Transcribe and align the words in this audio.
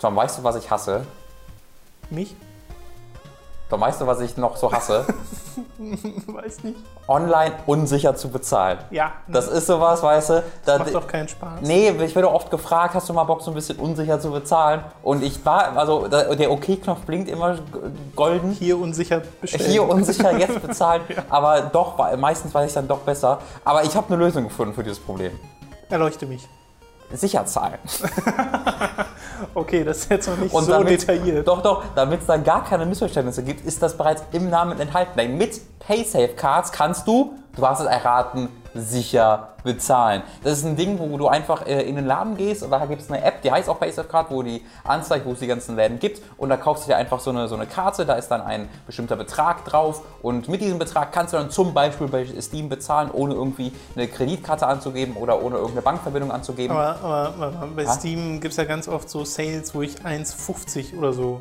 Tom, 0.00 0.16
weißt 0.16 0.38
du, 0.38 0.44
was 0.44 0.56
ich 0.56 0.70
hasse? 0.70 1.02
Mich? 2.08 2.34
Tom, 3.68 3.82
weißt 3.82 4.00
du, 4.00 4.06
was 4.06 4.20
ich 4.20 4.36
noch 4.36 4.56
so 4.56 4.72
hasse? 4.72 5.04
Weiß 6.26 6.64
nicht. 6.64 6.78
Online 7.06 7.52
unsicher 7.66 8.14
zu 8.16 8.28
bezahlen. 8.28 8.78
Ja. 8.90 9.12
Das 9.28 9.46
ist 9.46 9.66
sowas, 9.66 10.02
weißt 10.02 10.30
du? 10.30 10.42
Da, 10.64 10.78
macht 10.78 10.94
doch 10.94 11.06
keinen 11.06 11.28
Spaß. 11.28 11.60
Nee, 11.62 11.90
ich 11.90 12.14
werde 12.14 12.30
oft 12.30 12.50
gefragt, 12.50 12.94
hast 12.94 13.08
du 13.08 13.12
mal 13.12 13.24
Bock, 13.24 13.42
so 13.42 13.50
ein 13.50 13.54
bisschen 13.54 13.78
unsicher 13.78 14.18
zu 14.20 14.30
bezahlen? 14.30 14.82
Und 15.02 15.22
ich 15.22 15.44
war, 15.44 15.76
also 15.76 16.08
der 16.08 16.50
OK-Knopf 16.50 17.00
blinkt 17.00 17.28
immer 17.28 17.58
golden. 18.16 18.52
Hier 18.52 18.78
unsicher 18.78 19.22
bestellen. 19.40 19.70
Hier 19.70 19.88
unsicher 19.88 20.36
jetzt 20.36 20.62
bezahlen, 20.62 21.02
aber 21.28 21.60
doch, 21.62 21.98
meistens 22.16 22.54
weiß 22.54 22.68
ich 22.68 22.74
dann 22.74 22.88
doch 22.88 23.00
besser. 23.00 23.38
Aber 23.64 23.84
ich 23.84 23.94
habe 23.94 24.12
eine 24.12 24.24
Lösung 24.24 24.44
gefunden 24.44 24.74
für 24.74 24.82
dieses 24.82 24.98
Problem. 24.98 25.38
Erleuchte 25.90 26.26
mich. 26.26 26.48
Sicher 27.12 27.46
zahlen. 27.46 27.78
Okay, 29.54 29.84
das 29.84 29.98
ist 29.98 30.10
jetzt 30.10 30.28
noch 30.28 30.36
nicht 30.36 30.52
Und 30.52 30.64
so 30.64 30.84
detailliert. 30.84 31.48
Doch, 31.48 31.62
doch, 31.62 31.82
damit 31.94 32.20
es 32.20 32.26
dann 32.26 32.44
gar 32.44 32.64
keine 32.64 32.86
Missverständnisse 32.86 33.42
gibt, 33.42 33.64
ist 33.64 33.82
das 33.82 33.96
bereits 33.96 34.22
im 34.32 34.50
Namen 34.50 34.78
enthalten. 34.78 35.12
Denn 35.16 35.38
mit 35.38 35.60
PaySafe 35.80 36.34
Cards 36.36 36.72
kannst 36.72 37.06
du, 37.06 37.34
du 37.56 37.66
hast 37.66 37.80
es 37.80 37.86
erraten, 37.86 38.48
sicher 38.74 39.48
bezahlen. 39.64 40.22
Das 40.42 40.58
ist 40.58 40.64
ein 40.64 40.76
Ding, 40.76 40.98
wo 40.98 41.18
du 41.18 41.28
einfach 41.28 41.66
äh, 41.66 41.82
in 41.82 41.96
den 41.96 42.06
Laden 42.06 42.36
gehst 42.36 42.62
und 42.62 42.70
da 42.70 42.86
gibt 42.86 43.02
es 43.02 43.10
eine 43.10 43.22
App, 43.22 43.42
die 43.42 43.50
heißt 43.50 43.68
auch 43.68 43.78
PaySafe 43.78 44.08
Card, 44.08 44.30
wo 44.30 44.42
die 44.42 44.64
anzeigt, 44.84 45.26
wo 45.26 45.32
es 45.32 45.40
die 45.40 45.46
ganzen 45.46 45.76
Läden 45.76 45.98
gibt 45.98 46.22
und 46.38 46.48
da 46.48 46.56
kaufst 46.56 46.84
du 46.84 46.88
dir 46.90 46.96
einfach 46.96 47.20
so 47.20 47.30
eine, 47.30 47.48
so 47.48 47.56
eine 47.56 47.66
Karte, 47.66 48.06
da 48.06 48.14
ist 48.14 48.28
dann 48.28 48.40
ein 48.40 48.68
bestimmter 48.86 49.16
Betrag 49.16 49.64
drauf 49.64 50.02
und 50.22 50.48
mit 50.48 50.60
diesem 50.60 50.78
Betrag 50.78 51.12
kannst 51.12 51.32
du 51.34 51.38
dann 51.38 51.50
zum 51.50 51.74
Beispiel 51.74 52.06
bei 52.08 52.24
Steam 52.40 52.68
bezahlen, 52.68 53.10
ohne 53.12 53.34
irgendwie 53.34 53.72
eine 53.96 54.06
Kreditkarte 54.08 54.66
anzugeben 54.66 55.16
oder 55.16 55.42
ohne 55.42 55.56
irgendeine 55.56 55.82
Bankverbindung 55.82 56.30
anzugeben. 56.30 56.76
Aber, 56.76 56.96
aber, 57.02 57.46
aber 57.46 57.66
bei 57.74 57.86
Ha? 57.86 57.92
Steam 57.92 58.40
gibt 58.40 58.52
es 58.52 58.56
ja 58.56 58.64
ganz 58.64 58.88
oft 58.88 59.10
so 59.10 59.24
Sales, 59.24 59.74
wo 59.74 59.82
ich 59.82 59.96
1,50 59.96 60.96
oder 60.96 61.12
so 61.12 61.40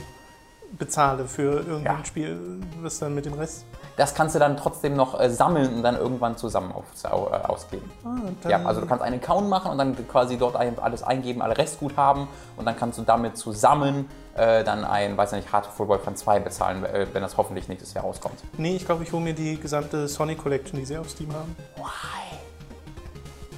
bezahle 0.78 1.26
für 1.26 1.60
irgendein 1.62 2.00
Ja. 2.00 2.06
Spiel. 2.06 2.62
Was 2.82 3.00
dann 3.00 3.16
mit 3.16 3.26
dem 3.26 3.34
Rest? 3.34 3.66
Das 4.00 4.16
kannst 4.16 4.34
du 4.34 4.40
dann 4.40 4.56
trotzdem 4.56 4.96
noch 4.96 5.20
äh, 5.20 5.30
sammeln 5.30 5.74
und 5.76 5.84
dann 5.84 5.98
irgendwann 5.98 6.38
zusammen 6.38 6.72
auf, 6.72 6.86
au- 7.12 7.28
äh, 7.34 7.46
ausgeben. 7.46 7.92
Ah, 8.06 8.48
Ja, 8.50 8.64
also 8.66 8.80
du 8.80 8.88
kannst 8.88 9.04
einen 9.04 9.20
Account 9.22 9.50
machen 9.50 9.72
und 9.72 9.78
dann 9.78 10.08
quasi 10.08 10.38
dort 10.38 10.56
alles 10.56 11.04
eingeben, 11.04 11.42
alle 11.42 11.58
Restguthaben 11.58 12.28
und 12.56 12.66
dann 12.66 12.78
kannst 12.78 12.98
du 12.98 13.02
damit 13.04 13.38
zusammen 13.38 14.10
äh, 14.36 14.64
dann 14.64 14.86
ein, 14.86 15.18
weiß 15.18 15.34
nicht, 15.34 15.52
Hard 15.52 15.66
Football 15.66 16.00
von 16.00 16.16
2 16.16 16.40
bezahlen, 16.40 16.86
äh, 16.86 17.08
wenn 17.12 17.22
das 17.22 17.36
hoffentlich 17.36 17.68
nächstes 17.68 17.94
Jahr 17.94 18.06
rauskommt. 18.06 18.42
Nee, 18.58 18.78
ich 18.78 18.86
glaube, 18.86 19.04
ich 19.04 19.12
hole 19.12 19.22
mir 19.22 19.34
die 19.34 19.60
gesamte 19.60 20.08
Sonic 20.08 20.38
Collection, 20.42 20.80
die 20.80 20.86
sie 20.86 20.98
auf 20.98 21.10
Steam 21.10 21.34
haben. 21.34 21.54
Why? 21.76 22.38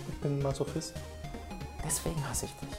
Ich 0.10 0.18
bin 0.22 0.42
Masochist. 0.42 0.94
Deswegen 1.86 2.24
hasse 2.28 2.46
ich 2.48 2.54
dich. 2.62 2.70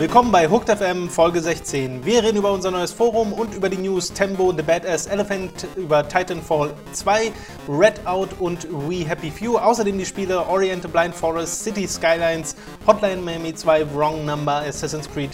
Willkommen 0.00 0.32
bei 0.32 0.48
Hooked 0.48 0.70
FM 0.70 1.10
Folge 1.10 1.42
16. 1.42 2.06
Wir 2.06 2.22
reden 2.24 2.38
über 2.38 2.52
unser 2.52 2.70
neues 2.70 2.90
Forum 2.90 3.34
und 3.34 3.54
über 3.54 3.68
die 3.68 3.76
News 3.76 4.10
Tembo, 4.10 4.50
The 4.50 4.62
Badass 4.62 5.06
Elephant, 5.06 5.66
über 5.76 6.08
Titanfall 6.08 6.72
2, 6.92 7.30
Redout 7.68 8.28
und 8.38 8.66
We 8.70 9.06
Happy 9.06 9.30
Few. 9.30 9.58
Außerdem 9.58 9.98
die 9.98 10.06
Spiele 10.06 10.46
Oriental 10.48 10.90
Blind 10.90 11.14
Forest, 11.14 11.64
City 11.64 11.86
Skylines, 11.86 12.56
Hotline 12.86 13.20
Miami 13.20 13.54
2, 13.54 13.94
Wrong 13.94 14.24
Number, 14.24 14.62
Assassin's 14.66 15.06
Creed 15.06 15.32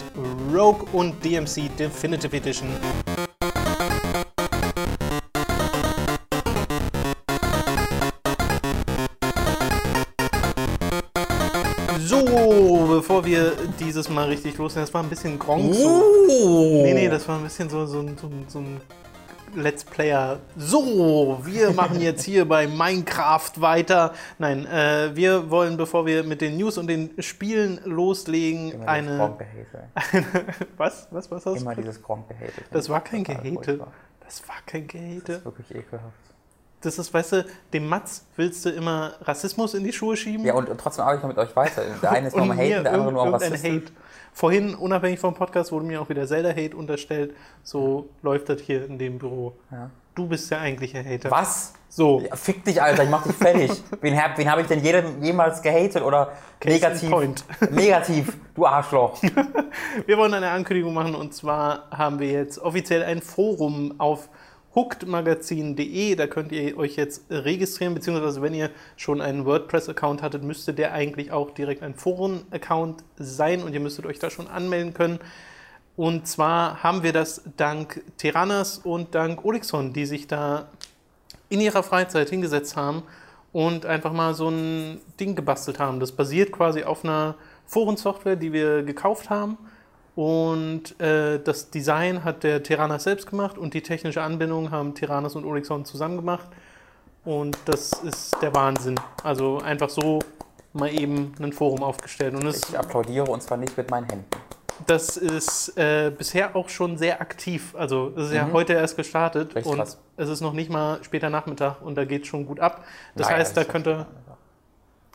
Rogue 0.53 0.85
und 0.91 1.23
DMC 1.23 1.69
Definitive 1.79 2.35
Edition. 2.35 2.67
Bevor 12.97 13.23
wir 13.25 13.53
dieses 13.79 14.09
Mal 14.09 14.27
richtig 14.27 14.57
loslegen, 14.57 14.83
das 14.85 14.93
war 14.93 15.03
ein 15.03 15.09
bisschen 15.09 15.37
Gronk. 15.37 15.73
So. 15.73 16.03
Oh. 16.29 16.81
Nee, 16.83 16.93
nee, 16.93 17.09
das 17.09 17.27
war 17.27 17.37
ein 17.37 17.43
bisschen 17.43 17.69
so, 17.69 17.85
so, 17.85 17.99
ein- 17.99 18.17
so, 18.17 18.29
so 18.47 18.59
ein 18.59 18.81
Let's 19.55 19.83
Player. 19.83 20.39
So, 20.57 21.39
wir 21.43 21.71
machen 21.71 22.01
jetzt 22.01 22.23
hier 22.23 22.47
bei 22.47 22.67
Minecraft 22.67 23.51
weiter. 23.57 24.13
Nein, 24.37 24.65
äh, 24.65 25.15
wir 25.15 25.49
wollen, 25.49 25.77
bevor 25.77 26.05
wir 26.05 26.23
mit 26.23 26.41
den 26.41 26.57
News 26.57 26.77
und 26.77 26.87
den 26.87 27.11
Spielen 27.19 27.79
loslegen, 27.85 28.83
eine. 28.87 29.17
Gronk-Gehate. 29.17 30.55
Was? 30.77 31.07
Was? 31.11 31.31
Was 31.31 31.45
hast 31.45 31.55
du? 31.55 31.61
Immer 31.61 31.75
dieses 31.75 32.01
Gronk-Gehate. 32.03 32.51
Das 32.71 32.89
war 32.89 33.01
kein 33.03 33.23
Gehate. 33.23 33.79
Das 34.25 34.47
war 34.47 34.55
kein 34.65 34.83
Das 34.87 34.91
Gehate. 34.93 35.31
ist 35.33 35.45
wirklich 35.45 35.71
ekelhaft. 35.75 36.26
Das 36.81 36.99
ist, 36.99 37.11
weißt 37.13 37.31
du, 37.33 37.45
dem 37.73 37.87
Matz 37.87 38.25
willst 38.35 38.63
du 38.65 38.69
immer 38.69 39.13
Rassismus 39.21 39.73
in 39.73 39.83
die 39.83 39.91
Schuhe 39.91 40.15
schieben. 40.15 40.45
Ja, 40.45 40.53
und 40.53 40.69
trotzdem 40.77 41.03
arbeite 41.05 41.17
ich 41.17 41.23
noch 41.23 41.29
mit 41.29 41.37
euch 41.39 41.55
weiter. 41.55 41.81
Der 42.01 42.11
eine 42.11 42.27
ist 42.27 42.33
und 42.33 42.41
nochmal 42.41 42.57
mir 42.57 42.75
haten, 42.75 42.83
der 42.83 42.93
andere 42.93 43.11
nur 43.11 43.25
irgendein 43.25 43.51
rassistisch. 43.51 43.71
Hate. 43.71 43.91
Vorhin, 44.33 44.75
unabhängig 44.75 45.19
vom 45.19 45.33
Podcast, 45.33 45.71
wurde 45.71 45.85
mir 45.87 45.99
auch 45.99 46.09
wieder 46.09 46.27
Zelda-Hate 46.27 46.75
unterstellt. 46.77 47.35
So 47.63 48.09
läuft 48.21 48.49
das 48.49 48.61
hier 48.61 48.85
in 48.85 48.99
dem 48.99 49.17
Büro. 49.17 49.53
Ja. 49.71 49.89
Du 50.13 50.27
bist 50.27 50.49
der 50.51 50.61
eigentliche 50.61 51.03
Hater. 51.03 51.31
Was? 51.31 51.73
So, 51.89 52.21
Ja, 52.21 52.35
fick 52.35 52.63
dich, 52.63 52.81
Alter, 52.81 53.03
ich 53.03 53.09
mach 53.09 53.23
dich 53.23 53.35
fertig. 53.35 53.71
wen 54.01 54.21
hab, 54.21 54.37
wen 54.37 54.51
hab 54.51 54.59
ich 54.59 54.67
denn 54.67 54.83
jedem, 54.83 55.23
jemals 55.23 55.61
gehatet 55.61 56.03
oder 56.03 56.33
Case 56.59 56.75
negativ? 56.75 57.09
point. 57.09 57.45
Negativ, 57.71 58.37
du 58.53 58.65
Arschloch. 58.67 59.19
wir 60.05 60.17
wollen 60.17 60.33
eine 60.33 60.49
Ankündigung 60.49 60.93
machen 60.93 61.15
und 61.15 61.33
zwar 61.33 61.87
haben 61.89 62.19
wir 62.19 62.29
jetzt 62.29 62.59
offiziell 62.59 63.03
ein 63.03 63.21
Forum 63.21 63.95
auf 63.99 64.29
hookedmagazin.de. 64.77 66.15
Da 66.15 66.27
könnt 66.27 66.51
ihr 66.51 66.77
euch 66.77 66.95
jetzt 66.95 67.23
registrieren, 67.31 67.95
beziehungsweise 67.95 68.41
wenn 68.43 68.53
ihr 68.53 68.69
schon 68.95 69.21
einen 69.21 69.43
WordPress-Account 69.43 70.21
hattet, 70.21 70.43
müsste 70.43 70.73
der 70.73 70.93
eigentlich 70.93 71.31
auch 71.31 71.49
direkt 71.51 71.81
ein 71.81 71.95
Foren-Account 71.95 73.03
sein 73.17 73.63
und 73.63 73.73
ihr 73.73 73.79
müsstet 73.79 74.05
euch 74.05 74.19
da 74.19 74.29
schon 74.29 74.47
anmelden 74.47 74.93
können. 74.93 75.19
Und 75.95 76.27
zwar 76.27 76.83
haben 76.83 77.01
wir 77.01 77.11
das 77.11 77.41
dank 77.57 78.03
Teranas 78.17 78.77
und 78.77 79.15
dank 79.15 79.43
Olixon, 79.43 79.93
die 79.93 80.05
sich 80.05 80.27
da 80.27 80.69
in 81.49 81.59
ihrer 81.59 81.81
Freizeit 81.81 82.29
hingesetzt 82.29 82.75
haben 82.75 83.01
und 83.51 83.87
einfach 83.87 84.13
mal 84.13 84.35
so 84.35 84.49
ein 84.49 85.01
Ding 85.19 85.35
gebastelt 85.35 85.79
haben. 85.79 85.99
Das 85.99 86.11
basiert 86.11 86.51
quasi 86.51 86.83
auf 86.83 87.03
einer 87.03 87.33
Forensoftware, 87.65 88.35
die 88.35 88.53
wir 88.53 88.83
gekauft 88.83 89.31
haben. 89.31 89.57
Und 90.17 90.99
äh, 90.99 91.39
das 91.39 91.69
Design 91.69 92.23
hat 92.23 92.41
der 92.43 92.63
Teranas 92.63 93.03
selbst 93.03 93.29
gemacht 93.29 93.55
und 93.59 93.75
die 93.75 93.83
technische 93.83 94.23
Anbindung 94.23 94.71
haben 94.71 94.95
Teranas 94.95 95.35
und 95.35 95.45
Olixon 95.45 95.85
zusammen 95.85 96.15
gemacht. 96.17 96.47
Und 97.23 97.55
das 97.65 97.91
ist 97.93 98.35
der 98.41 98.55
Wahnsinn. 98.55 98.99
Also 99.23 99.59
einfach 99.59 99.89
so 99.89 100.17
mal 100.73 100.89
eben 100.91 101.35
ein 101.39 101.53
Forum 101.53 101.83
aufgestellt. 101.83 102.33
Und 102.33 102.47
es, 102.47 102.67
Ich 102.67 102.79
applaudiere 102.79 103.25
und 103.25 103.43
zwar 103.43 103.57
nicht 103.59 103.77
mit 103.77 103.91
meinen 103.91 104.09
Händen. 104.09 104.25
das 104.87 105.17
ist 105.17 105.77
äh, 105.77 106.11
bisher 106.17 106.55
auch 106.55 106.69
schon 106.69 106.97
sehr 106.97 107.21
aktiv. 107.21 107.75
Also 107.77 108.11
es 108.17 108.29
ist 108.29 108.33
ja 108.33 108.49
heute 108.51 108.73
erst 108.73 108.97
gestartet 108.97 109.53
Recht 109.53 109.67
und 109.67 109.77
krass. 109.77 109.99
es 110.15 110.29
ist 110.29 110.41
noch 110.41 110.53
nicht 110.53 110.71
mal 110.71 110.97
später 111.03 111.29
Nachmittag 111.29 111.79
und 111.83 111.93
da 111.95 112.05
geht 112.05 112.25
schon 112.25 112.47
gut 112.47 112.59
ab. 112.59 112.83
Das 113.13 113.27
Naja, 113.27 113.37
heißt, 113.37 113.55
da 113.55 113.61
ist 113.61 113.69
könnt 113.69 113.85
ihr. 113.87 114.07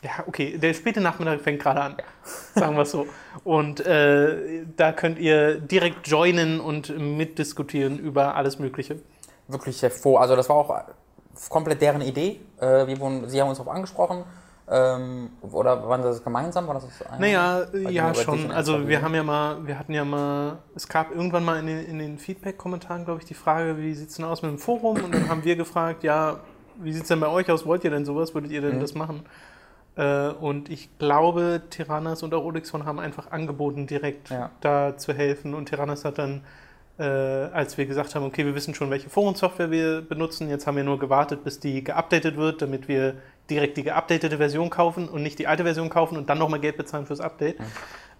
Ja, 0.03 0.23
okay, 0.27 0.57
der 0.57 0.73
späte 0.73 0.99
Nachmittag 0.99 1.39
fängt 1.39 1.61
gerade 1.61 1.81
an, 1.81 1.95
sagen 2.55 2.75
wir 2.75 2.81
es 2.81 2.91
so. 2.91 3.07
Und 3.45 3.85
äh, 3.85 4.65
da 4.75 4.91
könnt 4.91 5.17
ihr 5.17 5.59
direkt 5.59 6.07
joinen 6.07 6.59
und 6.59 6.97
mitdiskutieren 6.99 7.97
über 7.99 8.35
alles 8.35 8.59
Mögliche. 8.59 8.99
Wirklich 9.47 9.81
hervor. 9.81 10.19
Also 10.21 10.35
das 10.35 10.49
war 10.49 10.57
auch 10.57 10.81
komplett 11.49 11.81
deren 11.81 12.01
Idee. 12.01 12.41
Äh, 12.59 12.85
wir 12.87 12.99
wurden, 12.99 13.29
sie 13.29 13.41
haben 13.41 13.49
uns 13.49 13.57
darauf 13.59 13.73
angesprochen. 13.73 14.23
Ähm, 14.69 15.29
oder 15.41 15.87
waren 15.87 16.01
das 16.01 16.23
gemeinsam? 16.23 16.67
War 16.67 16.75
das 16.75 16.85
ein, 17.09 17.19
Naja, 17.19 17.65
ja 17.89 18.13
schon. 18.13 18.49
Also 18.51 18.87
wir 18.87 19.01
haben 19.01 19.13
ja 19.13 19.23
mal, 19.23 19.65
wir 19.67 19.77
hatten 19.77 19.93
ja 19.93 20.05
mal, 20.05 20.57
es 20.75 20.87
gab 20.87 21.13
irgendwann 21.13 21.43
mal 21.43 21.59
in 21.59 21.67
den, 21.67 21.85
in 21.85 21.99
den 21.99 22.17
Feedback-Kommentaren, 22.17 23.03
glaube 23.05 23.19
ich, 23.21 23.25
die 23.25 23.33
Frage, 23.33 23.77
wie 23.77 23.93
sieht 23.93 24.09
es 24.09 24.15
denn 24.15 24.25
aus 24.25 24.41
mit 24.41 24.51
dem 24.51 24.59
Forum? 24.59 25.03
Und 25.03 25.13
dann 25.13 25.27
haben 25.29 25.43
wir 25.43 25.55
gefragt, 25.57 26.03
ja, 26.03 26.39
wie 26.77 26.93
sieht 26.93 27.03
es 27.03 27.07
denn 27.09 27.19
bei 27.19 27.27
euch 27.27 27.51
aus? 27.51 27.65
Wollt 27.65 27.83
ihr 27.83 27.91
denn 27.91 28.05
sowas? 28.05 28.33
Würdet 28.33 28.51
ihr 28.51 28.61
denn 28.61 28.77
Mhm. 28.77 28.81
das 28.81 28.95
machen? 28.95 29.25
Äh, 29.95 30.29
und 30.29 30.69
ich 30.69 30.89
glaube, 30.97 31.61
Tyrannas 31.69 32.23
und 32.23 32.33
auch 32.33 32.51
haben 32.85 32.99
einfach 32.99 33.31
angeboten, 33.31 33.87
direkt 33.87 34.29
Ja. 34.29 34.49
da 34.61 34.97
zu 34.97 35.13
helfen. 35.13 35.53
Und 35.53 35.69
Tyrannas 35.69 36.03
hat 36.05 36.17
dann, 36.17 36.41
äh, 36.97 37.03
als 37.03 37.77
wir 37.77 37.85
gesagt 37.85 38.15
haben, 38.15 38.25
okay, 38.25 38.45
wir 38.45 38.55
wissen 38.55 38.73
schon, 38.73 38.89
welche 38.89 39.09
Forensoftware 39.09 39.71
wir 39.71 40.01
benutzen, 40.01 40.49
jetzt 40.49 40.67
haben 40.67 40.77
wir 40.77 40.83
nur 40.83 40.99
gewartet, 40.99 41.43
bis 41.43 41.59
die 41.59 41.83
geupdatet 41.83 42.37
wird, 42.37 42.61
damit 42.61 42.87
wir 42.87 43.15
direkt 43.49 43.77
die 43.77 43.83
geupdatete 43.83 44.37
Version 44.37 44.69
kaufen 44.69 45.09
und 45.09 45.21
nicht 45.21 45.37
die 45.37 45.47
alte 45.47 45.63
Version 45.63 45.89
kaufen 45.89 46.17
und 46.17 46.29
dann 46.29 46.37
nochmal 46.37 46.59
Geld 46.59 46.77
bezahlen 46.77 47.05
fürs 47.05 47.19
Update. 47.19 47.57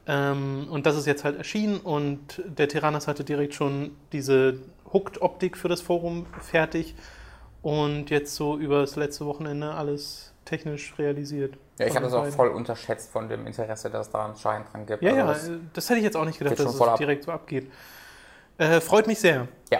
Ähm, 0.05 0.67
und 0.69 0.85
das 0.85 0.97
ist 0.97 1.07
jetzt 1.07 1.23
halt 1.23 1.37
erschienen 1.37 1.77
und 1.77 2.41
der 2.45 2.67
Tyrannas 2.67 3.07
hatte 3.07 3.23
direkt 3.23 3.53
schon 3.53 3.91
diese 4.11 4.59
Hooked-Optik 4.91 5.57
für 5.57 5.69
das 5.69 5.81
Forum 5.81 6.25
fertig 6.41 6.93
und 7.61 8.09
jetzt 8.09 8.35
so 8.35 8.57
über 8.57 8.81
das 8.81 8.97
letzte 8.97 9.25
Wochenende 9.25 9.71
alles 9.71 10.32
technisch 10.45 10.93
realisiert. 10.97 11.55
Ja, 11.79 11.87
ich 11.87 11.95
habe 11.95 12.05
das 12.05 12.13
auch 12.13 12.25
voll 12.27 12.49
unterschätzt 12.49 13.11
von 13.11 13.27
dem 13.29 13.47
Interesse, 13.47 13.89
das 13.89 14.09
da 14.09 14.25
anscheinend 14.25 14.71
dran 14.73 14.85
gibt. 14.85 15.01
Ja, 15.03 15.11
Also 15.25 15.51
ja, 15.51 15.57
das- 15.57 15.61
das 15.73 15.89
hätte 15.89 15.99
ich 15.99 16.05
jetzt 16.05 16.17
auch 16.17 16.25
nicht 16.25 16.37
gedacht, 16.39 16.59
dass 16.59 16.73
es 16.75 16.81
ab. 16.81 16.97
direkt 16.97 17.23
so 17.23 17.31
abgeht. 17.31 17.71
Äh, 18.57 18.79
freut 18.81 19.07
mich 19.07 19.19
sehr, 19.19 19.47
ja. 19.71 19.79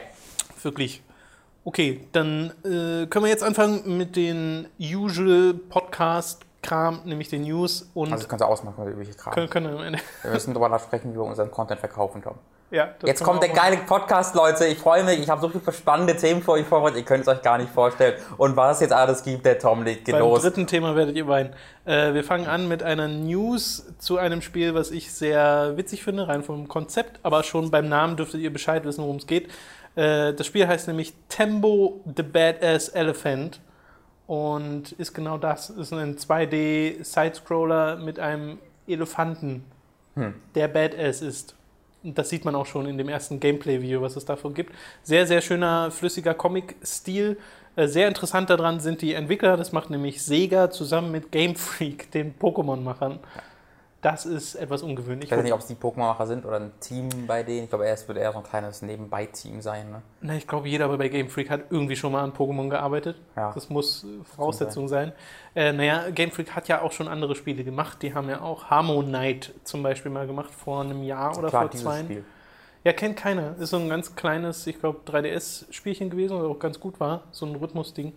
wirklich. 0.62 1.04
Okay, 1.66 2.08
dann 2.12 2.52
äh, 2.66 3.06
können 3.08 3.24
wir 3.26 3.28
jetzt 3.30 3.44
anfangen 3.44 3.98
mit 3.98 4.16
den 4.16 4.68
usual 4.80 5.54
Podcast 5.54 6.42
Kram, 6.62 7.02
nämlich 7.06 7.28
den 7.30 7.44
News 7.44 7.90
und 7.94 8.12
Also 8.12 8.24
das 8.24 8.30
kannst 8.30 8.42
du 8.42 8.48
ausmachen, 8.48 8.84
der 8.86 8.94
übliche 8.94 9.14
Kram. 9.14 9.34
können, 9.34 9.50
können 9.50 9.68
am 9.78 9.84
Ende. 9.84 10.00
Wir 10.24 10.32
müssen 10.32 10.54
darüber 10.54 10.80
sprechen, 10.80 11.12
wie 11.12 11.18
wir 11.18 11.24
unseren 11.24 11.52
Content 11.52 11.80
verkaufen, 11.80 12.22
Tom. 12.24 12.36
Ja, 12.74 12.90
Jetzt 13.06 13.24
kommt 13.24 13.44
der 13.44 13.50
geile 13.50 13.78
Podcast, 13.78 14.34
Leute. 14.34 14.66
Ich 14.66 14.80
freue 14.80 15.04
mich. 15.04 15.20
Ich 15.20 15.30
habe 15.30 15.40
so 15.40 15.48
viele 15.48 15.72
spannende 15.72 16.18
Themen 16.18 16.42
für 16.42 16.54
euch 16.54 16.66
vorbereitet. 16.66 16.98
Ihr 17.02 17.06
könnt 17.06 17.22
es 17.22 17.28
euch 17.28 17.44
gar 17.44 17.60
nicht 17.60 17.70
vorstellen. 17.72 18.16
Und 18.38 18.56
was 18.56 18.78
es 18.78 18.82
jetzt 18.82 18.94
alles 18.94 19.22
gibt, 19.24 19.46
der 19.46 19.60
Tom 19.60 19.84
legt 19.84 20.06
geht 20.06 20.14
Beim 20.14 20.24
los. 20.24 20.42
dritten 20.42 20.66
Thema 20.66 20.96
werdet 20.96 21.16
ihr 21.16 21.28
weinen. 21.28 21.54
Äh, 21.86 22.16
wir 22.16 22.24
fangen 22.24 22.48
an 22.48 22.68
mit 22.68 22.82
einer 22.82 23.08
News 23.08 23.86
zu 24.00 24.18
einem 24.18 24.42
Spiel, 24.42 24.74
was 24.74 24.90
ich 24.90 25.14
sehr 25.14 25.78
witzig 25.78 26.04
finde, 26.04 26.28
rein 26.28 26.42
vom 26.42 26.68
Konzept, 26.68 27.20
aber 27.22 27.44
schon 27.44 27.70
beim 27.70 27.88
Namen 27.88 28.18
dürftet 28.18 28.42
ihr 28.42 28.52
Bescheid 28.52 28.84
wissen, 28.86 29.04
worum 29.04 29.18
es 29.18 29.28
geht. 29.28 29.52
Äh, 29.94 30.34
das 30.34 30.48
Spiel 30.48 30.68
heißt 30.68 30.88
nämlich 30.88 31.14
Tembo 31.30 32.02
the 32.18 32.24
Badass 32.24 32.90
Elephant 32.90 33.60
und 34.26 34.94
ist 34.94 35.14
genau 35.14 35.38
das. 35.38 35.70
Ist 35.70 35.94
ein 35.94 36.18
2D-Sidescroller 36.18 37.98
mit 37.98 38.18
einem 38.18 38.58
Elefanten, 38.88 39.64
Hm. 40.16 40.34
der 40.56 40.68
Badass 40.70 41.22
ist. 41.22 41.54
Das 42.04 42.30
sieht 42.30 42.44
man 42.44 42.56
auch 42.56 42.66
schon 42.66 42.86
in 42.86 42.98
dem 42.98 43.08
ersten 43.08 43.40
Gameplay-Video, 43.40 44.02
was 44.02 44.16
es 44.18 44.26
davon 44.26 44.54
gibt. 44.54 44.74
Sehr, 45.04 45.26
sehr 45.26 45.42
schöner, 45.42 45.90
flüssiger 45.90 46.34
Comic-Stil. 46.34 47.38
Äh, 47.76 47.88
Sehr 47.88 48.08
interessant 48.08 48.50
daran 48.50 48.80
sind 48.80 49.02
die 49.02 49.14
Entwickler. 49.14 49.56
Das 49.58 49.72
macht 49.72 49.90
nämlich 49.90 50.22
Sega 50.22 50.70
zusammen 50.70 51.12
mit 51.12 51.32
Game 51.32 51.56
Freak, 51.56 52.12
den 52.12 52.36
Pokémon-Machern. 52.38 53.20
Das 54.04 54.26
ist 54.26 54.56
etwas 54.56 54.84
ungewöhnlich. 54.84 55.32
Ich 55.32 55.36
weiß 55.36 55.44
nicht, 55.44 55.54
ob 55.54 55.62
es 55.62 55.68
die 55.68 55.76
Pokémon-Macher 55.76 56.28
sind 56.28 56.46
oder 56.46 56.58
ein 56.58 56.72
Team 56.82 57.08
bei 57.26 57.42
denen. 57.42 57.64
Ich 57.64 57.70
glaube, 57.70 57.88
es 57.88 58.06
wird 58.08 58.18
eher 58.18 58.34
so 58.34 58.40
ein 58.40 58.44
kleines 58.44 58.82
Nebenbei-Team 58.82 59.62
sein. 59.62 59.90
Ne? 59.90 60.02
Na, 60.20 60.36
ich 60.36 60.46
glaube, 60.46 60.68
jeder 60.68 60.90
bei 60.90 61.08
Game 61.08 61.30
Freak 61.30 61.50
hat 61.50 61.62
irgendwie 61.70 61.96
schon 61.96 62.12
mal 62.12 62.22
an 62.22 62.34
Pokémon 62.34 62.70
gearbeitet. 62.70 63.16
Ja. 63.38 63.54
Das 63.54 63.70
muss 63.70 64.06
Voraussetzung 64.36 64.90
sein. 64.90 65.14
Äh, 65.56 65.72
naja, 65.72 66.10
Game 66.10 66.32
Freak 66.32 66.54
hat 66.54 66.68
ja 66.68 66.82
auch 66.82 66.92
schon 66.92 67.08
andere 67.08 67.34
Spiele 67.34 67.64
gemacht. 67.64 68.02
Die 68.02 68.14
haben 68.14 68.30
ja 68.30 68.42
auch 68.42 68.66
Harmonite 68.66 69.54
zum 69.64 69.82
Beispiel 69.82 70.12
mal 70.12 70.28
gemacht 70.28 70.52
vor 70.54 70.82
einem 70.82 71.04
Jahr 71.04 71.38
oder 71.38 71.48
Klar, 71.48 71.70
vor 71.70 71.72
zwei. 71.72 72.04
Spiel. 72.04 72.26
Ja, 72.84 72.92
kennt 72.92 73.16
keiner. 73.16 73.56
Ist 73.58 73.70
so 73.70 73.78
ein 73.78 73.88
ganz 73.88 74.16
kleines, 74.16 74.68
ich 74.68 74.80
glaube, 74.80 75.00
3DS-Spielchen 75.10 76.10
gewesen, 76.10 76.38
was 76.38 76.44
auch 76.44 76.60
ganz 76.60 76.80
gut 76.80 77.00
war. 77.00 77.24
So 77.32 77.46
ein 77.46 77.56
Rhythmusding. 77.56 78.14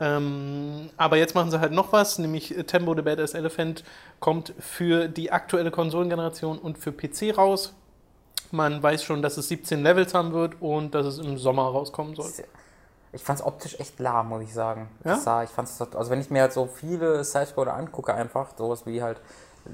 Ähm, 0.00 0.90
aber 0.96 1.16
jetzt 1.16 1.34
machen 1.34 1.50
sie 1.50 1.60
halt 1.60 1.72
noch 1.72 1.92
was, 1.92 2.18
nämlich 2.18 2.54
Tembo 2.66 2.94
the 2.94 3.02
Badass 3.02 3.34
Elephant 3.34 3.82
kommt 4.20 4.54
für 4.58 5.08
die 5.08 5.32
aktuelle 5.32 5.70
Konsolengeneration 5.70 6.58
und 6.58 6.78
für 6.78 6.92
PC 6.92 7.36
raus. 7.36 7.74
Man 8.50 8.82
weiß 8.82 9.02
schon, 9.02 9.22
dass 9.22 9.36
es 9.36 9.48
17 9.48 9.82
Levels 9.82 10.14
haben 10.14 10.32
wird 10.32 10.60
und 10.60 10.94
dass 10.94 11.06
es 11.06 11.18
im 11.18 11.36
Sommer 11.36 11.64
rauskommen 11.64 12.14
soll. 12.14 12.30
Ich 13.12 13.22
fand 13.22 13.40
es 13.40 13.44
optisch 13.44 13.78
echt 13.80 13.98
lahm, 13.98 14.28
muss 14.28 14.42
ich 14.42 14.52
sagen. 14.52 14.88
Ja? 15.04 15.16
Sah, 15.16 15.42
ich 15.42 15.50
fand's, 15.50 15.80
also 15.80 16.10
wenn 16.10 16.20
ich 16.20 16.30
mir 16.30 16.42
halt 16.42 16.52
so 16.52 16.66
viele 16.66 17.24
Sidescroller 17.24 17.74
angucke, 17.74 18.14
einfach 18.14 18.50
sowas 18.56 18.86
wie 18.86 19.02
halt 19.02 19.20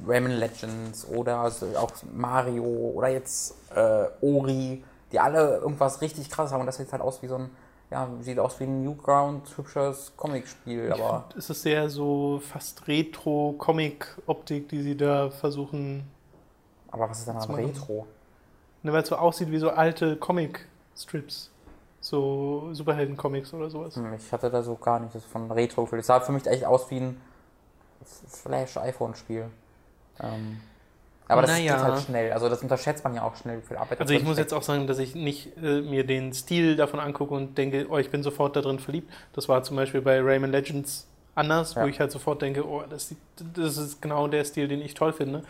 Rayman 0.06 0.32
Legends 0.32 1.06
oder 1.08 1.38
also 1.38 1.66
auch 1.76 1.90
Mario 2.12 2.64
oder 2.64 3.08
jetzt 3.08 3.54
äh, 3.74 4.06
Ori, 4.20 4.84
die 5.12 5.20
alle 5.20 5.58
irgendwas 5.58 6.00
richtig 6.00 6.30
krasses 6.30 6.52
haben 6.52 6.60
und 6.60 6.66
das 6.66 6.76
sieht 6.76 6.90
halt 6.92 7.02
aus 7.02 7.22
wie 7.22 7.28
so 7.28 7.36
ein, 7.36 7.50
ja, 7.94 8.08
sieht 8.20 8.40
aus 8.40 8.58
wie 8.58 8.64
ein 8.64 8.82
Newground 8.82 9.56
hübsches 9.56 10.12
Comicspiel, 10.16 10.92
aber 10.92 11.26
find, 11.28 11.36
es 11.38 11.48
ist 11.48 11.62
sehr 11.62 11.88
so 11.88 12.40
fast 12.42 12.88
Retro-Comic-Optik, 12.88 14.68
die 14.68 14.82
sie 14.82 14.96
da 14.96 15.30
versuchen, 15.30 16.02
aber 16.90 17.08
was 17.08 17.20
ist 17.20 17.28
denn 17.28 17.36
an 17.36 17.54
Retro? 17.54 18.06
ne, 18.82 18.92
weil 18.92 19.02
es 19.04 19.08
so 19.08 19.16
aussieht 19.16 19.50
wie 19.52 19.58
so 19.58 19.70
alte 19.70 20.16
Comic-Strips. 20.16 21.50
So 22.00 22.68
Superhelden-Comics 22.72 23.54
oder 23.54 23.70
sowas. 23.70 23.94
Hm, 23.96 24.12
Ich 24.14 24.30
hatte 24.32 24.50
da 24.50 24.62
so 24.62 24.74
gar 24.74 24.98
nicht 24.98 25.14
das 25.14 25.24
von 25.24 25.50
Retro 25.50 25.84
gefühlt. 25.84 26.00
Es 26.00 26.08
sah 26.08 26.18
für 26.20 26.32
mich 26.32 26.46
echt 26.46 26.64
aus 26.64 26.90
wie 26.90 26.98
ein 26.98 27.20
Flash-iPhone-Spiel. 28.28 29.50
Ähm, 30.20 30.60
aber 31.28 31.42
das 31.42 31.50
Naja. 31.52 31.74
geht 31.76 31.82
halt 31.84 32.02
schnell. 32.02 32.32
Also 32.32 32.48
das 32.48 32.62
unterschätzt 32.62 33.02
man 33.04 33.14
ja 33.14 33.22
auch 33.22 33.34
schnell, 33.36 33.58
wie 33.62 33.66
viel 33.66 33.76
Arbeit 33.76 34.00
Also 34.00 34.12
ich 34.14 34.22
muss 34.22 34.34
steckt. 34.34 34.50
jetzt 34.50 34.52
auch 34.58 34.62
sagen, 34.62 34.86
dass 34.86 34.98
ich 34.98 35.14
nicht 35.14 35.56
äh, 35.56 35.80
mir 35.80 36.04
den 36.06 36.32
Stil 36.32 36.76
davon 36.76 37.00
angucke 37.00 37.32
und 37.34 37.56
denke, 37.56 37.86
oh, 37.88 37.98
ich 37.98 38.10
bin 38.10 38.22
sofort 38.22 38.56
da 38.56 38.60
drin 38.60 38.78
verliebt. 38.78 39.10
Das 39.32 39.48
war 39.48 39.62
zum 39.62 39.76
Beispiel 39.76 40.00
bei 40.02 40.20
Rayman 40.20 40.50
Legends 40.52 41.06
anders, 41.34 41.74
Ja. 41.74 41.82
wo 41.82 41.86
ich 41.88 41.98
halt 42.00 42.12
sofort 42.12 42.42
denke, 42.42 42.66
oh, 42.68 42.82
das, 42.88 43.08
sieht, 43.08 43.18
das 43.54 43.76
ist 43.78 44.00
genau 44.02 44.28
der 44.28 44.44
Stil, 44.44 44.68
den 44.68 44.80
ich 44.82 44.94
toll 44.94 45.12
finde. 45.12 45.42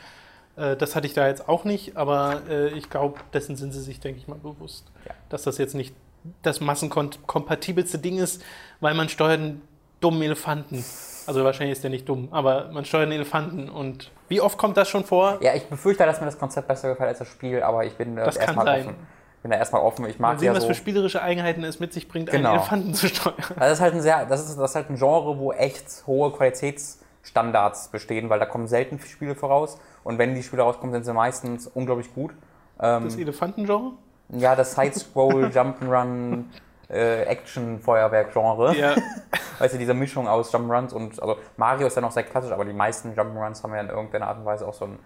Äh, 0.57 0.77
das 0.77 0.95
hatte 0.97 1.07
ich 1.07 1.13
da 1.15 1.27
jetzt 1.27 1.49
auch 1.49 1.65
nicht, 1.65 1.97
aber 1.97 2.43
äh, 2.49 2.69
ich 2.69 2.89
glaube, 2.89 3.19
dessen 3.33 3.57
sind 3.57 3.73
sie 3.73 3.81
sich, 3.83 4.01
denke 4.01 4.21
ich 4.21 4.29
mal, 4.29 4.39
bewusst. 4.39 4.87
Ja. 5.07 5.13
Dass 5.29 5.43
das 5.43 5.59
jetzt 5.59 5.75
nicht 5.75 5.95
das 6.43 6.61
massenkompatibelste 6.61 7.99
Ding 7.99 8.19
ist, 8.19 8.43
weil 8.81 8.95
man 8.95 9.09
steuert 9.09 9.41
einen 9.41 9.63
dummen 10.01 10.23
Elefanten. 10.23 10.85
Also 11.27 11.45
wahrscheinlich 11.45 11.73
ist 11.77 11.83
der 11.83 11.91
nicht 11.91 12.09
dumm, 12.09 12.29
aber 12.31 12.71
man 12.73 12.85
steuert 12.85 13.05
einen 13.05 13.13
Elefanten 13.13 13.69
und 13.69 14.11
wie 14.29 14.41
oft 14.41 14.59
kommt 14.59 14.77
das 14.77 14.89
schon 14.89 15.05
vor? 15.05 15.39
Ja, 15.41 15.55
ich 15.55 15.65
befürchte, 15.67 16.05
dass 16.05 16.21
mir 16.21 16.27
das 16.27 16.39
Konzept 16.39 16.69
besser 16.69 16.89
gefällt 16.91 17.09
als 17.11 17.19
das 17.19 17.29
Spiel, 17.29 17.63
aber 17.63 17.85
ich 17.85 17.95
bin 17.95 18.17
kann 18.17 18.25
erstmal 18.27 18.65
sein. 18.67 18.81
offen. 18.87 18.97
Bin 19.43 19.51
da 19.51 19.59
erstmal 19.59 19.83
offen. 19.83 20.07
Ich 20.07 20.19
Mal 20.19 20.29
mag 20.33 20.39
sehen, 20.41 20.47
ja 20.47 20.55
was 20.55 20.63
so. 20.63 20.69
für 20.69 20.75
spielerische 20.75 21.21
Eigenheiten 21.23 21.63
es 21.65 21.79
mit 21.79 21.93
sich 21.93 22.09
bringt, 22.09 22.31
Genau. 22.31 22.49
einen 22.51 22.59
Elefanten 22.59 22.95
zu 22.95 23.09
steuern. 23.09 23.35
Also 23.51 23.59
das 23.61 23.73
ist 23.75 23.81
halt 23.81 23.95
ein 23.95 24.01
sehr, 24.01 24.25
das 24.27 24.41
ist, 24.49 24.59
das 24.59 24.71
ist 24.71 24.75
halt 24.77 24.89
ein 24.91 24.97
Genre, 24.97 25.39
wo 25.39 25.53
echt 25.53 26.05
hohe 26.07 26.33
Qualitätsstandards 26.33 27.89
bestehen, 27.89 28.31
weil 28.31 28.39
da 28.39 28.47
kommen 28.47 28.67
selten 28.67 28.99
Spiele 28.99 29.35
voraus 29.35 29.79
und 30.03 30.19
wenn 30.19 30.35
die 30.35 30.43
Spiele 30.43 30.63
rauskommen, 30.63 30.93
sind 30.95 31.05
sie 31.05 31.13
meistens 31.13 31.67
unglaublich 31.67 32.13
gut. 32.15 32.33
Ähm, 32.81 33.05
Das 33.05 33.17
Elefantengenre? 33.17 33.93
ja, 34.31 34.57
das 34.57 34.75
Side-Scroll, 34.75 35.47
Jump'n'Run, 35.55 36.45
äh, 36.91 37.23
Action-Feuerwerk-Genre. 37.23 38.77
Ja. 38.77 38.95
Weißt 39.59 39.75
du, 39.75 39.79
diese 39.79 39.95
Mischung 39.95 40.29
aus 40.29 40.53
Jump'n'Runs 40.53 40.93
und, 40.93 41.21
also 41.23 41.37
Mario 41.57 41.87
ist 41.87 41.95
ja 41.97 42.03
noch 42.03 42.11
sehr 42.13 42.25
klassisch, 42.25 42.51
aber 42.53 42.65
die 42.65 42.73
meisten 42.73 43.13
Jump'n'Runs 43.15 43.63
haben 43.63 43.75
ja 43.75 43.81
in 43.81 43.89
irgendeiner 43.89 44.29
Art 44.29 44.39
und 44.39 44.45
Weise 44.45 44.67
auch 44.67 44.75
so 44.75 44.87
ein, 44.87 44.99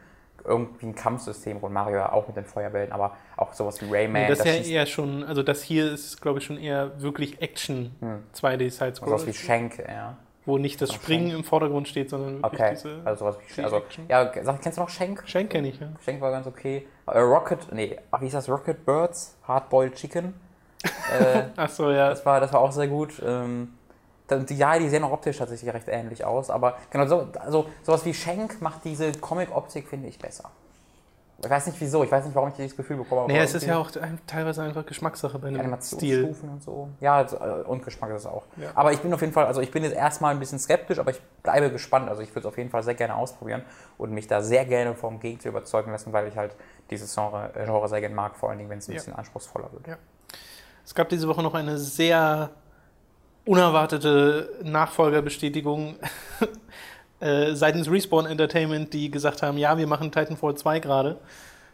irgendwie 0.44 0.86
ein 0.86 0.94
Kampfsystem 0.94 1.58
und 1.58 1.72
Mario 1.72 1.96
ja 1.96 2.12
auch 2.12 2.26
mit 2.26 2.36
den 2.36 2.44
Feuerbällen, 2.46 2.92
aber 2.92 3.16
auch 3.36 3.52
sowas 3.52 3.80
wie 3.82 3.92
Rayman, 3.94 4.28
das 4.28 4.38
ist 4.38 4.46
ja 4.46 4.52
eher 4.52 4.86
schon, 4.86 5.22
also 5.24 5.42
das 5.42 5.62
hier 5.62 5.92
ist, 5.92 6.22
glaube 6.22 6.38
ich, 6.38 6.44
schon 6.46 6.58
eher 6.58 7.00
wirklich 7.02 7.42
Action 7.42 7.94
Hm. 8.00 8.22
2D 8.34 8.70
Sidescroller, 8.70 9.18
sowas 9.18 9.26
wie 9.26 9.34
Shank, 9.34 9.78
ja. 9.78 10.16
wo 10.46 10.56
nicht 10.56 10.80
das 10.80 10.94
Springen 10.94 11.30
im 11.32 11.44
Vordergrund 11.44 11.88
steht, 11.88 12.08
sondern 12.08 12.42
wirklich 12.42 12.60
Okay, 12.60 12.70
diese 12.70 13.00
also 13.04 13.24
sowas 13.26 13.36
wie 13.54 13.62
also, 13.62 13.76
Action. 13.76 14.06
ja, 14.08 14.30
sag, 14.42 14.62
kennst 14.62 14.78
du 14.78 14.82
noch 14.82 14.88
Shank? 14.88 15.22
Schenk 15.26 15.50
kenne 15.50 15.68
ich, 15.68 15.78
ja. 15.80 15.88
Shank 16.02 16.20
war 16.22 16.30
ganz 16.30 16.46
okay. 16.46 16.86
Äh, 17.06 17.18
Rocket, 17.18 17.68
nee, 17.72 17.98
ach, 18.10 18.20
wie 18.20 18.24
hieß 18.26 18.32
das? 18.34 18.48
Rocket 18.48 18.86
Birds, 18.86 19.36
Hardboiled 19.46 19.94
Chicken. 19.96 20.32
Äh, 20.84 21.44
Ach 21.56 21.68
so, 21.70 21.90
ja. 21.90 22.10
das, 22.10 22.24
war, 22.24 22.40
das 22.40 22.52
war 22.52 22.60
auch 22.60 22.72
sehr 22.72 22.88
gut. 22.88 23.20
Ähm, 23.24 23.74
ja, 24.50 24.78
die 24.78 24.88
sehen 24.88 25.04
auch 25.04 25.12
optisch 25.12 25.38
tatsächlich 25.38 25.72
recht 25.72 25.88
ähnlich 25.88 26.24
aus, 26.24 26.50
aber 26.50 26.76
genau 26.90 27.06
so, 27.06 27.28
also 27.40 27.66
sowas 27.82 28.04
wie 28.04 28.12
Shank 28.12 28.60
macht 28.60 28.84
diese 28.84 29.10
Comic-Optik, 29.12 29.88
finde 29.88 30.08
ich, 30.08 30.18
besser. 30.18 30.50
Ich 31.42 31.48
weiß 31.48 31.68
nicht 31.68 31.80
wieso, 31.80 32.02
ich 32.02 32.10
weiß 32.10 32.24
nicht, 32.24 32.34
warum 32.34 32.48
ich 32.48 32.56
dieses 32.56 32.76
Gefühl 32.76 32.96
bekomme. 32.96 33.28
Naja, 33.28 33.44
es 33.44 33.54
ist 33.54 33.64
ja 33.64 33.78
auch 33.78 33.90
teilweise 34.26 34.60
einfach 34.62 34.84
Geschmackssache 34.84 35.38
bei 35.38 35.48
einem 35.48 35.80
Stil. 35.80 36.34
Und 36.42 36.62
so. 36.62 36.88
Ja, 37.00 37.18
also, 37.18 37.36
äh, 37.36 37.62
und 37.62 37.84
Geschmack 37.84 38.10
ist 38.10 38.22
es 38.22 38.26
auch. 38.26 38.42
Ja. 38.56 38.70
Aber 38.74 38.92
ich 38.92 38.98
bin 38.98 39.14
auf 39.14 39.20
jeden 39.20 39.32
Fall, 39.32 39.46
also 39.46 39.60
ich 39.60 39.70
bin 39.70 39.84
jetzt 39.84 39.94
erstmal 39.94 40.32
ein 40.34 40.40
bisschen 40.40 40.58
skeptisch, 40.58 40.98
aber 40.98 41.12
ich 41.12 41.22
bleibe 41.44 41.70
gespannt. 41.70 42.08
Also 42.08 42.22
ich 42.22 42.30
würde 42.30 42.40
es 42.40 42.46
auf 42.46 42.58
jeden 42.58 42.70
Fall 42.70 42.82
sehr 42.82 42.94
gerne 42.94 43.14
ausprobieren 43.14 43.62
und 43.98 44.10
mich 44.10 44.26
da 44.26 44.42
sehr 44.42 44.64
gerne 44.64 44.94
vom 44.96 45.20
Gegenteil 45.20 45.50
überzeugen 45.50 45.92
lassen, 45.92 46.12
weil 46.12 46.26
ich 46.26 46.36
halt 46.36 46.56
dieses 46.90 47.14
Genre, 47.14 47.50
Genre 47.54 47.88
sehr 47.88 48.00
gerne 48.00 48.16
mag, 48.16 48.34
vor 48.34 48.48
allen 48.50 48.58
Dingen, 48.58 48.70
wenn 48.70 48.78
es 48.78 48.88
ein 48.88 48.92
Ja. 48.92 48.98
bisschen 48.98 49.14
anspruchsvoller 49.14 49.72
wird. 49.72 49.86
Es 50.88 50.94
gab 50.94 51.10
diese 51.10 51.28
Woche 51.28 51.42
noch 51.42 51.52
eine 51.52 51.76
sehr 51.76 52.48
unerwartete 53.44 54.48
Nachfolgerbestätigung 54.64 55.96
äh, 57.20 57.54
seitens 57.54 57.90
Respawn 57.90 58.24
Entertainment, 58.24 58.94
die 58.94 59.10
gesagt 59.10 59.42
haben, 59.42 59.58
ja, 59.58 59.76
wir 59.76 59.86
machen 59.86 60.10
Titanfall 60.10 60.54
2 60.54 60.80
gerade. 60.80 61.18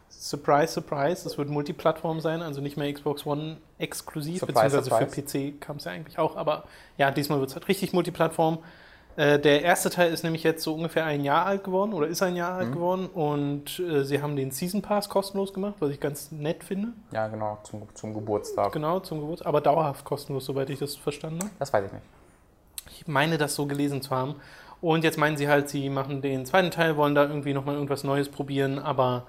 Surprise, 0.09 0.73
surprise, 0.73 1.29
es 1.29 1.39
wird 1.39 1.49
Multiplattform 1.49 2.21
sein, 2.21 2.43
also 2.43 2.61
nicht 2.61 2.77
mehr 2.77 2.93
Xbox 2.93 3.25
One 3.25 3.59
exklusiv, 3.79 4.41
Surprise, 4.41 4.79
beziehungsweise 4.79 5.23
für 5.23 5.23
PC 5.23 5.61
kam 5.61 5.77
es 5.77 5.85
ja 5.85 5.93
eigentlich 5.93 6.19
auch, 6.19 6.35
aber 6.35 6.65
ja, 6.99 7.13
diesmal 7.13 7.39
wird 7.39 7.51
es 7.51 7.55
halt 7.55 7.69
richtig 7.69 7.93
Multiplattform. 7.93 8.59
Äh, 9.17 9.39
der 9.39 9.63
erste 9.63 9.91
Teil 9.91 10.13
ist 10.13 10.25
nämlich 10.25 10.43
jetzt 10.43 10.63
so 10.65 10.75
ungefähr 10.75 11.05
ein 11.05 11.23
Jahr 11.23 11.47
alt 11.47 11.63
geworden 11.63 11.93
oder 11.93 12.09
ist 12.09 12.21
ein 12.23 12.35
Jahr 12.35 12.55
alt 12.55 12.69
Mhm. 12.71 12.73
geworden 12.73 13.07
und 13.07 13.79
äh, 13.79 14.05
sie 14.05 14.21
haben 14.21 14.35
den 14.35 14.51
Season 14.51 14.83
Pass 14.83 15.09
kostenlos 15.09 15.53
gemacht, 15.55 15.75
was 15.79 15.91
ich 15.91 16.01
ganz 16.01 16.33
nett 16.33 16.65
finde. 16.65 16.89
Ja, 17.13 17.29
genau, 17.29 17.59
zum, 17.63 17.83
zum 17.95 18.13
Geburtstag. 18.13 18.73
Genau, 18.73 18.99
zum 19.01 19.21
Geburtstag, 19.21 19.47
aber 19.47 19.61
dauerhaft 19.61 20.05
kostenlos, 20.05 20.45
soweit 20.47 20.69
ich 20.71 20.81
das 20.81 20.97
verstanden 20.97 21.39
habe. 21.41 21.51
Das 21.61 21.73
weiß 21.73 21.87
ich 21.87 21.93
nicht. 21.93 22.05
Ich 22.91 23.07
meine, 23.07 23.39
das 23.39 23.55
so 23.55 23.67
gelesen 23.67 24.03
zu 24.03 24.11
haben. 24.11 24.35
Und 24.81 25.05
jetzt 25.05 25.17
meinen 25.17 25.37
sie 25.37 25.49
halt, 25.49 25.69
sie 25.69 25.89
machen 25.89 26.21
den 26.21 26.45
zweiten 26.45 26.71
Teil, 26.71 26.97
wollen 26.97 27.15
da 27.15 27.23
irgendwie 27.23 27.55
nochmal 27.55 27.75
irgendwas 27.77 28.05
Neues 28.05 28.29
probieren, 28.29 28.79
aber 28.79 29.27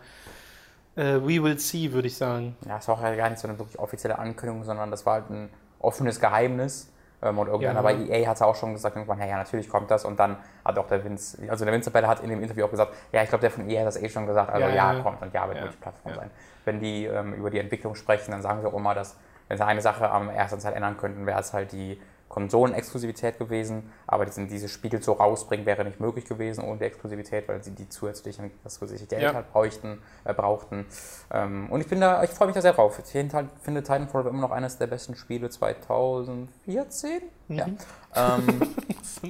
äh, 0.95 1.15
we 1.21 1.41
will 1.43 1.57
see, 1.59 1.93
würde 1.93 2.07
ich 2.07 2.17
sagen. 2.17 2.57
Ja, 2.67 2.77
es 2.79 2.87
war 2.87 2.95
auch 2.97 3.01
ja 3.03 3.15
gar 3.15 3.29
nicht 3.29 3.39
so 3.39 3.47
eine 3.47 3.57
wirklich 3.59 3.77
offizielle 3.79 4.17
Ankündigung, 4.17 4.63
sondern 4.65 4.91
das 4.91 5.05
war 5.05 5.13
halt 5.13 5.29
ein 5.29 5.49
offenes 5.79 6.19
Geheimnis. 6.19 6.89
Ähm, 7.21 7.37
Und 7.39 7.47
irgendeiner 7.47 7.79
Ja. 7.79 7.81
bei 7.81 7.93
EA 7.95 8.27
hat 8.27 8.41
auch 8.41 8.55
schon 8.55 8.73
gesagt, 8.73 8.95
irgendwann, 8.95 9.19
ja, 9.19 9.25
ja, 9.25 9.37
natürlich 9.37 9.69
kommt 9.69 9.89
das. 9.89 10.05
Und 10.05 10.19
dann 10.19 10.37
hat 10.63 10.77
auch 10.77 10.87
der 10.87 11.03
Vince, 11.03 11.37
also 11.49 11.65
der 11.65 11.73
Vince 11.73 11.91
Bell 11.91 12.05
hat 12.07 12.19
in 12.19 12.29
dem 12.29 12.41
Interview 12.41 12.65
auch 12.65 12.71
gesagt, 12.71 12.93
ja, 13.11 13.23
ich 13.23 13.29
glaube, 13.29 13.41
der 13.41 13.51
von 13.51 13.69
EA 13.69 13.81
hat 13.81 13.87
das 13.87 14.01
eh 14.01 14.09
schon 14.09 14.25
gesagt, 14.27 14.51
also 14.51 14.67
Ja, 14.67 14.93
ja, 14.93 15.01
kommt 15.01 15.21
und 15.21 15.33
ja, 15.33 15.45
wird 15.47 15.57
Ja. 15.57 15.63
Multiplattform 15.63 16.11
Ja. 16.13 16.19
sein. 16.19 16.31
Wenn 16.65 16.79
die 16.79 17.05
ähm, 17.05 17.33
über 17.33 17.49
die 17.49 17.59
Entwicklung 17.59 17.95
sprechen, 17.95 18.31
dann 18.31 18.41
sagen 18.41 18.61
sie 18.61 18.67
auch 18.67 18.73
immer, 18.73 18.93
dass, 18.93 19.17
wenn 19.47 19.57
sie 19.57 19.65
eine 19.65 19.81
Sache 19.81 20.09
am 20.09 20.29
ersten 20.29 20.59
Teil 20.59 20.73
ändern 20.73 20.97
könnten, 20.97 21.25
wäre 21.25 21.39
es 21.39 21.53
halt 21.53 21.71
die 21.71 22.01
Konsolenexklusivität 22.35 23.39
gewesen, 23.39 23.89
aber 24.07 24.25
diesen, 24.25 24.49
dieses 24.49 24.69
Spiel 24.69 25.01
so 25.01 25.13
rausbringen 25.13 25.65
wäre 25.65 25.85
nicht 25.85 26.01
möglich 26.01 26.25
gewesen 26.25 26.63
ohne 26.65 26.77
die 26.79 26.83
Exklusivität, 26.83 27.47
weil 27.47 27.63
sie 27.63 27.71
die 27.71 27.87
zusätzlichen, 27.87 28.51
Geld 29.07 29.21
Ja. 29.23 29.33
halt 29.33 29.51
bräuchten, 29.53 30.01
äh, 30.25 30.33
brauchten. 30.33 30.85
Ähm, 31.31 31.69
und 31.71 31.79
ich 31.79 31.87
bin 31.87 32.01
da, 32.01 32.21
ich 32.23 32.29
freue 32.31 32.47
mich 32.49 32.55
da 32.55 32.61
sehr 32.61 32.73
drauf. 32.73 32.99
Ich 32.99 33.09
finde 33.09 33.83
Titanfall 33.83 34.27
immer 34.27 34.41
noch 34.41 34.51
eines 34.51 34.77
der 34.77 34.87
besten 34.87 35.15
Spiele 35.15 35.49
2014. 35.49 37.21
Ja. 37.47 37.67
Ähm, 38.15 38.61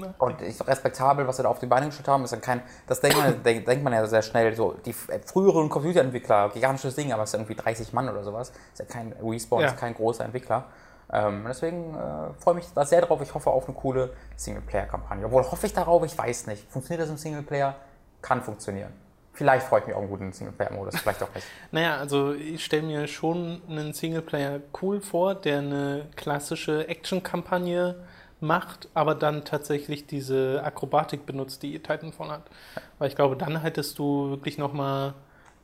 und 0.19 0.41
ist 0.41 0.65
respektabel, 0.67 1.27
was 1.27 1.37
sie 1.37 1.43
da 1.43 1.49
auf 1.49 1.59
die 1.59 1.65
Beine 1.65 1.87
gestellt 1.87 2.07
haben. 2.07 2.23
Ist 2.23 2.33
dann 2.33 2.41
kein, 2.41 2.61
das 2.87 3.01
denkt 3.01 3.17
man, 3.17 3.43
denk, 3.43 3.65
denkt 3.65 3.83
man 3.83 3.93
ja 3.93 4.05
sehr 4.07 4.21
schnell, 4.21 4.55
so 4.55 4.73
die 4.85 4.91
f- 4.91 5.09
früheren 5.25 5.69
Computerentwickler, 5.69 6.49
gigantisches 6.49 6.95
Ding, 6.95 7.11
aber 7.13 7.23
es 7.23 7.29
ist 7.29 7.35
irgendwie 7.35 7.55
30 7.55 7.93
Mann 7.93 8.09
oder 8.09 8.23
sowas. 8.23 8.51
Ist 8.73 8.79
ja 8.79 8.85
kein 8.85 9.13
Respawn, 9.21 9.61
Ja. 9.61 9.67
ist 9.67 9.77
kein 9.77 9.93
großer 9.93 10.25
Entwickler. 10.25 10.65
Ähm, 11.13 11.45
deswegen 11.47 11.93
äh, 11.95 12.33
freue 12.41 12.55
ich 12.59 12.65
mich 12.65 12.73
da 12.73 12.85
sehr 12.85 13.01
drauf. 13.01 13.21
Ich 13.21 13.33
hoffe 13.33 13.49
auf 13.49 13.65
eine 13.67 13.75
coole 13.75 14.11
Singleplayer-Kampagne. 14.35 15.25
Obwohl 15.25 15.43
hoffe 15.43 15.65
ich 15.67 15.73
darauf, 15.73 16.03
ich 16.03 16.17
weiß 16.17 16.47
nicht. 16.47 16.69
Funktioniert 16.71 17.03
das 17.03 17.09
im 17.09 17.17
Singleplayer? 17.17 17.75
Kann 18.21 18.41
funktionieren. 18.41 18.91
Vielleicht 19.33 19.67
freue 19.67 19.81
ich 19.81 19.87
mich 19.87 19.95
auch 19.95 19.99
einen 19.99 20.09
guten 20.09 20.31
Singleplayer-Modus, 20.31 20.97
vielleicht 20.99 21.21
auch 21.21 21.33
nicht. 21.35 21.45
Naja, 21.71 21.97
also 21.97 22.33
ich 22.33 22.63
stelle 22.63 22.83
mir 22.83 23.07
schon 23.07 23.61
einen 23.69 23.93
Singleplayer 23.93 24.61
cool 24.81 25.01
vor, 25.01 25.35
der 25.35 25.59
eine 25.59 26.07
klassische 26.15 26.87
Action-Kampagne 26.87 27.95
macht, 28.39 28.87
aber 28.93 29.13
dann 29.13 29.43
tatsächlich 29.43 30.07
diese 30.07 30.61
Akrobatik 30.63 31.25
benutzt, 31.25 31.63
die 31.63 31.77
Titanfall 31.79 32.29
hat. 32.29 32.43
Weil 32.97 33.09
ich 33.09 33.15
glaube, 33.15 33.35
dann 33.35 33.61
hättest 33.61 33.99
du 33.99 34.29
wirklich 34.29 34.57
nochmal 34.57 35.13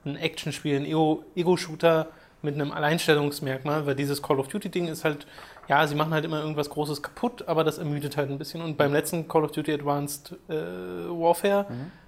ein 0.06 0.18
Actionspiel, 0.18 0.78
ein 0.78 0.86
Ego- 0.86 1.24
Ego-Shooter 1.36 2.08
mit 2.42 2.56
einem 2.56 2.72
Alleinstellungsmerkmal, 2.72 3.86
weil 3.86 3.96
dieses 3.96 4.22
Call 4.22 4.40
of 4.40 4.48
Duty-Ding 4.48 4.88
ist 4.88 5.04
halt, 5.06 5.28
ja, 5.68 5.86
sie 5.86 5.96
machen 5.96 6.14
halt 6.14 6.26
immer 6.26 6.40
irgendwas 6.40 6.70
Großes 6.70 7.02
kaputt, 7.02 7.48
aber 7.48 7.64
das 7.64 7.78
ermüdet 7.78 8.18
halt 8.18 8.30
ein 8.30 8.38
bisschen. 8.38 8.62
Und 8.62 8.78
beim 8.78 8.94
letzten 8.94 9.28
Call 9.28 9.44
of 9.44 9.52
Duty 9.52 9.74
Advanced 9.74 10.36
äh, 10.50 10.54
Warfare 10.54 11.66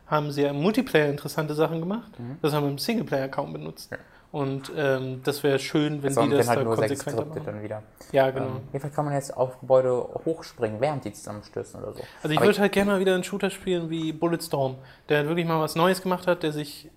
haben 0.08 0.32
sie 0.32 0.42
ja 0.44 0.50
im 0.50 0.62
Multiplayer 0.62 1.10
interessante 1.10 1.54
Sachen 1.54 1.80
gemacht. 1.80 2.12
Das 2.42 2.54
haben 2.54 2.64
wir 2.64 2.72
im 2.72 2.78
Singleplayer 2.78 3.30
kaum 3.30 3.54
benutzt. 3.54 3.92
Ja. 3.92 3.98
Und 4.34 4.72
ähm, 4.76 5.22
das 5.24 5.44
wäre 5.44 5.60
schön, 5.60 6.02
wenn 6.02 6.12
Sondern 6.12 6.32
die 6.32 6.38
das 6.38 6.48
halt 6.48 6.62
da 6.62 6.64
nur 6.64 6.76
sechs 6.76 7.04
konsequenter 7.04 7.22
Skripte 7.22 7.40
machen. 7.40 7.54
dann 7.54 7.64
wieder. 7.64 7.84
Ja, 8.12 8.32
genau. 8.32 8.46
Ähm, 8.48 8.62
jedenfalls 8.72 8.96
kann 8.96 9.06
man 9.06 9.14
jetzt 9.14 9.38
auf 9.38 9.60
Gebäude 9.60 9.92
hochspringen, 10.26 10.82
während 10.82 11.06
die 11.06 11.14
zusammenstürzen 11.14 11.84
oder 11.84 11.94
so. 11.94 12.02
Also 12.24 12.34
ich 12.34 12.42
würde 12.42 12.58
halt 12.58 12.72
gerne 12.72 12.94
mal 12.94 13.00
wieder 13.00 13.14
einen 13.14 13.24
Shooter 13.24 13.52
spielen 13.52 13.92
wie 13.92 14.12
Bulletstorm, 14.12 14.78
der 15.08 15.20
halt 15.20 15.28
wirklich 15.28 15.46
mal 15.46 15.62
was 15.62 15.76
Neues 15.76 16.02
gemacht 16.02 16.26
hat, 16.26 16.42
der 16.42 16.52
sich 16.52 16.90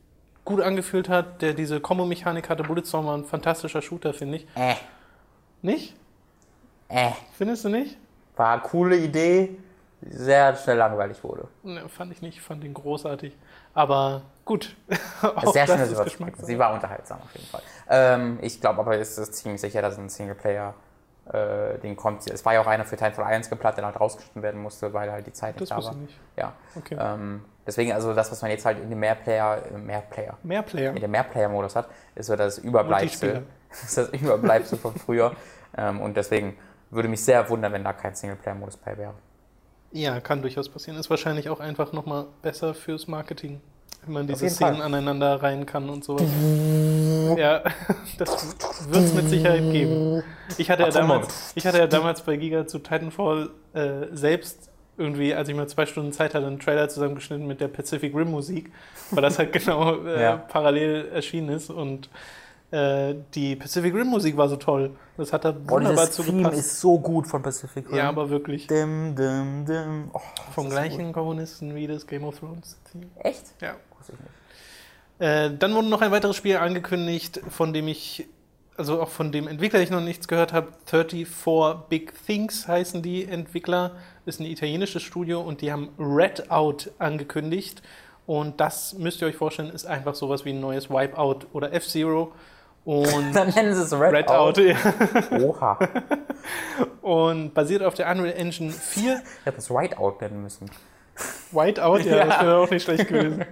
gut 0.47 0.63
angefühlt 0.63 1.11
hat, 1.11 1.43
der 1.43 1.53
diese 1.53 1.81
Kombo-Mechanik 1.81 2.49
hatte. 2.49 2.63
Bulletstorm 2.63 3.05
war 3.07 3.19
ein 3.19 3.25
fantastischer 3.27 3.83
Shooter, 3.83 4.15
finde 4.15 4.37
ich. 4.39 4.47
Äh, 4.55 4.75
Nicht? 5.61 5.95
äh, 6.89 7.11
Findest 7.37 7.65
du 7.65 7.69
nicht? 7.69 7.99
war 8.37 8.53
eine 8.53 8.63
coole 8.63 8.97
Idee, 8.97 9.59
sehr 10.03 10.55
schnell 10.57 10.77
langweilig 10.77 11.23
wurde. 11.25 11.49
Ne, 11.63 11.89
fand 11.89 12.13
ich 12.13 12.21
nicht, 12.23 12.41
fand 12.41 12.63
ihn 12.65 12.75
großartig. 12.75 13.35
Aber 13.75 14.23
gut. 14.45 14.77
Sehr 15.53 15.67
schnell 15.67 15.81
ist. 15.91 16.03
Geschmackssache. 16.05 16.47
Sie 16.47 16.59
war 16.59 16.73
unterhaltsam 16.75 17.19
auf 17.23 17.33
jeden 17.35 17.47
Fall. 17.47 17.63
Ähm, 17.89 18.39
ich 18.43 18.61
glaube 18.61 18.81
aber, 18.81 18.97
es 18.99 19.17
ist 19.19 19.35
ziemlich 19.35 19.61
sicher, 19.61 19.81
dass 19.83 19.99
ein 19.99 20.09
Singleplayer 20.11 20.75
äh, 21.33 21.79
Ding 21.79 21.97
kommt. 21.97 22.31
Es 22.31 22.45
war 22.45 22.53
ja 22.55 22.61
auch 22.61 22.67
einer 22.67 22.85
für 22.85 22.97
Titanfall 22.97 23.25
1 23.25 23.49
geplant, 23.51 23.79
der 23.79 23.85
halt 23.87 23.99
rausgeschnitten 23.99 24.43
werden 24.43 24.63
musste, 24.63 24.93
weil 24.93 25.11
halt 25.11 25.27
die 25.27 25.33
Zeit 25.33 25.55
nicht 25.59 25.63
Das 25.63 25.69
da 25.71 25.77
wusste 25.77 25.91
war. 25.93 25.97
ich 26.03 26.07
nicht. 26.09 26.19
Ja. 26.37 26.53
Okay. 26.77 26.97
Ähm, 27.01 27.45
deswegen, 27.67 27.93
also 27.93 28.15
das, 28.15 28.31
was 28.31 28.41
man 28.43 28.51
jetzt 28.51 28.65
halt 28.65 28.79
in 28.79 28.89
dem 28.89 28.99
Mehrplayer, 29.01 29.63
äh, 29.73 29.79
Mehrplayer, 29.79 30.39
Mehr 30.43 30.63
Player. 30.63 30.95
in 30.95 31.01
dem 31.01 31.11
Mehrplayer-Modus 31.11 31.77
hat, 31.77 31.89
ist 32.15 32.27
so 32.27 32.37
das 32.37 32.59
Überbleibsel. 32.59 33.43
Ist 33.71 33.99
das 33.99 34.09
Überbleibsel 34.11 34.79
von 34.79 34.95
früher. 34.95 35.35
Ähm, 35.77 36.01
und 36.01 36.17
deswegen 36.17 36.57
würde 36.91 37.09
mich 37.09 37.23
sehr 37.25 37.49
wundern, 37.51 37.73
wenn 37.73 37.85
da 37.85 37.93
kein 37.93 38.15
Singleplayer-Modus 38.15 38.77
bei 38.79 38.97
wäre. 38.97 39.15
Ja, 39.93 40.21
kann 40.21 40.43
durchaus 40.43 40.69
passieren. 40.69 40.99
Ist 40.99 41.11
wahrscheinlich 41.11 41.49
auch 41.49 41.61
einfach 41.61 41.93
nochmal 41.93 42.27
besser 42.43 42.75
fürs 42.75 43.07
Marketing, 43.09 43.61
wenn 44.05 44.13
man 44.15 44.27
diese 44.27 44.49
Szenen 44.51 44.77
Fall. 44.77 44.83
aneinander 44.83 45.43
rein 45.43 45.65
kann 45.67 45.89
und 45.89 46.05
sowas. 46.05 46.27
ja, 47.39 47.63
das 48.19 48.57
wird 48.89 49.05
es 49.05 49.15
mit 49.15 49.29
Sicherheit 49.29 49.73
geben. 49.73 50.23
Ich 50.59 50.71
hatte, 50.71 50.83
ja 50.83 50.91
damals, 50.91 51.53
ich 51.55 51.67
hatte 51.67 51.79
ja 51.79 51.87
damals 51.87 52.23
bei 52.23 52.37
Giga 52.37 52.67
zu 52.67 52.79
Titanfall 52.79 53.51
äh, 53.75 54.07
selbst 54.13 54.71
irgendwie, 54.99 55.35
als 55.35 55.49
ich 55.49 55.55
mal 55.55 55.69
zwei 55.69 55.87
Stunden 55.87 56.13
Zeit 56.13 56.35
hatte, 56.35 56.47
einen 56.47 56.59
Trailer 56.59 56.89
zusammengeschnitten 56.89 57.47
mit 57.47 57.61
der 57.61 57.69
Pacific 57.69 58.15
Rim 58.15 58.31
Musik, 58.31 58.71
weil 59.11 59.23
das 59.23 59.39
halt 59.39 59.53
genau 59.53 60.05
äh, 60.05 60.23
Ja. 60.23 60.37
parallel 60.37 61.09
erschienen 61.13 61.51
ist 61.51 61.71
und 61.71 62.09
äh, 62.71 63.15
die 63.35 63.55
Pacific 63.57 63.95
Rim 63.95 64.09
Musik 64.09 64.37
war 64.37 64.49
so 64.49 64.57
toll. 64.57 64.91
Das 65.17 65.33
hat 65.33 65.45
da 65.45 65.55
wunderbar 65.69 66.11
zugepasst. 66.11 66.81
so 66.81 66.99
gut 66.99 67.27
von 67.27 67.43
Pacific 67.43 67.87
Ja, 67.93 68.09
aber 68.09 68.29
wirklich. 68.29 68.67
Dim, 68.67 69.15
dim, 69.15 69.65
dim. 69.65 70.11
Oh, 70.13 70.21
Vom 70.53 70.67
ist 70.67 70.73
so 70.73 70.77
gleichen 70.77 71.13
Komponisten 71.13 71.75
wie 71.75 71.87
das 71.87 72.07
Game 72.07 72.25
of 72.25 72.39
Thrones. 72.39 72.77
Theme. 72.91 73.07
Echt? 73.23 73.45
Ja. 73.61 73.77
Äh, 75.19 75.51
dann 75.59 75.75
wurde 75.75 75.89
noch 75.89 76.03
ein 76.03 76.11
weiteres 76.11 76.37
Spiel 76.37 76.57
angekündigt, 76.57 77.41
von 77.49 77.73
dem 77.73 77.89
ich, 77.89 78.27
also 78.77 79.01
auch 79.01 79.09
von 79.09 79.33
dem 79.33 79.49
Entwickler 79.49 79.81
ich 79.81 79.91
noch 79.91 80.01
nichts 80.01 80.29
gehört 80.29 80.53
habe. 80.53 80.69
34 80.87 81.27
Big 81.89 82.13
Things 82.27 82.69
heißen 82.69 83.03
die 83.03 83.25
Entwickler. 83.25 83.93
Ist 84.25 84.41
ein 84.41 84.47
italienisches 84.47 85.03
Studio 85.03 85.41
und 85.41 85.61
die 85.61 85.73
haben 85.73 85.91
Red 85.99 86.51
Out 86.51 86.91
angekündigt. 86.99 87.83
Und 88.27 88.61
das 88.61 88.95
müsst 88.95 89.21
ihr 89.23 89.29
euch 89.29 89.37
vorstellen, 89.37 89.71
ist 89.71 89.87
einfach 89.87 90.15
sowas 90.15 90.45
wie 90.45 90.51
ein 90.51 90.61
neues 90.61 90.91
Wipeout 90.91 91.47
oder 91.53 91.73
F-Zero. 91.73 92.33
Und 92.85 93.33
Dann 93.35 93.51
nennen 93.51 93.75
sie 93.75 93.83
es 93.83 93.93
Red, 93.93 94.13
Red 94.13 94.29
Out. 94.29 94.59
Out, 94.59 94.65
ja. 94.65 94.77
Oha. 95.41 95.79
Und 97.03 97.55
basiert 97.55 97.83
auf 97.83 97.95
der 97.95 98.11
Unreal 98.11 98.35
Engine 98.37 98.71
4. 98.71 99.23
Ich 99.41 99.47
hätte 99.47 99.59
es 99.59 99.71
Whiteout 99.71 100.17
nennen 100.21 100.43
müssen. 100.43 100.71
Whiteout, 101.53 101.99
ja, 101.99 102.17
Ja. 102.17 102.25
das 102.27 102.43
wäre 102.43 102.57
auch 102.59 102.71
nicht 102.71 102.83
schlecht 102.83 103.09
gewesen. 103.09 103.45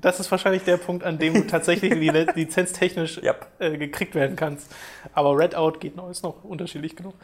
Das 0.00 0.18
ist 0.20 0.30
wahrscheinlich 0.30 0.64
der 0.64 0.78
Punkt, 0.78 1.04
an 1.04 1.18
dem 1.18 1.34
du 1.34 1.46
tatsächlich 1.46 1.92
die 1.92 2.08
Li- 2.08 2.26
lizenztechnisch 2.34 3.18
Yep. 3.22 3.46
äh, 3.58 3.76
gekriegt 3.76 4.14
werden 4.14 4.36
kannst. 4.36 4.70
Aber 5.12 5.38
Redout 5.38 5.78
geht 5.80 5.96
noch, 5.96 6.10
ist 6.10 6.22
noch 6.22 6.42
unterschiedlich 6.44 6.96
genug. 6.96 7.14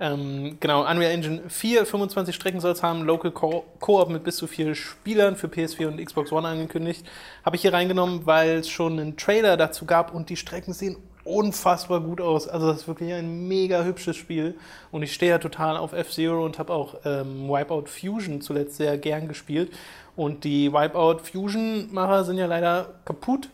Ähm, 0.00 0.56
genau, 0.58 0.80
Unreal 0.88 1.12
Engine 1.12 1.42
4, 1.48 1.84
25 1.86 2.34
Strecken 2.34 2.60
soll 2.60 2.72
es 2.72 2.82
haben, 2.82 3.02
Local 3.02 3.30
Co- 3.30 3.64
Co-op 3.78 4.08
mit 4.08 4.24
bis 4.24 4.36
zu 4.36 4.46
vier 4.46 4.74
Spielern 4.74 5.36
für 5.36 5.46
PS4 5.48 5.86
und 5.88 6.04
Xbox 6.04 6.32
One 6.32 6.48
angekündigt. 6.48 7.04
Habe 7.44 7.56
ich 7.56 7.62
hier 7.62 7.72
reingenommen, 7.72 8.24
weil 8.26 8.58
es 8.58 8.68
schon 8.68 8.98
einen 8.98 9.16
Trailer 9.16 9.56
dazu 9.56 9.84
gab 9.84 10.14
und 10.14 10.28
die 10.30 10.36
Strecken 10.36 10.72
sehen 10.72 10.96
unfassbar 11.24 12.00
gut 12.00 12.20
aus. 12.20 12.48
Also 12.48 12.66
das 12.68 12.78
ist 12.82 12.88
wirklich 12.88 13.12
ein 13.12 13.46
mega 13.46 13.84
hübsches 13.84 14.16
Spiel 14.16 14.56
und 14.90 15.04
ich 15.04 15.12
stehe 15.12 15.30
ja 15.30 15.38
total 15.38 15.76
auf 15.76 15.92
F-Zero 15.92 16.44
und 16.44 16.58
habe 16.58 16.72
auch 16.72 16.96
ähm, 17.04 17.48
Wipeout 17.48 17.84
Fusion 17.86 18.40
zuletzt 18.40 18.76
sehr 18.76 18.98
gern 18.98 19.28
gespielt. 19.28 19.72
Und 20.16 20.44
die 20.44 20.72
Wipeout 20.72 21.18
Fusion-Macher 21.20 22.24
sind 22.24 22.38
ja 22.38 22.46
leider 22.46 22.94
kaputt. 23.04 23.48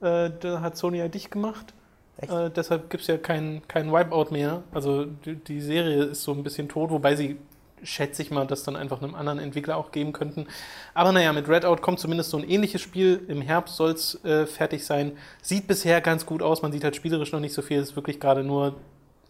Äh, 0.00 0.30
da 0.40 0.60
hat 0.60 0.76
Sony 0.76 0.98
ja 0.98 1.08
dicht 1.08 1.30
gemacht. 1.30 1.74
Echt? 2.16 2.32
Äh, 2.32 2.50
deshalb 2.50 2.88
gibt 2.90 3.02
es 3.02 3.08
ja 3.08 3.18
kein, 3.18 3.62
kein 3.68 3.92
Wipeout 3.92 4.30
mehr. 4.30 4.62
Also 4.72 5.04
die, 5.04 5.36
die 5.36 5.60
Serie 5.60 6.04
ist 6.04 6.22
so 6.22 6.32
ein 6.32 6.42
bisschen 6.42 6.68
tot, 6.68 6.90
wobei 6.90 7.14
sie, 7.14 7.36
schätze 7.82 8.22
ich 8.22 8.30
mal, 8.30 8.46
das 8.46 8.62
dann 8.62 8.76
einfach 8.76 9.02
einem 9.02 9.14
anderen 9.14 9.38
Entwickler 9.38 9.76
auch 9.76 9.90
geben 9.90 10.12
könnten. 10.12 10.46
Aber 10.94 11.12
naja, 11.12 11.32
mit 11.32 11.48
Redout 11.48 11.76
kommt 11.82 12.00
zumindest 12.00 12.30
so 12.30 12.38
ein 12.38 12.48
ähnliches 12.48 12.80
Spiel. 12.80 13.22
Im 13.28 13.42
Herbst 13.42 13.76
soll 13.76 13.90
es 13.90 14.24
äh, 14.24 14.46
fertig 14.46 14.86
sein. 14.86 15.12
Sieht 15.42 15.66
bisher 15.66 16.00
ganz 16.00 16.24
gut 16.24 16.42
aus. 16.42 16.62
Man 16.62 16.72
sieht 16.72 16.84
halt 16.84 16.96
spielerisch 16.96 17.32
noch 17.32 17.40
nicht 17.40 17.54
so 17.54 17.60
viel. 17.60 17.78
Es 17.80 17.90
ist 17.90 17.96
wirklich 17.96 18.18
gerade 18.18 18.44
nur 18.44 18.76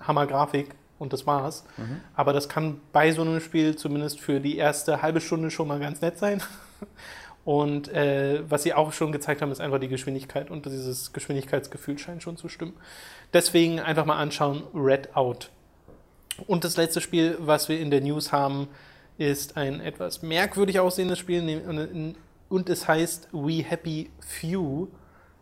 Hammergrafik 0.00 0.74
und 1.02 1.12
das 1.12 1.26
war's. 1.26 1.64
Aber 2.14 2.32
das 2.32 2.48
kann 2.48 2.80
bei 2.92 3.12
so 3.12 3.22
einem 3.22 3.40
Spiel 3.40 3.76
zumindest 3.76 4.20
für 4.20 4.40
die 4.40 4.56
erste 4.56 5.02
halbe 5.02 5.20
Stunde 5.20 5.50
schon 5.50 5.68
mal 5.68 5.78
ganz 5.78 6.00
nett 6.00 6.18
sein. 6.18 6.42
Und 7.44 7.88
äh, 7.88 8.48
was 8.48 8.62
sie 8.62 8.72
auch 8.72 8.92
schon 8.92 9.10
gezeigt 9.10 9.42
haben, 9.42 9.50
ist 9.50 9.60
einfach 9.60 9.80
die 9.80 9.88
Geschwindigkeit 9.88 10.48
und 10.48 10.64
dieses 10.64 11.12
Geschwindigkeitsgefühl 11.12 11.98
scheint 11.98 12.22
schon 12.22 12.36
zu 12.36 12.48
stimmen. 12.48 12.74
Deswegen 13.32 13.80
einfach 13.80 14.04
mal 14.04 14.16
anschauen, 14.16 14.62
Red 14.72 15.16
Out. 15.16 15.50
Und 16.46 16.62
das 16.62 16.76
letzte 16.76 17.00
Spiel, 17.00 17.36
was 17.40 17.68
wir 17.68 17.80
in 17.80 17.90
der 17.90 18.00
News 18.00 18.30
haben, 18.30 18.68
ist 19.18 19.56
ein 19.56 19.80
etwas 19.80 20.22
merkwürdig 20.22 20.78
aussehendes 20.78 21.18
Spiel 21.18 21.42
nehm- 21.42 22.14
und 22.48 22.68
es 22.68 22.86
heißt 22.86 23.28
We 23.32 23.64
Happy 23.64 24.10
Few, 24.20 24.86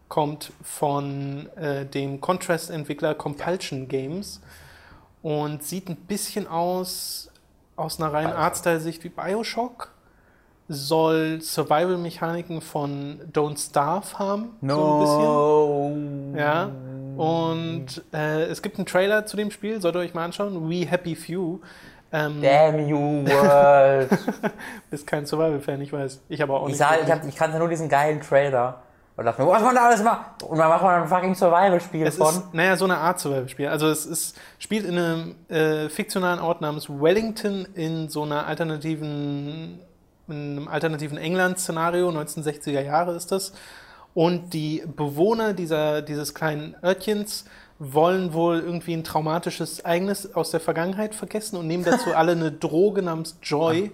kommt 0.09 0.52
von 0.62 1.49
äh, 1.57 1.87
dem 1.87 2.21
Contrast-Entwickler 2.21 3.14
Compulsion 3.14 3.88
Games 3.88 4.40
und 5.23 5.62
sieht 5.62 5.89
ein 5.89 5.97
bisschen 5.97 6.47
aus, 6.47 7.31
aus 7.77 8.00
einer 8.00 8.12
reinen. 8.12 8.33
Artstyle-Sicht 8.33 9.05
wie 9.05 9.09
Bioshock, 9.09 9.93
soll 10.69 11.41
Survival-Mechaniken 11.41 12.61
von 12.61 13.21
Don't 13.33 13.59
Starve 13.59 14.19
haben, 14.19 14.50
so 14.62 15.89
ein 15.89 16.33
bisschen. 16.33 16.37
Ja. 16.39 16.71
Und 17.17 18.03
äh, 18.15 18.45
es 18.45 18.62
gibt 18.62 18.79
einen 18.79 18.87
Trailer 18.87 19.27
zu 19.27 19.37
dem 19.37 19.50
Spiel, 19.50 19.81
solltet 19.81 20.00
ihr 20.00 20.05
euch 20.07 20.15
mal 20.15 20.25
anschauen. 20.25 20.71
We 20.71 20.87
Happy 20.87 21.17
Few. 21.17 21.59
Ähm, 22.12 22.41
Damn 22.41 22.89
you 22.89 22.99
world. 22.99 24.11
bist 24.91 25.07
kein 25.07 25.27
Survival-Fan, 25.27 25.81
ich 25.81 25.93
weiß. 25.93 26.21
Ich 26.29 26.43
aber 26.43 26.61
auch 26.61 26.65
ich, 26.65 26.71
nicht. 26.71 26.79
sah, 26.79 26.97
ich, 27.03 27.11
hab, 27.11 27.25
ich 27.27 27.37
kannte 27.37 27.59
nur 27.59 27.69
diesen 27.69 27.89
geilen 27.89 28.21
Trailer. 28.21 28.83
Und 29.21 29.27
dachte 29.27 29.43
mir, 29.43 29.49
was 29.49 29.62
man 29.62 29.75
da 29.75 29.85
alles 29.85 30.03
macht. 30.03 30.43
Und 30.45 30.57
dann 30.57 30.71
macht 30.71 30.83
man 30.83 31.03
ein 31.03 31.07
fucking 31.07 31.35
Survival-Spiel 31.35 32.11
von. 32.11 32.35
ist, 32.35 32.55
naja, 32.55 32.75
so 32.75 32.87
eine 32.87 32.97
Art 32.97 33.21
Survival-Spiel. 33.21 33.69
Also 33.69 33.89
es 33.89 34.07
ist, 34.07 34.35
spielt 34.59 34.87
in 34.87 34.97
einem 34.97 35.35
äh, 35.50 35.91
fiktionalen 35.91 36.41
Ort 36.41 36.62
namens 36.62 36.89
Wellington 36.89 37.69
in 37.75 38.09
so 38.09 38.23
einer 38.23 38.47
alternativen, 38.47 39.79
in 40.27 40.57
einem 40.57 40.69
alternativen 40.69 41.19
England-Szenario, 41.19 42.09
1960er 42.09 42.81
Jahre 42.81 43.15
ist 43.15 43.31
das. 43.31 43.53
Und 44.15 44.55
die 44.55 44.85
Bewohner 44.87 45.53
dieser, 45.53 46.00
dieses 46.00 46.33
kleinen 46.33 46.75
Örtchens 46.83 47.45
wollen 47.79 48.33
wohl 48.33 48.61
irgendwie 48.61 48.95
ein 48.95 49.05
traumatisches 49.05 49.81
Ereignis 49.81 50.35
aus 50.35 50.50
der 50.50 50.61
Vergangenheit 50.61 51.15
vergessen 51.15 51.59
und 51.59 51.67
nehmen 51.67 51.85
dazu 51.85 52.11
alle 52.15 52.33
eine 52.33 52.53
Droge 52.53 53.03
namens 53.03 53.37
Joy, 53.43 53.93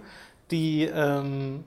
die 0.51 0.85
ähm, 0.85 1.65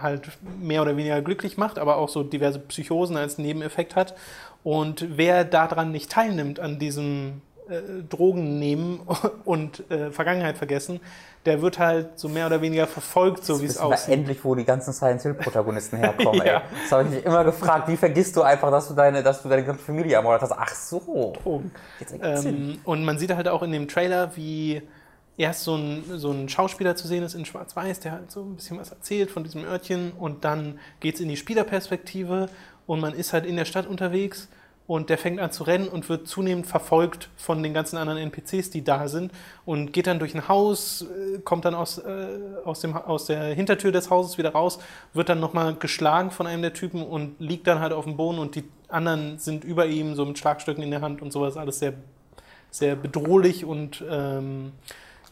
halt 0.00 0.28
mehr 0.60 0.82
oder 0.82 0.96
weniger 0.96 1.20
glücklich 1.22 1.56
macht, 1.56 1.78
aber 1.78 1.96
auch 1.96 2.08
so 2.08 2.22
diverse 2.22 2.58
Psychosen 2.58 3.16
als 3.16 3.38
Nebeneffekt 3.38 3.96
hat. 3.96 4.14
Und 4.62 5.06
wer 5.16 5.44
daran 5.44 5.92
nicht 5.92 6.10
teilnimmt, 6.10 6.58
an 6.60 6.78
diesem 6.78 7.42
äh, 7.68 8.02
Drogen 8.08 8.58
nehmen 8.58 9.00
und 9.44 9.88
äh, 9.90 10.10
Vergangenheit 10.10 10.56
vergessen, 10.58 11.00
der 11.44 11.60
wird 11.60 11.78
halt 11.78 12.18
so 12.18 12.30
mehr 12.30 12.46
oder 12.46 12.62
weniger 12.62 12.86
verfolgt, 12.86 13.44
so 13.44 13.60
wie 13.60 13.66
es 13.66 13.76
aussieht. 13.76 14.14
endlich, 14.14 14.42
wo 14.44 14.54
die 14.54 14.64
ganzen 14.64 14.94
Silent 14.94 15.20
Hill-Protagonisten 15.20 15.98
herkommen, 15.98 16.40
Ja. 16.46 16.56
ey. 16.58 16.62
Das 16.82 16.92
habe 16.92 17.02
ich 17.04 17.10
mich 17.10 17.24
immer 17.26 17.44
gefragt. 17.44 17.86
Wie 17.88 17.98
vergisst 17.98 18.34
du 18.36 18.42
einfach, 18.42 18.70
dass 18.70 18.88
du 18.88 18.94
deine, 18.94 19.22
dass 19.22 19.42
du 19.42 19.50
deine 19.50 19.62
ganze 19.64 19.84
Familie 19.84 20.14
ermordet 20.16 20.40
hast? 20.42 20.52
Ach 20.52 20.74
so. 20.74 21.34
Ähm, 22.22 22.78
und 22.84 23.04
man 23.04 23.18
sieht 23.18 23.34
halt 23.34 23.48
auch 23.48 23.62
in 23.62 23.72
dem 23.72 23.88
Trailer, 23.88 24.34
wie 24.36 24.80
erst 25.36 25.64
so 25.64 25.76
ein, 25.76 26.04
so 26.16 26.30
ein 26.30 26.48
Schauspieler 26.48 26.96
zu 26.96 27.08
sehen 27.08 27.22
ist 27.22 27.34
in 27.34 27.44
Schwarz-Weiß, 27.44 28.00
der 28.00 28.12
halt 28.12 28.30
so 28.30 28.42
ein 28.42 28.56
bisschen 28.56 28.78
was 28.78 28.90
erzählt 28.90 29.30
von 29.30 29.44
diesem 29.44 29.64
Örtchen 29.64 30.12
und 30.12 30.44
dann 30.44 30.78
geht 31.00 31.16
es 31.16 31.20
in 31.20 31.28
die 31.28 31.36
Spielerperspektive 31.36 32.48
und 32.86 33.00
man 33.00 33.14
ist 33.14 33.32
halt 33.32 33.46
in 33.46 33.56
der 33.56 33.64
Stadt 33.64 33.86
unterwegs 33.86 34.48
und 34.86 35.08
der 35.08 35.16
fängt 35.16 35.40
an 35.40 35.50
zu 35.50 35.64
rennen 35.64 35.88
und 35.88 36.08
wird 36.08 36.28
zunehmend 36.28 36.66
verfolgt 36.66 37.30
von 37.36 37.62
den 37.62 37.72
ganzen 37.72 37.96
anderen 37.96 38.18
NPCs, 38.18 38.70
die 38.70 38.84
da 38.84 39.08
sind 39.08 39.32
und 39.64 39.92
geht 39.92 40.06
dann 40.06 40.18
durch 40.18 40.34
ein 40.34 40.46
Haus, 40.46 41.02
äh, 41.02 41.38
kommt 41.38 41.64
dann 41.64 41.74
aus, 41.74 41.98
äh, 41.98 42.38
aus, 42.64 42.80
dem, 42.80 42.94
aus 42.94 43.24
der 43.24 43.54
Hintertür 43.54 43.92
des 43.92 44.10
Hauses 44.10 44.36
wieder 44.36 44.52
raus, 44.52 44.78
wird 45.14 45.30
dann 45.30 45.40
nochmal 45.40 45.74
geschlagen 45.74 46.30
von 46.30 46.46
einem 46.46 46.62
der 46.62 46.74
Typen 46.74 47.02
und 47.02 47.40
liegt 47.40 47.66
dann 47.66 47.80
halt 47.80 47.92
auf 47.92 48.04
dem 48.04 48.16
Boden 48.16 48.38
und 48.38 48.54
die 48.56 48.64
anderen 48.88 49.38
sind 49.38 49.64
über 49.64 49.86
ihm 49.86 50.14
so 50.14 50.24
mit 50.26 50.38
Schlagstöcken 50.38 50.84
in 50.84 50.90
der 50.90 51.00
Hand 51.00 51.22
und 51.22 51.32
sowas, 51.32 51.56
alles 51.56 51.78
sehr 51.78 51.94
sehr 52.74 52.96
bedrohlich 52.96 53.64
und 53.64 54.02
ähm, 54.10 54.72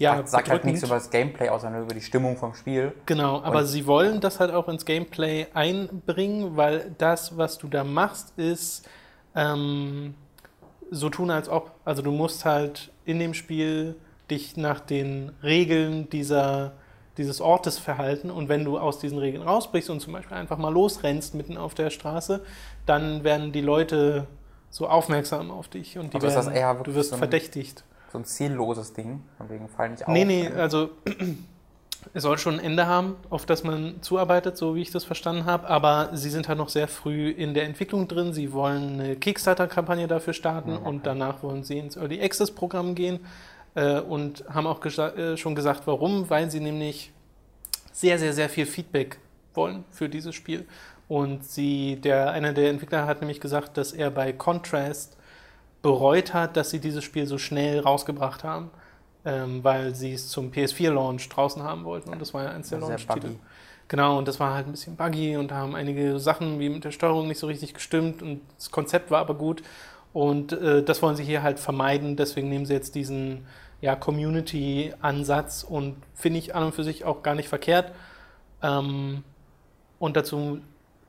ja, 0.03 0.17
Sagt, 0.17 0.29
sagt 0.29 0.51
halt 0.51 0.65
nichts 0.65 0.83
über 0.83 0.97
das 0.97 1.11
Gameplay, 1.11 1.49
außer 1.49 1.71
nur 1.71 1.83
über 1.83 1.95
die 1.95 2.01
Stimmung 2.01 2.37
vom 2.37 2.55
Spiel. 2.55 2.93
Genau, 3.07 3.41
aber 3.43 3.61
Und- 3.61 3.67
sie 3.67 3.87
wollen 3.87 4.21
das 4.21 4.41
halt 4.41 4.53
auch 4.53 4.69
ins 4.69 4.85
Gameplay 4.85 5.47
einbringen, 5.55 6.57
weil 6.57 6.95
das, 6.99 7.37
was 7.37 7.57
du 7.59 7.69
da 7.69 7.85
machst, 7.85 8.37
ist 8.37 8.89
ähm, 9.37 10.15
so 10.91 11.09
tun, 11.09 11.31
als 11.31 11.49
ob. 11.49 11.71
Also 11.85 12.03
du 12.03 12.11
musst 12.11 12.45
halt 12.45 12.91
in 13.05 13.19
dem 13.19 13.33
Spiel 13.33 13.95
dich 14.31 14.57
nach 14.57 14.81
den 14.81 15.33
Regeln 15.43 16.11
dieser, 16.11 16.73
dieses 17.17 17.41
Ortes 17.41 17.79
verhalten 17.79 18.31
und 18.31 18.49
wenn 18.49 18.65
du 18.65 18.79
aus 18.79 18.99
diesen 18.99 19.19
Regeln 19.19 19.43
rausbrichst 19.43 19.89
und 19.91 20.01
zum 20.01 20.13
Beispiel 20.13 20.37
einfach 20.37 20.59
mal 20.59 20.73
losrennst 20.73 21.35
mitten 21.35 21.57
auf 21.57 21.75
der 21.75 21.91
Straße, 21.91 22.41
dann 22.87 23.23
werden 23.25 23.53
die 23.53 23.61
Leute 23.61 24.27
so 24.71 24.89
aufmerksam 24.89 25.51
auf 25.51 25.69
dich 25.69 25.99
und 25.99 26.13
die 26.13 26.21
Also 26.21 26.51
werden, 26.51 26.83
du 26.83 26.95
wirst 26.95 27.11
so 27.11 27.17
verdächtigt. 27.17 27.85
So 28.13 28.19
ein 28.19 28.25
zielloses 28.27 28.93
Ding. 28.93 29.23
Von 29.39 29.49
wegen 29.49 29.69
fallen 29.69 29.93
nicht 29.93 30.07
auf. 30.07 30.13
Nee, 30.13 30.27
nee, 30.27 30.47
also 30.49 30.91
es 32.15 32.23
soll 32.23 32.37
schon 32.37 32.59
ein 32.59 32.65
Ende 32.65 32.87
haben, 32.87 33.17
auf 33.31 33.47
das 33.47 33.65
man 33.65 34.03
zuarbeitet, 34.03 34.59
so 34.59 34.75
wie 34.75 34.83
ich 34.83 34.91
das 34.91 35.05
verstanden 35.05 35.47
habe. 35.47 35.67
Aber 35.69 36.11
sie 36.13 36.29
sind 36.29 36.47
halt 36.47 36.59
noch 36.59 36.69
sehr 36.69 36.89
früh 36.89 37.31
in 37.31 37.55
der 37.55 37.65
Entwicklung 37.65 38.09
drin. 38.09 38.35
Sie 38.35 38.53
wollen 38.53 39.01
eine 39.01 39.17
Kickstarter-Kampagne 39.17 40.09
dafür 40.09 40.35
starten 40.35 40.75
okay. 40.75 40.89
und 40.89 41.07
danach 41.07 41.43
wollen 41.43 41.65
sie 41.65 41.79
ins 41.79 41.97
Early 41.97 42.23
Access-Programm 42.23 42.95
gehen 42.95 43.21
äh, 43.77 44.01
und 44.01 44.45
haben 44.51 44.67
auch 44.67 44.83
gesa- 44.83 45.17
äh, 45.17 45.37
schon 45.39 45.55
gesagt, 45.55 45.87
warum, 45.87 46.29
weil 46.29 46.51
sie 46.51 46.61
nämlich 46.61 47.13
sehr, 47.93 48.19
sehr, 48.19 48.35
sehr 48.35 48.51
viel 48.51 48.67
Feedback 48.67 49.19
wollen 49.55 49.85
für 49.91 50.11
dieses 50.11 50.35
Spiel. 50.35 50.67
Und 51.09 51.45
sie, 51.45 51.97
der, 51.97 52.33
einer 52.33 52.53
der 52.53 52.69
Entwickler 52.69 53.07
hat 53.07 53.21
nämlich 53.21 53.41
gesagt, 53.41 53.79
dass 53.79 53.93
er 53.93 54.11
bei 54.11 54.33
Contrast 54.35 55.17
bereut 55.83 56.33
hat, 56.33 56.57
dass 56.57 56.71
sie 56.71 56.79
dieses 56.79 57.05
Spiel 57.05 57.27
so 57.27 57.39
schnell 57.39 57.81
rausgebracht 57.81 58.45
haben, 58.45 58.71
ähm, 59.25 59.63
weil 59.63 59.95
sie 59.95 60.15
es 60.15 60.29
zum 60.29 60.51
PS4-Launch 60.51 61.29
draußen 61.29 61.63
haben 61.63 61.85
wollten. 61.85 62.11
Und 62.11 62.21
das 62.21 62.33
war 62.33 62.45
ja 62.45 62.51
eins 62.51 62.71
der 62.71 62.81
Sehr 62.81 62.89
Launch-Titel. 62.89 63.37
Genau, 63.89 64.17
und 64.17 64.27
das 64.27 64.41
war 64.41 64.55
halt 64.55 64.67
ein 64.67 64.71
bisschen 64.71 64.97
buggy 64.97 65.37
und 65.37 65.51
da 65.51 65.57
haben 65.57 65.75
einige 65.75 66.19
Sachen 66.19 66.59
wie 66.61 66.71
mit 66.71 66.85
der 66.85 66.93
Steuerung 66.93 67.29
nicht 67.29 67.39
so 67.39 67.47
richtig 67.47 67.75
gestimmt 67.75 68.23
und 68.23 68.41
das 68.57 68.71
Konzept 68.71 69.11
war 69.11 69.21
aber 69.21 69.35
gut. 69.35 69.63
Und 70.13 70.53
äh, 70.53 70.83
das 70.83 71.03
wollen 71.03 71.17
sie 71.17 71.25
hier 71.25 71.43
halt 71.43 71.59
vermeiden, 71.59 72.17
deswegen 72.17 72.49
nehmen 72.49 72.65
sie 72.65 72.75
jetzt 72.75 72.95
diesen 72.95 73.47
ja, 73.81 73.97
Community-Ansatz 73.97 75.65
und 75.65 75.97
finde 76.15 76.39
ich 76.39 76.55
an 76.55 76.65
und 76.65 76.75
für 76.75 76.85
sich 76.85 77.05
auch 77.05 77.23
gar 77.23 77.35
nicht 77.35 77.49
verkehrt. 77.49 77.93
Ähm, 78.63 79.25
und 79.99 80.17
dazu 80.17 80.61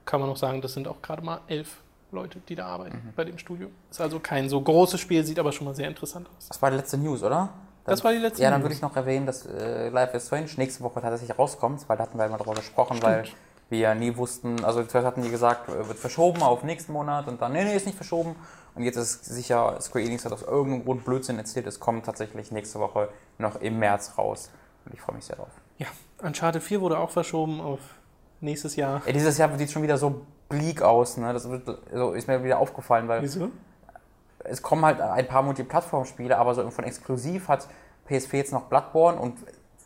kann 0.05 0.19
man 0.19 0.29
noch 0.29 0.37
sagen, 0.37 0.61
das 0.61 0.73
sind 0.73 0.87
auch 0.87 1.01
gerade 1.01 1.21
mal 1.21 1.41
elf 1.47 1.82
Leute, 2.13 2.39
die 2.47 2.55
da 2.55 2.67
arbeiten 2.67 2.97
Mhm. 3.07 3.13
bei 3.15 3.23
dem 3.25 3.37
Studio. 3.37 3.67
Ist 3.91 3.99
also 4.01 4.19
kein 4.19 4.47
so 4.49 4.61
großes 4.61 4.99
Spiel, 4.99 5.23
sieht 5.25 5.39
aber 5.39 5.51
schon 5.51 5.65
mal 5.65 5.75
sehr 5.75 5.87
interessant 5.87 6.27
aus. 6.37 6.47
Das 6.47 6.61
war 6.61 6.71
die 6.71 6.77
letzte 6.77 6.97
News, 6.97 7.23
oder? 7.23 7.49
Das 7.85 8.03
war 8.03 8.13
die 8.13 8.19
letzte 8.19 8.41
Ja, 8.43 8.49
dann 8.49 8.61
News. 8.61 8.65
würde 8.65 8.75
ich 8.75 8.81
noch 8.81 8.95
erwähnen, 8.95 9.25
dass 9.25 9.45
äh, 9.45 9.89
Life 9.89 10.15
is 10.15 10.27
Strange 10.27 10.47
nächste 10.57 10.83
Woche 10.83 11.01
tatsächlich 11.01 11.37
rauskommt, 11.37 11.83
weil 11.89 11.97
da 11.97 12.03
hatten 12.03 12.17
wir 12.17 12.27
mal 12.29 12.37
darüber 12.37 12.55
gesprochen, 12.55 12.99
weil 13.01 13.25
wir 13.69 13.79
ja 13.79 13.95
nie 13.95 14.15
wussten, 14.15 14.63
also 14.63 14.83
zuerst 14.83 15.05
hatten 15.07 15.21
die 15.21 15.29
gesagt, 15.29 15.67
äh, 15.69 15.87
wird 15.87 15.97
verschoben 15.99 16.41
auf 16.43 16.63
nächsten 16.63 16.93
Monat 16.93 17.27
und 17.27 17.41
dann, 17.41 17.51
nee, 17.51 17.63
nee, 17.65 17.75
ist 17.75 17.85
nicht 17.85 17.95
verschoben. 17.95 18.35
Und 18.75 18.83
jetzt 18.83 18.95
ist 18.95 19.25
sicher, 19.25 19.79
Square 19.81 20.03
Enix 20.05 20.23
hat 20.25 20.31
aus 20.31 20.43
irgendeinem 20.43 20.85
Grund 20.85 21.05
Blödsinn 21.05 21.37
erzählt, 21.37 21.67
es 21.67 21.79
kommt 21.79 22.05
tatsächlich 22.05 22.51
nächste 22.51 22.79
Woche 22.79 23.09
noch 23.37 23.57
im 23.61 23.77
März 23.79 24.13
raus. 24.17 24.49
Und 24.85 24.93
ich 24.93 25.01
freue 25.01 25.15
mich 25.15 25.25
sehr 25.25 25.35
drauf. 25.35 25.49
Ja, 25.77 25.87
Uncharted 26.21 26.63
4 26.63 26.81
wurde 26.81 26.97
auch 26.97 27.09
verschoben 27.11 27.59
auf 27.61 27.79
nächstes 28.41 28.75
Jahr. 28.75 29.01
Ey, 29.05 29.13
dieses 29.13 29.37
Jahr 29.37 29.55
sieht 29.57 29.71
schon 29.71 29.83
wieder 29.83 29.97
so 29.97 30.21
bleak 30.49 30.81
aus, 30.81 31.17
ne? 31.17 31.33
Das 31.33 31.49
wird, 31.49 31.69
so 31.93 32.13
ist 32.13 32.27
mir 32.27 32.43
wieder 32.43 32.59
aufgefallen, 32.59 33.07
weil 33.07 33.21
Wieso? 33.21 33.49
es 34.43 34.61
kommen 34.61 34.85
halt 34.85 35.01
ein 35.01 35.27
paar 35.27 35.41
Multiplattform-Spiele, 35.43 36.37
aber 36.37 36.53
so 36.55 36.69
von 36.69 36.85
exklusiv 36.85 37.47
hat 37.47 37.67
PS4 38.09 38.35
jetzt 38.37 38.51
noch 38.51 38.63
Bloodborne 38.63 39.17
und 39.17 39.37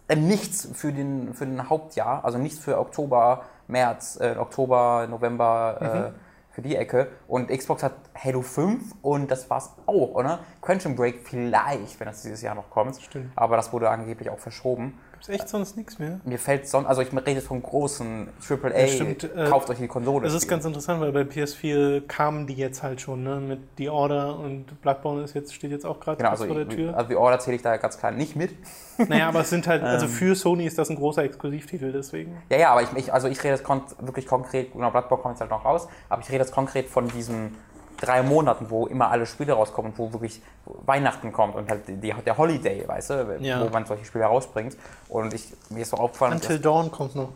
äh, 0.08 0.16
nichts 0.16 0.68
für 0.74 0.92
den, 0.92 1.34
für 1.34 1.46
den 1.46 1.70
Hauptjahr, 1.70 2.26
also 2.26 2.38
nichts 2.38 2.60
für 2.60 2.80
Oktober, 2.80 3.44
März, 3.68 4.18
äh, 4.20 4.36
Oktober, 4.38 5.08
November, 5.10 6.14
äh, 6.16 6.20
für 6.58 6.64
die 6.64 6.76
Ecke. 6.76 7.10
Und 7.28 7.50
Xbox 7.50 7.84
hat 7.84 7.94
Halo 8.16 8.42
5 8.42 8.96
und 9.04 9.30
das 9.30 9.48
war's 9.48 9.76
auch, 9.86 10.16
oder? 10.16 10.40
Quantum 10.60 10.96
Break 10.96 11.20
vielleicht, 11.24 12.00
wenn 12.00 12.08
das 12.08 12.24
dieses 12.24 12.42
Jahr 12.42 12.56
noch 12.56 12.72
kommt. 12.72 13.00
Stimmt. 13.00 13.32
Aber 13.36 13.58
das 13.58 13.72
wurde 13.72 13.92
angeblich 13.92 14.32
auch 14.32 14.40
verschoben. 14.40 14.98
Gibt 15.18 15.30
es 15.30 15.36
echt 15.42 15.50
sonst 15.50 15.76
nichts 15.76 15.98
mehr? 15.98 16.20
Mir 16.26 16.38
fällt 16.38 16.68
sonst, 16.68 16.86
also 16.86 17.02
ich 17.02 17.12
rede 17.12 17.32
jetzt 17.32 17.48
vom 17.48 17.64
großen 17.64 18.30
AAA, 18.48 18.80
Ja, 18.82 18.88
stimmt, 18.88 19.24
äh, 19.24 19.48
kauft 19.50 19.68
euch 19.72 19.80
die 19.80 19.88
Konsole. 19.88 20.26
Das 20.26 20.36
ist 20.36 20.48
ganz 20.48 20.64
interessant, 20.64 21.02
weil 21.02 21.12
bei 21.12 21.22
PS4 21.22 22.02
kamen 22.08 22.46
die 22.46 22.54
jetzt 22.54 22.84
halt 22.84 23.02
schon, 23.02 23.24
ne? 23.24 23.38
Mit 23.38 23.60
The 23.80 23.90
Order 23.90 24.38
und 24.38 24.80
Bloodborne 24.82 25.24
ist 25.24 25.34
jetzt, 25.34 25.56
steht 25.56 25.72
jetzt 25.72 25.88
auch 25.88 26.00
gerade 26.00 26.18
Genau, 26.18 26.30
also, 26.30 26.46
vor 26.46 26.56
der 26.56 26.70
Tür. 26.70 26.96
also 26.96 27.10
die 27.10 27.16
Order 27.16 27.40
zähle 27.40 27.56
ich 27.56 27.64
da 27.64 27.78
ganz 27.78 27.98
klar 27.98 28.12
nicht 28.12 28.36
mit. 28.36 28.52
Naja, 29.10 29.28
aber 29.28 29.42
es 29.42 29.52
sind 29.52 29.68
halt, 29.68 29.82
Ähm. 29.84 29.88
also 29.90 30.08
für 30.08 30.36
Sony 30.36 30.66
ist 30.66 30.78
das 30.80 30.90
ein 30.90 30.96
großer 30.96 31.24
Exklusivtitel, 31.24 31.92
deswegen. 31.92 32.38
Ja, 32.50 32.58
ja, 32.58 32.72
aber 32.72 32.82
ich, 32.82 32.90
ich, 32.96 33.14
also 33.14 33.28
ich 33.28 33.40
rede 33.44 33.56
jetzt 33.56 33.64
kon 33.64 33.82
wirklich 34.02 34.26
konkret, 34.26 34.74
genau, 34.74 34.90
Bloodborne 34.92 35.22
kommt 35.22 35.34
jetzt 35.36 35.42
halt 35.42 35.52
noch 35.52 35.66
raus, 35.66 35.88
aber 36.10 36.22
ich 36.22 36.30
rede 36.30 36.40
jetzt 36.40 36.52
konkret 36.52 36.90
von 36.90 37.08
diesen 37.08 37.56
drei 37.98 38.22
Monaten, 38.24 38.70
wo 38.70 38.88
immer 38.88 39.10
alle 39.10 39.26
Spiele 39.26 39.54
rauskommen 39.54 39.92
und 39.92 39.98
wo 39.98 40.14
wirklich 40.14 40.42
Weihnachten 40.66 41.32
kommt 41.32 41.56
und 41.56 41.70
halt 41.70 41.88
die, 41.88 42.14
der 42.14 42.38
Holiday, 42.38 42.88
weißt 42.88 43.10
du, 43.10 43.38
Ja. 43.40 43.64
wo 43.64 43.70
man 43.70 43.86
solche 43.86 44.06
Spiele 44.06 44.26
rausbringt. 44.26 44.78
Und 45.10 45.34
ich, 45.34 45.54
mir 45.70 45.82
ist 45.82 45.90
so 45.90 45.98
aufgefallen, 45.98 46.34
Until 46.34 46.60
Dawn 46.60 46.92
kommt 46.92 47.16
noch. 47.16 47.30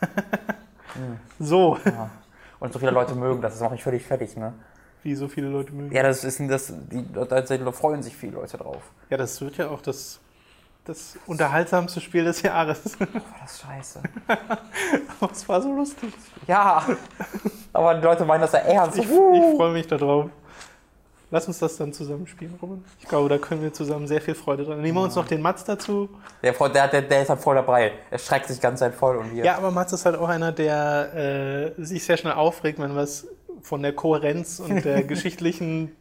so, 1.38 1.78
und 2.58 2.72
so 2.72 2.78
viele 2.78 2.90
Leute 2.90 3.14
mögen 3.14 3.40
das, 3.40 3.52
das 3.54 3.60
macht 3.62 3.72
mich 3.72 3.82
völlig 3.82 4.04
fertig, 4.04 4.36
ne? 4.36 4.54
wie 5.02 5.14
so 5.14 5.28
viele 5.28 5.48
Leute 5.48 5.72
mögen. 5.72 5.94
Ja, 5.94 6.02
das 6.02 6.24
ist, 6.24 6.40
das, 6.48 6.72
die, 6.90 7.06
da 7.12 7.72
freuen 7.72 8.02
sich 8.02 8.16
viele 8.16 8.32
Leute 8.32 8.58
drauf. 8.58 8.82
Ja, 9.08 9.16
das 9.16 9.40
wird 9.40 9.56
ja 9.56 9.68
auch 9.68 9.80
das, 9.80 10.20
das 10.84 11.16
unterhaltsamste 11.26 12.00
Spiel 12.00 12.24
des 12.24 12.42
Jahres. 12.42 12.96
Oh, 13.00 13.06
das 13.40 13.52
ist 13.52 13.62
scheiße. 13.62 14.02
Aber 15.20 15.32
es 15.32 15.48
war 15.48 15.62
so 15.62 15.74
lustig. 15.74 16.12
Ja, 16.46 16.84
aber 17.72 17.94
die 17.94 18.02
Leute 18.02 18.24
meinen 18.24 18.40
das 18.40 18.52
ja 18.52 18.60
ernst. 18.60 18.98
Ich, 18.98 19.04
ich 19.04 19.56
freue 19.56 19.72
mich 19.72 19.86
darauf. 19.86 20.30
Lass 21.32 21.46
uns 21.46 21.60
das 21.60 21.76
dann 21.76 21.92
zusammen 21.92 22.26
spielen, 22.26 22.58
Robin. 22.60 22.84
Ich 22.98 23.06
glaube, 23.06 23.28
da 23.28 23.38
können 23.38 23.62
wir 23.62 23.72
zusammen 23.72 24.08
sehr 24.08 24.20
viel 24.20 24.34
Freude 24.34 24.64
dran. 24.64 24.80
Nehmen 24.80 24.98
wir 24.98 25.02
uns 25.02 25.14
noch 25.14 25.28
den 25.28 25.40
Mats 25.40 25.62
dazu. 25.62 26.08
Der, 26.42 26.52
der, 26.52 26.88
der, 26.88 27.02
der 27.02 27.22
ist 27.22 27.30
halt 27.30 27.40
voll 27.40 27.54
dabei. 27.54 27.92
Er 28.10 28.18
streckt 28.18 28.48
sich 28.48 28.56
die 28.56 28.62
ganze 28.62 28.80
Zeit 28.80 28.94
voll 28.96 29.16
und 29.16 29.32
wir. 29.32 29.44
Ja, 29.44 29.56
aber 29.56 29.70
Mats 29.70 29.92
ist 29.92 30.04
halt 30.04 30.16
auch 30.16 30.28
einer, 30.28 30.50
der 30.50 31.74
äh, 31.78 31.82
sich 31.84 32.04
sehr 32.04 32.16
schnell 32.16 32.32
aufregt, 32.32 32.80
wenn 32.80 32.96
was 32.96 33.28
von 33.62 33.82
der 33.82 33.92
Kohärenz 33.92 34.58
und 34.58 34.84
der 34.84 35.02
geschichtlichen 35.04 35.94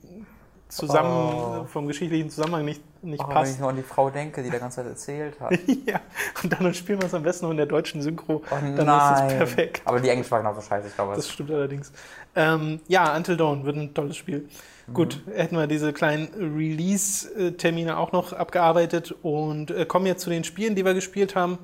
zusammen, 0.70 1.62
Oh. 1.62 1.66
vom 1.66 1.88
geschichtlichen 1.88 2.30
Zusammenhang 2.30 2.64
nicht, 2.66 2.82
nicht 3.04 3.20
Oh, 3.20 3.24
wenn 3.28 3.30
ich 3.32 3.34
passt. 3.34 3.60
nur 3.60 3.70
an 3.70 3.76
die 3.76 3.84
Frau 3.84 4.10
denke, 4.10 4.42
die 4.42 4.50
der 4.50 4.60
ganze 4.60 4.78
Zeit 4.78 4.86
erzählt 4.88 5.40
hat. 5.40 5.52
ja, 5.86 6.00
und 6.42 6.54
dann 6.54 6.74
spielen 6.74 7.00
wir 7.02 7.08
es 7.08 7.14
am 7.14 7.24
besten 7.24 7.46
noch 7.46 7.52
in 7.52 7.58
der 7.58 7.66
deutschen 7.66 8.02
Synchro. 8.02 8.42
Oh 8.50 8.56
dann 8.78 8.88
ist 8.88 9.22
es 9.32 9.38
perfekt. 9.38 9.82
Aber 9.86 10.00
die 10.00 10.10
Englisch 10.10 10.30
war 10.32 10.40
genauso 10.40 10.62
scheiße, 10.62 10.88
ich 10.88 10.96
glaube. 10.96 11.16
Das 11.16 11.30
stimmt 11.30 11.52
allerdings. 11.52 11.92
Ähm, 12.36 12.80
ja, 12.88 13.16
Until 13.16 13.36
Dawn 13.36 13.66
wird 13.66 13.76
ein 13.76 13.94
tolles 13.94 14.16
Spiel. 14.16 14.48
Gut, 14.94 15.22
hätten 15.32 15.56
wir 15.56 15.68
diese 15.68 15.94
kleinen 15.94 16.30
Release-Termine 16.36 17.98
auch 17.98 18.12
noch 18.12 18.34
abgearbeitet 18.34 19.14
und 19.22 19.72
äh, 19.72 19.86
kommen 19.86 20.06
jetzt 20.06 20.24
zu 20.24 20.30
den 20.30 20.44
Spielen, 20.44 20.76
die 20.76 20.84
wir 20.86 20.94
gespielt 20.94 21.36
haben. 21.36 21.58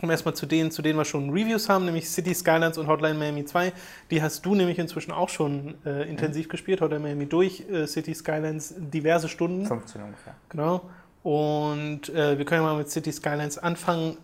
Kommen 0.00 0.12
erstmal 0.12 0.34
zu 0.34 0.46
denen, 0.46 0.70
zu 0.70 0.80
denen 0.80 0.98
wir 0.98 1.04
schon 1.04 1.28
Reviews 1.28 1.68
haben, 1.68 1.84
nämlich 1.84 2.08
City 2.08 2.34
Skylines 2.34 2.78
und 2.78 2.86
Hotline 2.86 3.18
Miami 3.18 3.44
2. 3.44 3.70
Die 4.10 4.22
hast 4.22 4.46
du 4.46 4.54
nämlich 4.54 4.78
inzwischen 4.78 5.12
auch 5.12 5.28
schon 5.28 5.74
äh, 5.84 6.08
intensiv 6.08 6.48
gespielt, 6.48 6.80
Hotline 6.80 7.02
Miami 7.02 7.26
durch, 7.26 7.68
äh, 7.70 7.86
City 7.86 8.14
Skylines 8.14 8.74
diverse 8.78 9.28
Stunden. 9.28 9.66
15 9.66 10.02
ungefähr. 10.02 10.34
Genau. 10.48 10.88
Und 11.22 12.08
äh, 12.08 12.38
wir 12.38 12.46
können 12.46 12.62
ja 12.62 12.72
mal 12.72 12.78
mit 12.78 12.90
City 12.90 13.12
Skylines 13.12 13.58
anfangen. 13.58 14.16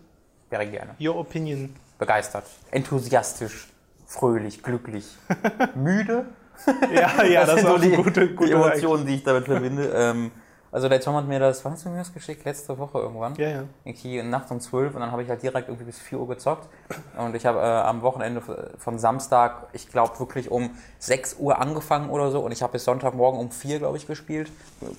Wäre 0.49 0.65
gerne. 0.65 0.95
Your 0.99 1.15
Opinion. 1.15 1.75
Begeistert. 1.99 2.45
Enthusiastisch. 2.71 3.67
Fröhlich. 4.07 4.63
Glücklich. 4.63 5.05
Müde. 5.75 6.25
Ja, 6.91 7.23
ja, 7.23 7.45
das, 7.45 7.59
sind 7.59 7.65
ist 7.67 7.71
so 7.71 7.77
die, 7.77 7.93
eine 7.93 8.03
gute, 8.03 8.27
die 8.29 8.33
gute 8.33 8.51
Emotionen, 8.53 9.05
die 9.05 9.15
ich 9.15 9.23
damit 9.23 9.45
verbinde. 9.45 9.91
ähm, 9.95 10.31
also 10.71 10.89
der 10.89 10.99
Tom 11.01 11.15
hat 11.15 11.27
mir 11.27 11.39
das, 11.39 11.63
wann 11.65 11.73
hast 11.73 11.85
du 11.85 11.89
mir 11.89 11.97
das 11.99 12.13
geschickt? 12.13 12.43
Letzte 12.45 12.77
Woche 12.77 12.99
irgendwann. 12.99 13.35
Ja, 13.35 13.49
ja. 13.49 13.63
Irgendwie 13.83 14.21
nachts 14.23 14.51
um 14.51 14.59
12 14.59 14.93
und 14.95 15.01
dann 15.01 15.11
habe 15.11 15.23
ich 15.23 15.29
halt 15.29 15.41
direkt 15.41 15.67
irgendwie 15.69 15.85
bis 15.85 15.99
4 15.99 16.19
Uhr 16.19 16.27
gezockt. 16.27 16.67
Und 17.17 17.35
ich 17.35 17.45
habe 17.45 17.59
äh, 17.59 17.61
am 17.63 18.01
Wochenende 18.01 18.41
von 18.77 18.99
Samstag, 18.99 19.67
ich 19.73 19.89
glaube 19.89 20.19
wirklich 20.19 20.51
um 20.51 20.71
6 20.99 21.35
Uhr 21.39 21.59
angefangen 21.59 22.09
oder 22.09 22.31
so 22.31 22.41
und 22.41 22.51
ich 22.51 22.61
habe 22.61 22.73
bis 22.73 22.83
Sonntagmorgen 22.85 23.39
um 23.39 23.51
4, 23.51 23.79
glaube 23.79 23.97
ich, 23.97 24.07
gespielt. 24.07 24.51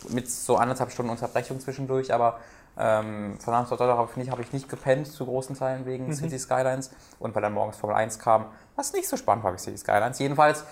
Mit 0.09 0.31
so 0.31 0.57
anderthalb 0.57 0.91
Stunden 0.91 1.11
Unterbrechung 1.11 1.61
zwischendurch, 1.61 2.13
aber 2.15 2.39
ähm, 2.81 3.37
von 3.41 3.53
Samstag 3.55 3.73
auf 3.75 3.79
Sonntag 3.79 3.97
habe 3.99 4.09
ich, 4.13 4.17
nicht- 4.17 4.31
habe 4.31 4.43
ich 4.43 4.53
nicht 4.53 4.69
gepennt, 4.69 5.07
zu 5.09 5.25
großen 5.27 5.57
Teilen 5.57 5.85
wegen 5.85 6.15
City 6.15 6.39
Skylines 6.39 6.91
und 7.19 7.35
weil 7.35 7.43
dann 7.43 7.53
morgens 7.53 7.77
Formel 7.77 7.97
1 7.97 8.19
kam, 8.21 8.47
was 8.77 8.93
nicht 8.93 9.09
so 9.09 9.17
spannend 9.17 9.45
war 9.45 9.53
wie 9.53 9.59
City 9.59 9.77
Skylines. 9.79 10.19
Jedenfalls 10.21 10.65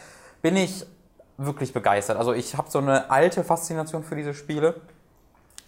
bin 0.42 0.56
ich 0.56 0.86
wirklich 1.38 1.72
begeistert. 1.72 2.16
Also 2.16 2.32
ich 2.32 2.56
habe 2.56 2.70
so 2.70 2.78
eine 2.78 3.10
alte 3.10 3.44
Faszination 3.44 4.04
für 4.04 4.16
diese 4.16 4.34
Spiele 4.34 4.80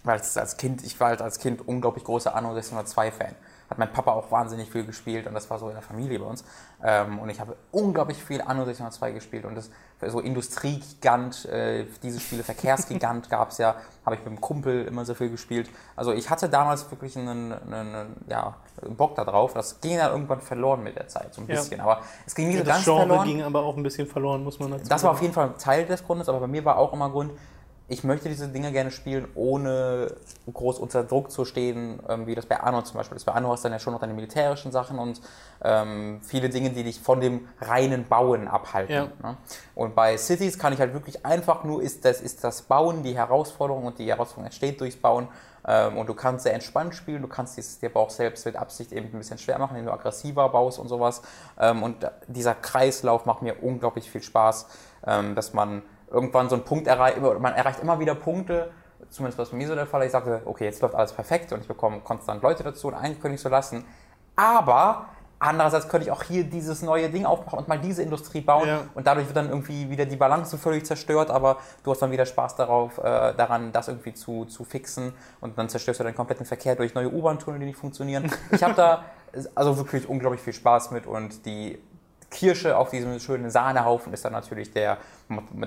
weil 0.03 0.21
ich 0.21 0.37
als 0.37 0.57
Kind, 0.57 0.83
ich 0.83 0.99
war 0.99 1.09
halt 1.09 1.21
als 1.21 1.39
Kind 1.39 1.67
unglaublich 1.67 2.03
großer 2.03 2.35
Anno 2.35 2.53
602 2.53 3.11
Fan. 3.11 3.35
Hat 3.69 3.77
mein 3.77 3.91
Papa 3.93 4.11
auch 4.13 4.31
wahnsinnig 4.31 4.71
viel 4.71 4.83
gespielt 4.83 5.27
und 5.27 5.33
das 5.35 5.49
war 5.49 5.59
so 5.59 5.67
in 5.67 5.73
der 5.75 5.83
Familie 5.83 6.19
bei 6.19 6.25
uns. 6.25 6.43
Ähm, 6.83 7.19
und 7.19 7.29
ich 7.29 7.39
habe 7.39 7.55
unglaublich 7.71 8.23
viel 8.23 8.41
Anno 8.41 8.65
602 8.65 9.11
gespielt 9.11 9.45
und 9.45 9.55
das 9.55 9.69
so 10.07 10.19
Industriegigant, 10.21 11.45
äh, 11.45 11.85
diese 12.03 12.19
Spiele, 12.19 12.43
Verkehrsgigant 12.43 13.29
gab 13.29 13.51
es 13.51 13.57
ja, 13.57 13.75
habe 14.05 14.15
ich 14.15 14.21
mit 14.23 14.29
dem 14.29 14.41
Kumpel 14.41 14.85
immer 14.85 15.05
so 15.05 15.13
viel 15.13 15.29
gespielt. 15.29 15.69
Also 15.95 16.13
ich 16.13 16.29
hatte 16.29 16.49
damals 16.49 16.89
wirklich 16.89 17.17
einen, 17.17 17.51
einen, 17.53 17.95
einen 17.95 18.25
ja, 18.27 18.55
Bock 18.97 19.15
da 19.15 19.25
drauf. 19.25 19.53
Das 19.53 19.81
ging 19.81 19.97
dann 19.97 20.11
irgendwann 20.11 20.41
verloren 20.41 20.83
mit 20.83 20.95
der 20.95 21.07
Zeit, 21.07 21.33
so 21.33 21.41
ein 21.41 21.47
Ja. 21.47 21.55
bisschen. 21.55 21.81
Aber 21.81 22.01
es 22.25 22.33
ging 22.35 22.47
nie 22.49 22.57
so 22.57 22.63
das 22.63 22.67
ganz 22.75 22.85
Genre 22.85 22.99
verloren. 23.07 23.27
ging 23.27 23.43
aber 23.43 23.63
auch 23.63 23.75
ein 23.77 23.83
bisschen 23.83 24.07
verloren, 24.07 24.43
muss 24.43 24.59
man 24.59 24.71
dazu 24.71 24.83
Das 24.83 24.91
war 24.91 24.97
sagen. 24.99 25.15
auf 25.15 25.21
jeden 25.21 25.33
Fall 25.33 25.53
Teil 25.59 25.85
des 25.85 26.03
Grundes, 26.05 26.29
aber 26.29 26.39
bei 26.39 26.47
mir 26.47 26.63
war 26.65 26.77
auch 26.77 26.93
immer 26.93 27.09
Grund, 27.09 27.31
ich 27.89 28.03
möchte 28.03 28.29
diese 28.29 28.47
Dinge 28.47 28.71
gerne 28.71 28.91
spielen, 28.91 29.27
ohne 29.35 30.13
groß 30.51 30.79
unter 30.79 31.03
Druck 31.03 31.31
zu 31.31 31.43
stehen, 31.43 31.99
ähm, 32.07 32.27
wie 32.27 32.35
das 32.35 32.45
bei 32.45 32.59
Anno 32.59 32.83
zum 32.83 32.97
Beispiel 32.97 33.17
ist. 33.17 33.25
Bei 33.25 33.33
Anno 33.33 33.51
hast 33.51 33.63
du 33.63 33.65
dann 33.65 33.73
ja 33.73 33.79
schon 33.79 33.93
noch 33.93 33.99
deine 33.99 34.13
militärischen 34.13 34.71
Sachen 34.71 34.99
und 34.99 35.19
ähm, 35.63 36.21
viele 36.23 36.49
Dinge, 36.49 36.69
die 36.69 36.83
dich 36.83 36.99
von 36.99 37.19
dem 37.19 37.47
reinen 37.59 38.07
Bauen 38.07 38.47
abhalten. 38.47 38.93
Ja. 38.93 39.07
Ne? 39.23 39.37
Und 39.73 39.95
bei 39.95 40.17
Cities 40.17 40.59
kann 40.59 40.71
ich 40.71 40.79
halt 40.79 40.93
wirklich 40.93 41.25
einfach 41.25 41.63
nur, 41.63 41.81
ist 41.81 42.05
das, 42.05 42.21
ist 42.21 42.43
das 42.43 42.61
Bauen 42.61 43.01
die 43.01 43.15
Herausforderung 43.15 43.85
und 43.85 43.97
die 43.97 44.07
Herausforderung 44.07 44.45
entsteht 44.45 44.79
durchs 44.79 44.95
Bauen. 44.95 45.27
Ähm, 45.67 45.97
und 45.97 46.07
du 46.07 46.13
kannst 46.13 46.43
sehr 46.43 46.53
entspannt 46.53 46.95
spielen, 46.95 47.21
du 47.21 47.27
kannst 47.27 47.57
es 47.57 47.79
dir 47.79 47.89
aber 47.89 48.01
auch 48.01 48.09
selbst 48.11 48.45
mit 48.45 48.55
Absicht 48.55 48.91
eben 48.91 49.07
ein 49.07 49.17
bisschen 49.17 49.37
schwer 49.37 49.57
machen, 49.59 49.75
indem 49.75 49.87
du 49.87 49.93
aggressiver 49.93 50.47
baust 50.49 50.79
und 50.79 50.87
sowas. 50.87 51.21
Ähm, 51.59 51.83
und 51.83 51.97
dieser 52.27 52.55
Kreislauf 52.55 53.25
macht 53.25 53.41
mir 53.41 53.63
unglaublich 53.63 54.09
viel 54.09 54.23
Spaß, 54.23 54.67
ähm, 55.07 55.35
dass 55.35 55.53
man 55.53 55.81
irgendwann 56.11 56.49
so 56.49 56.55
einen 56.55 56.63
Punkt 56.65 56.87
erreicht, 56.87 57.19
man 57.21 57.53
erreicht 57.53 57.79
immer 57.81 57.99
wieder 57.99 58.15
Punkte, 58.15 58.71
zumindest 59.09 59.37
was 59.39 59.49
bei 59.49 59.57
mir 59.57 59.67
so 59.67 59.75
der 59.75 59.87
Fall 59.87 60.03
ich 60.03 60.11
sagte, 60.11 60.41
okay, 60.45 60.65
jetzt 60.65 60.81
läuft 60.81 60.95
alles 60.95 61.13
perfekt 61.13 61.51
und 61.53 61.61
ich 61.61 61.67
bekomme 61.67 61.99
konstant 62.01 62.41
Leute 62.43 62.63
dazu 62.63 62.87
und 62.87 62.93
eigentlich 62.95 63.21
könnte 63.21 63.35
ich 63.35 63.41
so 63.41 63.49
lassen. 63.49 63.85
Aber 64.35 65.05
andererseits 65.39 65.87
könnte 65.87 66.05
ich 66.05 66.11
auch 66.11 66.23
hier 66.23 66.43
dieses 66.43 66.81
neue 66.81 67.09
Ding 67.09 67.25
aufmachen 67.25 67.59
und 67.59 67.67
mal 67.67 67.79
diese 67.79 68.03
Industrie 68.03 68.41
bauen 68.41 68.67
Ja. 68.67 68.79
und 68.93 69.07
dadurch 69.07 69.25
wird 69.27 69.37
dann 69.37 69.49
irgendwie 69.49 69.89
wieder 69.89 70.05
die 70.05 70.17
Balance 70.17 70.57
völlig 70.57 70.85
zerstört, 70.85 71.29
aber 71.29 71.57
du 71.83 71.91
hast 71.91 72.01
dann 72.01 72.11
wieder 72.11 72.25
Spaß 72.25 72.55
darauf, 72.57 72.97
äh, 72.97 73.33
daran, 73.35 73.71
das 73.71 73.87
irgendwie 73.87 74.13
zu, 74.13 74.45
zu 74.45 74.65
fixen 74.65 75.13
und 75.39 75.57
dann 75.57 75.69
zerstörst 75.69 75.99
du 76.01 76.03
deinen 76.03 76.15
kompletten 76.15 76.45
Verkehr 76.45 76.75
durch 76.75 76.93
neue 76.93 77.09
U-Bahn-Tunnel, 77.09 77.59
die 77.59 77.67
nicht 77.67 77.77
funktionieren. 77.79 78.29
Ich 78.51 78.61
habe 78.63 78.73
da 78.73 79.05
also 79.55 79.77
wirklich 79.77 80.09
unglaublich 80.09 80.41
viel 80.41 80.53
Spaß 80.53 80.91
mit 80.91 81.05
und 81.07 81.45
die 81.45 81.79
Kirsche 82.29 82.77
auf 82.77 82.89
diesem 82.91 83.19
schönen 83.19 83.49
Sahnehaufen 83.49 84.13
ist 84.13 84.23
dann 84.25 84.33
natürlich 84.33 84.71
der, 84.71 84.97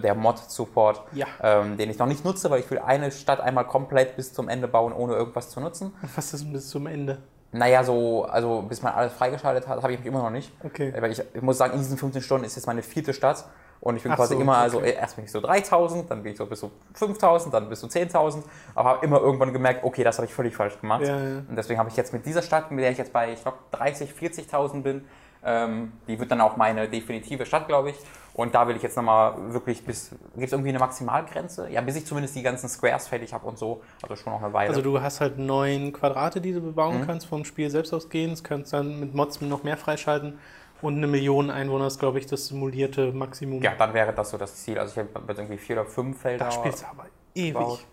der 0.03 0.15
Mod-Support, 0.15 1.03
Ja. 1.13 1.27
ähm, 1.43 1.77
den 1.77 1.91
ich 1.91 1.99
noch 1.99 2.07
nicht 2.07 2.25
nutze, 2.25 2.51
weil 2.51 2.61
ich 2.61 2.71
will 2.71 2.79
eine 2.79 3.11
Stadt 3.11 3.41
einmal 3.41 3.67
komplett 3.67 4.17
bis 4.17 4.33
zum 4.33 4.49
Ende 4.49 4.69
bauen, 4.69 4.93
ohne 4.93 5.15
irgendwas 5.15 5.51
zu 5.51 5.61
nutzen. 5.61 5.93
Was 6.15 6.33
ist 6.35 6.53
bis 6.53 6.69
zum 6.71 6.87
Ende? 6.87 7.19
Naja, 7.55 7.85
so, 7.85 8.25
also 8.25 8.63
bis 8.63 8.81
man 8.81 8.95
alles 8.95 9.13
freigeschaltet 9.13 9.69
hat, 9.69 9.83
habe 9.83 9.93
ich 9.93 9.99
mich 9.99 10.07
immer 10.07 10.23
noch 10.23 10.31
nicht. 10.31 10.51
Okay. 10.65 10.93
Weil 10.99 11.13
ich, 11.13 11.23
ich 11.35 11.43
muss 11.43 11.59
sagen, 11.59 11.75
in 11.75 11.81
diesen 11.81 11.99
15 11.99 12.23
Stunden 12.23 12.45
ist 12.47 12.57
jetzt 12.57 12.67
meine 12.67 12.83
vierte 12.83 13.13
Stadt 13.13 13.45
und 13.81 13.97
ich 13.97 14.03
bin 14.05 14.13
Ach 14.13 14.17
quasi 14.17 14.35
so, 14.37 14.41
immer, 14.41 14.57
also 14.57 14.79
okay. 14.79 14.95
erst 14.99 15.17
bin 15.17 15.27
ich 15.27 15.33
so 15.33 15.41
3000, 15.41 16.11
dann 16.11 16.23
bin 16.23 16.33
ich 16.33 16.39
so 16.39 16.47
bis 16.47 16.61
zu 16.61 16.71
5000, 16.95 17.53
dann 17.53 17.69
bis 17.69 17.81
zu 17.81 17.89
10.000, 17.89 18.43
aber 18.75 18.91
habe 18.91 19.05
immer 19.05 19.21
irgendwann 19.21 19.53
gemerkt, 19.53 19.85
okay, 19.85 20.03
das 20.03 20.17
habe 20.17 20.27
ich 20.27 20.33
völlig 20.33 20.57
falsch 20.57 20.81
gemacht. 20.81 21.03
Ja, 21.03 21.19
ja. 21.19 21.39
Und 21.47 21.57
deswegen 21.57 21.79
habe 21.79 21.91
ich 21.91 21.97
jetzt 21.97 22.13
mit 22.15 22.25
dieser 22.25 22.41
Stadt, 22.41 22.71
mit 22.71 22.85
der 22.85 22.91
ich 22.93 22.99
jetzt 22.99 23.13
bei, 23.13 23.33
ich 23.33 23.43
glaube, 23.43 23.59
30, 23.73 24.13
40.000 24.13 24.83
bin, 24.83 25.05
ähm, 25.45 25.93
die 26.09 26.19
wird 26.19 26.31
dann 26.31 26.41
auch 26.41 26.57
meine 26.57 26.89
definitive 26.89 27.47
Stadt, 27.47 27.67
glaube 27.69 27.91
ich. 27.91 27.97
Und 28.35 28.55
da 28.55 28.67
will 28.67 28.77
ich 28.77 28.83
jetzt 28.83 28.97
nochmal 28.97 29.35
wirklich 29.53 29.85
bis, 29.85 30.09
gibt 30.35 30.47
es 30.47 30.53
irgendwie 30.53 30.71
eine 30.71 30.79
Maximalgrenze? 30.79 31.69
Ja, 31.69 31.83
bis 31.83 31.97
ich 31.97 32.07
zumindest 32.07 32.35
die 32.35 32.43
ganzen 32.43 32.67
Squares 32.69 33.07
fertig 33.09 33.35
habe 33.35 33.47
und 33.47 33.59
so. 33.59 33.83
Also 34.03 34.17
schon 34.17 34.33
noch 34.33 34.43
eine 34.43 34.53
Weile. 34.55 34.71
Also 34.71 34.81
du 34.81 35.01
hast 35.03 35.21
halt 35.21 35.39
neun 35.39 35.93
Quadrate, 35.93 36.41
die 36.41 36.53
du 36.53 36.63
bebauen 36.63 37.01
Mhm. 37.03 37.07
kannst 37.07 37.27
vom 37.27 37.45
Spiel 37.45 37.69
selbst 37.69 37.93
ausgehend. 37.93 38.43
Kannst 38.43 38.73
dann 38.73 39.01
mit 39.01 39.15
Mods 39.15 39.41
noch 39.43 39.65
mehr 39.65 39.77
freischalten. 39.77 40.39
Und 40.81 40.97
eine 40.97 41.07
Million 41.07 41.51
Einwohner 41.51 41.87
ist, 41.89 41.99
glaube 42.01 42.19
ich, 42.19 42.27
das 42.27 42.47
simulierte 42.47 43.13
Maximum. 43.13 43.63
ja, 43.63 43.75
dann 43.77 43.93
wäre 43.95 44.13
das 44.15 44.31
so 44.31 44.39
das 44.39 44.57
Ziel. 44.57 44.79
Also 44.79 45.01
ich 45.01 45.07
habe 45.15 45.25
jetzt 45.29 45.39
irgendwie 45.39 45.59
vier 45.59 45.81
oder 45.81 45.89
fünf 45.91 46.21
Felder. 46.23 46.47
Da 46.47 46.51
spielst 46.51 46.83
du 46.83 46.87
aber 46.87 47.05
ewig. 47.35 47.53
gebaut. 47.53 47.85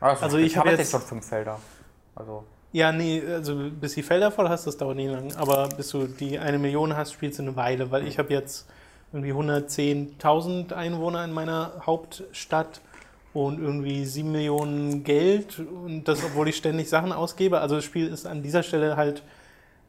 Also, 0.00 0.22
Also 0.24 0.38
ich, 0.38 0.46
ich 0.46 0.56
habe 0.56 0.68
hab 0.70 0.78
jetzt 0.78 0.92
jetzt- 0.92 0.92
schon 0.92 1.00
fünf 1.00 1.26
Felder. 1.26 1.58
Also 2.14 2.44
Ja, 2.72 2.90
nee, 2.90 3.22
also 3.26 3.70
bis 3.70 3.94
die 3.94 4.02
Felder 4.02 4.30
voll 4.30 4.48
hast, 4.48 4.66
das 4.66 4.78
dauert 4.78 4.96
nie 4.96 5.06
lang. 5.06 5.34
Aber 5.36 5.68
bis 5.68 5.90
du 5.90 6.06
die 6.06 6.38
eine 6.38 6.58
Million 6.58 6.96
hast, 6.96 7.12
spielst 7.12 7.38
du 7.38 7.42
eine 7.42 7.54
Weile. 7.54 7.90
Weil 7.90 8.06
ich 8.06 8.18
habe 8.18 8.32
jetzt 8.32 8.66
irgendwie 9.12 9.32
110.000 9.32 10.72
Einwohner 10.72 11.22
in 11.24 11.32
meiner 11.32 11.82
Hauptstadt 11.84 12.80
und 13.34 13.60
irgendwie 13.60 14.06
7 14.06 14.32
Millionen 14.32 15.04
Geld. 15.04 15.58
Und 15.58 16.04
das, 16.08 16.24
obwohl 16.24 16.48
ich 16.48 16.56
ständig 16.56 16.88
Sachen 16.88 17.12
ausgebe. 17.12 17.60
Also 17.60 17.76
das 17.76 17.84
Spiel 17.84 18.08
ist 18.08 18.26
an 18.26 18.42
dieser 18.42 18.62
Stelle 18.62 18.96
halt, 18.96 19.22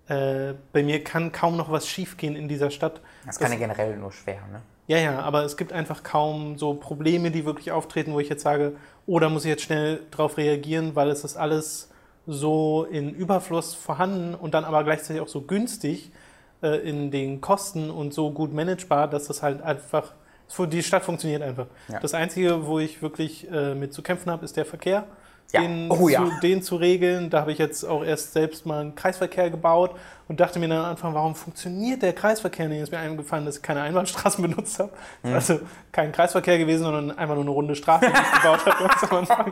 äh, 0.10 0.54
bei 0.74 0.84
mir 0.84 1.02
kann 1.04 1.32
kaum 1.32 1.56
noch 1.56 1.72
was 1.72 1.88
schiefgehen 1.88 2.36
in 2.36 2.50
dieser 2.50 2.69
Stadt. 2.69 3.00
das 3.26 3.39
kann 3.39 3.52
ja 3.54 3.58
generell 3.58 3.96
nur 3.96 4.12
schwer, 4.12 4.41
ne? 4.52 4.62
Ja, 4.88 4.98
ja, 4.98 5.22
aber 5.22 5.46
es 5.46 5.56
gibt 5.56 5.72
einfach 5.72 6.04
kaum 6.04 6.58
so 6.58 6.74
Probleme, 6.74 7.32
die 7.32 7.46
wirklich 7.46 7.72
auftreten, 7.72 8.12
wo 8.12 8.19
ich 8.19 8.28
jetzt 8.28 8.43
sage, 8.43 8.74
oh, 9.06 9.17
da 9.17 9.30
muss 9.30 9.46
ich 9.46 9.50
jetzt 9.50 9.63
schnell 9.63 10.02
drauf 10.12 10.36
reagieren, 10.36 10.93
weil 10.93 11.10
es 11.10 11.24
ist 11.24 11.38
alles 11.38 11.89
so 12.25 12.86
in 12.89 13.13
Überfluss 13.13 13.73
vorhanden 13.73 14.36
und 14.36 14.53
dann 14.53 14.63
aber 14.65 14.83
gleichzeitig 14.83 15.21
auch 15.21 15.27
so 15.27 15.41
günstig 15.41 16.12
äh, 16.62 16.77
in 16.88 17.12
den 17.12 17.41
Kosten 17.41 17.89
und 17.89 18.13
so 18.13 18.31
gut 18.31 18.53
managebar, 18.53 19.07
dass 19.07 19.25
das 19.27 19.43
halt 19.43 19.62
einfach, 19.62 20.13
die 20.71 20.83
Stadt 20.83 21.03
funktioniert 21.03 21.41
einfach. 21.41 21.67
Ja. 21.89 21.99
Das 21.99 22.13
Einzige, 22.13 22.65
wo 22.65 22.79
ich 22.79 23.01
wirklich 23.01 23.49
äh, 23.51 23.75
mit 23.75 23.93
zu 23.93 24.01
kämpfen 24.01 24.31
habe, 24.31 24.45
ist 24.45 24.55
der 24.55 24.65
Verkehr. 24.65 25.05
Ja. 25.51 25.62
Den, 25.62 25.91
Oh 25.91 26.08
ja. 26.10 26.25
zu, 26.25 26.32
den 26.41 26.63
zu 26.63 26.75
regeln. 26.77 27.29
Da 27.29 27.41
habe 27.41 27.51
ich 27.51 27.60
jetzt 27.60 27.84
auch 27.84 28.03
erst 28.03 28.34
selbst 28.34 28.65
mal 28.65 28.82
einen 28.82 28.95
Kreisverkehr 28.95 29.51
gebaut 29.51 29.91
und 30.27 30.39
dachte 30.39 30.58
mir 30.58 30.67
dann 30.67 30.79
am 30.79 30.86
Anfang, 30.86 31.13
warum 31.13 31.36
funktioniert 31.36 32.01
der 32.01 32.13
Kreisverkehr 32.13 32.67
nicht? 32.67 32.82
Ist 32.82 32.91
mir 32.91 32.97
eingefallen, 32.97 33.45
dass 33.45 33.58
ich 33.58 33.62
keine 33.62 33.82
Einbahnstraßen 33.82 34.41
benutzt 34.49 34.79
habe. 34.79 34.91
Hm. 35.21 35.34
Also 35.34 35.60
kein 35.91 36.12
Kreisverkehr 36.12 36.58
gewesen, 36.58 36.84
sondern 36.84 37.17
einfach 37.17 37.36
nur 37.36 37.43
eine 37.43 37.51
runde 37.51 37.75
Straße, 37.75 38.06
die 38.06 38.12
ich 38.12 38.41
gebaut 38.41 39.29
habe. 39.29 39.51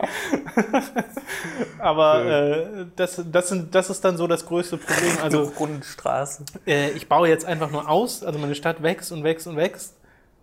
Aber 1.78 2.24
äh, 2.24 2.86
das, 2.96 3.22
das, 3.30 3.48
sind, 3.48 3.74
das 3.74 3.90
ist 3.90 4.04
dann 4.04 4.16
so 4.16 4.26
das 4.26 4.46
größte 4.46 4.78
Problem. 4.78 5.18
Also 5.22 5.52
Rundstraße. 5.58 6.44
äh, 6.66 6.90
ich 6.90 7.08
baue 7.08 7.28
jetzt 7.28 7.44
einfach 7.44 7.70
nur 7.70 7.88
aus, 7.88 8.24
also 8.24 8.38
meine 8.38 8.54
Stadt 8.54 8.82
wächst 8.82 9.12
und 9.12 9.24
wächst 9.24 9.46
und 9.46 9.56
wächst. 9.56 9.94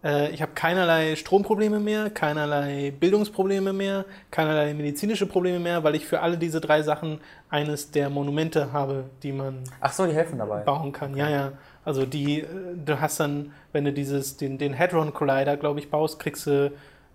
Äh, 0.03 0.31
ich 0.31 0.41
habe 0.41 0.53
keinerlei 0.53 1.15
Stromprobleme 1.15 1.79
mehr, 1.79 2.09
keinerlei 2.09 2.91
Bildungsprobleme 2.97 3.73
mehr, 3.73 4.05
keinerlei 4.31 4.73
medizinische 4.73 5.25
Probleme 5.25 5.59
mehr, 5.59 5.83
weil 5.83 5.95
ich 5.95 6.05
für 6.05 6.21
alle 6.21 6.38
diese 6.38 6.62
drei 6.62 6.81
Sachen 6.81 7.19
eines 7.49 7.91
der 7.91 8.09
Monumente 8.09 8.71
habe, 8.71 9.05
die 9.23 9.31
man 9.31 9.63
Ach 9.81 9.91
so, 9.91 10.05
die 10.05 10.13
helfen 10.13 10.38
dabei. 10.38 10.62
bauen 10.62 10.91
kann. 10.91 11.15
Ja, 11.15 11.29
ja. 11.29 11.51
Also 11.83 12.05
die, 12.05 12.41
äh, 12.41 12.45
du 12.85 12.99
hast 12.99 13.19
dann, 13.19 13.51
wenn 13.71 13.85
du 13.85 13.93
dieses, 13.93 14.38
den, 14.38 14.57
den 14.57 14.77
Hadron 14.77 15.13
Collider, 15.13 15.57
glaube 15.57 15.79
ich, 15.79 15.89
baust, 15.89 16.19
kriegst 16.19 16.47
du 16.47 16.71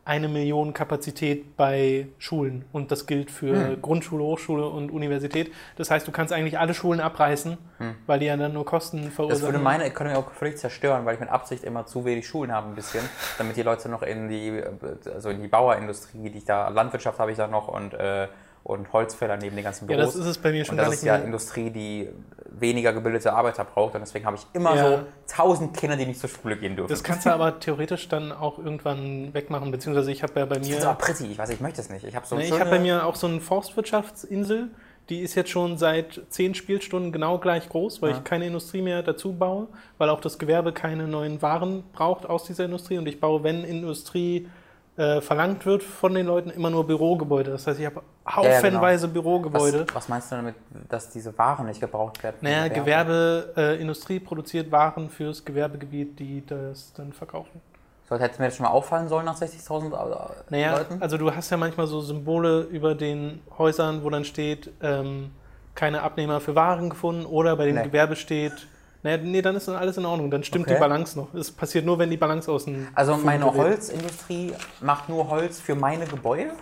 eine 0.07 0.29
Million 0.29 0.75
Kapazität 0.75 1.57
bei 1.57 2.09
Schulen. 2.19 2.65
Und 2.73 2.91
das 2.91 3.07
gilt 3.07 3.31
für 3.31 3.55
Hm. 3.71 3.83
Grundschule, 3.83 4.23
Hochschule 4.23 4.67
und 4.67 4.91
Universität. 4.91 5.51
Das 5.77 5.91
heißt, 5.91 6.07
du 6.07 6.13
kannst 6.13 6.33
eigentlich 6.33 6.59
alle 6.59 6.75
Schulen 6.75 7.01
abreißen, 7.01 7.57
weil 8.07 8.19
die 8.19 8.27
ja 8.27 8.37
dann 8.37 8.53
nur 8.53 8.65
Kosten 8.67 8.99
Hm. 8.99 9.05
Das 9.07 9.15
verursachen. 9.15 9.43
würde 9.55 9.59
meine 9.59 9.85
Economy 9.85 10.17
auch 10.17 10.31
völlig 10.33 10.59
zerstören, 10.59 11.07
weil 11.07 11.15
ich 11.15 11.21
mit 11.21 11.31
Absicht 11.31 11.65
immer 11.65 11.87
zu 11.87 12.05
wenig 12.05 12.27
Schulen 12.29 12.53
habe 12.53 12.69
ein 12.69 12.75
bisschen, 12.75 13.03
damit 13.39 13.57
die 13.57 13.63
Leute 13.63 13.89
noch 13.89 14.03
in 14.03 14.29
die, 14.29 14.63
also 15.13 15.31
in 15.31 15.41
die 15.41 15.49
Bauerindustrie, 15.49 16.29
die 16.31 16.39
ich 16.39 16.45
da, 16.45 16.69
Landwirtschaft 16.69 17.19
habe 17.19 17.31
ich 17.31 17.37
da 17.39 17.47
noch 17.47 17.69
und, 17.69 17.95
äh, 17.95 18.29
und 18.65 18.93
Holzfäller 18.95 19.37
neben 19.37 19.55
den 19.57 19.65
ganzen 19.65 19.89
ja, 19.91 19.97
Büros. 19.97 20.15
das 20.15 20.23
ist 20.23 20.27
es 20.27 20.39
bei 20.39 20.51
mir 20.51 20.65
schon 20.65 20.79
und 20.79 20.85
das 20.85 20.95
ist 20.95 21.05
ja 21.05 21.17
mehr. 21.19 21.27
Industrie, 21.27 21.69
die 21.71 22.09
weniger 22.51 22.93
gebildete 22.95 23.33
Arbeiter 23.33 23.63
braucht 23.65 23.95
und 23.95 24.01
deswegen 24.01 24.25
habe 24.25 24.37
ich 24.37 24.47
immer 24.55 24.75
Ja. 24.75 24.89
so 24.89 24.99
tausend 25.29 25.77
Kinder, 25.77 25.97
die 25.97 26.07
nicht 26.07 26.19
zur 26.19 26.31
Schule 26.31 26.57
gehen 26.57 26.75
dürfen. 26.75 26.89
Das 26.89 27.05
kannst 27.05 27.27
du 27.27 27.31
aber 27.31 27.61
theoretisch 27.61 28.09
dann 28.09 28.33
auch 28.33 28.59
irgendwann 28.59 29.35
wegmachen, 29.35 29.71
beziehungsweise 29.71 30.11
ich 30.11 30.23
habe 30.23 30.41
ja 30.41 30.47
bei 30.47 30.57
das 30.57 30.67
mir. 30.69 30.79
ist 30.79 30.85
aber 30.85 30.97
pretty, 30.99 31.27
ich 31.27 31.37
weiß, 31.39 31.51
ich 31.51 31.61
möchte 31.61 31.81
es 31.83 31.91
nicht. 31.91 32.05
Ich 32.05 32.17
habe 32.17 32.27
so 32.27 32.39
ich 32.39 32.51
habe 32.59 32.71
bei 32.71 32.79
mir 32.79 33.05
auch 33.05 33.17
so 33.17 33.27
eine 33.27 33.41
Forstwirtschaftsinsel, 33.41 34.69
die 35.11 35.21
ist 35.21 35.35
jetzt 35.35 35.51
schon 35.51 35.77
seit 35.77 36.23
zehn 36.31 36.55
Spielstunden 36.55 37.13
genau 37.13 37.39
gleich 37.39 37.69
groß, 37.69 38.01
weil 38.01 38.13
Ja. 38.13 38.17
ich 38.17 38.25
keine 38.25 38.47
Industrie 38.47 38.81
mehr 38.81 39.03
dazu 39.03 39.35
baue, 39.35 39.69
weil 39.99 40.09
auch 40.09 40.21
das 40.21 40.39
Gewerbe 40.39 40.73
keine 40.73 41.07
neuen 41.07 41.43
Waren 41.43 41.85
braucht 41.93 42.25
aus 42.25 42.45
dieser 42.45 42.65
Industrie 42.65 42.97
und 42.97 43.07
ich 43.07 43.21
baue, 43.21 43.43
wenn 43.43 43.65
Industrie 43.65 44.49
äh, 44.97 45.21
verlangt 45.21 45.67
wird 45.67 45.83
von 45.83 46.15
den 46.15 46.27
Leuten, 46.27 46.51
immer 46.51 46.71
nur 46.71 46.87
Bürogebäude. 46.87 47.51
Das 47.51 47.67
heißt, 47.67 47.81
ich 47.81 47.87
habe 47.87 48.03
ja, 48.27 48.37
haufenweise 48.37 49.07
was, 49.09 49.13
Bürogebäude. 49.13 49.87
was 49.93 50.09
meinst 50.09 50.31
du 50.31 50.37
damit, 50.37 50.55
dass 50.89 51.11
diese 51.11 51.37
Waren 51.37 51.67
nicht 51.67 51.81
gebraucht 51.81 52.23
werden? 52.23 52.37
Naja, 52.41 52.69
Gewerbe? 52.69 53.53
Gewerbe, 53.55 53.77
äh, 53.77 53.81
Industrie 53.81 54.21
produziert 54.21 54.71
Waren 54.71 55.11
fürs 55.11 55.45
Gewerbegebiet, 55.45 56.19
die 56.19 56.47
das 56.47 56.93
dann 56.93 57.13
verkaufen. 57.13 57.61
So, 58.09 58.17
hätte 58.19 58.41
mir 58.41 58.49
das 58.49 58.57
schon 58.57 58.65
mal 58.67 58.71
auffallen 58.73 59.09
sollen 59.09 59.25
nach 59.25 59.37
60.000 59.37 59.93
äh, 59.95 60.35
Naja, 60.51 60.77
Leuten? 60.77 61.01
also 61.01 61.17
du 61.17 61.35
hast 61.35 61.51
ja 61.51 61.57
manchmal 61.57 61.87
so 61.87 62.01
Symbole 62.01 62.61
über 62.61 62.95
den 62.95 63.41
Häusern, 63.59 64.05
wo 64.05 64.11
dann 64.11 64.25
steht, 64.25 64.71
ähm, 64.83 65.31
keine 65.75 66.03
Abnehmer 66.03 66.41
für 66.41 66.55
Waren 66.55 66.91
gefunden 66.91 67.25
oder 67.27 67.57
bei 67.57 67.67
dem 67.67 67.77
Nee. 67.77 67.85
Gewerbe 67.85 68.15
steht, 68.15 68.69
naja, 69.05 69.19
nee, 69.19 69.41
dann 69.43 69.55
ist 69.55 69.69
dann 69.69 69.77
alles 69.77 69.97
in 69.99 70.05
Ordnung, 70.07 70.31
dann 70.31 70.43
stimmt 70.43 70.65
Okay. 70.67 70.75
die 70.75 70.81
Balance 70.81 71.17
noch. 71.19 71.33
Es 71.35 71.53
passiert 71.53 71.85
nur, 71.85 71.99
wenn 71.99 72.11
die 72.11 72.17
Balance 72.17 72.51
außen. 72.51 72.89
Also 72.95 73.17
meine 73.19 73.45
gerät. 73.45 73.57
Holzindustrie 73.59 74.55
macht 74.81 75.09
nur 75.09 75.29
Holz 75.29 75.61
für 75.61 75.75
meine 75.77 76.07
Gebäude? 76.07 76.53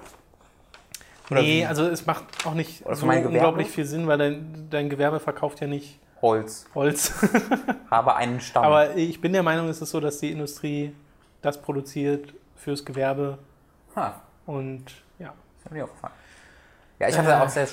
Oder 1.31 1.41
Nee, 1.41 1.61
wie? 1.63 1.67
also 1.67 1.87
es 1.87 2.05
macht 2.05 2.25
auch 2.45 2.55
nicht 2.55 2.85
so 2.93 3.07
unglaublich 3.07 3.69
viel 3.71 3.85
Sinn, 3.87 4.07
weil 4.07 4.19
dein, 4.19 4.67
dein 4.71 4.91
Gewerbe 4.91 5.21
verkauft 5.21 5.61
ja 5.61 5.67
nicht 5.67 5.99
Holz. 6.21 6.67
Holz. 6.75 7.13
Habe 7.91 8.15
einen 8.17 8.41
Stamm. 8.41 8.65
Aber 8.65 8.97
ich 8.97 9.21
bin 9.21 9.33
der 9.33 9.43
Meinung, 9.43 9.69
es 9.69 9.81
ist 9.81 9.91
so, 9.91 10.01
dass 10.01 10.19
die 10.19 10.31
Industrie 10.31 10.95
das 11.41 11.61
produziert 11.63 12.35
fürs 12.57 12.85
Gewerbe 12.85 13.39
ha, 13.97 14.21
und 14.47 14.85
ja. 15.19 15.33
ist 15.65 15.71
mir 15.73 15.85
aufgefallen. 15.85 16.15
Ja, 16.99 17.09
ich 17.09 17.19
hatte 17.19 17.31
Äh. 17.31 17.35
auch 17.35 17.49
sehr 17.49 17.67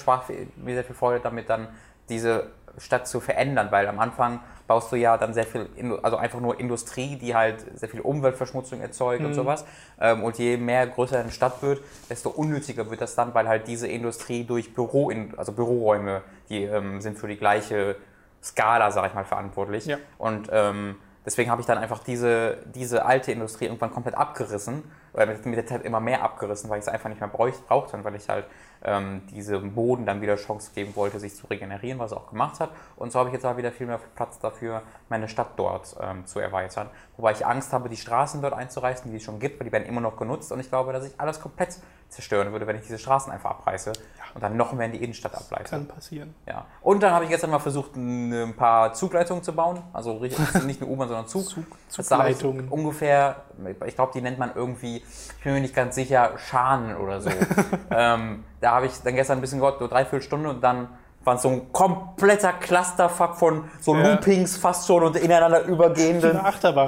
mir 0.56 0.74
sehr 0.76 0.84
viel 0.84 0.96
Freude 0.96 1.20
damit, 1.22 1.50
dann 1.50 1.68
diese 2.08 2.48
Stadt 2.80 3.08
zu 3.08 3.20
verändern, 3.20 3.68
weil 3.72 3.88
am 3.88 4.00
Anfang 4.00 4.40
baust 4.70 4.92
du 4.92 4.96
ja 4.96 5.18
dann 5.18 5.34
sehr 5.34 5.46
viel, 5.46 5.68
also 6.04 6.18
einfach 6.18 6.40
nur 6.40 6.60
Industrie, 6.60 7.16
die 7.18 7.36
halt 7.36 7.66
sehr 7.78 7.90
viel 7.90 8.02
Umweltverschmutzung 8.02 8.80
erzeugt 8.82 9.22
Mhm. 9.22 9.26
und 9.28 9.34
sowas. 9.34 9.66
Ähm, 10.00 10.24
Und 10.24 10.38
je 10.38 10.58
mehr 10.58 10.86
größer 10.88 11.20
eine 11.20 11.32
Stadt 11.32 11.62
wird, 11.62 11.82
desto 12.10 12.30
unnötiger 12.30 12.90
wird 12.90 13.02
das 13.02 13.16
dann, 13.16 13.34
weil 13.34 13.48
halt 13.48 13.68
diese 13.68 13.88
Industrie 13.88 14.44
durch 14.44 14.74
Büro, 14.74 15.12
also 15.36 15.52
Büroräume, 15.52 16.22
die 16.50 16.64
ähm, 16.64 17.02
sind 17.02 17.18
für 17.18 17.28
die 17.28 17.38
gleiche 17.38 17.96
Skala, 18.42 18.92
sag 18.92 19.08
ich 19.08 19.14
mal, 19.16 19.26
verantwortlich. 19.26 19.86
Ja. 19.88 19.98
Und 20.20 20.50
ähm, 20.52 20.96
deswegen 21.26 21.50
habe 21.50 21.62
ich 21.62 21.68
dann 21.68 21.80
einfach 21.80 22.00
diese, 22.04 22.58
diese 22.74 23.06
alte 23.06 23.32
Industrie 23.32 23.66
irgendwann 23.66 23.92
komplett 23.92 24.16
abgerissen, 24.16 24.84
oder 25.14 25.26
mit, 25.26 25.44
mit 25.48 25.58
der 25.58 25.66
Zeit 25.66 25.84
immer 25.84 26.00
mehr 26.00 26.22
abgerissen, 26.22 26.70
weil 26.70 26.78
ich 26.78 26.86
es 26.86 26.88
einfach 26.88 27.10
nicht 27.10 27.20
mehr 27.20 27.30
brauchte 27.30 27.98
und 27.98 28.04
weil 28.04 28.14
ich 28.16 28.30
halt 28.30 28.46
ähm, 28.84 29.26
diesem 29.28 29.74
Boden 29.74 30.06
dann 30.06 30.22
wieder 30.22 30.36
Chance 30.36 30.72
geben 30.74 30.96
wollte, 30.96 31.20
sich 31.20 31.36
zu 31.36 31.48
regenerieren, 31.48 32.00
was 32.00 32.12
er 32.12 32.18
auch 32.18 32.30
gemacht 32.30 32.60
hat. 32.60 32.72
Und 32.96 33.12
so 33.12 33.20
habe 33.20 33.30
ich 33.30 33.34
jetzt 33.34 33.46
auch 33.46 33.58
wieder 33.58 33.72
viel 33.72 33.88
mehr 33.88 34.00
Platz 34.16 34.40
dafür, 34.40 34.84
meine 35.10 35.28
Stadt 35.28 35.52
dort 35.58 35.96
ähm, 36.02 36.26
zu 36.26 36.40
erweitern. 36.40 36.90
Wobei 37.18 37.32
ich 37.32 37.46
Angst 37.46 37.74
habe, 37.74 37.90
die 37.90 37.98
Straßen 37.98 38.42
dort 38.42 38.54
einzureißen, 38.54 39.12
die 39.12 39.18
es 39.18 39.24
schon 39.24 39.40
gibt, 39.40 39.60
weil 39.60 39.66
die 39.66 39.72
werden 39.72 39.88
immer 39.88 40.02
noch 40.02 40.18
genutzt. 40.18 40.52
Und 40.52 40.60
ich 40.60 40.70
glaube, 40.70 40.94
dass 40.94 41.06
ich 41.06 41.20
alles 41.20 41.40
komplett 41.40 41.80
zerstören 42.10 42.52
würde, 42.52 42.68
wenn 42.68 42.76
ich 42.76 42.82
diese 42.84 42.98
Straßen 42.98 43.32
einfach 43.32 43.52
abreiße 43.52 43.94
und 44.34 44.44
dann 44.44 44.58
noch 44.58 44.74
mehr 44.74 44.88
in 44.88 44.92
die 44.94 45.04
Innenstadt 45.04 45.36
ableite. 45.36 45.70
Kann 45.70 45.88
passieren. 45.88 46.34
Ja. 46.48 46.66
Und 46.82 47.02
dann 47.04 47.14
habe 47.14 47.24
ich 47.26 47.30
gestern 47.30 47.50
mal 47.52 47.60
versucht, 47.60 47.96
ein 47.96 48.54
paar 48.56 48.94
Zugleitungen 48.94 49.44
zu 49.44 49.54
bauen. 49.54 49.82
Also 49.94 50.18
richtig- 50.18 50.64
nicht 50.66 50.82
eine 50.82 50.90
U-Bahn, 50.92 51.08
sondern 51.08 51.28
Zug. 51.28 51.48
Zug, 51.50 51.66
Das 51.96 52.10
habe 52.12 52.30
ich 52.32 52.38
Zugleitungen. 52.38 52.68
ungefähr, 52.72 53.44
ich 53.86 53.96
glaube, 53.96 54.12
die 54.14 54.22
nennt 54.22 54.38
man 54.40 54.52
irgendwie, 54.56 54.98
ich 54.98 55.44
bin 55.44 55.54
mir 55.54 55.62
nicht 55.62 55.76
ganz 55.76 55.96
sicher, 55.96 56.32
Schanen 56.38 56.96
oder 56.98 57.22
so. 57.22 57.30
ähm, 57.92 58.44
da 58.62 58.72
habe 58.72 58.88
ich 58.88 58.94
dann 59.04 59.16
gestern 59.16 59.38
ein 59.38 59.42
bisschen 59.42 59.60
gehabt, 59.60 59.80
nur 59.80 59.90
dreiviertel 59.90 60.22
Stunde 60.22 60.50
und 60.50 60.62
dann 60.62 60.90
war 61.30 61.36
es 61.36 61.44
so 61.44 61.50
ein 61.50 61.72
kompletter 61.72 62.54
Clusterfuck 62.54 63.36
von 63.36 63.66
so 63.80 63.96
Ja. 63.96 64.14
Loopings 64.14 64.58
fast 64.58 64.88
schon 64.88 65.04
und 65.04 65.16
ineinander 65.16 65.64
übergehenden. 65.64 66.40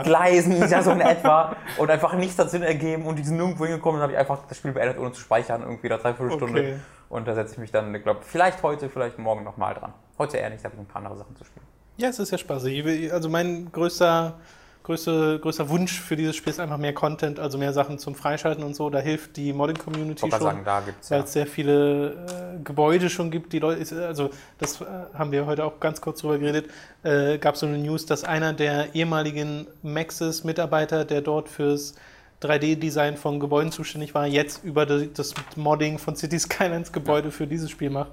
Gleisen, 0.03 0.67
ja 0.67 0.81
so 0.81 0.91
in 0.91 1.01
etwa 1.15 1.55
und 1.77 1.91
einfach 1.91 2.13
nichts 2.13 2.39
hat 2.39 2.49
Sinn 2.49 2.63
ergeben 2.63 3.05
und 3.05 3.19
die 3.19 3.23
sind 3.23 3.37
nirgendwo 3.37 3.65
hingekommen 3.65 3.97
und 3.97 4.01
habe 4.01 4.13
ich 4.13 4.17
einfach 4.17 4.39
das 4.47 4.57
Spiel 4.57 4.71
beendet, 4.71 4.97
ohne 4.97 5.11
zu 5.11 5.21
speichern, 5.21 5.61
irgendwie 5.61 5.89
da 5.89 5.97
dreiviertel 5.97 6.35
Stunde. 6.35 6.59
Okay. 6.59 6.75
Und 7.09 7.27
da 7.27 7.35
setze 7.35 7.53
ich 7.53 7.59
mich 7.59 7.71
dann, 7.71 7.93
glaube 8.01 8.21
vielleicht 8.23 8.63
heute, 8.63 8.89
vielleicht 8.89 9.19
morgen 9.19 9.43
nochmal 9.43 9.75
dran. 9.75 9.93
Heute 10.17 10.37
eher 10.37 10.49
nicht, 10.49 10.63
da 10.63 10.69
habe 10.69 10.75
ich 10.75 10.81
ein 10.81 10.87
paar 10.87 11.03
andere 11.03 11.17
Sachen 11.17 11.35
zu 11.35 11.43
spielen. 11.43 11.65
Ja, 11.97 12.09
es 12.09 12.17
ist 12.17 12.31
ja 12.31 12.37
spaßig. 12.39 12.83
Ich 12.85 13.13
Also 13.13 13.29
mein 13.29 13.71
größter, 13.71 14.39
größter, 14.83 15.39
größter 15.39 15.69
Wunsch 15.69 15.99
für 15.99 16.15
dieses 16.15 16.35
Spiel 16.35 16.51
ist 16.51 16.59
einfach 16.59 16.77
mehr 16.77 16.93
Content, 16.93 17.39
also 17.39 17.57
mehr 17.57 17.73
Sachen 17.73 17.99
zum 17.99 18.15
Freischalten 18.15 18.63
und 18.63 18.75
so. 18.75 18.89
Da 18.89 18.99
hilft 18.99 19.37
die 19.37 19.53
Modding-Community 19.53 20.19
schon. 20.19 20.31
sagen, 20.31 20.61
da 20.65 20.81
gibt 20.81 21.03
es 21.03 21.11
weil 21.11 21.19
ja. 21.19 21.23
es 21.23 21.33
sehr 21.33 21.47
viele 21.47 22.11
äh, 22.11 22.63
Gebäude 22.63 23.09
schon 23.09 23.31
gibt, 23.31 23.53
die 23.53 23.59
Leute, 23.59 23.81
ist, 23.81 23.93
also 23.93 24.29
das 24.57 24.81
äh, 24.81 24.85
haben 25.13 25.31
wir 25.31 25.45
heute 25.45 25.65
auch 25.65 25.79
ganz 25.79 26.01
kurz 26.01 26.21
drüber 26.21 26.37
geredet, 26.37 26.69
äh, 27.03 27.37
gab 27.37 27.57
so 27.57 27.65
eine 27.65 27.77
News, 27.77 28.05
dass 28.05 28.23
einer 28.23 28.53
der 28.53 28.95
ehemaligen 28.95 29.67
Maxis-Mitarbeiter, 29.83 31.05
der 31.05 31.21
dort 31.21 31.49
fürs 31.49 31.95
3D-Design 32.41 33.17
von 33.17 33.39
Gebäuden 33.39 33.71
zuständig 33.71 34.15
war, 34.15 34.25
jetzt 34.25 34.63
über 34.63 34.85
das 34.85 35.33
Modding 35.55 35.99
von 35.99 36.15
City 36.15 36.39
Skylines 36.39 36.91
Gebäude 36.91 37.31
für 37.31 37.45
dieses 37.45 37.69
Spiel 37.69 37.91
macht. 37.91 38.11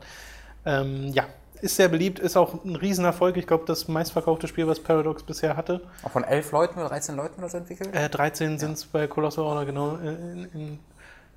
Ähm, 0.66 1.12
ja, 1.14 1.24
ist 1.60 1.76
sehr 1.76 1.88
beliebt, 1.88 2.18
ist 2.18 2.36
auch 2.36 2.64
ein 2.64 2.76
Riesenerfolg. 2.76 3.36
Ich 3.36 3.46
glaube, 3.46 3.64
das 3.66 3.88
meistverkaufte 3.88 4.48
Spiel, 4.48 4.66
was 4.66 4.80
Paradox 4.80 5.22
bisher 5.22 5.56
hatte. 5.56 5.80
Auch 6.02 6.10
von 6.10 6.24
elf 6.24 6.52
Leuten 6.52 6.78
oder 6.78 6.88
13 6.88 7.16
Leuten 7.16 7.38
oder 7.38 7.48
so 7.48 7.58
entwickelt? 7.58 7.94
Äh, 7.94 8.08
13 8.08 8.58
sind 8.58 8.72
es 8.72 8.84
bei 8.84 9.06
Colossal 9.06 9.44
Order, 9.44 9.66
genau, 9.66 9.96
in, 9.96 10.48
in, 10.54 10.78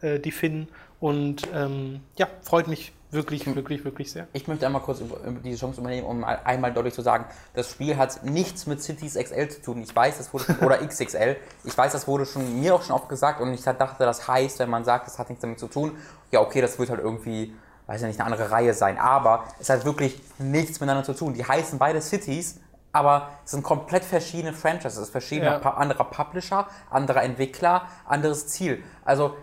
äh, 0.02 0.20
die 0.20 0.32
Finnen. 0.32 0.68
Und 1.00 1.48
ähm, 1.54 2.02
ja, 2.18 2.28
freut 2.44 2.68
mich 2.68 2.94
wirklich, 3.12 3.46
wirklich, 3.56 3.84
wirklich 3.84 4.12
sehr. 4.12 4.28
Ich 4.34 4.48
möchte 4.48 4.66
einmal 4.66 4.82
kurz 4.82 5.02
über, 5.02 5.18
über 5.26 5.40
diese 5.42 5.60
Chance 5.60 5.82
übernehmen, 5.82 6.08
um 6.08 6.22
mal 6.22 6.40
einmal 6.44 6.74
deutlich 6.74 6.94
zu 6.94 7.02
sagen, 7.02 7.26
das 7.54 7.72
Spiel 7.72 7.98
hat 7.98 8.24
nichts 8.24 8.68
mit 8.68 8.82
Cities 8.82 9.16
XL 9.16 9.50
zu 9.50 9.62
tun. 9.62 9.84
Ich 9.84 9.96
weiß, 9.96 10.18
das 10.18 10.34
wurde 10.34 10.46
schon, 10.46 10.60
oder 10.60 10.78
XXL. 10.88 11.36
Ich 11.64 11.78
weiß, 11.78 11.92
das 11.92 12.08
wurde 12.08 12.26
schon 12.26 12.60
mir 12.60 12.76
auch 12.76 12.82
schon 12.82 12.96
oft 12.96 13.10
gesagt 13.10 13.42
und 13.42 13.54
ich 13.54 13.64
dachte, 13.64 14.06
das 14.06 14.28
heißt, 14.28 14.60
wenn 14.60 14.70
man 14.70 14.86
sagt, 14.86 15.08
das 15.08 15.20
hat 15.20 15.30
nichts 15.30 15.42
damit 15.42 15.60
zu 15.60 15.68
tun, 15.68 15.98
ja, 16.32 16.40
okay, 16.40 16.62
das 16.62 16.80
wird 16.80 16.90
halt 16.90 17.02
irgendwie, 17.02 17.54
weiß 17.88 18.02
ja 18.02 18.08
nicht, 18.08 18.20
eine 18.20 18.32
andere 18.32 18.52
Reihe 18.52 18.74
sein. 18.74 18.98
Aber 18.98 19.44
es 19.60 19.70
hat 19.70 19.86
wirklich 19.86 20.22
nichts 20.38 20.80
miteinander 20.80 21.04
zu 21.04 21.14
tun. 21.14 21.34
Die 21.34 21.46
heißen 21.46 21.80
beide 21.80 22.02
Cities, 22.02 22.60
aber 22.94 23.30
es 23.46 23.52
sind 23.52 23.64
komplett 23.64 24.04
verschiedene 24.04 24.54
Franchises, 24.54 25.10
verschiedene 25.10 25.62
Ja. 25.64 25.74
anderer 25.76 26.04
Publisher, 26.06 26.68
anderer 26.90 27.24
Entwickler, 27.24 27.84
anderes 28.06 28.48
Ziel. 28.48 28.84
Also 29.06 29.36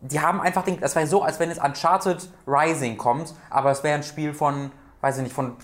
die 0.00 0.20
haben 0.20 0.40
einfach 0.40 0.62
den, 0.64 0.80
das 0.80 0.94
wäre 0.96 1.06
so, 1.06 1.22
als 1.22 1.40
wenn 1.40 1.48
jetzt 1.48 1.62
Uncharted 1.62 2.28
Rising 2.46 2.98
kommt, 2.98 3.34
aber 3.50 3.70
es 3.70 3.82
wäre 3.82 3.94
ein 3.96 4.02
Spiel 4.02 4.34
von, 4.34 4.70
weiß 5.00 5.16
ich 5.16 5.22
nicht, 5.24 5.34
von, 5.34 5.56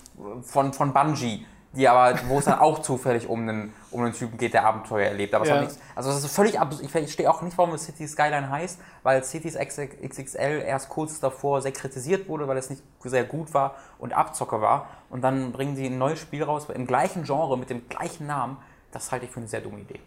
von, 0.42 0.72
von 0.72 0.92
Bungie, 0.94 1.46
die 1.72 1.86
aber, 1.88 2.18
wo 2.26 2.38
es 2.38 2.46
dann 2.46 2.58
auch 2.58 2.80
zufällig 2.80 3.28
um 3.28 3.42
einen, 3.42 3.74
um 3.90 4.02
einen 4.02 4.12
Typen 4.12 4.38
geht, 4.38 4.54
der 4.54 4.64
Abenteuer 4.64 5.06
erlebt. 5.08 5.34
Aber 5.34 5.42
es 5.44 5.48
Ja. 5.48 5.56
hat 5.56 5.62
nichts, 5.62 5.78
also 5.94 6.10
das 6.10 6.22
ist 6.24 6.34
völlig 6.34 6.58
absurd. 6.60 6.84
Ich 6.84 6.90
verstehe 6.90 7.30
auch 7.30 7.42
nicht, 7.42 7.56
warum 7.58 7.74
es 7.74 7.84
City 7.84 8.06
Skyline 8.06 8.48
heißt, 8.50 8.78
weil 9.02 9.24
Cities 9.24 9.56
XXL 9.56 10.62
erst 10.66 10.88
kurz 10.88 11.20
davor 11.20 11.62
sehr 11.62 11.72
kritisiert 11.72 12.28
wurde, 12.28 12.46
weil 12.48 12.56
es 12.56 12.70
nicht 12.70 12.82
sehr 13.04 13.24
gut 13.24 13.52
war 13.54 13.74
und 13.98 14.12
Abzocke 14.12 14.60
war. 14.60 14.88
Und 15.08 15.22
dann 15.22 15.52
bringen 15.52 15.76
sie 15.76 15.86
ein 15.86 15.98
neues 15.98 16.18
Spiel 16.18 16.42
raus 16.42 16.66
im 16.72 16.86
gleichen 16.86 17.24
Genre 17.24 17.58
mit 17.58 17.70
dem 17.70 17.88
gleichen 17.88 18.26
Namen. 18.26 18.58
Das 18.92 19.12
halte 19.12 19.26
ich 19.26 19.30
für 19.32 19.40
eine 19.40 19.48
sehr 19.48 19.60
dumme 19.60 19.80
Idee. 19.80 20.00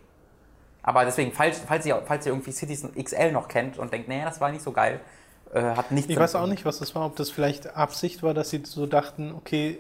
Aber 0.82 1.06
deswegen, 1.06 1.32
falls, 1.32 1.60
falls, 1.60 1.86
ihr, 1.86 2.02
falls 2.06 2.26
ihr 2.26 2.34
irgendwie 2.34 2.52
Cities 2.52 2.86
XL 3.02 3.32
noch 3.32 3.48
kennt 3.48 3.78
und 3.78 3.92
denkt, 3.94 4.10
naja, 4.10 4.26
das 4.26 4.42
war 4.42 4.52
nicht 4.52 4.64
so 4.64 4.72
geil, 4.74 5.00
äh, 5.54 5.62
hat 5.62 5.92
nichts 5.92 6.10
Ich 6.10 6.20
weiß 6.20 6.36
auch 6.36 6.48
nicht, 6.48 6.66
was 6.66 6.80
das 6.80 6.94
war, 6.94 7.06
ob 7.06 7.16
das 7.16 7.30
vielleicht 7.30 7.76
Absicht 7.76 8.22
war, 8.24 8.34
dass 8.34 8.50
sie 8.50 8.62
so 8.66 8.86
dachten, 8.86 9.34
okay, 9.34 9.80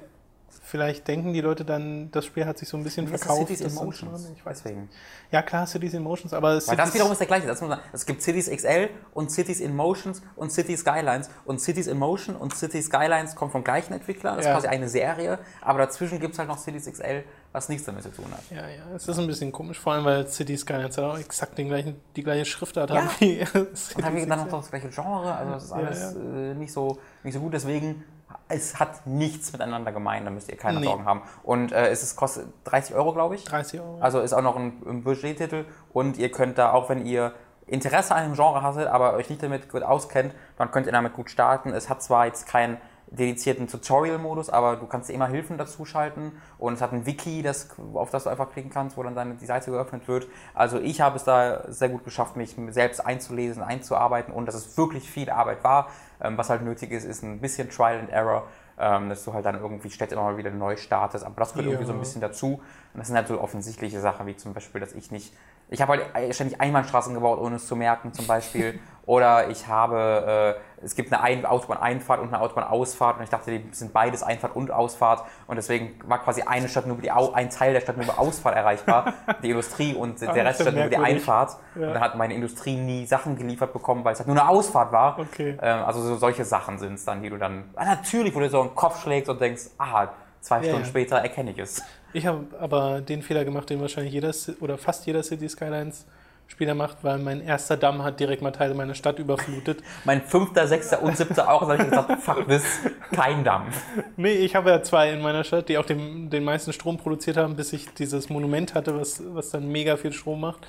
vielleicht 0.61 1.07
denken 1.07 1.33
die 1.33 1.41
Leute 1.41 1.65
dann, 1.65 2.11
das 2.11 2.25
Spiel 2.25 2.45
hat 2.45 2.57
sich 2.57 2.69
so 2.69 2.77
ein 2.77 2.83
bisschen 2.83 3.05
ist 3.05 3.21
verkauft. 3.23 3.41
Cities 3.47 3.59
in 3.61 3.65
das 3.65 3.73
sind 3.75 3.85
Motions. 3.85 4.23
schon- 4.23 4.33
Ich 4.35 4.45
weiß. 4.45 4.63
Deswegen. 4.63 4.89
Ja, 5.31 5.41
klar, 5.41 5.65
Cities 5.67 5.93
in 5.93 6.03
Motions, 6.03 6.33
aber 6.33 6.49
Weil 6.49 6.55
das 6.55 6.65
Cities- 6.67 6.93
wiederum 6.93 7.11
ist 7.11 7.17
der 7.19 7.27
gleiche. 7.27 7.47
Das 7.47 7.59
muss 7.61 7.69
man, 7.69 7.79
es 7.91 8.05
gibt 8.05 8.21
Cities 8.21 8.49
XL 8.49 8.89
und 9.13 9.31
Cities 9.31 9.59
in 9.59 9.75
Motions 9.75 10.21
und 10.35 10.51
Cities 10.51 10.81
Skylines. 10.81 11.29
Und 11.45 11.59
Cities 11.59 11.87
in 11.87 11.97
Motion 11.97 12.35
und 12.35 12.55
Cities 12.55 12.85
Skylines 12.87 13.35
kommen 13.35 13.51
vom 13.51 13.63
gleichen 13.63 13.93
Entwickler. 13.93 14.35
Das 14.35 14.45
Ja. 14.45 14.51
ist 14.51 14.57
quasi 14.63 14.67
eine 14.67 14.89
Serie. 14.89 15.39
Aber 15.61 15.79
dazwischen 15.79 16.19
gibt 16.19 16.33
es 16.33 16.39
halt 16.39 16.47
noch 16.49 16.57
Cities 16.57 16.85
XL, 16.85 17.23
was 17.51 17.69
nichts 17.69 17.85
damit 17.85 18.03
zu 18.03 18.09
tun 18.09 18.25
hat. 18.31 18.43
Ja, 18.49 18.67
ja, 18.67 18.95
es 18.95 19.07
ist 19.07 19.17
ein 19.19 19.27
bisschen 19.27 19.51
komisch, 19.51 19.79
vor 19.79 19.93
allem 19.93 20.05
weil 20.05 20.27
City 20.27 20.57
Skylines 20.57 20.97
auch 20.99 21.17
exakt 21.17 21.57
den 21.57 21.67
gleichen, 21.67 21.95
die 22.15 22.23
gleiche 22.23 22.45
Schriftart 22.45 22.89
Ja. 22.89 22.97
haben 22.97 23.09
wie 23.19 23.39
Und 23.53 23.77
Cities 23.77 24.03
haben 24.05 24.15
wir 24.15 24.25
dann 24.27 24.39
noch 24.49 24.59
das 24.61 24.69
gleiche 24.69 24.89
Genre. 24.89 25.33
Also 25.35 25.53
das 25.53 25.63
ist 25.65 25.69
Ja, 25.71 25.75
alles 25.77 26.15
Äh, 26.15 26.53
nicht, 26.55 26.71
so, 26.73 26.97
nicht 27.23 27.33
so 27.33 27.39
gut. 27.39 27.53
Deswegen, 27.53 28.03
es 28.47 28.79
hat 28.79 29.07
nichts 29.07 29.51
miteinander 29.51 29.91
gemein. 29.91 30.25
Da 30.25 30.31
müsst 30.31 30.49
ihr 30.49 30.57
keine 30.57 30.79
Nee. 30.79 30.85
Sorgen 30.85 31.05
haben. 31.05 31.21
Und 31.43 31.71
äh, 31.71 31.87
es 31.87 32.03
ist, 32.03 32.15
kostet 32.15 32.47
30 32.65 32.95
Euro, 32.95 33.13
glaube 33.13 33.35
ich. 33.35 33.43
30 33.45 33.79
Euro. 33.79 33.97
Also 33.99 34.19
ist 34.19 34.33
auch 34.33 34.41
noch 34.41 34.55
ein, 34.55 34.81
ein 34.85 35.03
Budgettitel 35.03 35.65
und 35.91 36.17
ihr 36.17 36.31
könnt 36.31 36.57
da, 36.57 36.71
auch 36.71 36.89
wenn 36.89 37.05
ihr 37.05 37.33
Interesse 37.65 38.13
an 38.13 38.23
dem 38.23 38.33
Genre 38.35 38.61
hattet, 38.61 38.87
aber 38.87 39.13
euch 39.13 39.29
nicht 39.29 39.41
damit 39.41 39.69
gut 39.69 39.83
auskennt, 39.83 40.35
dann 40.57 40.71
könnt 40.71 40.85
ihr 40.85 40.91
damit 40.91 41.13
gut 41.13 41.29
starten. 41.29 41.69
Es 41.73 41.89
hat 41.89 42.03
zwar 42.03 42.25
jetzt 42.25 42.47
keinen 42.47 42.77
dedizierten 43.13 43.67
Tutorial-Modus, 43.67 44.49
aber 44.49 44.75
du 44.75 44.87
kannst 44.87 45.09
immer 45.09 45.27
Hilfen 45.27 45.57
dazu 45.57 45.85
schalten 45.85 46.31
und 46.57 46.73
es 46.73 46.81
hat 46.81 46.93
ein 46.93 47.05
Wiki, 47.05 47.41
das, 47.43 47.69
auf 47.93 48.09
das 48.09 48.23
du 48.23 48.29
einfach 48.29 48.51
klicken 48.51 48.71
kannst, 48.71 48.97
wo 48.97 49.03
dann 49.03 49.15
deine, 49.15 49.35
die 49.35 49.45
Seite 49.45 49.71
geöffnet 49.71 50.07
wird. 50.07 50.27
Also 50.53 50.79
ich 50.79 50.99
habe 51.01 51.15
es 51.17 51.23
da 51.23 51.63
sehr 51.71 51.89
gut 51.89 52.03
geschafft, 52.03 52.35
mich 52.35 52.55
selbst 52.69 52.99
einzulesen, 53.05 53.61
einzuarbeiten 53.63 54.33
und 54.33 54.47
dass 54.47 54.55
es 54.55 54.77
wirklich 54.77 55.09
viel 55.09 55.29
Arbeit 55.29 55.63
war. 55.63 55.89
Ähm, 56.21 56.37
was 56.37 56.49
halt 56.49 56.63
nötig 56.63 56.91
ist, 56.91 57.05
ist 57.05 57.23
ein 57.23 57.39
bisschen 57.39 57.69
Trial 57.69 57.99
and 57.99 58.09
Error, 58.09 58.47
ähm, 58.79 59.09
dass 59.09 59.23
du 59.23 59.33
halt 59.33 59.45
dann 59.45 59.59
irgendwie 59.59 59.89
ständig 59.89 60.13
immer 60.17 60.23
mal 60.31 60.37
wieder 60.37 60.51
neu 60.51 60.75
startest. 60.77 61.23
Aber 61.25 61.35
das 61.37 61.51
gehört 61.53 61.67
irgendwie 61.67 61.85
so 61.85 61.91
ein 61.91 61.97
Ja. 61.97 61.99
bisschen 61.99 62.21
dazu. 62.21 62.61
Und 62.93 62.99
das 62.99 63.07
sind 63.07 63.15
halt 63.15 63.27
so 63.27 63.39
offensichtliche 63.39 63.99
Sachen, 63.99 64.25
wie 64.25 64.35
zum 64.35 64.53
Beispiel, 64.53 64.81
dass 64.81 64.93
ich 64.93 65.11
nicht. 65.11 65.35
Ich 65.69 65.81
habe 65.81 65.93
halt 66.13 66.35
ständig 66.35 66.59
Einbahnstraßen 66.61 67.13
gebaut, 67.13 67.39
ohne 67.39 67.55
es 67.55 67.67
zu 67.67 67.75
merken, 67.75 68.13
zum 68.13 68.25
Beispiel. 68.27 68.79
Oder 69.05 69.49
ich 69.49 69.67
habe, 69.67 70.57
äh, 70.79 70.85
es 70.85 70.95
gibt 70.95 71.11
eine 71.11 71.21
Ein 71.21 71.45
Autobahneinfahrt 71.45 72.21
und 72.21 72.29
eine 72.29 72.39
Autobahnausfahrt 72.41 73.17
und 73.17 73.23
ich 73.23 73.29
dachte, 73.29 73.51
die 73.51 73.63
sind 73.73 73.91
beides 73.91 74.23
Einfahrt 74.23 74.55
und 74.55 74.71
Ausfahrt 74.71 75.23
und 75.47 75.57
deswegen 75.57 75.99
war 76.05 76.19
quasi 76.19 76.43
eine 76.43 76.69
Stadt 76.69 76.85
nur 76.85 76.95
über 76.95 77.01
die 77.03 77.11
Au 77.11 77.33
ein 77.33 77.49
Teil 77.49 77.73
der 77.73 77.81
Stadt 77.81 77.97
nur 77.97 78.05
über 78.05 78.17
Ausfahrt 78.17 78.55
erreichbar, 78.55 79.13
die 79.43 79.49
Industrie 79.49 79.93
und 79.93 80.21
der 80.21 80.33
Rest 80.45 80.59
ja 80.59 80.65
Stadt 80.65 80.75
nur 80.75 80.85
über 80.85 80.95
die. 80.95 81.03
Einfahrt. 81.03 81.57
Ja. 81.75 81.87
Und 81.87 81.93
dann 81.95 82.01
hat 82.01 82.15
meine 82.15 82.33
Industrie 82.33 82.75
nie 82.75 83.05
Sachen 83.05 83.35
geliefert 83.35 83.73
bekommen, 83.73 84.05
weil 84.05 84.13
es 84.13 84.19
halt 84.19 84.27
nur 84.27 84.39
eine 84.39 84.47
Ausfahrt 84.47 84.93
war. 84.93 85.19
Okay. 85.19 85.57
Ähm, 85.61 85.83
also 85.83 86.01
so 86.01 86.15
solche 86.15 86.45
Sachen 86.45 86.79
sind 86.79 86.93
es 86.93 87.03
dann, 87.03 87.21
die 87.21 87.29
du 87.29 87.37
dann, 87.37 87.65
ah, 87.75 87.85
natürlich, 87.85 88.33
wo 88.33 88.39
du 88.39 88.49
so 88.49 88.61
einen 88.61 88.73
Kopf 88.73 89.01
schlägst 89.01 89.29
und 89.29 89.41
denkst, 89.41 89.63
ah, 89.79 90.07
zwei 90.39 90.57
Ja, 90.57 90.63
Stunden 90.63 90.81
ja. 90.83 90.85
später 90.85 91.17
erkenne 91.17 91.51
ich 91.51 91.59
es. 91.59 91.83
Ich 92.13 92.25
habe 92.25 92.45
aber 92.59 93.01
den 93.01 93.21
Fehler 93.21 93.43
gemacht, 93.43 93.69
den 93.69 93.81
wahrscheinlich 93.81 94.13
jeder 94.13 94.31
oder 94.61 94.77
fast 94.77 95.05
jeder 95.05 95.23
City 95.23 95.49
Skylines 95.49 96.05
Spieler 96.47 96.75
macht, 96.75 97.03
weil 97.03 97.17
mein 97.17 97.41
erster 97.41 97.77
Damm 97.77 98.03
hat 98.03 98.19
direkt 98.19 98.41
mal 98.41 98.51
Teile 98.51 98.75
meiner 98.75 98.93
Stadt 98.93 99.17
überflutet. 99.17 99.81
Mein 100.05 100.21
fünfter, 100.21 100.67
sechster 100.67 101.01
und 101.01 101.17
siebter 101.17 101.49
auch, 101.49 101.61
da 101.61 101.73
habe 101.73 101.83
ich 101.83 101.89
gesagt, 101.89 102.21
fuck 102.21 102.47
this, 102.47 102.63
kein 103.11 103.43
Dampf. 103.43 103.81
Nee, 104.17 104.33
ich 104.33 104.55
habe 104.55 104.69
ja 104.69 104.83
zwei 104.83 105.11
in 105.11 105.21
meiner 105.21 105.43
Stadt, 105.43 105.67
die 105.69 105.77
auch 105.79 105.85
den, 105.85 106.29
den 106.29 106.43
meisten 106.43 106.71
Strom 106.71 106.97
produziert 106.97 107.37
haben, 107.37 107.55
bis 107.55 107.73
ich 107.73 107.91
dieses 107.95 108.29
Monument 108.29 108.75
hatte, 108.75 108.99
was, 108.99 109.23
was 109.33 109.49
dann 109.49 109.67
mega 109.67 109.97
viel 109.97 110.13
Strom 110.13 110.41
macht. 110.41 110.67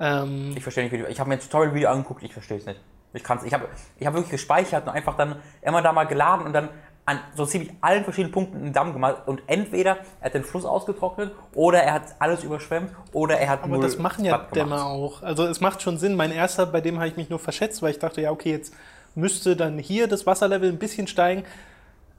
Ähm, 0.00 0.54
Ich 0.56 0.62
verstehe 0.62 0.84
nicht, 0.84 0.92
wie 0.92 0.98
du, 0.98 1.06
ich 1.08 1.20
habe 1.20 1.28
mir 1.28 1.36
ein 1.36 1.40
Tutorial-Video 1.40 1.88
angeguckt, 1.90 2.22
ich 2.24 2.32
verstehe 2.32 2.58
es 2.58 2.66
nicht. 2.66 2.80
Ich 3.14 3.22
kann's, 3.22 3.44
ich 3.44 3.52
habe 3.52 3.68
ich 3.98 4.06
hab 4.06 4.14
wirklich 4.14 4.30
gespeichert 4.30 4.86
und 4.86 4.92
einfach 4.92 5.16
dann 5.16 5.36
immer 5.60 5.82
da 5.82 5.92
mal 5.92 6.04
geladen 6.04 6.46
und 6.46 6.52
dann 6.52 6.70
an 7.04 7.18
so 7.36 7.44
ziemlich 7.44 7.72
allen 7.80 8.04
verschiedenen 8.04 8.32
Punkten 8.32 8.58
einen 8.58 8.72
Damm 8.72 8.92
gemacht 8.92 9.22
und 9.26 9.42
entweder 9.48 9.98
er 10.20 10.26
hat 10.26 10.34
den 10.34 10.44
Fluss 10.44 10.64
ausgetrocknet 10.64 11.32
oder 11.54 11.82
er 11.82 11.94
hat 11.94 12.14
alles 12.20 12.44
überschwemmt 12.44 12.92
oder 13.12 13.38
er 13.38 13.48
hat 13.48 13.64
aber 13.64 13.74
nur 13.74 13.82
das 13.82 13.98
machen 13.98 14.24
ja. 14.24 14.38
Dämme 14.54 14.84
auch. 14.84 15.22
Also 15.22 15.44
es 15.46 15.60
macht 15.60 15.82
schon 15.82 15.98
Sinn. 15.98 16.14
Mein 16.14 16.30
erster, 16.30 16.64
bei 16.64 16.80
dem 16.80 16.98
habe 16.98 17.08
ich 17.08 17.16
mich 17.16 17.28
nur 17.28 17.40
verschätzt, 17.40 17.82
weil 17.82 17.90
ich 17.90 17.98
dachte, 17.98 18.20
ja, 18.20 18.30
okay, 18.30 18.52
jetzt 18.52 18.72
müsste 19.16 19.56
dann 19.56 19.78
hier 19.78 20.06
das 20.06 20.26
Wasserlevel 20.26 20.70
ein 20.70 20.78
bisschen 20.78 21.08
steigen. 21.08 21.44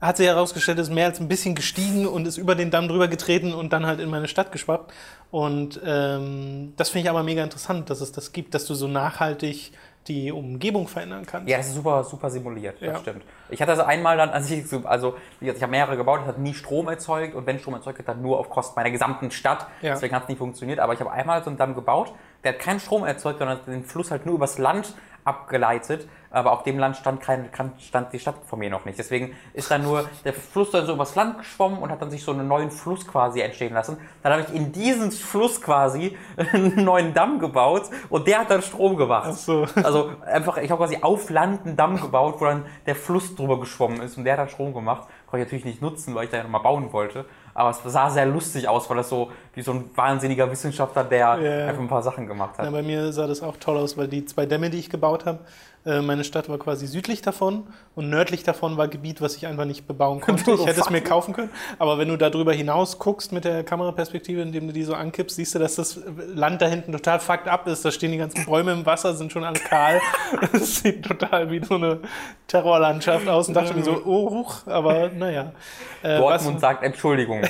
Hat 0.01 0.17
sich 0.17 0.27
herausgestellt, 0.27 0.79
es 0.79 0.89
ist 0.89 0.93
mehr 0.93 1.05
als 1.05 1.21
ein 1.21 1.29
bisschen 1.29 1.55
gestiegen 1.55 2.05
und 2.05 2.27
ist 2.27 2.37
über 2.37 2.55
den 2.55 2.69
Damm 2.69 2.89
drüber 2.89 3.07
getreten 3.07 3.53
und 3.53 3.71
dann 3.71 3.85
halt 3.85 4.01
in 4.01 4.09
meine 4.09 4.27
Stadt 4.27 4.51
geschwappt. 4.51 4.91
Und 5.31 5.79
ähm, 5.85 6.73
das 6.75 6.89
finde 6.89 7.05
ich 7.05 7.09
aber 7.09 7.23
mega 7.23 7.41
interessant, 7.41 7.89
dass 7.89 8.01
es 8.01 8.11
das 8.11 8.33
gibt, 8.33 8.53
dass 8.53 8.65
du 8.65 8.75
so 8.75 8.89
nachhaltig 8.89 9.71
die 10.07 10.31
Umgebung 10.31 10.87
verändern 10.87 11.25
kannst. 11.25 11.49
Ja, 11.49 11.57
das 11.57 11.67
ist 11.67 11.75
super, 11.75 12.03
super 12.03 12.29
simuliert, 12.29 12.75
das 12.81 12.87
Ja. 12.87 12.99
stimmt. 12.99 13.23
Ich 13.49 13.61
hatte 13.61 13.71
also 13.71 13.83
einmal 13.83 14.17
dann, 14.17 14.29
als 14.31 14.51
ich, 14.51 14.67
so- 14.67 14.81
also 14.85 15.15
ich 15.39 15.49
habe 15.61 15.71
mehrere 15.71 15.95
gebaut, 15.95 16.19
das 16.21 16.27
hat 16.29 16.39
nie 16.39 16.53
Strom 16.53 16.87
erzeugt 16.89 17.35
und 17.35 17.45
wenn 17.45 17.57
Strom 17.59 17.75
erzeugt 17.75 17.99
hat, 17.99 18.07
dann 18.09 18.21
nur 18.21 18.37
auf 18.39 18.49
Kosten 18.49 18.73
meiner 18.75 18.91
gesamten 18.91 19.31
Stadt. 19.31 19.65
Ja. 19.81 19.93
Deswegen 19.93 20.13
hat 20.15 20.23
es 20.23 20.29
nicht 20.29 20.37
funktioniert, 20.39 20.79
aber 20.79 20.93
ich 20.93 20.99
habe 20.99 21.11
einmal 21.11 21.41
so 21.43 21.49
einen 21.49 21.57
Damm 21.57 21.73
gebaut, 21.73 22.13
der 22.43 22.53
hat 22.53 22.59
keinen 22.59 22.79
Strom 22.81 23.05
erzeugt, 23.05 23.39
sondern 23.39 23.57
hat 23.59 23.67
den 23.67 23.85
Fluss 23.85 24.11
halt 24.11 24.25
nur 24.25 24.35
übers 24.35 24.57
Land 24.57 24.93
abgeleitet, 25.23 26.07
aber 26.33 26.51
auf 26.51 26.63
dem 26.63 26.79
Land 26.79 26.97
stand, 26.97 27.21
kein, 27.21 27.49
stand 27.79 28.11
die 28.11 28.19
Stadt 28.19 28.35
von 28.45 28.57
mir 28.57 28.69
noch 28.69 28.85
nicht. 28.85 28.97
Deswegen 28.97 29.35
ist 29.53 29.69
dann 29.69 29.83
nur 29.83 30.09
der 30.25 30.33
Fluss 30.33 30.71
dann 30.71 30.85
so 30.85 30.93
übers 30.93 31.13
Land 31.15 31.37
geschwommen 31.37 31.77
und 31.77 31.91
hat 31.91 32.01
dann 32.01 32.09
sich 32.09 32.23
so 32.23 32.31
einen 32.31 32.47
neuen 32.47 32.71
Fluss 32.71 33.07
quasi 33.07 33.39
entstehen 33.41 33.73
lassen. 33.73 33.97
Dann 34.23 34.33
habe 34.33 34.41
ich 34.41 34.53
in 34.53 34.71
diesen 34.71 35.11
Fluss 35.11 35.61
quasi 35.61 36.17
einen 36.53 36.83
neuen 36.83 37.13
Damm 37.13 37.37
gebaut 37.39 37.83
und 38.09 38.27
der 38.27 38.39
hat 38.39 38.49
dann 38.49 38.63
Strom 38.63 38.97
gemacht. 38.97 39.27
Ach 39.31 39.35
so. 39.35 39.65
Also 39.83 40.11
einfach, 40.25 40.57
ich 40.57 40.71
habe 40.71 40.79
quasi 40.83 40.97
auf 41.01 41.29
Land 41.29 41.65
einen 41.67 41.75
Damm 41.75 42.01
gebaut, 42.01 42.35
wo 42.39 42.45
dann 42.45 42.65
der 42.87 42.95
Fluss 42.95 43.35
drüber 43.35 43.59
geschwommen 43.59 44.01
ist 44.01 44.17
und 44.17 44.23
der 44.23 44.33
hat 44.33 44.39
dann 44.39 44.49
Strom 44.49 44.73
gemacht. 44.73 45.07
Konnte 45.27 45.43
ich 45.45 45.51
natürlich 45.51 45.65
nicht 45.65 45.81
nutzen, 45.81 46.15
weil 46.15 46.25
ich 46.25 46.29
da 46.31 46.37
ja 46.37 46.43
nochmal 46.43 46.61
bauen 46.61 46.91
wollte. 46.93 47.25
Aber 47.53 47.69
es 47.69 47.83
sah 47.83 48.09
sehr 48.09 48.25
lustig 48.25 48.67
aus, 48.67 48.89
weil 48.89 48.97
das 48.97 49.09
so 49.09 49.31
wie 49.53 49.61
so 49.61 49.73
ein 49.73 49.89
wahnsinniger 49.95 50.49
Wissenschaftler, 50.49 51.03
der 51.03 51.19
Ja. 51.39 51.67
einfach 51.67 51.81
ein 51.81 51.87
paar 51.87 52.01
Sachen 52.01 52.25
gemacht 52.25 52.57
hat. 52.57 52.65
Ja, 52.65 52.71
bei 52.71 52.81
mir 52.81 53.11
sah 53.13 53.27
das 53.27 53.43
auch 53.43 53.57
toll 53.57 53.77
aus, 53.77 53.95
weil 53.97 54.07
die 54.07 54.25
zwei 54.25 54.45
Dämme, 54.47 54.69
die 54.71 54.79
ich 54.79 54.89
gebaut 54.89 55.25
habe, 55.25 55.39
meine 55.85 56.23
Stadt 56.23 56.47
war 56.49 56.57
quasi 56.57 56.87
südlich 56.87 57.21
davon 57.21 57.63
und 57.95 58.09
nördlich 58.09 58.43
davon 58.43 58.77
war 58.77 58.87
Gebiet, 58.87 59.21
was 59.21 59.35
ich 59.35 59.47
einfach 59.47 59.65
nicht 59.65 59.85
bebauen 59.87 60.21
konnte. 60.21 60.43
Du, 60.43 60.53
Ich 60.55 60.65
hätte 60.65 60.79
es 60.81 60.89
mir 60.89 61.01
kaufen 61.01 61.33
können, 61.33 61.49
aber 61.77 61.97
wenn 61.97 62.07
du 62.07 62.17
da 62.17 62.29
drüber 62.29 62.53
hinaus 62.53 62.99
guckst 62.99 63.31
mit 63.31 63.43
der 63.45 63.63
Kameraperspektive, 63.63 64.41
indem 64.41 64.67
du 64.67 64.73
die 64.73 64.83
so 64.83 64.93
ankippst, 64.93 65.35
siehst 65.35 65.55
du, 65.55 65.59
dass 65.59 65.75
das 65.75 65.99
Land 66.33 66.61
da 66.61 66.67
hinten 66.67 66.91
total 66.91 67.19
fucked 67.19 67.47
up 67.47 67.67
ist. 67.67 67.83
Da 67.83 67.91
stehen 67.91 68.11
die 68.11 68.17
ganzen 68.17 68.45
Bäume 68.45 68.71
im 68.71 68.85
Wasser, 68.85 69.13
sind 69.13 69.31
schon 69.31 69.43
alle 69.43 69.59
kahl. 69.59 69.99
Das 70.51 70.77
sieht 70.77 71.03
total 71.05 71.49
wie 71.51 71.63
so 71.63 71.75
eine 71.75 71.99
Terrorlandschaft 72.47 73.27
aus 73.27 73.47
und 73.47 73.53
dachte 73.55 73.73
mir 73.73 73.83
so, 73.83 74.01
oh, 74.05 74.29
huch, 74.29 74.67
aber 74.67 75.09
naja. 75.09 75.51
Äh, 76.01 76.19
was, 76.19 76.43
Dortmund 76.43 76.59
sagt 76.59 76.83
Entschuldigung. 76.83 77.41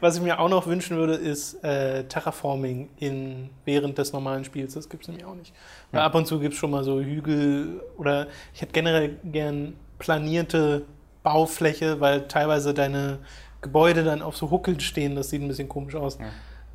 Was 0.00 0.16
ich 0.16 0.22
mir 0.22 0.40
auch 0.40 0.48
noch 0.48 0.66
wünschen 0.66 0.96
würde, 0.96 1.14
ist 1.14 1.62
äh, 1.64 2.04
Terraforming 2.04 2.88
in, 2.98 3.50
während 3.64 3.98
des 3.98 4.12
normalen 4.12 4.44
Spiels. 4.44 4.74
Das 4.74 4.88
gibt 4.88 5.04
es 5.04 5.08
nämlich 5.08 5.24
auch 5.24 5.34
nicht. 5.34 5.52
Weil 5.92 6.02
ab 6.02 6.14
und 6.14 6.26
zu 6.26 6.38
gibt 6.38 6.54
es 6.54 6.60
schon 6.60 6.70
mal 6.70 6.84
so 6.84 7.00
Hügel 7.00 7.82
oder 7.96 8.26
ich 8.54 8.62
hätte 8.62 8.72
generell 8.72 9.16
gern 9.24 9.74
planierte 9.98 10.84
Baufläche, 11.22 12.00
weil 12.00 12.28
teilweise 12.28 12.74
deine 12.74 13.18
Gebäude 13.60 14.04
dann 14.04 14.22
auf 14.22 14.36
so 14.36 14.50
Huckeln 14.50 14.80
stehen. 14.80 15.16
Das 15.16 15.30
sieht 15.30 15.42
ein 15.42 15.48
bisschen 15.48 15.68
komisch 15.68 15.94
aus. 15.94 16.18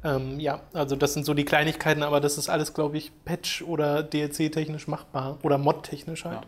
Ja, 0.03 0.15
ähm, 0.15 0.39
ja 0.39 0.61
also 0.73 0.95
das 0.95 1.13
sind 1.13 1.25
so 1.25 1.33
die 1.33 1.45
Kleinigkeiten, 1.45 2.03
aber 2.03 2.21
das 2.21 2.37
ist 2.37 2.49
alles, 2.49 2.73
glaube 2.73 2.97
ich, 2.97 3.11
Patch- 3.25 3.63
oder 3.63 4.03
DLC-technisch 4.03 4.87
machbar 4.87 5.39
oder 5.41 5.57
Mod-technisch 5.57 6.25
halt. 6.25 6.41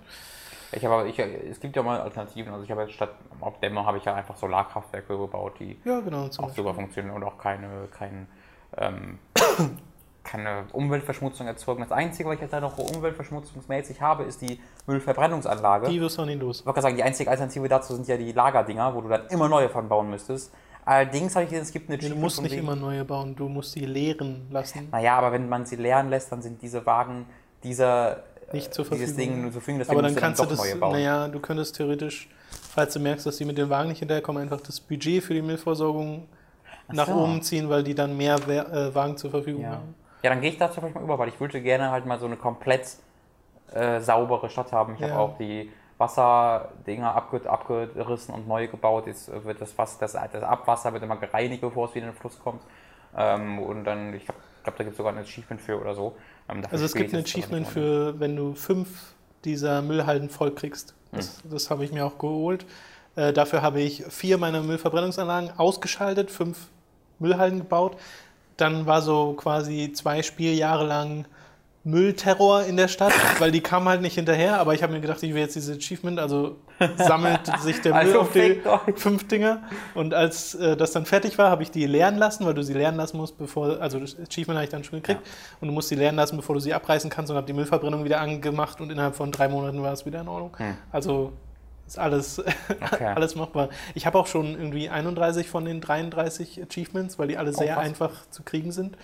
Ich 0.71 0.83
habe, 0.85 1.07
ich, 1.07 1.17
es 1.19 1.59
gibt 1.59 1.75
ja 1.75 1.83
mal 1.83 1.99
Alternativen. 2.01 2.51
Also 2.51 2.63
ich 2.63 2.71
habe 2.71 2.81
jetzt 2.81 2.93
statt 2.93 3.11
auf 3.39 3.59
Dämme 3.59 3.85
habe 3.85 3.97
ich 3.97 4.05
ja 4.05 4.15
einfach 4.15 4.35
Solarkraftwerke 4.35 5.17
gebaut, 5.17 5.53
die 5.59 5.77
Ja, 5.85 5.99
genau. 5.99 6.23
Auch 6.23 6.29
Beispiel. 6.29 6.53
super 6.55 6.73
funktionieren 6.73 7.15
und 7.15 7.23
auch 7.23 7.37
keine, 7.37 7.87
kein, 7.91 8.27
ähm, 8.77 9.19
keine 10.23 10.65
Umweltverschmutzung 10.73 11.47
erzeugen. 11.47 11.81
Das 11.81 11.91
Einzige, 11.91 12.27
was 12.29 12.35
ich 12.35 12.41
jetzt 12.41 12.53
da 12.53 12.59
noch 12.59 12.77
umweltverschmutzungsmäßig 12.77 14.01
habe, 14.01 14.23
ist 14.23 14.41
die 14.41 14.59
Müllverbrennungsanlage. 14.85 15.87
Die 15.87 16.01
wirst 16.01 16.17
du 16.17 16.25
nicht 16.25 16.41
los. 16.41 16.59
Ich 16.59 16.65
wollte 16.65 16.75
gerade 16.75 16.87
sagen, 16.87 16.97
die 16.97 17.03
einzige 17.03 17.29
Alternative 17.29 17.67
dazu 17.69 17.95
sind 17.95 18.07
ja 18.07 18.17
die 18.17 18.33
Lagerdinger, 18.33 18.93
wo 18.93 19.01
du 19.01 19.09
dann 19.09 19.27
immer 19.27 19.47
neue 19.47 19.69
von 19.69 19.87
bauen 19.87 20.09
müsstest. 20.09 20.53
Allerdings 20.83 21.35
habe 21.35 21.43
ich 21.43 21.49
gesehen, 21.49 21.63
es 21.63 21.71
gibt 21.71 21.89
eine 21.89 21.97
Du 21.97 22.05
Achievement 22.05 22.23
musst 22.23 22.41
nicht 22.41 22.55
immer 22.55 22.75
neue 22.75 23.03
bauen, 23.03 23.35
du 23.35 23.49
musst 23.49 23.73
sie 23.73 23.85
leeren 23.85 24.47
lassen. 24.49 24.87
Naja, 24.89 25.17
aber 25.17 25.33
wenn 25.33 25.49
man 25.49 25.65
sie 25.65 25.75
leeren 25.75 26.09
lässt, 26.09 26.31
dann 26.31 26.41
sind 26.41 26.61
diese 26.61 26.85
Wagen 26.85 27.25
dieser 27.63 28.23
Nicht 28.53 28.73
zur 28.73 28.85
dieses 28.85 29.11
Verfügung. 29.11 29.17
Ding 29.17 29.41
nur 29.41 29.51
zur 29.51 29.61
Verfügung, 29.61 29.79
deswegen 29.79 29.99
Aber 29.99 30.07
dann 30.07 30.15
kannst 30.15 30.39
du 30.39 30.45
doch 30.45 30.51
das, 30.51 30.75
naja, 30.79 31.27
du 31.27 31.39
könntest 31.39 31.75
theoretisch, 31.75 32.29
falls 32.73 32.93
du 32.93 32.99
merkst, 32.99 33.25
dass 33.25 33.37
die 33.37 33.45
mit 33.45 33.57
den 33.57 33.69
Wagen 33.69 33.89
nicht 33.89 33.99
hinterherkommen, 33.99 34.41
einfach 34.41 34.61
das 34.61 34.79
Budget 34.79 35.23
für 35.23 35.33
die 35.33 35.41
Müllversorgung 35.41 36.27
nach 36.91 37.07
so. 37.07 37.13
oben 37.13 37.41
ziehen, 37.41 37.69
weil 37.69 37.83
die 37.83 37.93
dann 37.95 38.15
mehr 38.15 38.35
äh, 38.47 38.95
Wagen 38.95 39.17
zur 39.17 39.31
Verfügung 39.31 39.63
Ja. 39.63 39.71
haben. 39.71 39.95
ja, 40.23 40.29
dann 40.29 40.41
gehe 40.41 40.51
ich 40.51 40.57
dazu 40.57 40.79
vielleicht 40.79 40.95
mal 40.95 41.03
über, 41.03 41.19
weil 41.19 41.27
ich 41.27 41.39
würde 41.39 41.61
gerne 41.61 41.91
halt 41.91 42.05
mal 42.05 42.19
so 42.19 42.25
eine 42.25 42.37
komplett 42.37 42.87
äh, 43.73 43.99
saubere 43.99 44.49
Stadt 44.49 44.71
haben. 44.71 44.93
Ich 44.95 45.01
Ja. 45.01 45.09
habe 45.09 45.19
auch 45.19 45.37
die 45.37 45.69
Wasserdinger 45.97 47.13
abge 47.15 47.49
abgerissen 47.49 48.33
und 48.33 48.47
neu 48.47 48.67
gebaut. 48.67 49.07
Jetzt 49.07 49.29
wird 49.43 49.59
das, 49.59 49.77
Wasser, 49.77 49.97
das, 49.99 50.13
das 50.13 50.43
Abwasser 50.43 50.93
wird 50.93 51.03
immer 51.03 51.17
gereinigt, 51.17 51.61
bevor 51.61 51.87
es 51.89 51.95
wieder 51.95 52.05
in 52.07 52.13
den 52.13 52.17
Fluss 52.17 52.39
kommt. 52.39 52.61
Ähm, 53.17 53.59
und 53.59 53.83
dann, 53.83 54.13
ich 54.13 54.25
glaube, 54.25 54.39
glaub, 54.67 54.77
da 54.77 54.83
gibt 54.83 54.93
es 54.93 54.97
sogar 54.97 55.13
ein 55.13 55.19
Achievement 55.19 55.61
für 55.61 55.79
oder 55.79 55.95
so. 55.95 56.15
Ähm, 56.49 56.63
Also 56.69 56.85
es 56.85 56.93
gibt 56.93 57.13
ein 57.13 57.21
Achievement 57.21 57.67
für, 57.67 58.19
wenn 58.19 58.35
du 58.35 58.53
fünf 58.53 59.13
dieser 59.45 59.81
Müllhalden 59.81 60.29
voll 60.29 60.51
kriegst. 60.53 60.93
Hm. 61.11 61.17
Das, 61.17 61.41
das 61.49 61.69
habe 61.69 61.85
ich 61.85 61.91
mir 61.91 62.05
auch 62.05 62.17
geholt. 62.17 62.65
Äh, 63.15 63.33
dafür 63.33 63.61
habe 63.61 63.81
ich 63.81 64.03
vier 64.09 64.37
meiner 64.37 64.61
Müllverbrennungsanlagen 64.61 65.51
ausgeschaltet, 65.57 66.31
fünf 66.31 66.67
Müllhalden 67.19 67.59
gebaut. 67.59 67.97
Dann 68.57 68.85
war 68.85 69.01
so 69.01 69.33
quasi 69.33 69.91
zwei 69.93 70.21
Spieljahre 70.21 70.85
lang 70.85 71.25
Müllterror 71.83 72.63
in 72.63 72.75
der 72.75 72.89
Stadt, 72.89 73.13
weil 73.39 73.51
die 73.51 73.61
kamen 73.61 73.87
halt 73.87 74.01
nicht 74.01 74.15
hinterher. 74.15 74.59
Aber 74.59 74.73
ich 74.73 74.83
habe 74.83 74.93
mir 74.93 74.99
gedacht, 74.99 75.23
ich 75.23 75.33
will 75.33 75.41
jetzt 75.41 75.55
dieses 75.55 75.77
Achievement, 75.77 76.19
also 76.19 76.57
sammelt 76.97 77.41
sich 77.61 77.81
der 77.81 77.93
Müll 77.93 78.01
Also 78.01 78.19
auf 78.21 78.33
die 78.33 78.61
euch. 78.65 78.97
fünf 78.97 79.27
Dinger. 79.27 79.63
Und 79.95 80.13
als 80.13 80.55
äh, 80.55 80.75
das 80.75 80.91
dann 80.91 81.05
fertig 81.05 81.37
war, 81.37 81.49
habe 81.49 81.63
ich 81.63 81.71
die 81.71 81.85
leeren 81.85 82.17
lassen, 82.17 82.45
weil 82.45 82.53
du 82.53 82.61
sie 82.61 82.73
leeren 82.73 82.95
lassen 82.95 83.17
musst, 83.17 83.37
bevor, 83.37 83.79
also 83.79 83.99
das 83.99 84.17
Achievement 84.19 84.57
habe 84.57 84.65
ich 84.65 84.69
dann 84.71 84.83
schon 84.83 85.01
gekriegt. 85.01 85.21
Und 85.61 85.69
du 85.69 85.73
musst 85.73 85.87
sie 85.89 85.95
leeren 85.95 86.15
lassen, 86.17 86.35
bevor 86.35 86.55
du 86.55 86.61
sie 86.61 86.73
abreißen 86.73 87.09
kannst 87.09 87.31
und 87.31 87.37
habe 87.37 87.47
die 87.47 87.53
Müllverbrennung 87.53 88.03
wieder 88.03 88.19
angemacht 88.19 88.81
und 88.81 88.91
innerhalb 88.91 89.15
von 89.15 89.31
drei 89.31 89.47
Monaten 89.47 89.81
war 89.81 89.93
es 89.93 90.05
wieder 90.05 90.21
in 90.21 90.27
Ordnung. 90.27 90.57
Also 90.91 91.33
ist 91.87 91.97
alles, 91.97 92.43
alles 93.15 93.35
machbar. 93.35 93.69
Ich 93.95 94.05
habe 94.05 94.19
auch 94.19 94.27
schon 94.27 94.47
irgendwie 94.59 94.89
31 94.89 95.49
von 95.49 95.63
den 95.63 95.79
33 95.79 96.61
Achievements, 96.61 97.17
weil 97.17 97.29
die 97.29 97.37
alle 97.37 97.53
sehr 97.53 97.75
krass. 97.75 97.85
einfach 97.85 98.11
zu 98.29 98.43
kriegen 98.43 98.73
sind. 98.73 98.97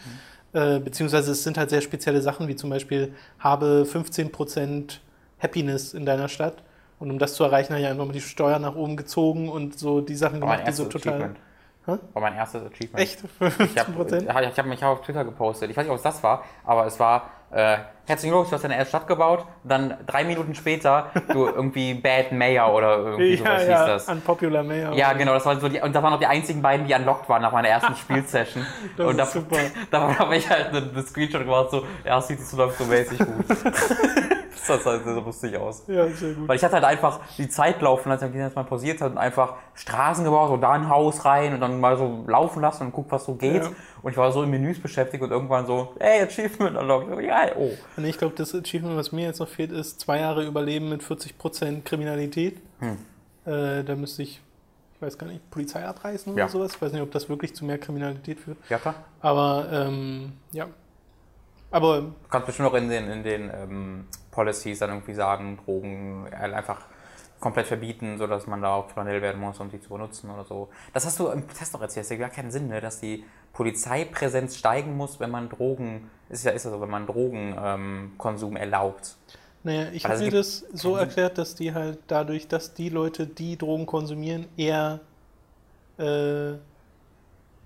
Äh, 0.54 0.80
beziehungsweise 0.80 1.32
es 1.32 1.44
sind 1.44 1.58
halt 1.58 1.70
sehr 1.72 1.82
spezielle 1.82 2.22
Sachen, 2.22 2.48
wie 2.48 2.56
zum 2.56 2.70
Beispiel 2.70 3.14
habe 3.40 3.88
15% 3.92 5.00
Happiness 5.40 5.94
in 5.94 6.06
deiner 6.06 6.30
Stadt. 6.30 6.64
Und 7.00 7.12
um 7.12 7.20
das 7.20 7.34
zu 7.34 7.44
erreichen, 7.44 7.74
habe 7.74 7.82
ich 7.82 7.88
einfach 7.88 8.06
mal 8.06 8.14
die 8.14 8.22
Steuer 8.22 8.60
nach 8.60 8.76
oben 8.76 8.96
gezogen 8.96 9.50
und 9.50 9.78
so 9.78 10.00
die 10.00 10.16
Sachen 10.16 10.40
gemacht, 10.40 10.64
die 10.68 10.72
so 10.72 10.86
total. 10.86 11.14
Achievement. 11.14 11.38
Hä? 11.86 11.98
War 12.14 12.22
mein 12.22 12.36
erstes 12.36 12.64
Achievement. 12.64 13.00
Echt? 13.00 13.24
Ich 13.40 13.78
habe 13.78 13.92
15%? 13.92 14.34
hab, 14.34 14.42
ich 14.42 14.58
hab 14.58 14.66
mich 14.66 14.84
auf 14.84 15.02
Twitter 15.02 15.26
gepostet. 15.26 15.70
Ich 15.70 15.76
weiß 15.76 15.84
nicht, 15.84 15.92
ob 15.92 15.98
es 15.98 16.04
das 16.04 16.24
war, 16.24 16.44
aber 16.64 16.86
es 16.86 16.98
war, 17.00 17.30
äh, 17.52 17.78
herzlichen 18.06 18.32
Glückwunsch, 18.32 18.50
du 18.50 18.56
hast 18.56 18.64
deine 18.64 18.78
erste 18.78 18.90
Stadt 18.90 19.08
gebaut. 19.08 19.46
Dann 19.66 19.98
drei 20.08 20.24
Minuten 20.24 20.56
später, 20.56 21.08
du 21.32 21.46
irgendwie 21.48 21.94
Bad 21.94 22.32
Mayor 22.32 22.74
oder 22.74 22.98
irgendwie 22.98 23.36
sowas 23.36 23.52
ja, 23.52 23.60
hieß 23.60 23.68
ja, 23.68 23.88
das. 23.88 24.08
Unpopular 24.08 24.64
Mayor. 24.64 24.94
Ja, 24.94 25.12
genau, 25.14 25.34
das 25.34 25.46
waren 25.46 25.60
so 25.60 25.68
die, 25.68 25.82
und 25.82 25.94
da 25.94 26.02
waren 26.02 26.12
noch 26.14 26.20
die 26.20 26.26
einzigen 26.26 26.62
beiden, 26.62 26.88
die 26.88 26.94
unlocked 26.94 27.28
waren 27.28 27.42
nach 27.42 27.52
meiner 27.52 27.68
ersten 27.68 27.96
Spielsession. 27.96 28.66
Das 28.98 29.08
und 29.08 29.20
ist 29.20 29.20
da, 29.20 29.26
super. 29.26 29.58
da 29.92 30.20
habe 30.20 30.36
ich 30.38 30.50
halt 30.50 30.68
eine, 30.70 30.90
eine 30.90 31.02
Screenshot 31.04 31.42
gemacht, 31.42 31.72
so, 31.72 31.86
ja, 32.06 32.18
es 32.18 32.28
sieht 32.28 32.42
so 32.42 32.58
läuft 32.58 32.78
so 32.78 32.86
mäßig 32.86 33.18
gut. 33.20 33.46
Das 34.68 34.84
sah 34.84 34.92
halt 34.92 35.04
so 35.04 35.20
lustig 35.20 35.58
aus. 35.58 35.84
Ja, 35.88 36.08
sehr 36.08 36.34
gut. 36.34 36.48
Weil 36.48 36.56
ich 36.56 36.64
hatte 36.64 36.76
halt 36.76 36.86
einfach 36.86 37.20
die 37.38 37.48
Zeit 37.50 37.82
laufen, 37.82 38.12
als 38.12 38.22
ich 38.22 38.32
das 38.34 38.56
mal 38.56 38.64
pausiert 38.64 39.02
hat 39.02 39.12
und 39.12 39.18
einfach 39.18 39.56
Straßen 39.74 40.24
gebaut 40.24 40.52
und 40.52 40.62
da 40.62 40.72
ein 40.72 40.90
Haus 40.90 41.26
rein 41.26 41.54
und 41.54 41.60
dann 41.62 41.80
mal 41.80 41.98
so 41.98 42.24
laufen 42.28 42.62
lassen 42.62 42.86
und 42.88 42.92
guck, 42.94 43.12
was 43.12 43.26
so 43.26 43.36
geht. 43.36 43.64
Ja. 43.64 43.72
Und 44.02 44.12
ich 44.12 44.18
war 44.18 44.32
so 44.32 44.44
in 44.44 44.50
Menüs 44.50 44.82
beschäftigt 44.82 45.24
und 45.24 45.32
irgendwann 45.32 45.66
so, 45.66 45.94
ey, 46.00 46.22
Achievement 46.24 46.78
unlocked. 46.78 47.22
Ja, 47.24 47.48
oh. 47.58 47.72
Und 47.98 48.06
ich 48.06 48.18
glaube, 48.18 48.36
das 48.36 48.54
Achievement, 48.54 48.98
was 48.98 49.12
mir 49.12 49.26
jetzt 49.26 49.40
noch 49.40 49.48
fehlt, 49.48 49.72
ist 49.72 50.00
zwei 50.00 50.20
Jahre 50.20 50.46
Überleben 50.46 50.90
mit 50.90 51.02
40% 51.02 51.84
Kriminalität. 51.84 52.60
Hm. 52.80 52.98
Äh, 53.46 53.84
da 53.84 53.96
müsste 53.96 54.24
ich, 54.24 54.42
ich 54.96 55.02
weiß 55.02 55.18
gar 55.18 55.28
nicht, 55.28 55.50
Polizei 55.52 55.86
abreißen 55.86 56.36
Ja. 56.38 56.46
oder 56.46 56.52
sowas. 56.52 56.76
Ich 56.76 56.82
weiß 56.82 56.92
nicht, 56.94 57.02
ob 57.02 57.12
das 57.12 57.30
wirklich 57.30 57.56
zu 57.56 57.66
mehr 57.66 57.78
Kriminalität 57.78 58.40
führt. 58.40 58.58
Ja, 58.70 58.78
klar. 58.78 58.96
Aber 59.22 59.68
ähm, 59.72 60.34
ja. 60.52 60.68
Aber 61.74 62.02
Du 62.02 62.14
kannst 62.30 62.46
bestimmt 62.46 62.70
auch 62.70 62.76
in 62.76 62.88
den, 62.88 63.10
in 63.10 63.24
den 63.24 63.50
ähm, 63.50 64.08
Policies 64.30 64.78
dann 64.80 64.92
irgendwie 64.92 65.16
sagen, 65.16 65.58
Drogen 65.66 66.28
äh, 66.32 66.36
einfach 66.54 66.82
komplett 67.40 67.66
verbieten, 67.68 68.18
sodass 68.20 68.46
man 68.48 68.62
da 68.62 68.76
auch 68.76 68.90
flanell 68.92 69.22
werden 69.22 69.42
muss, 69.42 69.60
um 69.60 69.70
sie 69.72 69.82
zu 69.82 69.90
benutzen 69.90 70.30
oder 70.30 70.46
so. 70.46 70.70
Das 70.94 71.06
hast 71.06 71.20
du 71.20 71.28
im 71.28 71.48
Test 71.50 71.74
doch 71.74 71.82
erzählt, 71.82 72.06
das 72.06 72.12
hat 72.12 72.20
ja 72.20 72.28
gar 72.28 72.34
keinen 72.34 72.52
Sinn, 72.52 72.68
ne? 72.70 72.80
dass 72.80 73.00
die 73.02 73.26
Polizeipräsenz 73.54 74.56
steigen 74.56 74.96
muss, 74.96 75.20
wenn 75.20 75.32
man 75.32 75.50
Drogen, 75.50 76.10
ist 76.30 76.46
ja, 76.46 76.52
ist 76.52 76.64
ja 76.64 76.72
so, 76.72 76.80
wenn 76.80 76.90
man 76.92 77.06
Drogenkonsum 77.08 78.52
ähm, 78.52 78.58
erlaubt. 78.58 79.18
naja, 79.64 79.88
ich 79.92 80.06
habe 80.06 80.20
mir 80.20 80.32
das 80.32 80.60
so 80.74 80.96
erklärt, 80.96 81.38
dass 81.40 81.56
die 81.56 81.74
halt 81.74 82.00
dadurch, 82.08 82.48
dass 82.48 82.76
die 82.76 82.90
Leute, 82.90 83.26
die 83.28 83.58
Drogen 83.58 83.88
konsumieren, 83.88 84.48
eher 84.56 85.00
äh, 86.00 86.52
Ich 86.54 86.60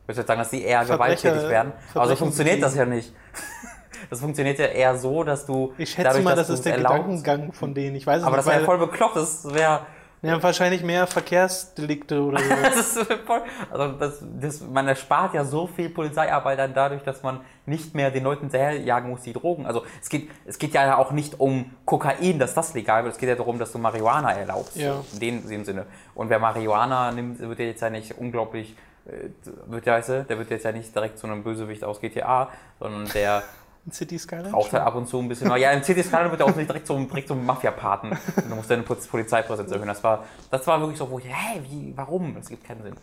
würde 0.08 0.24
sagen, 0.24 0.40
dass 0.40 0.50
die 0.50 0.64
eher 0.64 0.84
Verbrecher- 0.86 0.94
gewalttätig 0.94 1.50
werden. 1.50 1.72
Aber 1.72 1.84
so 1.84 1.92
Verbrechen 1.92 2.18
funktioniert 2.18 2.64
das 2.64 2.74
ja 2.76 2.86
nicht. 2.86 3.14
Das 4.10 4.20
funktioniert 4.22 4.60
ja 4.60 4.66
eher 4.66 4.98
so, 4.98 5.24
dass 5.24 5.46
du. 5.46 5.74
ich 5.78 5.90
schätze 5.90 6.04
dadurch, 6.04 6.24
mal, 6.24 6.36
dass 6.36 6.48
das 6.48 6.58
ist 6.60 6.66
der 6.66 6.74
es 6.74 6.78
erlaubst- 6.84 6.98
Gedankengang 7.24 7.54
von 7.54 7.74
denen. 7.74 7.96
Ich 7.96 8.06
weiß 8.08 8.20
es 8.22 8.24
Aber 8.24 8.38
nicht, 8.38 8.48
das 8.48 8.54
wäre 8.54 8.66
voll 8.66 8.78
bekloppt. 8.78 9.16
Das 9.16 9.46
wäre. 9.54 9.82
ja, 10.22 10.42
wahrscheinlich 10.44 10.84
mehr 10.84 11.06
Verkehrsdelikte 11.08 12.22
oder 12.22 12.40
so. 12.40 12.54
Das 12.64 12.96
ist 12.98 13.14
voll, 13.26 13.42
also 13.72 13.92
das, 13.98 14.24
das, 14.40 14.62
man 14.62 14.88
erspart 14.88 15.34
ja 15.34 15.46
so 15.46 15.68
viel 15.68 15.90
Polizeiarbeit 15.90 16.58
dann 16.60 16.74
dadurch, 16.74 17.04
dass 17.04 17.22
man 17.24 17.42
nicht 17.66 17.94
mehr 17.96 18.12
den 18.12 18.24
Leuten 18.24 18.42
hinterherjagen 18.44 19.10
muss, 19.10 19.22
die 19.22 19.34
Drogen. 19.34 19.66
Also 19.66 19.84
es 20.02 20.10
geht, 20.10 20.30
es 20.46 20.58
geht 20.58 20.74
ja 20.74 20.98
auch 20.98 21.12
nicht 21.12 21.40
um 21.40 21.72
Kokain, 21.86 22.40
dass 22.40 22.54
das 22.54 22.74
legal 22.74 23.04
wird. 23.04 23.14
Es 23.14 23.20
geht 23.20 23.30
ja 23.30 23.36
darum, 23.36 23.60
dass 23.60 23.72
du 23.72 23.78
Marihuana 23.78 24.32
erlaubst. 24.34 24.76
Ja. 24.76 25.04
In 25.14 25.20
dem, 25.20 25.48
dem 25.50 25.66
Sinne. 25.66 25.86
Und 26.16 26.30
wer 26.30 26.40
Marihuana 26.40 27.12
nimmt, 27.12 27.40
wird 27.40 27.60
ja 27.60 27.66
jetzt 27.66 27.82
ja 27.82 27.90
nicht 27.90 28.18
unglaublich, 28.18 28.76
äh, 29.06 29.30
wird 29.68 29.86
ja, 29.86 29.94
weißt 29.94 30.10
du, 30.10 30.24
der 30.24 30.38
wird 30.38 30.50
jetzt 30.50 30.64
ja 30.66 30.72
nicht 30.72 30.96
direkt 30.96 31.20
zu 31.20 31.28
einem 31.28 31.44
Bösewicht 31.44 31.84
aus 31.84 32.00
GTA, 32.02 32.50
sondern 32.80 33.08
der 33.14 33.44
City 33.92 34.18
Skyline? 34.20 34.52
raucht 34.52 34.74
halt 34.74 34.84
ab 34.84 34.96
und 34.96 35.08
zu 35.08 35.20
ein 35.20 35.28
bisschen. 35.28 35.56
Ja, 35.58 35.72
im 35.72 35.84
City 35.84 36.04
Skyline 36.04 36.32
wird 36.32 36.42
er 36.42 36.48
auch 36.48 36.56
nicht 36.56 36.70
direkt 36.70 36.88
zum, 36.88 37.08
direkt 37.08 37.28
zum 37.28 37.46
Mafia-Paten. 37.46 38.18
Du 38.50 38.56
musst 38.56 38.70
deine 38.70 38.84
Poliz- 38.84 39.08
Polizeipräsenz 39.08 39.72
erhöhen. 39.72 39.88
Das 39.88 40.04
war, 40.04 40.26
das 40.52 40.66
war 40.68 40.80
wirklich 40.80 40.98
so, 40.98 41.10
wo 41.10 41.20
ich, 41.20 41.26
hä, 41.26 41.62
wie, 41.70 41.94
warum? 41.96 42.36
Das 42.36 42.50
gibt 42.50 42.64
keinen 42.66 42.84
Sinn. 42.84 42.96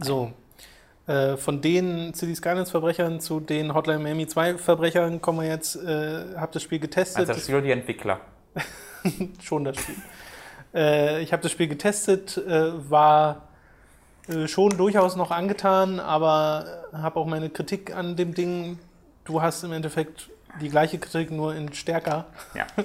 So. 0.00 0.32
Äh, 1.06 1.36
von 1.36 1.60
den 1.60 2.14
City 2.14 2.34
Skylines 2.34 2.70
Verbrechern 2.70 3.20
zu 3.20 3.38
den 3.38 3.74
Hotline 3.74 3.98
Miami 3.98 4.26
2 4.26 4.56
Verbrechern 4.56 5.20
kommen 5.20 5.40
wir 5.40 5.48
jetzt, 5.48 5.76
äh, 5.76 6.34
hab 6.36 6.52
das 6.52 6.62
Spiel 6.62 6.78
getestet. 6.78 7.18
Also 7.20 7.34
das 7.34 7.42
Spiel 7.42 7.56
oder 7.56 7.64
die 7.64 7.72
Entwickler. 7.72 8.20
schon 9.42 9.64
das 9.64 9.76
Spiel. 9.76 9.96
äh, 10.74 11.20
ich 11.20 11.32
habe 11.32 11.42
das 11.42 11.52
Spiel 11.52 11.68
getestet, 11.68 12.38
äh, 12.38 12.90
war 12.90 13.42
äh, 14.28 14.48
schon 14.48 14.70
durchaus 14.78 15.14
noch 15.16 15.30
angetan, 15.30 16.00
aber 16.00 16.64
habe 16.94 17.20
auch 17.20 17.26
meine 17.26 17.50
Kritik 17.50 17.94
an 17.94 18.16
dem 18.16 18.32
Ding. 18.32 18.78
Du 19.24 19.40
hast 19.40 19.64
im 19.64 19.72
Endeffekt 19.72 20.28
die 20.60 20.68
gleiche 20.68 20.98
Kritik, 20.98 21.30
nur 21.30 21.54
in 21.54 21.72
stärker. 21.72 22.26
Ja. 22.54 22.66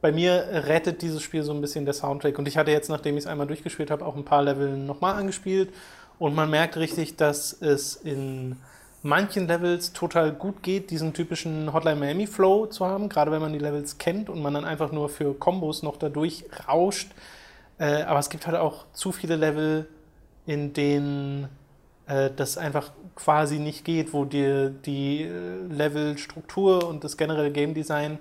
Bei 0.00 0.10
mir 0.12 0.46
rettet 0.66 1.02
dieses 1.02 1.22
Spiel 1.22 1.42
so 1.42 1.52
ein 1.52 1.60
bisschen 1.60 1.84
der 1.84 1.94
Soundtrack. 1.94 2.38
Und 2.38 2.48
ich 2.48 2.56
hatte 2.56 2.70
jetzt, 2.70 2.88
nachdem 2.88 3.16
ich 3.16 3.24
es 3.24 3.26
einmal 3.26 3.46
durchgespielt 3.46 3.90
habe, 3.90 4.04
auch 4.04 4.16
ein 4.16 4.24
paar 4.24 4.42
Level 4.42 4.76
nochmal 4.76 5.14
angespielt. 5.14 5.72
Und 6.18 6.34
man 6.34 6.50
merkt 6.50 6.76
richtig, 6.76 7.16
dass 7.16 7.52
es 7.60 7.96
in 7.96 8.56
manchen 9.02 9.46
Levels 9.46 9.92
total 9.92 10.32
gut 10.32 10.62
geht, 10.62 10.90
diesen 10.90 11.12
typischen 11.12 11.72
Hotline 11.72 12.00
Miami 12.00 12.26
Flow 12.26 12.66
zu 12.66 12.86
haben, 12.86 13.08
gerade 13.08 13.30
wenn 13.30 13.40
man 13.40 13.52
die 13.52 13.58
Levels 13.58 13.98
kennt 13.98 14.30
und 14.30 14.40
man 14.40 14.54
dann 14.54 14.64
einfach 14.64 14.92
nur 14.92 15.10
für 15.10 15.34
Kombos 15.34 15.82
noch 15.82 15.98
dadurch 15.98 16.44
rauscht. 16.66 17.10
Äh, 17.78 18.02
aber 18.02 18.18
es 18.18 18.30
gibt 18.30 18.46
halt 18.46 18.56
auch 18.56 18.86
zu 18.92 19.12
viele 19.12 19.36
Level, 19.36 19.88
in 20.46 20.72
denen 20.72 21.48
äh, 22.06 22.30
das 22.34 22.56
einfach 22.56 22.92
quasi 23.16 23.58
nicht 23.58 23.84
geht, 23.84 24.12
wo 24.12 24.24
dir 24.24 24.70
die 24.70 25.22
äh, 25.22 25.30
Levelstruktur 25.68 26.86
und 26.88 27.04
das 27.04 27.16
generelle 27.16 27.50
Game 27.52 27.74
Design 27.74 28.18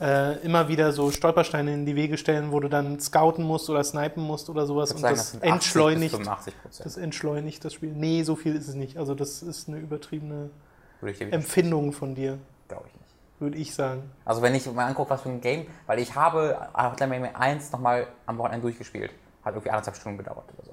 äh, 0.00 0.36
immer 0.38 0.68
wieder 0.68 0.92
so 0.92 1.10
Stolpersteine 1.10 1.72
in 1.74 1.86
die 1.86 1.94
Wege 1.96 2.16
stellen, 2.16 2.50
wo 2.50 2.58
du 2.60 2.68
dann 2.68 2.98
scouten 2.98 3.44
musst 3.44 3.68
oder 3.70 3.84
snipen 3.84 4.22
musst 4.22 4.48
oder 4.50 4.66
sowas 4.66 4.92
und 4.92 4.98
sagen, 4.98 5.16
das 5.16 5.32
sind 5.32 5.42
80 5.42 5.50
bis 5.50 5.52
entschleunigt. 5.54 6.10
85 6.12 6.62
Prozent. 6.62 6.86
Das 6.86 6.96
entschleunigt 6.96 7.64
das 7.64 7.74
Spiel. 7.74 7.92
Nee, 7.92 8.22
so 8.22 8.34
viel 8.34 8.56
ist 8.56 8.68
es 8.68 8.74
nicht. 8.74 8.96
Also 8.96 9.14
das 9.14 9.42
ist 9.42 9.68
eine 9.68 9.78
übertriebene 9.78 10.50
Empfindung 11.30 11.92
von 11.92 12.14
dir, 12.14 12.38
glaube 12.68 12.84
ich 12.88 12.94
nicht. 12.94 13.14
würde 13.40 13.58
ich 13.58 13.74
sagen. 13.74 14.02
Also 14.24 14.40
wenn 14.42 14.54
ich 14.54 14.66
mir 14.66 14.82
angucke, 14.82 15.10
was 15.10 15.22
für 15.22 15.28
ein 15.28 15.40
Game, 15.40 15.66
weil 15.86 15.98
ich 15.98 16.14
habe 16.14 16.56
Hotline 16.74 17.08
Miami 17.10 17.28
1 17.34 17.72
nochmal 17.72 18.06
am 18.26 18.38
Wochenende 18.38 18.62
durchgespielt. 18.62 19.10
Hat 19.44 19.54
irgendwie 19.54 19.70
anderthalb 19.70 19.96
Stunden 19.96 20.18
gedauert 20.18 20.44
oder 20.56 20.64
so. 20.66 20.72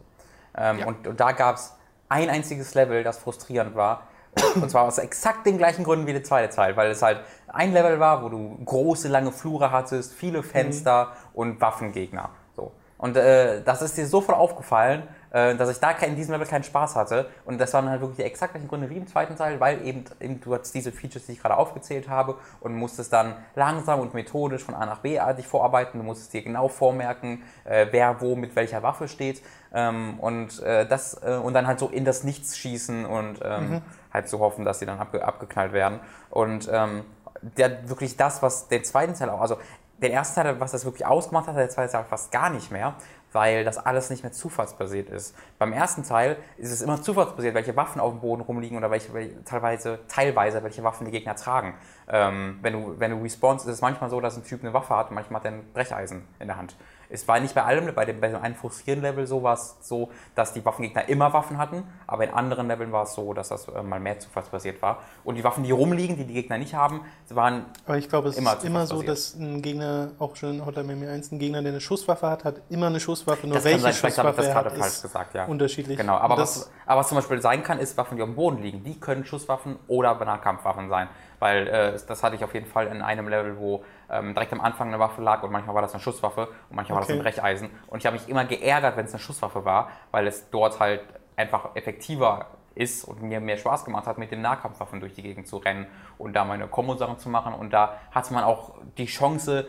Ähm, 0.56 0.80
Ja. 0.80 0.88
und, 0.88 1.08
und 1.08 1.20
da 1.20 1.32
gab 1.32 1.56
es 1.56 1.74
ein 2.10 2.30
einziges 2.30 2.74
Level, 2.74 3.04
das 3.04 3.20
frustrierend 3.20 3.76
war. 3.76 4.08
Und 4.56 4.70
zwar 4.70 4.84
aus 4.84 4.98
exakt 4.98 5.46
den 5.46 5.58
gleichen 5.58 5.84
Gründen 5.84 6.06
wie 6.06 6.14
der 6.14 6.24
zweite 6.24 6.54
Teil, 6.54 6.76
weil 6.78 6.92
es 6.92 7.02
halt 7.02 7.22
ein 7.48 7.74
Level 7.74 8.00
war, 8.00 8.24
wo 8.24 8.30
du 8.30 8.60
große, 8.64 9.08
lange 9.08 9.32
Flure 9.32 9.72
hattest, 9.72 10.14
viele 10.14 10.44
Fenster 10.44 11.14
und 11.34 11.60
Waffengegner. 11.62 12.30
So. 12.56 12.72
Und 12.98 13.18
äh, 13.18 13.64
das 13.64 13.82
ist 13.82 13.98
dir 13.98 14.06
sofort 14.06 14.38
aufgefallen, 14.38 15.04
dass 15.32 15.70
ich 15.70 15.80
da 15.80 15.92
in 15.92 16.16
diesem 16.16 16.34
Level 16.34 16.48
keinen 16.48 16.64
Spaß 16.64 16.96
hatte. 16.96 17.30
Und 17.46 17.60
das 17.60 17.74
waren 17.74 17.88
halt 17.90 18.02
wirklich 18.02 18.18
die 18.18 18.24
exakt 18.24 18.54
gleichen 18.54 18.68
Gründe 18.68 18.90
wie 18.90 18.98
im 18.98 19.08
zweiten 19.08 19.36
Teil, 19.36 19.60
weil 19.60 19.86
eben, 19.86 20.06
eben 20.20 20.42
du 20.42 20.56
hattest 20.56 20.74
diese 20.74 20.92
Features, 20.92 21.28
die 21.28 21.34
ich 21.34 21.42
gerade 21.42 21.58
aufgezählt 21.58 22.10
habe 22.10 22.36
und 22.62 22.74
musstest 22.74 23.14
dann 23.14 23.36
langsam 23.56 24.00
und 24.00 24.14
methodisch 24.14 24.64
von 24.64 24.74
A 24.74 24.86
nach 24.86 25.00
B 25.00 25.20
dich 25.38 25.48
vorarbeiten. 25.48 26.00
Du 26.00 26.04
musstest 26.04 26.34
dir 26.34 26.42
genau 26.42 26.68
vormerken, 26.68 27.44
äh, 27.66 27.88
wer 27.92 28.22
wo 28.22 28.36
mit 28.36 28.56
welcher 28.56 28.82
Waffe 28.82 29.08
steht. 29.08 29.42
Ähm, 29.74 30.20
und, 30.20 30.62
äh, 30.64 30.88
das, 30.88 31.22
äh, 31.22 31.36
und 31.36 31.54
dann 31.54 31.68
halt 31.68 31.80
so 31.80 31.90
in 31.90 32.06
das 32.06 32.24
Nichts 32.24 32.58
schießen 32.58 33.06
und 33.06 33.40
ähm, 33.44 33.82
halt 34.12 34.28
so 34.28 34.40
hoffen, 34.40 34.66
dass 34.66 34.80
sie 34.80 34.86
dann 34.86 35.00
abge 35.00 35.24
abgeknallt 35.24 35.74
werden. 35.74 36.00
Und 36.32 36.68
ähm, 36.72 37.04
der, 37.42 37.88
wirklich 37.90 38.18
das, 38.18 38.42
was 38.42 38.68
den 38.68 38.84
zweiten 38.84 39.14
Teil 39.14 39.30
auch, 39.30 39.42
also 39.42 39.58
den 40.02 40.12
ersten 40.12 40.42
Teil, 40.42 40.60
was 40.60 40.72
das 40.72 40.86
wirklich 40.86 41.06
ausgemacht 41.06 41.48
hat, 41.48 41.56
der 41.56 41.70
zweite 41.70 41.92
Teil 41.92 42.06
fast 42.06 42.32
gar 42.32 42.50
nicht 42.50 42.72
mehr, 42.72 42.96
weil 43.32 43.64
das 43.64 43.78
alles 43.78 44.10
nicht 44.10 44.24
mehr 44.24 44.32
zufallsbasiert 44.32 45.10
ist. 45.10 45.36
Beim 45.58 45.74
ersten 45.74 46.04
Teil 46.04 46.38
ist 46.58 46.72
es 46.72 46.82
immer 46.82 47.02
zufallsbasiert, 47.02 47.54
welche 47.54 47.76
Waffen 47.76 48.02
auf 48.02 48.12
dem 48.14 48.22
Boden 48.22 48.42
rumliegen 48.42 48.78
oder 48.78 48.90
welche, 48.92 49.14
welche 49.14 49.44
teilweise, 49.44 50.00
teilweise 50.08 50.64
welche 50.64 50.84
Waffen 50.84 51.06
die 51.06 51.12
Gegner 51.12 51.36
tragen. 51.36 51.76
Ähm, 52.08 52.60
wenn, 52.62 52.74
du, 52.74 53.00
wenn 53.00 53.12
du 53.12 53.22
respawnst, 53.22 53.66
ist 53.68 53.74
es 53.74 53.82
manchmal 53.82 54.10
so, 54.10 54.20
dass 54.22 54.38
ein 54.38 54.44
Typ 54.44 54.64
eine 54.64 54.74
Waffe 54.74 54.96
hat 54.96 55.10
und 55.10 55.16
manchmal 55.16 55.42
hat 55.42 55.46
er 55.46 55.52
ein 55.52 55.74
Brecheisen 55.74 56.28
in 56.40 56.48
der 56.48 56.58
Hand. 56.58 56.76
Es 57.10 57.28
war 57.28 57.40
nicht 57.40 57.56
bei 57.56 57.64
allem, 57.64 57.94
bei 57.94 58.06
dem, 58.06 58.22
bei 58.22 58.28
dem 58.28 58.42
einen 58.42 58.56
frustrierenden 58.56 59.12
Level 59.12 59.26
so 59.26 59.42
war 59.42 59.56
es 59.56 59.78
so, 59.82 60.10
dass 60.36 60.54
die 60.54 60.64
Waffengegner 60.64 61.10
immer 61.10 61.34
Waffen 61.34 61.58
hatten, 61.58 61.84
aber 62.08 62.24
in 62.24 62.32
anderen 62.32 62.68
Leveln 62.68 62.92
war 62.92 63.04
es 63.04 63.14
so, 63.14 63.34
dass 63.34 63.50
das 63.50 63.68
äh, 63.68 63.82
mal 63.82 64.00
mehr 64.00 64.20
zufallsbasiert 64.20 64.82
war. 64.82 65.00
Und 65.24 65.36
die 65.36 65.44
Waffen, 65.44 65.64
die 65.64 65.72
rumliegen, 65.72 66.18
die 66.18 66.26
die 66.26 66.34
Gegner 66.34 66.58
nicht 66.58 66.76
haben, 66.76 67.02
waren 67.30 67.66
Aber 67.86 67.98
ich 67.98 68.10
glaube, 68.10 68.30
es 68.30 68.38
Immer 68.38 68.54
ist 68.54 68.64
immer 68.64 68.86
so, 68.86 69.02
dass 69.02 69.36
ein 69.36 69.62
Gegner, 69.62 70.12
auch 70.20 70.36
schon 70.36 70.56
in 70.56 70.66
Hotline 70.66 70.88
Miami 70.88 71.08
1, 71.08 71.32
ein 71.32 71.40
Gegner, 71.40 71.62
der 71.62 71.72
eine 71.72 71.82
Schusswaffe 71.82 72.28
hat, 72.30 72.44
hat 72.44 72.62
immer 72.70 72.88
eine 72.88 73.00
Schusswaffe. 73.00 73.48
Nur 73.48 73.56
Das 73.56 73.64
kann 73.64 73.72
welche 73.74 73.84
sein, 73.84 73.94
vielleicht 73.94 74.18
habe 74.18 74.30
ich 74.30 74.36
Schusswaffe 74.36 74.48
das 74.48 74.48
er 74.48 74.64
gerade 74.64 74.82
falsch 74.82 75.02
gesagt, 75.02 75.36
ja. 75.36 75.46
unterschiedlich. 75.46 75.98
Genau, 75.98 76.18
aber 76.18 76.38
was, 76.38 76.70
aber 76.86 77.02
was 77.02 77.10
zum 77.10 77.18
Beispiel 77.18 77.42
sein 77.42 77.64
kann, 77.64 77.80
ist 77.80 77.98
Waffen, 77.98 78.18
die 78.18 78.24
auf 78.24 78.30
dem 78.30 78.36
Boden 78.36 78.62
liegen. 78.62 78.84
Die 78.84 79.00
können 79.00 79.26
Schusswaffen 79.26 79.78
oder 79.88 80.16
Nahkampfwaffen 80.16 80.90
sein. 80.90 81.08
Weil 81.40 81.68
äh, 81.68 81.98
das 82.08 82.24
hatte 82.24 82.36
ich 82.36 82.44
auf 82.44 82.54
jeden 82.54 82.66
Fall 82.68 82.88
in 82.88 83.02
einem 83.02 83.28
Level, 83.28 83.58
wo 83.58 83.84
ähm, 84.10 84.34
direkt 84.34 84.52
am 84.54 84.62
Anfang 84.62 84.90
eine 84.90 85.00
Waffe 85.00 85.22
lag 85.22 85.42
und 85.44 85.52
manchmal 85.52 85.76
war 85.76 85.82
das 85.82 85.94
eine 85.94 86.02
Schusswaffe 86.04 86.48
und 86.70 86.76
manchmal 86.76 86.96
war 86.96 87.02
das 87.02 87.10
Okay. 87.10 87.20
ein 87.20 87.24
Brecheisen. 87.24 87.70
Und 87.88 88.00
ich 88.00 88.06
habe 88.06 88.18
mich 88.18 88.28
immer 88.28 88.46
geärgert, 88.46 88.98
wenn 88.98 89.06
es 89.06 89.14
eine 89.14 89.20
Schusswaffe 89.20 89.64
war, 89.66 89.90
weil 90.12 90.28
es 90.28 90.50
dort 90.50 90.80
halt 90.80 91.02
einfach 91.36 91.76
effektiver 91.76 92.48
ist 92.76 93.04
und 93.04 93.22
mir 93.24 93.40
mehr 93.42 93.58
Spaß 93.58 93.84
gemacht 93.84 94.06
hat, 94.08 94.18
mit 94.18 94.32
den 94.32 94.42
Nahkampfwaffen 94.42 95.00
durch 95.00 95.14
die 95.14 95.22
Gegend 95.24 95.48
zu 95.48 95.58
rennen 95.58 95.88
und 96.18 96.34
da 96.34 96.46
meine 96.46 96.68
Kombo-Sachen 96.68 97.18
zu 97.18 97.28
machen. 97.30 97.54
Und 97.54 97.72
da 97.72 97.96
hatte 98.12 98.34
man 98.34 98.44
auch 98.44 98.76
die 98.98 99.06
Chance, 99.06 99.68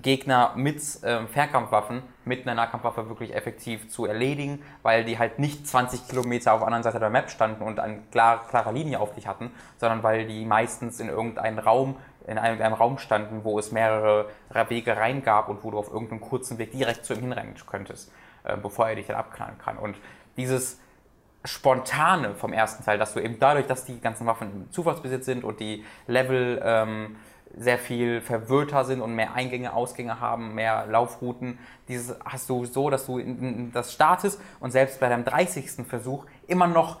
Gegner 0.00 0.52
mit 0.56 0.82
ähm, 1.04 1.28
Fernkampfwaffen, 1.28 2.02
mit 2.24 2.42
einer 2.42 2.54
Nahkampfwaffe 2.54 3.08
wirklich 3.08 3.34
effektiv 3.34 3.88
zu 3.88 4.06
erledigen, 4.06 4.62
weil 4.82 5.04
die 5.04 5.18
halt 5.18 5.38
nicht 5.38 5.66
20 5.66 6.08
Kilometer 6.08 6.52
auf 6.52 6.60
der 6.60 6.66
anderen 6.66 6.82
Seite 6.82 6.98
der 6.98 7.10
Map 7.10 7.30
standen 7.30 7.62
und 7.62 7.80
eine 7.80 8.00
klar, 8.10 8.46
klare 8.48 8.72
Linie 8.72 9.00
auf 9.00 9.14
dich 9.14 9.26
hatten, 9.26 9.50
sondern 9.78 10.02
weil 10.02 10.26
die 10.26 10.44
meistens 10.44 11.00
in 11.00 11.08
irgendeinem 11.08 11.58
Raum, 11.58 11.96
in 12.26 12.38
einem, 12.38 12.60
einem 12.60 12.74
Raum 12.74 12.98
standen, 12.98 13.44
wo 13.44 13.58
es 13.58 13.72
mehrere 13.72 14.28
Wege 14.68 14.96
rein 14.96 15.22
gab 15.22 15.48
und 15.48 15.62
wo 15.64 15.70
du 15.70 15.78
auf 15.78 15.92
irgendeinem 15.92 16.20
kurzen 16.20 16.58
Weg 16.58 16.72
direkt 16.72 17.04
zu 17.04 17.14
ihm 17.14 17.20
hinrennen 17.20 17.54
könntest, 17.66 18.12
äh, 18.44 18.56
bevor 18.56 18.88
er 18.88 18.96
dich 18.96 19.06
dann 19.06 19.16
abknallen 19.16 19.58
kann. 19.58 19.78
Und 19.78 19.96
dieses 20.36 20.80
Spontane 21.44 22.34
vom 22.34 22.52
ersten 22.52 22.84
Teil, 22.84 22.98
dass 22.98 23.14
du 23.14 23.20
eben 23.20 23.38
dadurch, 23.38 23.66
dass 23.66 23.84
die 23.84 24.00
ganzen 24.00 24.26
Waffen 24.26 24.50
im 24.52 24.72
Zufallsbesitz 24.72 25.26
sind 25.26 25.44
und 25.44 25.60
die 25.60 25.84
Level 26.06 26.60
ähm, 26.64 27.16
sehr 27.56 27.78
viel 27.78 28.20
verwirrter 28.20 28.84
sind 28.84 29.00
und 29.00 29.14
mehr 29.14 29.34
Eingänge, 29.34 29.72
Ausgänge 29.72 30.20
haben, 30.20 30.54
mehr 30.54 30.86
Laufrouten, 30.86 31.58
dieses 31.88 32.14
hast 32.24 32.50
du 32.50 32.66
so, 32.66 32.90
dass 32.90 33.06
du 33.06 33.20
das 33.72 33.92
startest 33.92 34.40
und 34.60 34.70
selbst 34.70 35.00
bei 35.00 35.08
deinem 35.08 35.24
30. 35.24 35.86
Versuch 35.86 36.26
immer 36.46 36.66
noch 36.66 36.98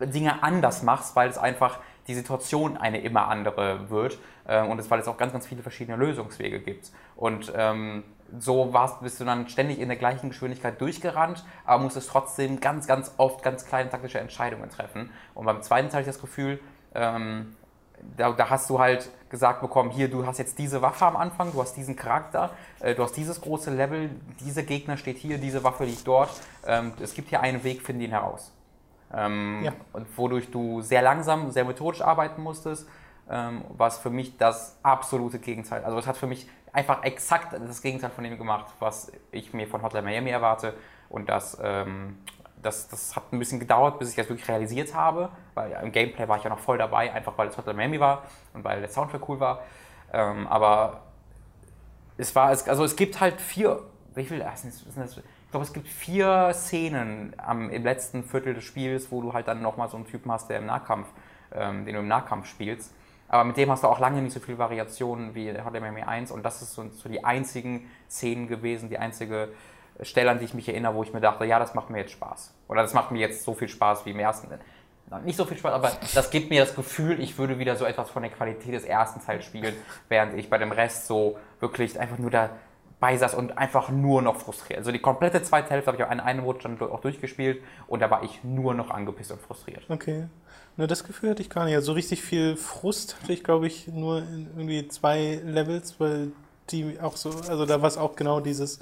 Dinge 0.00 0.42
anders 0.42 0.82
machst, 0.82 1.14
weil 1.14 1.28
es 1.28 1.38
einfach 1.38 1.78
die 2.08 2.14
Situation 2.14 2.76
eine 2.76 3.00
immer 3.00 3.28
andere 3.28 3.90
wird 3.90 4.18
äh, 4.46 4.62
und 4.62 4.78
es, 4.78 4.90
weil 4.90 5.00
es 5.00 5.08
auch 5.08 5.16
ganz, 5.16 5.32
ganz 5.32 5.46
viele 5.46 5.62
verschiedene 5.62 5.96
Lösungswege 5.96 6.58
gibt. 6.60 6.90
Und 7.14 7.52
ähm, 7.54 8.02
so 8.38 8.72
warst, 8.72 9.00
bist 9.02 9.20
du 9.20 9.24
dann 9.24 9.48
ständig 9.48 9.78
in 9.78 9.88
der 9.88 9.98
gleichen 9.98 10.30
Geschwindigkeit 10.30 10.80
durchgerannt, 10.80 11.44
aber 11.64 11.82
musstest 11.82 12.10
trotzdem 12.10 12.60
ganz, 12.60 12.86
ganz 12.86 13.12
oft 13.18 13.42
ganz 13.42 13.66
kleine 13.66 13.90
taktische 13.90 14.18
Entscheidungen 14.18 14.70
treffen. 14.70 15.10
Und 15.34 15.44
beim 15.44 15.62
zweiten 15.62 15.88
Teil 15.88 16.00
hatte 16.00 16.10
ich 16.10 16.14
das 16.14 16.20
Gefühl, 16.20 16.58
ähm, 16.94 17.54
da, 18.16 18.32
da 18.32 18.50
hast 18.50 18.68
du 18.70 18.78
halt 18.78 19.10
gesagt 19.30 19.60
bekommen, 19.62 19.90
hier, 19.90 20.10
du 20.10 20.26
hast 20.26 20.38
jetzt 20.38 20.58
diese 20.58 20.82
Waffe 20.82 21.06
am 21.06 21.16
Anfang, 21.16 21.52
du 21.52 21.60
hast 21.60 21.76
diesen 21.76 21.96
Charakter, 21.96 22.50
äh, 22.80 22.94
du 22.94 23.02
hast 23.02 23.16
dieses 23.16 23.40
große 23.40 23.70
Level, 23.70 24.10
dieser 24.40 24.62
Gegner 24.62 24.96
steht 24.96 25.16
hier, 25.16 25.38
diese 25.38 25.64
Waffe 25.64 25.84
liegt 25.84 26.06
dort. 26.06 26.30
Ähm, 26.66 26.92
es 27.00 27.14
gibt 27.14 27.28
hier 27.30 27.40
einen 27.40 27.64
Weg, 27.64 27.82
finde 27.82 28.04
ihn 28.04 28.10
heraus. 28.10 28.52
Ähm, 29.14 29.62
Ja. 29.64 29.72
Und 29.92 30.06
wodurch 30.16 30.50
du 30.50 30.82
sehr 30.82 31.02
langsam, 31.02 31.50
sehr 31.50 31.64
methodisch 31.64 32.02
arbeiten 32.02 32.42
musstest, 32.42 32.88
ähm, 33.30 33.64
was 33.70 33.98
für 33.98 34.10
mich 34.10 34.36
das 34.36 34.78
absolute 34.82 35.38
Gegenteil. 35.38 35.84
Also 35.84 35.98
es 35.98 36.06
hat 36.06 36.16
für 36.16 36.26
mich 36.26 36.48
einfach 36.72 37.02
exakt 37.02 37.52
das 37.52 37.82
Gegenteil 37.82 38.10
von 38.10 38.24
dem 38.24 38.38
gemacht, 38.38 38.66
was 38.80 39.12
ich 39.30 39.52
mir 39.52 39.66
von 39.66 39.82
Hotline 39.82 40.04
Miami 40.04 40.30
erwarte. 40.30 40.74
Und 41.08 41.28
das, 41.28 41.58
ähm, 41.62 42.18
das, 42.62 42.88
das 42.88 43.16
hat 43.16 43.32
ein 43.32 43.38
bisschen 43.38 43.60
gedauert, 43.60 43.98
bis 43.98 44.10
ich 44.10 44.16
das 44.16 44.28
wirklich 44.28 44.48
realisiert 44.48 44.94
habe, 44.94 45.30
weil 45.54 45.72
im 45.82 45.92
Gameplay 45.92 46.28
war 46.28 46.38
ich 46.38 46.44
ja 46.44 46.50
noch 46.50 46.58
voll 46.58 46.78
dabei, 46.78 47.12
einfach 47.12 47.36
weil 47.36 47.48
es 47.48 47.56
Hotline 47.56 47.76
Miami 47.76 48.00
war 48.00 48.24
und 48.54 48.64
weil 48.64 48.80
der 48.80 48.88
Soundtrack 48.88 49.28
cool 49.28 49.40
war. 49.40 49.62
Ähm, 50.12 50.46
aber 50.46 51.02
es 52.16 52.34
war, 52.34 52.48
also 52.48 52.84
es 52.84 52.96
gibt 52.96 53.20
halt 53.20 53.40
vier, 53.40 53.82
wie 54.14 54.24
viel, 54.24 54.38
ich 54.38 55.50
glaube, 55.50 55.64
es 55.64 55.72
gibt 55.72 55.88
vier 55.88 56.50
Szenen 56.54 57.34
am, 57.38 57.70
im 57.70 57.82
letzten 57.82 58.24
Viertel 58.24 58.54
des 58.54 58.64
Spiels, 58.64 59.10
wo 59.10 59.20
du 59.20 59.32
halt 59.32 59.48
dann 59.48 59.62
nochmal 59.62 59.88
so 59.88 59.96
einen 59.96 60.06
Typen 60.06 60.30
hast, 60.30 60.48
der 60.48 60.58
im 60.58 60.66
Nahkampf, 60.66 61.08
ähm, 61.52 61.84
den 61.84 61.94
du 61.94 62.00
im 62.00 62.08
Nahkampf 62.08 62.46
spielst. 62.46 62.94
Aber 63.28 63.44
mit 63.44 63.56
dem 63.56 63.70
hast 63.70 63.82
du 63.82 63.88
auch 63.88 63.98
lange 63.98 64.20
nicht 64.20 64.34
so 64.34 64.40
viel 64.40 64.58
Variationen 64.58 65.34
wie 65.34 65.48
in 65.48 65.64
Hotline 65.64 65.80
Miami 65.80 66.02
1 66.02 66.30
und 66.30 66.42
das 66.42 66.60
ist 66.60 66.74
so, 66.74 66.88
so 66.90 67.08
die 67.08 67.24
einzigen 67.24 67.90
Szenen 68.08 68.46
gewesen, 68.46 68.90
die 68.90 68.98
einzige 68.98 69.48
Stelle, 70.02 70.30
an 70.30 70.38
die 70.38 70.44
ich 70.44 70.54
mich 70.54 70.68
erinnere, 70.68 70.94
wo 70.94 71.02
ich 71.02 71.12
mir 71.12 71.20
dachte, 71.20 71.44
ja, 71.44 71.58
das 71.58 71.74
macht 71.74 71.90
mir 71.90 71.98
jetzt 71.98 72.12
Spaß. 72.12 72.54
Oder 72.68 72.82
das 72.82 72.94
macht 72.94 73.10
mir 73.10 73.20
jetzt 73.20 73.44
so 73.44 73.54
viel 73.54 73.68
Spaß 73.68 74.04
wie 74.06 74.10
im 74.10 74.18
ersten. 74.18 74.48
Nicht 75.20 75.36
so 75.36 75.44
viel 75.44 75.56
Spaß, 75.56 75.72
aber 75.72 75.92
das 76.14 76.30
gibt 76.30 76.50
mir 76.50 76.60
das 76.60 76.74
Gefühl, 76.74 77.20
ich 77.20 77.38
würde 77.38 77.58
wieder 77.58 77.76
so 77.76 77.84
etwas 77.84 78.10
von 78.10 78.22
der 78.22 78.30
Qualität 78.30 78.74
des 78.74 78.84
ersten 78.84 79.24
Teils 79.24 79.44
spielen, 79.44 79.74
während 80.08 80.34
ich 80.34 80.48
bei 80.48 80.58
dem 80.58 80.72
Rest 80.72 81.06
so 81.06 81.38
wirklich 81.60 81.98
einfach 81.98 82.18
nur 82.18 82.30
dabei 82.30 83.16
saß 83.16 83.34
und 83.34 83.58
einfach 83.58 83.90
nur 83.90 84.22
noch 84.22 84.36
frustriert. 84.36 84.78
Also 84.78 84.92
die 84.92 84.98
komplette 84.98 85.42
zweite 85.42 85.70
Hälfte 85.70 85.88
habe 85.88 85.98
ich 85.98 86.04
auch 86.04 86.10
einen 86.10 86.20
einen 86.20 86.40
Rutsch 86.40 86.64
dann 86.64 86.80
auch 86.80 87.00
durchgespielt 87.00 87.62
und 87.86 88.00
da 88.00 88.10
war 88.10 88.22
ich 88.22 88.42
nur 88.44 88.74
noch 88.74 88.90
angepisst 88.90 89.32
und 89.32 89.40
frustriert. 89.40 89.82
Okay. 89.88 90.26
Na, 90.76 90.86
das 90.86 91.04
Gefühl 91.04 91.30
hatte 91.30 91.42
ich 91.42 91.50
gar 91.50 91.66
nicht. 91.66 91.74
Also 91.74 91.86
so 91.86 91.92
richtig 91.92 92.22
viel 92.22 92.56
Frust 92.56 93.16
hatte 93.20 93.32
ich, 93.32 93.44
glaube 93.44 93.66
ich, 93.66 93.88
nur 93.88 94.18
in 94.18 94.48
irgendwie 94.56 94.88
zwei 94.88 95.40
Levels, 95.44 96.00
weil 96.00 96.32
die 96.70 96.98
auch 97.00 97.16
so, 97.16 97.30
also 97.30 97.66
da 97.66 97.82
war 97.82 97.88
es 97.88 97.98
auch 97.98 98.16
genau 98.16 98.40
dieses, 98.40 98.80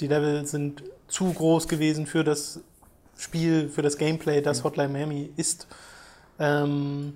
die 0.00 0.06
Level 0.06 0.46
sind 0.46 0.82
zu 1.08 1.32
groß 1.32 1.68
gewesen 1.68 2.06
für 2.06 2.24
das 2.24 2.60
Spiel, 3.16 3.68
für 3.68 3.82
das 3.82 3.96
Gameplay, 3.98 4.42
das 4.42 4.64
Hotline 4.64 4.88
Miami 4.90 5.30
ist. 5.36 5.66
Ähm, 6.38 7.14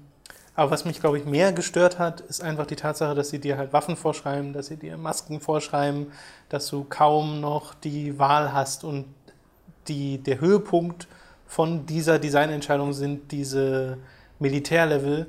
aber 0.55 0.71
was 0.71 0.85
mich, 0.85 1.01
glaube 1.01 1.19
ich, 1.19 1.25
mehr 1.25 1.53
gestört 1.53 1.99
hat, 1.99 2.21
ist 2.23 2.43
einfach 2.43 2.67
die 2.67 2.77
Tatsache, 2.77 3.15
dass 3.15 3.31
sie 3.31 3.39
dir 3.39 3.57
halt 3.57 3.73
Waffen 3.73 3.97
vorschreiben, 3.97 4.53
dass 4.53 4.67
sie 4.67 4.77
dir 4.77 4.97
Masken 4.97 5.41
vorschreiben, 5.41 6.13
dass 6.49 6.67
du 6.69 6.85
kaum 6.85 7.41
noch 7.41 7.75
die 7.75 8.19
Wahl 8.19 8.53
hast 8.53 8.85
und 8.85 9.07
die, 9.89 10.19
der 10.19 10.41
Höhepunkt 10.41 11.07
von 11.47 11.87
dieser 11.87 12.19
Designentscheidung 12.19 12.93
sind 12.93 13.33
diese 13.33 13.99
Militärlevel, 14.39 15.27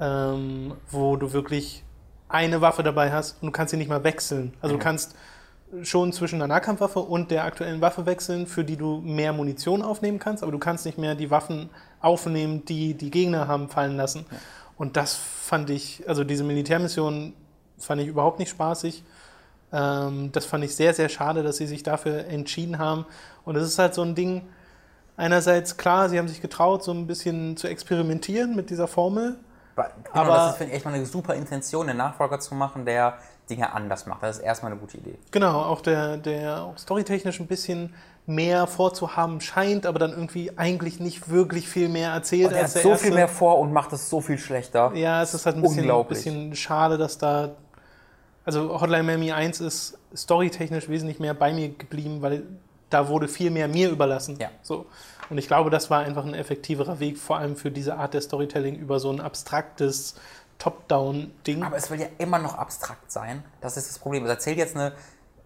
ähm, 0.00 0.74
wo 0.90 1.16
du 1.16 1.32
wirklich 1.32 1.82
eine 2.28 2.60
Waffe 2.60 2.82
dabei 2.82 3.12
hast 3.12 3.42
und 3.42 3.46
du 3.48 3.52
kannst 3.52 3.70
sie 3.70 3.76
nicht 3.76 3.88
mal 3.88 4.02
wechseln. 4.02 4.54
Also 4.60 4.74
Mhm. 4.74 4.78
du 4.78 4.84
kannst 4.84 5.14
schon 5.82 6.12
zwischen 6.12 6.38
der 6.38 6.48
Nahkampfwaffe 6.48 7.00
und 7.00 7.30
der 7.30 7.44
aktuellen 7.44 7.80
Waffe 7.80 8.06
wechseln, 8.06 8.46
für 8.46 8.64
die 8.64 8.76
du 8.76 9.00
mehr 9.00 9.32
Munition 9.32 9.82
aufnehmen 9.82 10.18
kannst, 10.18 10.42
aber 10.42 10.52
du 10.52 10.58
kannst 10.58 10.86
nicht 10.86 10.98
mehr 10.98 11.14
die 11.14 11.30
Waffen 11.30 11.70
aufnehmen, 12.00 12.64
die 12.64 12.94
die 12.94 13.10
Gegner 13.10 13.48
haben 13.48 13.68
fallen 13.68 13.96
lassen. 13.96 14.26
Und 14.76 14.96
das 14.96 15.14
fand 15.14 15.70
ich, 15.70 16.02
also 16.08 16.24
diese 16.24 16.44
Militärmission 16.44 17.32
fand 17.78 18.00
ich 18.00 18.08
überhaupt 18.08 18.38
nicht 18.38 18.50
spaßig. 18.50 19.02
Ähm, 19.72 20.30
das 20.32 20.44
fand 20.46 20.64
ich 20.64 20.74
sehr, 20.76 20.94
sehr 20.94 21.08
schade, 21.08 21.42
dass 21.42 21.56
sie 21.56 21.66
sich 21.66 21.82
dafür 21.82 22.26
entschieden 22.26 22.78
haben. 22.78 23.06
Und 23.44 23.56
es 23.56 23.64
ist 23.66 23.78
halt 23.78 23.94
so 23.94 24.02
ein 24.02 24.14
Ding, 24.14 24.42
einerseits 25.16 25.76
klar, 25.76 26.08
sie 26.08 26.18
haben 26.18 26.28
sich 26.28 26.40
getraut, 26.40 26.82
so 26.84 26.92
ein 26.92 27.06
bisschen 27.06 27.56
zu 27.56 27.68
experimentieren 27.68 28.54
mit 28.56 28.70
dieser 28.70 28.88
Formel. 28.88 29.36
Genau, 29.76 29.88
Aber- 30.12 30.28
das 30.34 30.50
ist, 30.52 30.56
finde 30.58 30.70
ich, 30.72 30.76
echt 30.76 30.84
mal 30.84 30.94
eine 30.94 31.06
super 31.06 31.34
Intention, 31.34 31.88
einen 31.88 31.98
Nachfolger 31.98 32.38
zu 32.38 32.54
machen, 32.54 32.84
der 32.84 33.18
Dinge 33.50 33.72
anders 33.72 34.06
macht. 34.06 34.22
Das 34.22 34.38
ist 34.38 34.42
erstmal 34.42 34.72
eine 34.72 34.80
gute 34.80 34.96
Idee. 34.96 35.18
Genau, 35.30 35.62
auch 35.62 35.80
der, 35.80 36.16
der 36.16 36.62
auch 36.62 36.78
storytechnisch 36.78 37.40
ein 37.40 37.46
bisschen 37.46 37.94
mehr 38.26 38.66
vorzuhaben 38.66 39.40
scheint, 39.42 39.84
aber 39.84 39.98
dann 39.98 40.12
irgendwie 40.12 40.56
eigentlich 40.56 40.98
nicht 40.98 41.28
wirklich 41.28 41.68
viel 41.68 41.90
mehr 41.90 42.10
erzählt 42.12 42.48
Und 42.48 42.54
er 42.54 42.64
hat 42.64 42.70
so 42.70 42.90
erste. 42.90 43.04
viel 43.06 43.14
mehr 43.14 43.28
vor 43.28 43.58
und 43.58 43.72
macht 43.72 43.92
es 43.92 44.08
so 44.08 44.22
viel 44.22 44.38
schlechter. 44.38 44.92
Ja, 44.94 45.22
es 45.22 45.34
ist 45.34 45.44
halt 45.44 45.56
ein 45.56 45.62
bisschen, 45.62 45.80
Unglaublich. 45.80 46.18
bisschen 46.18 46.54
schade, 46.56 46.96
dass 46.96 47.18
da. 47.18 47.50
Also 48.46 48.80
Hotline 48.80 49.02
Miami 49.02 49.32
1 49.32 49.60
ist 49.60 49.98
storytechnisch 50.14 50.88
wesentlich 50.88 51.18
mehr 51.18 51.34
bei 51.34 51.52
mir 51.52 51.68
geblieben, 51.70 52.22
weil 52.22 52.44
da 52.90 53.08
wurde 53.08 53.26
viel 53.28 53.50
mehr 53.50 53.68
mir 53.68 53.90
überlassen. 53.90 54.36
Ja. 54.38 54.50
So. 54.62 54.86
Und 55.30 55.38
ich 55.38 55.46
glaube, 55.46 55.70
das 55.70 55.90
war 55.90 56.00
einfach 56.00 56.24
ein 56.24 56.34
effektiverer 56.34 57.00
Weg, 57.00 57.18
vor 57.18 57.38
allem 57.38 57.56
für 57.56 57.70
diese 57.70 57.96
Art 57.96 58.14
der 58.14 58.20
Storytelling 58.20 58.76
über 58.76 59.00
so 59.00 59.10
ein 59.10 59.20
abstraktes 59.20 60.14
Top-Down-Ding. 60.58 61.62
Aber 61.62 61.76
es 61.76 61.90
will 61.90 62.00
ja 62.00 62.06
immer 62.18 62.38
noch 62.38 62.56
abstrakt 62.56 63.10
sein. 63.10 63.44
Das 63.60 63.76
ist 63.76 63.88
das 63.88 63.98
Problem. 63.98 64.24
Es 64.24 64.30
erzählt 64.30 64.58
jetzt 64.58 64.76
eine, 64.76 64.92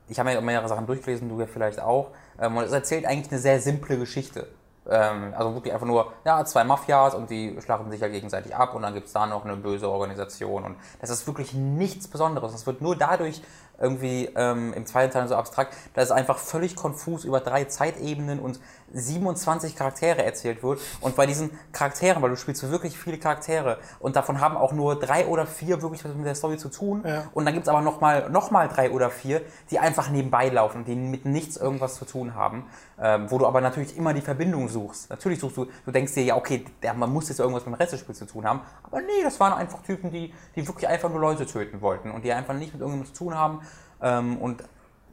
ich 0.09 0.19
habe 0.19 0.31
mir 0.31 0.41
mehrere 0.41 0.69
Sachen 0.69 0.87
durchgelesen, 0.87 1.29
du 1.29 1.41
ja 1.41 1.47
vielleicht 1.47 1.81
auch, 1.81 2.13
ähm, 2.41 2.57
und 2.57 2.65
es 2.65 2.73
erzählt 2.73 3.05
eigentlich 3.07 3.31
eine 3.31 3.41
sehr 3.41 3.61
simple 3.61 3.99
Geschichte. 3.99 4.49
Ähm, 4.89 5.35
also 5.37 5.55
wirklich 5.55 5.75
einfach 5.75 5.87
nur, 5.87 6.13
ja, 6.25 6.45
zwei 6.45 6.65
Mafias 6.65 7.15
und 7.15 7.29
die 7.29 7.59
schlachten 7.61 7.91
sich 7.91 8.01
ja 8.01 8.09
gegenseitig 8.09 8.57
ab 8.57 8.75
und 8.75 8.83
dann 8.83 8.95
gibt 8.95 9.09
es 9.09 9.13
da 9.13 9.27
noch 9.27 9.45
eine 9.45 9.57
böse 9.57 9.91
Organisation 9.91 10.65
und 10.65 10.77
das 11.01 11.11
ist 11.11 11.27
wirklich 11.27 11.53
nichts 11.53 12.09
Besonderes. 12.09 12.53
Das 12.53 12.67
wird 12.67 12.81
nur 12.81 12.97
dadurch 12.97 13.43
irgendwie 13.81 14.29
ähm, 14.37 14.73
im 14.75 14.87
zweiten 14.87 15.13
Teil 15.13 15.29
so 15.29 15.37
abstrakt, 15.37 15.75
dass 15.95 16.07
es 16.07 16.11
einfach 16.11 16.39
völlig 16.39 16.77
konfus 16.77 17.25
über 17.25 17.41
drei 17.41 17.65
Zeitebenen 17.65 18.41
und 18.41 18.61
27 18.93 19.77
Charaktere 19.77 20.25
erzählt 20.25 20.63
wird. 20.63 20.81
Und 21.01 21.17
bei 21.17 21.27
diesen 21.27 21.51
Charakteren, 21.73 22.23
weil 22.23 22.31
du 22.31 22.37
spielst 22.37 22.69
wirklich 22.71 22.99
viele 22.99 23.19
Charaktere 23.19 23.79
und 24.01 24.17
davon 24.17 24.41
haben 24.41 24.57
auch 24.57 24.73
nur 24.73 24.99
drei 24.99 25.27
oder 25.27 25.47
vier 25.47 25.83
wirklich 25.83 26.05
was 26.05 26.15
mit 26.15 26.27
der 26.27 26.35
Story 26.35 26.57
zu 26.57 26.69
tun. 26.69 27.03
Ja. 27.07 27.25
Und 27.35 27.45
dann 27.45 27.55
gibt 27.55 27.67
es 27.67 27.69
aber 27.69 27.81
nochmal 27.81 28.31
noch 28.31 28.51
mal 28.51 28.69
drei 28.69 28.91
oder 28.91 29.11
vier, 29.11 29.43
die 29.71 29.79
einfach 29.79 30.11
nebenbei 30.11 30.49
laufen 30.49 30.79
und 30.79 30.89
die 30.89 30.97
mit 30.97 31.25
nichts 31.25 31.57
irgendwas 31.57 31.97
zu 31.97 32.05
tun 32.05 32.35
haben. 32.35 32.65
Ähm, 33.01 33.31
wo 33.31 33.39
du 33.39 33.47
aber 33.47 33.61
natürlich 33.61 33.97
immer 33.97 34.13
die 34.13 34.21
Verbindung 34.21 34.69
suchst. 34.69 35.09
Natürlich 35.11 35.39
suchst 35.39 35.57
du, 35.57 35.67
du 35.85 35.93
denkst 35.93 36.15
dir, 36.15 36.25
ja, 36.25 36.37
okay, 36.37 36.65
der, 36.83 36.95
man 36.95 37.13
muss 37.13 37.29
jetzt 37.29 37.39
irgendwas 37.39 37.65
mit 37.65 37.75
dem 37.75 37.79
Rest 37.79 37.93
des 37.93 38.01
Spiels 38.01 38.19
zu 38.19 38.27
tun 38.27 38.45
haben. 38.45 38.61
Aber 38.83 39.01
nee, 39.01 39.23
das 39.23 39.39
waren 39.39 39.53
einfach 39.53 39.83
Typen, 39.83 40.11
die, 40.11 40.35
die 40.57 40.67
wirklich 40.67 40.89
einfach 40.89 41.09
nur 41.09 41.21
Leute 41.21 41.47
töten 41.47 41.81
wollten 41.81 42.11
und 42.11 42.25
die 42.25 42.33
einfach 42.33 42.55
nicht 42.55 42.73
mit 42.73 42.83
irgendwas 42.83 43.13
zu 43.13 43.25
tun 43.25 43.37
haben. 43.37 43.61
Ähm, 44.03 44.39
und 44.39 44.63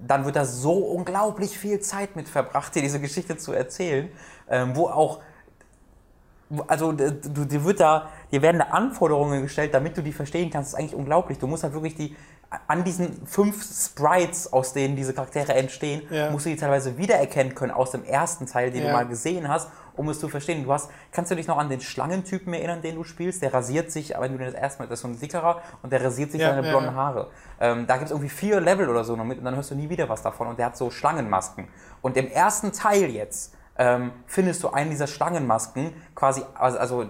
dann 0.05 0.25
wird 0.25 0.35
da 0.35 0.45
so 0.45 0.73
unglaublich 0.73 1.57
viel 1.57 1.79
Zeit 1.79 2.15
mit 2.15 2.27
verbracht, 2.27 2.75
dir 2.75 2.81
diese 2.81 2.99
Geschichte 2.99 3.37
zu 3.37 3.53
erzählen, 3.53 4.09
ähm, 4.49 4.75
wo 4.75 4.87
auch 4.87 5.19
also 6.67 6.91
du, 6.91 7.11
dir 7.45 7.63
wird 7.63 7.79
da, 7.79 8.09
dir 8.31 8.41
werden 8.43 8.59
da 8.59 8.65
Anforderungen 8.65 9.41
gestellt, 9.41 9.73
damit 9.73 9.97
du 9.97 10.03
die 10.03 10.13
verstehen 10.13 10.51
kannst. 10.51 10.73
Das 10.73 10.73
ist 10.73 10.79
eigentlich 10.79 10.95
unglaublich. 10.95 11.39
Du 11.39 11.47
musst 11.47 11.63
halt 11.63 11.73
wirklich 11.73 11.95
die 11.95 12.15
an 12.67 12.83
diesen 12.83 13.25
fünf 13.25 13.63
Sprites, 13.63 14.53
aus 14.53 14.71
denen 14.71 14.95
diese 14.95 15.13
Charaktere 15.13 15.55
entstehen, 15.55 16.03
Ja. 16.11 16.29
musst 16.29 16.45
du 16.45 16.51
die 16.51 16.55
teilweise 16.55 16.97
wiedererkennen 16.97 17.55
können 17.55 17.71
aus 17.71 17.91
dem 17.91 18.03
ersten 18.03 18.45
Teil, 18.45 18.69
den 18.71 18.81
Ja. 18.83 18.87
du 18.87 18.93
mal 18.93 19.07
gesehen 19.07 19.47
hast, 19.49 19.69
um 19.97 20.09
es 20.09 20.19
zu 20.19 20.29
verstehen. 20.29 20.63
Du 20.63 20.71
hast, 20.73 20.89
kannst 21.11 21.31
du 21.31 21.35
dich 21.35 21.47
noch 21.47 21.57
an 21.57 21.69
den 21.69 21.81
Schlangentypen 21.81 22.53
erinnern, 22.53 22.81
den 22.81 22.95
du 22.95 23.03
spielst? 23.03 23.41
Der 23.41 23.53
rasiert 23.53 23.91
sich, 23.91 24.13
wenn 24.17 24.31
du 24.31 24.37
den 24.37 24.47
das 24.51 24.55
erste 24.55 24.81
Mal, 24.83 24.89
das 24.89 24.99
ist 24.99 25.03
so 25.03 25.07
ein 25.07 25.19
dickerer 25.19 25.61
und 25.81 25.91
der 25.91 26.03
rasiert 26.03 26.31
sich 26.31 26.41
Ja, 26.41 26.49
seine 26.49 26.65
ja, 26.65 26.71
blonden 26.71 26.91
ja. 26.91 26.95
Haare. 26.95 27.29
Ähm, 27.59 27.87
da 27.87 27.95
gibt 27.95 28.05
es 28.05 28.11
irgendwie 28.11 28.29
vier 28.29 28.59
Level 28.61 28.89
oder 28.89 29.03
so 29.03 29.15
noch 29.15 29.25
mit 29.25 29.37
und 29.39 29.45
dann 29.45 29.55
hörst 29.55 29.71
du 29.71 29.75
nie 29.75 29.89
wieder 29.89 30.07
was 30.09 30.21
davon 30.21 30.47
und 30.47 30.59
der 30.59 30.67
hat 30.67 30.77
so 30.77 30.89
Schlangenmasken. 30.91 31.67
Und 32.01 32.17
im 32.17 32.27
ersten 32.27 32.71
Teil 32.71 33.09
jetzt 33.09 33.55
ähm, 33.77 34.11
findest 34.25 34.63
du 34.63 34.69
einen 34.69 34.89
dieser 34.89 35.07
Schlangenmasken 35.07 35.93
quasi, 36.15 36.41
also, 36.55 36.77
also 36.79 37.03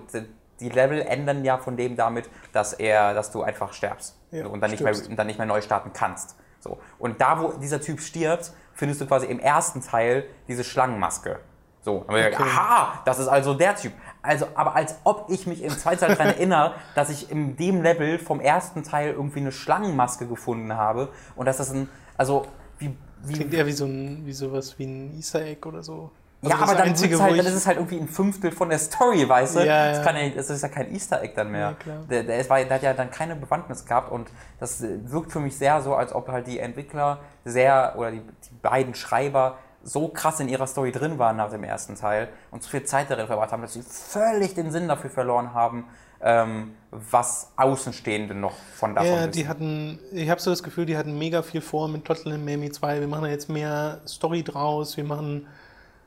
die- 0.60 0.70
Level 0.70 1.02
ändern 1.02 1.44
ja 1.44 1.58
von 1.58 1.76
dem 1.78 1.96
damit, 1.96 2.30
dass 2.54 2.74
er, 2.74 3.14
dass 3.14 3.30
du 3.30 3.44
einfach 3.44 3.74
sterbst 3.74 4.18
Ja, 4.32 4.48
und 4.48 4.62
dann 4.62 4.72
nicht, 4.72 4.82
mehr, 4.82 4.94
dann 5.16 5.28
nicht 5.28 5.38
mehr 5.38 5.46
neu 5.46 5.62
starten 5.62 5.92
kannst. 5.94 6.38
So. 6.62 6.80
Und 6.98 7.20
da, 7.22 7.40
wo 7.42 7.52
dieser 7.52 7.82
Typ 7.82 8.00
stirbt, 8.00 8.52
findest 8.74 9.02
du 9.02 9.06
quasi 9.06 9.28
im 9.28 9.40
ersten 9.40 9.82
Teil 9.82 10.26
diese 10.48 10.64
Schlangenmaske. 10.64 11.40
So, 11.86 12.04
haben 12.08 12.16
wir 12.16 12.24
gesagt, 12.32 12.42
Okay. 12.42 12.50
aha, 12.52 13.02
das 13.06 13.20
ist 13.20 13.28
also 13.28 13.54
der 13.54 13.76
Typ. 13.76 13.94
Also, 14.24 14.48
aber 14.56 14.76
als 14.76 14.96
ob 15.04 15.28
ich 15.30 15.46
mich 15.46 15.62
im 15.62 15.70
zweiten 15.70 16.00
Teil 16.00 16.16
daran 16.16 16.28
erinnere, 16.34 16.74
dass 16.96 17.12
ich 17.12 17.30
in 17.30 17.56
dem 17.58 17.84
Level 17.84 18.18
vom 18.18 18.40
ersten 18.40 18.82
Teil 18.82 19.12
irgendwie 19.12 19.40
eine 19.42 19.52
Schlangenmaske 19.52 20.26
gefunden 20.26 20.76
habe 20.76 21.10
und 21.36 21.46
dass 21.46 21.58
das 21.58 21.70
ein, 21.72 21.88
also 22.18 22.48
wie, 22.80 22.98
wie 23.24 23.34
Klingt 23.34 23.54
eher 23.54 23.68
wie 23.68 23.72
so 23.72 23.86
ein, 23.86 24.24
wie 24.26 24.34
sowas 24.34 24.80
wie 24.80 24.86
ein 24.86 25.16
Easter 25.16 25.42
Egg 25.44 25.68
oder 25.68 25.84
so. 25.84 26.10
ja, 26.42 26.50
Also 26.50 26.58
das 26.60 26.70
aber 26.70 26.78
dann, 26.80 26.88
Einzige, 26.90 27.22
halt, 27.22 27.38
dann 27.38 27.46
ist 27.46 27.54
es 27.54 27.68
halt 27.68 27.78
irgendwie 27.78 28.00
ein 28.00 28.08
Fünftel 28.08 28.52
von 28.52 28.70
der 28.70 28.80
Story, 28.80 29.30
weißt 29.30 29.58
du? 29.58 29.60
Ja, 29.60 29.90
Das, 29.90 29.98
ja. 30.00 30.04
kann 30.04 30.16
ja, 30.16 30.30
das 30.30 30.50
ist 30.50 30.64
ja 30.64 30.70
kein 30.70 30.92
Easter 30.92 31.22
Egg 31.22 31.34
dann 31.36 31.52
mehr. 31.52 31.60
Ja, 31.62 31.74
klar. 31.74 31.98
Der, 32.10 32.24
der, 32.24 32.50
weil 32.50 32.66
der 32.66 32.76
hat 32.78 32.82
ja 32.84 32.94
dann 32.94 33.12
keine 33.12 33.36
Bewandtnis 33.36 33.86
gehabt 33.86 34.12
und 34.12 34.28
das 34.60 34.82
wirkt 34.82 35.32
für 35.32 35.40
mich 35.40 35.56
sehr 35.56 35.80
so, 35.82 35.94
als 35.94 36.16
ob 36.16 36.30
halt 36.30 36.48
die 36.48 36.58
Entwickler 36.58 37.20
sehr, 37.44 37.94
oder 37.96 38.10
die, 38.10 38.22
die 38.22 38.56
beiden 38.64 38.96
Schreiber 38.96 39.60
so 39.86 40.08
krass 40.08 40.40
in 40.40 40.50
ihrer 40.50 40.66
Story 40.66 40.92
drin 40.92 41.20
waren 41.20 41.38
nach 41.38 41.52
dem 41.52 41.64
ersten 41.64 41.96
Teil 41.96 42.28
und 42.52 42.64
so 42.64 42.70
viel 42.70 42.84
Zeit 42.84 43.10
darin 43.10 43.28
verbracht 43.28 43.52
haben, 43.52 43.62
dass 43.62 43.74
sie 43.74 43.84
völlig 43.84 44.56
den 44.56 44.72
Sinn 44.72 44.88
dafür 44.88 45.12
verloren 45.12 45.54
haben, 45.54 45.86
ähm, 46.22 46.74
was 46.90 47.52
Außenstehende 47.56 48.34
noch 48.34 48.56
von 48.76 48.96
davon 48.96 49.12
Ja, 49.12 49.20
wissen. 49.20 49.32
die 49.34 49.48
hatten, 49.48 50.00
ich 50.12 50.30
habe 50.32 50.42
so 50.42 50.50
das 50.50 50.64
Gefühl, 50.64 50.88
die 50.88 50.98
hatten 50.98 51.18
mega 51.18 51.44
viel 51.44 51.62
vor 51.62 51.88
mit 51.88 52.04
Tottenham 52.04 52.44
Miami 52.44 52.72
2. 52.72 53.00
Wir 53.00 53.08
machen 53.08 53.24
da 53.26 53.30
jetzt 53.30 53.48
mehr 53.48 54.02
Story 54.08 54.42
draus, 54.42 54.98
wir 54.98 55.04
machen 55.04 55.46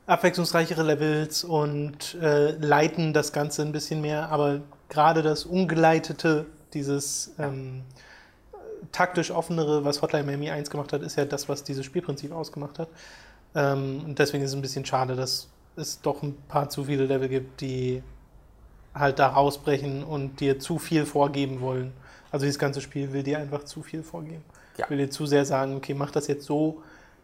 abwechslungsreichere 0.07 0.83
Levels 0.83 1.45
und 1.45 2.15
äh, 2.21 2.51
leiten 2.57 3.13
das 3.13 3.31
Ganze 3.31 3.61
ein 3.61 3.71
bisschen 3.71 4.01
mehr, 4.01 4.29
aber 4.29 4.59
gerade 4.89 5.21
das 5.21 5.45
Ungeleitete, 5.45 6.47
dieses 6.73 7.33
ähm, 7.39 7.83
taktisch 8.91 9.31
offenere, 9.31 9.85
was 9.85 10.01
Hotline 10.01 10.25
Miami 10.25 10.49
1 10.49 10.69
gemacht 10.69 10.91
hat, 10.91 11.01
ist 11.01 11.15
ja 11.15 11.25
das, 11.25 11.47
was 11.47 11.63
dieses 11.63 11.85
Spielprinzip 11.85 12.33
ausgemacht 12.33 12.79
hat. 12.79 12.89
Ähm, 13.55 14.01
und 14.05 14.19
deswegen 14.19 14.43
ist 14.43 14.51
es 14.51 14.55
ein 14.55 14.61
bisschen 14.61 14.85
schade, 14.85 15.15
dass 15.15 15.49
es 15.75 16.01
doch 16.01 16.21
ein 16.23 16.35
paar 16.47 16.69
zu 16.69 16.85
viele 16.85 17.05
Level 17.05 17.29
gibt, 17.29 17.61
die 17.61 18.03
halt 18.93 19.19
da 19.19 19.27
rausbrechen 19.27 20.03
und 20.03 20.39
dir 20.39 20.59
zu 20.59 20.77
viel 20.77 21.05
vorgeben 21.05 21.61
wollen. 21.61 21.93
Also 22.31 22.45
dieses 22.45 22.59
ganze 22.59 22.81
Spiel 22.81 23.11
will 23.13 23.23
dir 23.23 23.39
einfach 23.39 23.63
zu 23.63 23.81
viel 23.81 24.03
vorgeben. 24.03 24.43
Ja. 24.77 24.89
Will 24.89 24.97
dir 24.97 25.09
zu 25.09 25.25
sehr 25.25 25.45
sagen, 25.45 25.75
okay, 25.75 25.93
mach 25.93 26.11
das 26.11 26.27
jetzt 26.27 26.45
so, 26.45 26.81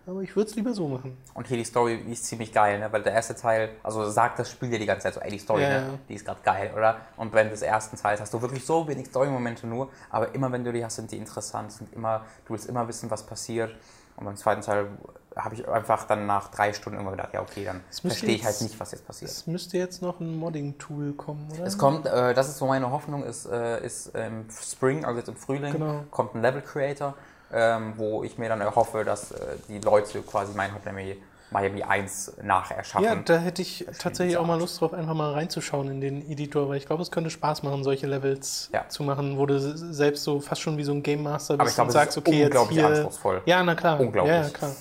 aber 0.08 0.22
ich 0.22 0.36
würde 0.36 0.50
es 0.50 0.56
lieber 0.56 0.74
so 0.74 0.88
machen. 0.88 1.18
Und 1.34 1.48
hier 1.48 1.58
die 1.58 1.64
Story 1.64 2.00
die 2.06 2.14
ist 2.14 2.26
ziemlich 2.26 2.54
geil, 2.54 2.80
ne? 2.80 2.92
weil 2.92 3.02
der 3.02 3.14
erste 3.14 3.36
Teil, 3.36 3.70
also 3.82 4.08
sagt 4.10 4.38
das 4.38 4.52
Spiel 4.52 4.70
dir 4.70 4.78
die 4.78 4.86
ganze 4.86 5.04
Zeit 5.04 5.16
so, 5.16 5.20
ey, 5.20 5.32
die 5.32 5.40
Story, 5.40 5.64
Ja, 5.64 5.82
ne? 5.82 6.00
die 6.08 6.14
ist 6.14 6.26
gerade 6.26 6.42
geil, 6.44 6.72
oder? 6.76 6.98
Und 7.18 7.34
während 7.34 7.52
des 7.52 7.64
ersten 7.64 7.98
Teils 7.98 8.22
hast 8.22 8.34
du 8.34 8.42
wirklich 8.42 8.64
so 8.64 8.88
wenig 8.88 9.08
Story-Momente 9.08 9.66
nur, 9.66 9.90
aber 10.12 10.34
immer 10.36 10.52
wenn 10.52 10.64
du 10.64 10.72
die 10.72 10.86
hast, 10.86 10.98
sind 10.98 11.12
die 11.12 11.18
interessant, 11.18 11.72
sind 11.72 11.92
immer, 11.94 12.24
du 12.46 12.54
willst 12.54 12.70
immer 12.70 12.88
wissen, 12.88 13.10
was 13.10 13.26
passiert. 13.26 13.76
Und 14.18 14.26
beim 14.26 14.38
zweiten 14.38 14.62
Teil 14.62 14.88
habe 15.36 15.56
ich 15.56 15.68
einfach 15.68 16.06
dann 16.06 16.26
nach 16.26 16.50
drei 16.50 16.72
Stunden 16.74 17.00
immer 17.00 17.12
gedacht, 17.12 17.30
ja, 17.34 17.42
okay, 17.42 17.66
dann 17.66 17.82
verstehe 18.02 18.36
ich 18.36 18.44
halt 18.46 18.54
jetzt- 18.54 18.62
nicht, 18.62 18.80
was 18.80 18.92
jetzt 18.92 19.06
passiert. 19.06 19.30
Es 19.32 19.48
müsste 19.48 19.78
jetzt 19.78 20.02
noch 20.02 20.20
ein 20.20 20.36
Modding-Tool 20.38 21.14
kommen, 21.14 21.48
oder? 21.54 21.66
Es 21.66 21.78
kommt, 21.78 22.06
äh, 22.06 22.34
das 22.34 22.48
ist 22.50 22.58
so 22.58 22.68
meine 22.68 22.90
Hoffnung, 22.92 23.24
ist, 23.24 23.46
äh, 23.46 23.84
ist 23.86 24.16
im 24.16 24.46
Spring, 24.50 25.04
also 25.06 25.18
jetzt 25.20 25.28
im 25.30 25.36
Frühling, 25.36 25.74
Genau. 25.74 26.04
kommt 26.12 26.36
ein 26.36 26.42
Level 26.42 26.62
Creator, 26.62 27.14
ähm, 27.54 27.94
wo 27.98 28.24
ich 28.24 28.38
mir 28.38 28.50
dann 28.50 28.62
erhoffe, 28.62 29.04
dass 29.04 29.32
äh, 29.32 29.38
die 29.68 29.80
Leute 29.80 30.22
quasi 30.22 30.54
mein 30.56 30.74
Hotline 30.74 31.18
Miami 31.52 31.84
1 31.84 32.34
nacherschaffen. 32.42 33.06
ja, 33.06 33.16
da 33.16 33.38
hätte 33.38 33.62
ich 33.62 33.86
tatsächlich 34.00 34.36
auch 34.38 34.48
mal. 34.48 34.58
Lust 34.60 34.82
drauf, 34.82 34.94
einfach 34.94 35.14
mal 35.14 35.32
reinzuschauen 35.34 35.90
in 35.90 36.02
den 36.02 36.30
Editor, 36.30 36.68
weil 36.70 36.78
ich 36.78 36.88
glaube, 36.88 37.04
es 37.04 37.12
könnte 37.12 37.30
Spaß 37.30 37.62
machen, 37.64 37.84
solche 37.84 38.08
Levels 38.08 38.70
Ja. 38.74 38.90
zu 38.90 39.04
machen, 39.04 39.38
wo 39.38 39.46
du 39.46 39.60
selbst 39.60 40.24
so 40.24 40.40
fast 40.40 40.62
schon 40.62 40.78
wie 40.78 40.84
so 40.84 40.92
ein 40.92 41.04
Game 41.04 41.22
Master 41.24 41.54
bist 41.56 41.62
Aber 41.62 41.70
ich 41.70 41.76
glaube, 41.76 41.86
und 41.86 41.90
es 41.90 41.94
sagst, 41.94 42.18
ist 42.18 42.28
okay, 42.28 42.40
jetzt 42.40 42.46
unglaublich 42.48 42.80
hier... 42.80 42.88
anspruchsvoll. 42.88 43.42
Ja, 43.46 43.64
na 43.64 43.76
klar. 43.76 44.00
Unglaublich. 44.00 44.34
Ja, 44.36 44.50
klar. 44.50 44.72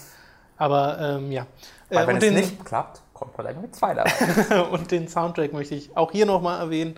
Aber 0.57 0.98
ähm, 1.00 1.32
ja. 1.32 1.46
Weil 1.90 2.05
Äh, 2.05 2.07
wenn 2.07 2.16
und 2.16 2.22
es 2.22 2.28
den- 2.28 2.34
nicht 2.34 2.64
klappt, 2.64 3.02
kommt 3.12 3.36
Hotline 3.36 3.61
mit 3.61 3.74
2 3.74 3.94
dabei. 3.94 4.62
und 4.70 4.90
den 4.90 5.09
Soundtrack 5.09 5.52
möchte 5.52 5.74
ich 5.74 5.96
auch 5.96 6.11
hier 6.12 6.26
nochmal 6.26 6.61
erwähnen. 6.61 6.96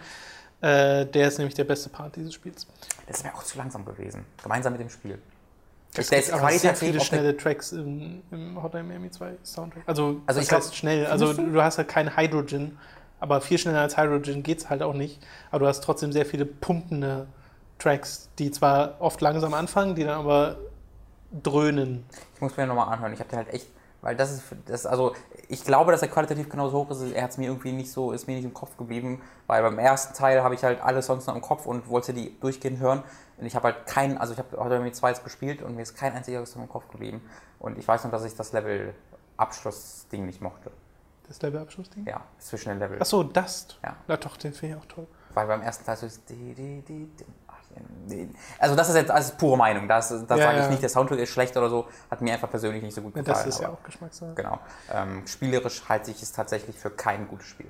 Äh, 0.60 1.06
der 1.06 1.28
ist 1.28 1.38
nämlich 1.38 1.54
der 1.54 1.64
beste 1.64 1.88
Part 1.90 2.16
dieses 2.16 2.32
Spiels. 2.34 2.66
Das 3.06 3.18
ist 3.18 3.24
mir 3.24 3.34
auch 3.34 3.42
zu 3.42 3.58
langsam 3.58 3.84
gewesen. 3.84 4.24
Gemeinsam 4.42 4.72
mit 4.72 4.80
dem 4.82 4.90
Spiel. 4.90 5.18
Es 5.98 6.10
gibt 6.10 6.30
aber 6.32 6.50
sehr 6.50 6.74
viele 6.74 7.00
schnelle 7.00 7.36
Tracks 7.36 7.72
im, 7.72 8.22
im 8.30 8.62
Hotline 8.62 8.84
Miami 8.86 9.10
2 9.10 9.32
Soundtrack. 9.44 9.82
Also, 9.86 10.20
Also 10.26 10.40
ich 10.40 10.50
heißt 10.52 10.74
schnell. 10.76 11.06
Also 11.06 11.32
du? 11.32 11.52
du 11.52 11.62
hast 11.62 11.78
halt 11.78 11.88
kein 11.88 12.16
Hydrogen, 12.16 12.78
aber 13.20 13.40
viel 13.40 13.56
schneller 13.58 13.80
als 13.80 13.96
Hydrogen 13.96 14.42
geht 14.42 14.58
es 14.58 14.68
halt 14.70 14.82
auch 14.82 14.92
nicht. 14.92 15.22
Aber 15.50 15.60
du 15.60 15.66
hast 15.66 15.82
trotzdem 15.82 16.12
sehr 16.12 16.26
viele 16.26 16.44
pumpende 16.44 17.26
Tracks, 17.78 18.28
die 18.38 18.50
zwar 18.50 18.96
oft 19.00 19.20
langsam 19.22 19.54
anfangen, 19.54 19.94
die 19.94 20.04
dann 20.04 20.18
aber 20.18 20.56
dröhnen. 21.42 22.04
Ich 22.34 22.40
muss 22.40 22.56
mir 22.56 22.66
nochmal 22.66 22.92
anhören. 22.92 23.12
Ich 23.12 23.20
habe 23.20 23.30
den 23.30 23.38
halt 23.38 23.52
echt, 23.52 23.68
weil 24.02 24.16
das 24.16 24.32
ist, 24.32 24.42
das, 24.66 24.86
also 24.86 25.14
ich 25.48 25.64
glaube, 25.64 25.92
dass 25.92 26.02
er 26.02 26.08
qualitativ 26.08 26.48
genauso 26.48 26.78
hoch 26.78 26.90
ist. 26.90 27.02
Er 27.02 27.22
hat 27.22 27.30
es 27.30 27.38
mir 27.38 27.46
irgendwie 27.46 27.72
nicht 27.72 27.90
so, 27.90 28.12
ist 28.12 28.26
mir 28.26 28.36
nicht 28.36 28.44
im 28.44 28.54
Kopf 28.54 28.76
geblieben, 28.76 29.20
weil 29.46 29.62
beim 29.62 29.78
ersten 29.78 30.14
Teil 30.14 30.42
habe 30.42 30.54
ich 30.54 30.64
halt 30.64 30.80
alle 30.82 31.02
Songs 31.02 31.26
noch 31.26 31.34
im 31.34 31.42
Kopf 31.42 31.66
und 31.66 31.88
wollte 31.88 32.12
die 32.12 32.38
durchgehend 32.40 32.78
hören. 32.78 33.02
Und 33.38 33.46
ich 33.46 33.54
habe 33.54 33.64
halt 33.68 33.86
keinen, 33.86 34.18
also 34.18 34.32
ich 34.32 34.38
habe 34.38 34.56
heute 34.56 34.80
mit 34.80 34.96
zwei 34.96 35.10
jetzt 35.10 35.24
gespielt 35.24 35.62
und 35.62 35.76
mir 35.76 35.82
ist 35.82 35.96
kein 35.96 36.12
einziger 36.14 36.44
Song 36.46 36.62
im 36.62 36.68
Kopf 36.68 36.88
geblieben. 36.88 37.20
Und 37.58 37.78
ich 37.78 37.86
weiß 37.86 38.04
noch, 38.04 38.10
dass 38.10 38.24
ich 38.24 38.34
das 38.34 38.52
Level 38.52 38.94
Abschlussding 39.36 40.24
nicht 40.24 40.40
mochte. 40.40 40.70
Das 41.28 41.42
Levelabschlussding? 41.42 42.06
Ja, 42.06 42.22
zwischen 42.38 42.68
den 42.70 42.78
Level. 42.78 43.00
Achso, 43.00 43.22
Dust. 43.24 43.78
Ja. 43.82 43.96
Na 44.06 44.16
doch, 44.16 44.36
den 44.36 44.52
finde 44.52 44.76
ich 44.76 44.82
auch 44.82 44.86
toll. 44.86 45.06
Weil 45.34 45.46
beim 45.48 45.60
ersten 45.60 45.84
Teil 45.84 45.96
so 45.96 46.06
ist. 46.06 46.28
die, 46.30 46.54
die, 46.54 46.82
die. 46.82 47.10
Also 48.58 48.76
das 48.76 48.88
ist 48.88 48.94
jetzt 48.94 49.10
alles 49.10 49.32
pure 49.32 49.56
Meinung. 49.56 49.88
Das, 49.88 50.08
das 50.08 50.20
Ja, 50.22 50.36
sage 50.36 50.58
ich 50.58 50.64
ja. 50.64 50.70
nicht, 50.70 50.82
der 50.82 50.88
Soundtrack 50.88 51.18
ist 51.18 51.30
schlecht 51.30 51.56
oder 51.56 51.68
so. 51.68 51.86
Hat 52.10 52.20
mir 52.20 52.34
einfach 52.34 52.50
persönlich 52.50 52.82
nicht 52.82 52.94
so 52.94 53.02
gut 53.02 53.16
Ja, 53.16 53.22
gefallen. 53.22 53.46
das 53.46 53.54
ist 53.56 53.60
ja 53.62 53.68
auch 53.70 53.82
Geschmackssache. 53.82 54.32
Genau. 54.34 54.58
Ähm, 54.92 55.26
spielerisch 55.26 55.82
halte 55.88 56.10
ich 56.10 56.22
es 56.22 56.32
tatsächlich 56.32 56.76
für 56.78 56.90
kein 56.90 57.26
gutes 57.28 57.46
Spiel. 57.48 57.66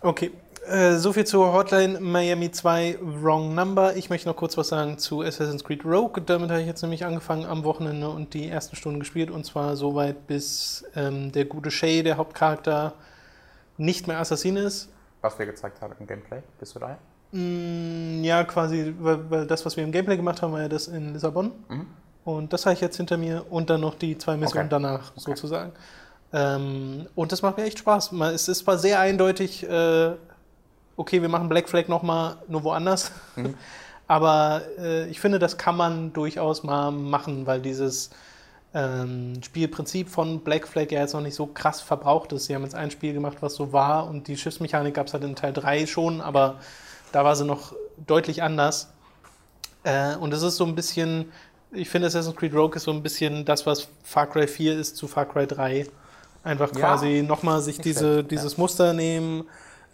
Okay, 0.00 0.32
äh, 0.66 0.96
soviel 0.96 1.24
zu 1.24 1.52
Hotline 1.52 2.00
Miami 2.00 2.50
2 2.50 2.98
Wrong 3.00 3.54
Number. 3.54 3.96
Ich 3.96 4.10
möchte 4.10 4.28
noch 4.28 4.36
kurz 4.36 4.56
was 4.56 4.68
sagen 4.68 4.98
zu 4.98 5.22
Assassin's 5.22 5.64
Creed 5.64 5.84
Rogue. 5.84 6.22
Damit 6.24 6.50
habe 6.50 6.60
ich 6.60 6.66
jetzt 6.66 6.82
nämlich 6.82 7.04
angefangen 7.04 7.44
am 7.46 7.64
Wochenende 7.64 8.08
und 8.08 8.34
die 8.34 8.48
ersten 8.48 8.76
Stunden 8.76 9.00
gespielt. 9.00 9.30
Und 9.30 9.44
zwar 9.44 9.76
so 9.76 9.94
weit, 9.94 10.26
bis 10.26 10.84
ähm, 10.96 11.32
der 11.32 11.44
gute 11.44 11.70
Shay, 11.70 12.02
der 12.02 12.16
Hauptcharakter, 12.16 12.94
nicht 13.76 14.06
mehr 14.06 14.18
Assassin 14.18 14.56
ist. 14.56 14.88
Was 15.20 15.38
wir 15.38 15.46
gezeigt 15.46 15.80
haben 15.80 15.94
im 15.98 16.06
Gameplay. 16.06 16.42
Bist 16.58 16.74
du 16.74 16.78
da? 16.80 16.98
Mm, 17.34 18.22
ja, 18.22 18.44
quasi, 18.44 18.94
weil, 19.00 19.28
weil 19.28 19.46
das, 19.46 19.66
was 19.66 19.76
wir 19.76 19.82
im 19.82 19.90
Gameplay 19.90 20.16
gemacht 20.16 20.40
haben, 20.40 20.52
war 20.52 20.62
ja 20.62 20.68
das 20.68 20.86
in 20.86 21.12
Lissabon. 21.12 21.50
Mhm. 21.68 21.86
Und 22.24 22.52
das 22.52 22.64
habe 22.64 22.74
ich 22.74 22.80
jetzt 22.80 22.96
hinter 22.96 23.16
mir 23.16 23.44
und 23.50 23.70
dann 23.70 23.80
noch 23.80 23.96
die 23.96 24.16
zwei 24.16 24.36
Missionen 24.36 24.66
Okay. 24.66 24.70
danach 24.70 25.12
sozusagen. 25.16 25.72
Ähm, 26.32 27.06
und 27.16 27.32
das 27.32 27.42
macht 27.42 27.58
mir 27.58 27.64
echt 27.64 27.80
Spaß. 27.80 28.12
Es 28.32 28.46
ist 28.46 28.60
zwar 28.60 28.78
sehr 28.78 29.00
eindeutig, 29.00 29.68
äh, 29.68 30.12
okay, 30.96 31.22
wir 31.22 31.28
machen 31.28 31.48
Black 31.48 31.68
Flag 31.68 31.88
nochmal 31.88 32.36
nur 32.46 32.62
woanders. 32.62 33.10
Mhm. 33.34 33.54
Aber 34.06 34.62
äh, 34.78 35.08
ich 35.08 35.18
finde, 35.18 35.40
das 35.40 35.58
kann 35.58 35.76
man 35.76 36.12
durchaus 36.12 36.62
mal 36.62 36.92
machen, 36.92 37.46
weil 37.46 37.60
dieses 37.60 38.10
ähm, 38.74 39.42
Spielprinzip 39.42 40.08
von 40.08 40.40
Black 40.40 40.68
Flag 40.68 40.90
ja 40.90 41.00
jetzt 41.00 41.14
noch 41.14 41.20
nicht 41.20 41.34
so 41.34 41.46
krass 41.46 41.80
verbraucht 41.80 42.32
ist. 42.32 42.46
Sie 42.46 42.54
haben 42.54 42.62
jetzt 42.62 42.76
ein 42.76 42.92
Spiel 42.92 43.12
gemacht, 43.12 43.38
was 43.40 43.54
so 43.54 43.72
war 43.72 44.08
und 44.08 44.28
die 44.28 44.36
Schiffsmechanik 44.36 44.94
gab 44.94 45.08
es 45.08 45.14
halt 45.14 45.24
in 45.24 45.34
Teil 45.34 45.52
3 45.52 45.86
schon, 45.86 46.20
aber 46.20 46.60
da 47.14 47.24
war 47.24 47.36
sie 47.36 47.44
noch 47.44 47.74
deutlich 48.06 48.42
anders. 48.42 48.92
Äh, 49.84 50.16
und 50.16 50.32
es 50.34 50.42
ist 50.42 50.56
so 50.56 50.64
ein 50.64 50.74
bisschen, 50.74 51.30
ich 51.70 51.88
finde 51.88 52.08
Assassin's 52.08 52.36
Creed 52.36 52.54
Rogue 52.54 52.74
ist 52.76 52.84
so 52.84 52.90
ein 52.90 53.02
bisschen 53.02 53.44
das, 53.44 53.66
was 53.66 53.88
Far 54.02 54.26
Cry 54.26 54.46
4 54.48 54.76
ist 54.78 54.96
zu 54.96 55.06
Far 55.06 55.26
Cry 55.26 55.46
3. 55.46 55.86
Einfach 56.42 56.72
Ja. 56.74 56.80
quasi 56.80 57.22
nochmal 57.22 57.60
sich 57.62 57.78
diese, 57.78 58.14
schlecht, 58.14 58.30
dieses 58.32 58.58
Muster 58.58 58.92
nehmen, 58.92 59.44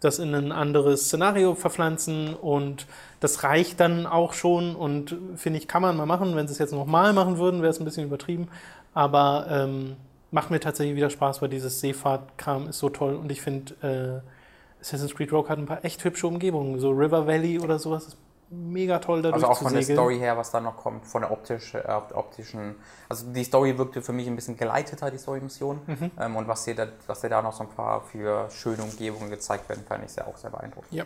das 0.00 0.18
in 0.18 0.34
ein 0.34 0.50
anderes 0.50 1.04
Szenario 1.06 1.54
verpflanzen 1.54 2.34
und 2.34 2.86
das 3.20 3.44
reicht 3.44 3.80
dann 3.80 4.06
auch 4.06 4.32
schon 4.32 4.74
und 4.74 5.14
finde 5.36 5.58
ich, 5.58 5.68
kann 5.68 5.82
man 5.82 5.96
mal 5.96 6.06
machen. 6.06 6.34
Wenn 6.36 6.48
sie 6.48 6.52
es 6.54 6.58
jetzt 6.58 6.72
nochmal 6.72 7.12
machen 7.12 7.36
würden, 7.36 7.60
wäre 7.60 7.70
es 7.70 7.78
ein 7.78 7.84
bisschen 7.84 8.04
übertrieben, 8.04 8.48
aber 8.94 9.46
ähm, 9.50 9.96
macht 10.30 10.50
mir 10.50 10.58
tatsächlich 10.58 10.96
wieder 10.96 11.10
Spaß, 11.10 11.42
weil 11.42 11.50
dieses 11.50 11.80
Seefahrt-Kram 11.80 12.68
ist 12.68 12.78
so 12.78 12.88
toll 12.88 13.14
und 13.14 13.30
ich 13.30 13.42
finde, 13.42 14.22
äh, 14.22 14.39
Assassin's 14.80 15.14
Creed 15.14 15.32
Rogue 15.32 15.48
hat 15.48 15.58
ein 15.58 15.66
paar 15.66 15.84
echt 15.84 16.02
hübsche 16.04 16.26
Umgebungen, 16.26 16.78
so 16.80 16.90
River 16.90 17.26
Valley 17.26 17.58
oder 17.58 17.78
sowas 17.78 18.06
ist 18.08 18.16
mega 18.50 18.98
toll 18.98 19.22
dadurch 19.22 19.42
Also 19.42 19.46
auch 19.46 19.62
von 19.62 19.72
der. 19.72 19.82
Story 19.82 20.18
her, 20.18 20.36
was 20.36 20.50
da 20.50 20.60
noch 20.60 20.76
kommt, 20.76 21.06
von 21.06 21.22
der 21.22 21.30
optisch, 21.30 21.74
äh, 21.74 21.84
optischen. 22.14 22.74
Also 23.08 23.26
die 23.32 23.44
Story 23.44 23.78
wirkte 23.78 24.02
für 24.02 24.12
mich 24.12 24.26
ein 24.26 24.34
bisschen 24.34 24.56
geleiteter, 24.56 25.10
die 25.10 25.18
Story-Mission. 25.18 25.80
Mhm. 25.86 26.10
Ähm, 26.18 26.36
und 26.36 26.48
was 26.48 26.64
dir, 26.64 26.74
da, 26.74 26.88
was 27.06 27.20
dir 27.20 27.28
da 27.28 27.42
noch 27.42 27.52
so 27.52 27.62
ein 27.62 27.68
paar 27.68 28.02
für 28.02 28.50
schöne 28.50 28.82
Umgebungen 28.82 29.30
gezeigt 29.30 29.68
werden, 29.68 29.84
fand 29.86 30.04
ich 30.04 30.10
sehr, 30.10 30.26
auch 30.26 30.36
sehr 30.36 30.50
beeindruckend. 30.50 30.92
Ja. 30.92 31.04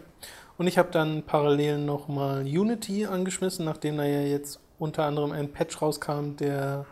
Und 0.56 0.66
ich 0.66 0.78
habe 0.78 0.90
dann 0.90 1.22
parallel 1.24 1.78
nochmal 1.78 2.42
Unity 2.42 3.06
angeschmissen, 3.06 3.64
nachdem 3.64 3.98
da 3.98 4.04
ja 4.04 4.20
jetzt 4.20 4.60
unter 4.78 5.04
anderem 5.04 5.32
ein 5.32 5.52
Patch 5.52 5.80
rauskam, 5.82 6.36
der 6.38 6.86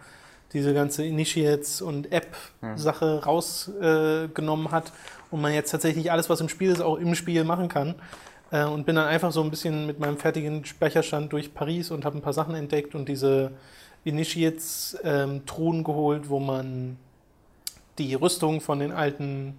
diese 0.53 0.75
ganze 0.75 1.05
Initiates 1.05 1.81
und 1.81 2.13
App-Sache 2.13 3.25
rausgenommen 3.25 4.71
hat 4.71 4.93
und 5.33 5.41
man 5.41 5.53
jetzt 5.53 5.71
tatsächlich 5.71 6.13
alles, 6.13 6.31
was 6.31 6.41
im 6.41 6.49
Spiel 6.49 6.71
ist, 6.71 6.81
auch 6.81 6.97
im 6.97 7.15
Spiel 7.15 7.43
machen 7.45 7.69
kann. 7.69 7.97
Äh, 8.53 8.65
und 8.65 8.87
bin 8.87 8.97
dann 8.97 9.09
einfach 9.09 9.33
so 9.33 9.43
ein 9.43 9.51
bisschen 9.51 9.87
mit 9.87 9.99
meinem 9.99 10.19
Speicherstand 10.65 11.33
durch 11.33 11.55
Paris 11.55 11.91
und 11.91 12.05
habe 12.05 12.19
ein 12.19 12.23
paar 12.23 12.33
Sachen 12.35 12.55
entdeckt 12.55 12.95
und 12.95 13.09
diese 13.09 13.53
Initiates-Truhen 14.05 15.85
geholt, 15.85 16.29
wo 16.29 16.39
man 16.39 16.97
die 17.99 18.15
Rüstung 18.15 18.61
von 18.61 18.79
den 18.79 18.93
alten 18.93 19.59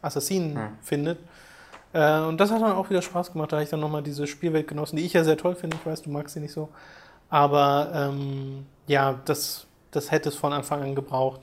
Assassinen 0.00 0.56
Hm. 0.56 0.68
findet. 0.82 1.18
Äh, 1.92 2.20
und 2.20 2.38
das 2.38 2.50
hat 2.50 2.62
dann 2.62 2.72
auch 2.72 2.90
wieder 2.90 3.02
Spaß 3.02 3.32
gemacht. 3.32 3.52
Da 3.52 3.56
habe 3.56 3.64
ich 3.64 3.70
dann 3.70 3.80
nochmal 3.80 4.02
diese 4.02 4.26
Spielwelt 4.26 4.68
genossen, 4.68 4.96
die 4.96 5.04
ich 5.04 5.12
ja 5.12 5.24
sehr 5.24 5.36
toll 5.36 5.54
finde. 5.54 5.76
Ich 5.78 5.86
weiß, 5.86 6.02
du 6.02 6.10
magst 6.10 6.34
sie 6.34 6.40
nicht 6.40 6.52
so. 6.52 6.68
Aber 7.28 7.90
ähm, 7.94 8.66
ja, 8.86 9.20
das, 9.24 9.66
das 9.90 10.10
hätte 10.10 10.28
es 10.28 10.36
von 10.36 10.52
Anfang 10.52 10.82
an 10.82 10.94
gebraucht. 10.94 11.40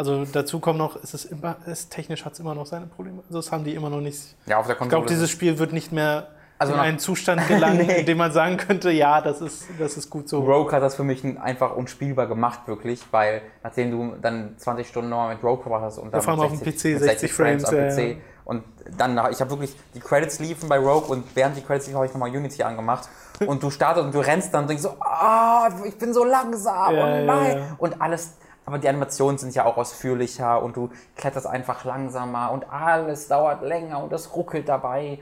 Also 0.00 0.24
dazu 0.24 0.60
kommt 0.60 0.78
noch, 0.78 0.96
es 1.02 1.12
ist 1.12 1.26
immer, 1.26 1.56
es, 1.66 1.90
technisch 1.90 2.24
hat 2.24 2.32
es 2.32 2.40
immer 2.40 2.54
noch 2.54 2.64
seine 2.64 2.86
Probleme. 2.86 3.18
Also 3.28 3.38
das 3.38 3.52
haben 3.52 3.64
die 3.64 3.74
immer 3.74 3.90
noch 3.90 4.00
nicht. 4.00 4.34
Ja, 4.46 4.56
auf 4.58 4.64
der 4.64 4.72
Ich 4.74 4.78
Konsole. 4.78 5.02
glaube, 5.02 5.06
dieses 5.08 5.28
Spiel 5.28 5.58
wird 5.58 5.74
nicht 5.74 5.92
mehr 5.92 6.28
Also 6.58 6.72
in 6.72 6.80
einen 6.80 6.98
Zustand 6.98 7.46
gelangen, 7.48 7.86
in 7.90 8.06
dem 8.06 8.16
man 8.16 8.32
sagen 8.32 8.56
könnte, 8.56 8.90
ja, 8.90 9.20
das 9.20 9.42
ist, 9.42 9.64
das 9.78 9.98
ist 9.98 10.08
gut 10.08 10.26
so. 10.26 10.40
Rogue 10.40 10.72
hat 10.72 10.82
das 10.82 10.94
für 10.94 11.04
mich 11.04 11.22
einfach 11.38 11.76
unspielbar 11.76 12.28
gemacht, 12.28 12.60
wirklich, 12.66 13.02
weil 13.10 13.42
nachdem 13.62 13.90
du 13.90 14.14
dann 14.22 14.54
20 14.56 14.88
Stunden 14.88 15.10
nochmal 15.10 15.34
mit 15.34 15.44
Rogue 15.44 15.60
verbracht 15.62 15.82
hast 15.84 15.98
und 15.98 16.14
dann 16.14 16.22
vor 16.22 16.32
allem 16.32 16.40
auf 16.40 16.50
dem 16.52 16.60
PC, 16.60 16.84
mit 16.84 17.00
60 17.00 17.32
Frames, 17.34 17.64
am 17.66 17.76
ja, 17.76 17.88
PC 17.88 17.98
ja. 17.98 18.14
und 18.46 18.64
dann, 18.96 19.14
nach- 19.14 19.30
ich 19.30 19.40
habe 19.42 19.50
wirklich, 19.50 19.76
die 19.94 20.00
Credits 20.00 20.38
liefen 20.38 20.66
bei 20.70 20.78
Rogue 20.78 21.08
und 21.10 21.24
während 21.36 21.58
die 21.58 21.62
Credits 21.62 21.88
liefen, 21.88 21.96
habe 21.98 22.06
ich 22.06 22.12
nochmal 22.14 22.30
Unity 22.30 22.62
angemacht 22.62 23.06
und 23.46 23.62
du 23.62 23.68
startest 23.70 24.06
und 24.06 24.14
du 24.14 24.20
rennst 24.20 24.54
dann 24.54 24.62
und 24.62 24.68
denkst 24.68 24.82
so, 24.82 24.96
ah, 25.00 25.68
ich 25.84 25.98
bin 25.98 26.14
so 26.14 26.24
langsam 26.24 26.94
Ja, 26.94 27.04
und 27.04 27.10
ja, 27.12 27.22
nein. 27.24 27.62
Und 27.78 28.00
alles, 28.00 28.32
aber 28.70 28.78
die 28.78 28.88
Animationen 28.88 29.36
sind 29.36 29.52
ja 29.56 29.64
auch 29.64 29.76
ausführlicher 29.76 30.62
und 30.62 30.76
du 30.76 30.90
kletterst 31.16 31.44
einfach 31.44 31.84
langsamer 31.84 32.52
und 32.52 32.70
alles 32.72 33.26
dauert 33.26 33.62
länger 33.62 34.00
und 34.00 34.12
es 34.12 34.36
ruckelt 34.36 34.68
dabei. 34.68 35.18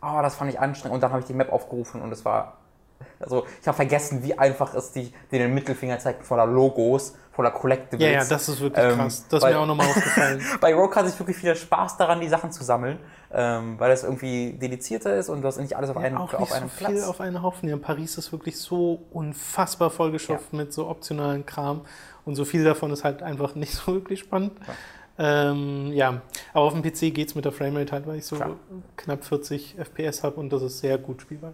Oh, 0.00 0.20
das 0.22 0.36
fand 0.36 0.52
ich 0.52 0.60
anstrengend. 0.60 0.94
Und 0.94 1.02
dann 1.02 1.10
habe 1.10 1.18
ich 1.18 1.26
die 1.26 1.34
Map 1.34 1.52
aufgerufen 1.52 2.00
und 2.00 2.12
es 2.12 2.24
war. 2.24 2.61
Also, 3.22 3.46
ich 3.60 3.66
habe 3.66 3.76
vergessen, 3.76 4.22
wie 4.22 4.38
einfach 4.38 4.74
es 4.74 4.92
die, 4.92 5.12
die 5.30 5.38
den 5.38 5.54
Mittelfinger 5.54 5.98
zeigt, 5.98 6.24
voller 6.24 6.46
Logos, 6.46 7.14
voller 7.32 7.50
Collectibles. 7.50 8.04
Ja, 8.06 8.12
ja, 8.12 8.24
das 8.24 8.48
ist 8.48 8.60
wirklich 8.60 8.84
Ähm, 8.84 8.96
krass. 8.96 9.24
Das 9.28 9.42
ist 9.42 9.50
mir 9.50 9.58
auch 9.58 9.66
nochmal 9.66 9.86
aufgefallen. 9.88 10.42
Bei 10.60 10.74
Rogue 10.74 10.94
hatte 10.94 11.08
ich 11.08 11.18
wirklich 11.18 11.36
viel 11.36 11.54
Spaß 11.54 11.96
daran, 11.96 12.20
die 12.20 12.28
Sachen 12.28 12.52
zu 12.52 12.62
sammeln, 12.62 12.98
ähm, 13.32 13.78
weil 13.78 13.90
es 13.90 14.04
irgendwie 14.04 14.52
dedizierter 14.52 15.16
ist 15.16 15.28
und 15.28 15.42
du 15.42 15.48
hast 15.48 15.58
nicht 15.58 15.76
alles 15.76 15.90
auf, 15.90 15.96
einen, 15.96 16.16
auch 16.16 16.34
auf 16.34 16.40
nicht 16.40 16.50
so 16.50 16.54
einem 16.56 16.68
viel 16.68 16.86
Platz. 16.88 17.08
auf 17.08 17.20
einen 17.20 17.42
Haufen. 17.42 17.68
Ja, 17.68 17.76
Paris 17.78 18.18
ist 18.18 18.32
wirklich 18.32 18.58
so 18.58 19.02
unfassbar 19.12 19.90
vollgeschopft 19.90 20.52
mit 20.52 20.72
so 20.72 20.88
optionalen 20.88 21.46
Kram. 21.46 21.82
Und 22.24 22.36
so 22.36 22.44
viel 22.44 22.64
davon 22.64 22.90
ist 22.92 23.02
halt 23.02 23.22
einfach 23.22 23.54
nicht 23.54 23.72
so 23.74 23.94
wirklich 23.94 24.20
spannend. 24.20 24.52
Ja, 24.66 24.74
ähm, 25.18 25.92
ja. 25.92 26.22
aber 26.52 26.64
auf 26.64 26.72
dem 26.72 26.82
PC 26.82 27.14
geht 27.14 27.28
es 27.28 27.34
mit 27.34 27.44
der 27.44 27.52
Framerate 27.52 27.92
halt, 27.92 28.06
weil 28.06 28.16
ich 28.16 28.26
so 28.26 28.36
Klar. 28.36 28.56
knapp 28.96 29.24
40 29.24 29.76
FPS 29.78 30.22
habe 30.22 30.40
und 30.40 30.52
das 30.52 30.62
ist 30.62 30.78
sehr 30.80 30.98
gut 30.98 31.22
spielbar. 31.22 31.52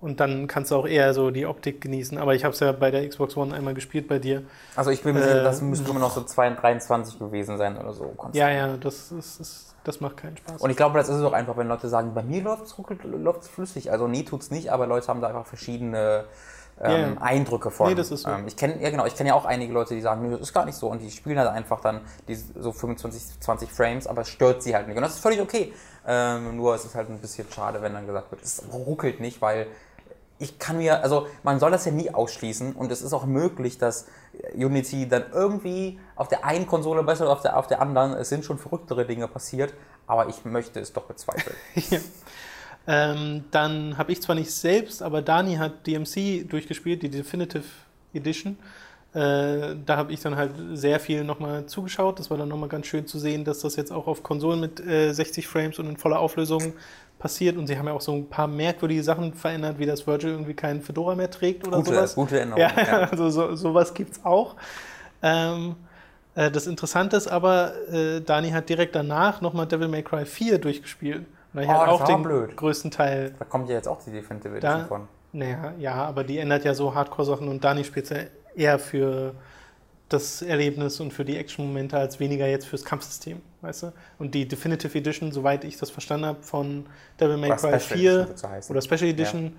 Und 0.00 0.18
dann 0.18 0.46
kannst 0.46 0.70
du 0.70 0.76
auch 0.76 0.86
eher 0.86 1.12
so 1.12 1.30
die 1.30 1.44
Optik 1.44 1.82
genießen. 1.82 2.16
Aber 2.16 2.34
ich 2.34 2.44
habe 2.44 2.54
es 2.54 2.60
ja 2.60 2.72
bei 2.72 2.90
der 2.90 3.06
Xbox 3.06 3.36
One 3.36 3.54
einmal 3.54 3.74
gespielt 3.74 4.08
bei 4.08 4.18
dir. 4.18 4.42
Also 4.74 4.90
ich 4.90 5.02
bin 5.02 5.14
mir 5.14 5.22
sicher, 5.22 5.40
Äh, 5.40 5.44
das 5.44 5.60
müsste 5.60 5.90
immer 5.90 6.00
noch 6.00 6.12
so 6.12 6.24
23 6.24 7.18
gewesen 7.18 7.58
sein 7.58 7.76
oder 7.76 7.92
so. 7.92 8.04
konstant. 8.04 8.34
Ja, 8.34 8.48
ja, 8.50 8.76
das, 8.78 9.12
ist, 9.12 9.40
ist, 9.40 9.74
das 9.84 10.00
macht 10.00 10.16
keinen 10.16 10.38
Spaß. 10.38 10.62
Und 10.62 10.70
ich 10.70 10.76
glaube, 10.76 10.96
das 10.96 11.10
ist 11.10 11.16
es 11.16 11.22
auch 11.22 11.34
einfach, 11.34 11.56
wenn 11.58 11.68
Leute 11.68 11.88
sagen, 11.88 12.14
bei 12.14 12.22
mir 12.22 12.42
läuft 12.42 13.42
es 13.42 13.48
flüssig. 13.48 13.92
Also 13.92 14.08
nie 14.08 14.24
tut's 14.24 14.50
nicht, 14.50 14.72
aber 14.72 14.86
Leute 14.86 15.06
haben 15.08 15.20
da 15.20 15.28
einfach 15.28 15.46
verschiedene 15.46 16.24
ähm, 16.82 17.16
ja. 17.16 17.22
Eindrücke 17.22 17.70
von. 17.70 17.88
Nee, 17.88 17.94
das 17.94 18.10
ist 18.10 18.22
so. 18.22 18.30
ähm, 18.30 18.46
ich 18.46 18.56
kenne 18.56 18.80
ja 18.82 18.88
genau, 18.90 19.04
ich 19.04 19.14
kenne 19.14 19.28
ja 19.28 19.34
auch 19.34 19.44
einige 19.44 19.72
Leute, 19.72 19.94
die 19.94 20.00
sagen, 20.00 20.22
nö, 20.22 20.30
das 20.32 20.40
ist 20.40 20.54
gar 20.54 20.64
nicht 20.64 20.76
so 20.76 20.88
und 20.88 21.00
die 21.00 21.10
spielen 21.10 21.38
halt 21.38 21.50
einfach 21.50 21.80
dann 21.80 22.00
die 22.26 22.34
so 22.34 22.72
25, 22.72 23.40
20 23.40 23.70
Frames, 23.70 24.06
aber 24.06 24.22
es 24.22 24.28
stört 24.28 24.62
sie 24.62 24.74
halt 24.74 24.88
nicht. 24.88 24.96
Und 24.96 25.02
das 25.02 25.12
ist 25.12 25.20
völlig 25.20 25.40
okay. 25.40 25.74
Ähm, 26.06 26.56
nur 26.56 26.74
es 26.74 26.86
ist 26.86 26.94
halt 26.94 27.10
ein 27.10 27.18
bisschen 27.18 27.46
schade, 27.52 27.82
wenn 27.82 27.92
dann 27.92 28.06
gesagt 28.06 28.30
wird, 28.30 28.42
es 28.42 28.62
ruckelt 28.72 29.20
nicht, 29.20 29.42
weil 29.42 29.66
ich 30.40 30.58
kann 30.58 30.78
mir, 30.78 31.02
also 31.02 31.26
man 31.42 31.60
soll 31.60 31.70
das 31.70 31.84
ja 31.84 31.92
nie 31.92 32.10
ausschließen 32.10 32.72
und 32.72 32.90
es 32.90 33.02
ist 33.02 33.12
auch 33.12 33.26
möglich, 33.26 33.78
dass 33.78 34.06
Unity 34.54 35.06
dann 35.06 35.24
irgendwie 35.32 36.00
auf 36.16 36.28
der 36.28 36.44
einen 36.44 36.66
Konsole 36.66 37.02
besser 37.02 37.24
als 37.24 37.30
auf 37.30 37.42
der, 37.42 37.56
auf 37.58 37.66
der 37.66 37.80
anderen, 37.82 38.14
es 38.14 38.30
sind 38.30 38.44
schon 38.44 38.58
verrücktere 38.58 39.04
Dinge 39.04 39.28
passiert, 39.28 39.74
aber 40.06 40.28
ich 40.28 40.44
möchte 40.44 40.80
es 40.80 40.92
doch 40.92 41.04
bezweifeln. 41.04 41.56
Ja. 41.90 41.98
Ähm, 42.86 43.44
dann 43.50 43.98
habe 43.98 44.10
ich 44.10 44.22
zwar 44.22 44.34
nicht 44.34 44.50
selbst, 44.50 45.02
aber 45.02 45.20
Dani 45.20 45.56
hat 45.56 45.86
DMC 45.86 46.48
durchgespielt, 46.48 47.02
die 47.02 47.10
Definitive 47.10 47.64
Edition. 48.14 48.56
Äh, 49.12 49.76
da 49.84 49.96
habe 49.96 50.12
ich 50.12 50.20
dann 50.20 50.36
halt 50.36 50.52
sehr 50.72 51.00
viel 51.00 51.24
nochmal 51.24 51.66
zugeschaut. 51.66 52.18
Das 52.18 52.30
war 52.30 52.38
dann 52.38 52.48
nochmal 52.48 52.68
ganz 52.68 52.86
schön 52.86 53.06
zu 53.06 53.18
sehen, 53.18 53.44
dass 53.44 53.58
das 53.60 53.76
jetzt 53.76 53.92
auch 53.92 54.06
auf 54.06 54.22
Konsolen 54.22 54.60
mit 54.60 54.80
äh, 54.80 55.12
60 55.12 55.48
Frames 55.48 55.78
und 55.78 55.88
in 55.88 55.96
voller 55.96 56.20
Auflösung 56.20 56.74
passiert. 57.20 57.56
Und 57.56 57.68
sie 57.68 57.78
haben 57.78 57.86
ja 57.86 57.92
auch 57.92 58.00
so 58.00 58.12
ein 58.12 58.28
paar 58.28 58.48
merkwürdige 58.48 59.04
Sachen 59.04 59.32
verändert, 59.34 59.78
wie 59.78 59.86
das 59.86 60.04
Virgil 60.08 60.30
irgendwie 60.30 60.54
keinen 60.54 60.82
Fedora 60.82 61.14
mehr 61.14 61.30
trägt 61.30 61.64
oder 61.68 61.76
Gute, 61.76 61.94
sowas. 61.94 62.14
gute 62.16 62.40
Änderung. 62.40 62.60
Ja, 62.60 62.70
ja. 62.76 62.98
also 63.10 63.30
so, 63.30 63.54
sowas 63.54 63.94
gibt 63.94 64.12
es 64.16 64.24
auch. 64.24 64.56
Ähm, 65.22 65.76
äh, 66.34 66.50
das 66.50 66.66
Interessante 66.66 67.16
ist 67.16 67.28
aber, 67.28 67.72
äh, 67.92 68.20
Dani 68.20 68.50
hat 68.50 68.68
direkt 68.68 68.96
danach 68.96 69.40
nochmal 69.40 69.66
Devil 69.66 69.86
May 69.88 70.02
Cry 70.02 70.24
4 70.24 70.58
durchgespielt. 70.58 71.26
Und 71.52 71.62
ich 71.62 71.68
Oh, 71.68 71.72
das 71.72 71.88
auch 71.88 72.04
den 72.04 72.22
blöd. 72.22 72.56
größten 72.56 72.90
Teil. 72.90 73.34
Da 73.38 73.44
kommt 73.44 73.68
ja 73.68 73.74
jetzt 73.76 73.86
auch 73.88 74.02
die 74.04 74.10
Definitive 74.10 74.58
Da- 74.60 74.68
Edition 74.74 74.88
von. 74.88 75.08
Naja, 75.32 75.74
ja, 75.78 75.94
aber 75.94 76.24
die 76.24 76.38
ändert 76.38 76.64
ja 76.64 76.74
so 76.74 76.92
Hardcore-Sachen 76.94 77.46
und 77.48 77.62
Dani 77.62 77.84
spielt 77.84 78.10
ja 78.10 78.16
eher 78.56 78.78
für 78.80 79.34
das 80.10 80.42
Erlebnis 80.42 81.00
und 81.00 81.12
für 81.12 81.24
die 81.24 81.36
Action-Momente 81.36 81.96
als 81.96 82.20
weniger 82.20 82.46
jetzt 82.46 82.66
fürs 82.66 82.84
Kampfsystem, 82.84 83.40
weißt 83.62 83.84
du? 83.84 83.92
Und 84.18 84.34
die 84.34 84.46
Definitive 84.46 84.96
Edition, 84.98 85.32
soweit 85.32 85.64
ich 85.64 85.78
das 85.78 85.90
verstanden 85.90 86.26
habe, 86.26 86.42
von 86.42 86.86
Devil 87.18 87.36
May 87.36 87.50
Cry 87.50 87.80
Special 87.80 87.80
4 87.80 87.90
Edition 87.90 88.28
wird's 88.28 88.40
so 88.40 88.48
heißen. 88.48 88.76
oder 88.76 88.82
Special 88.82 89.10
Edition 89.10 89.56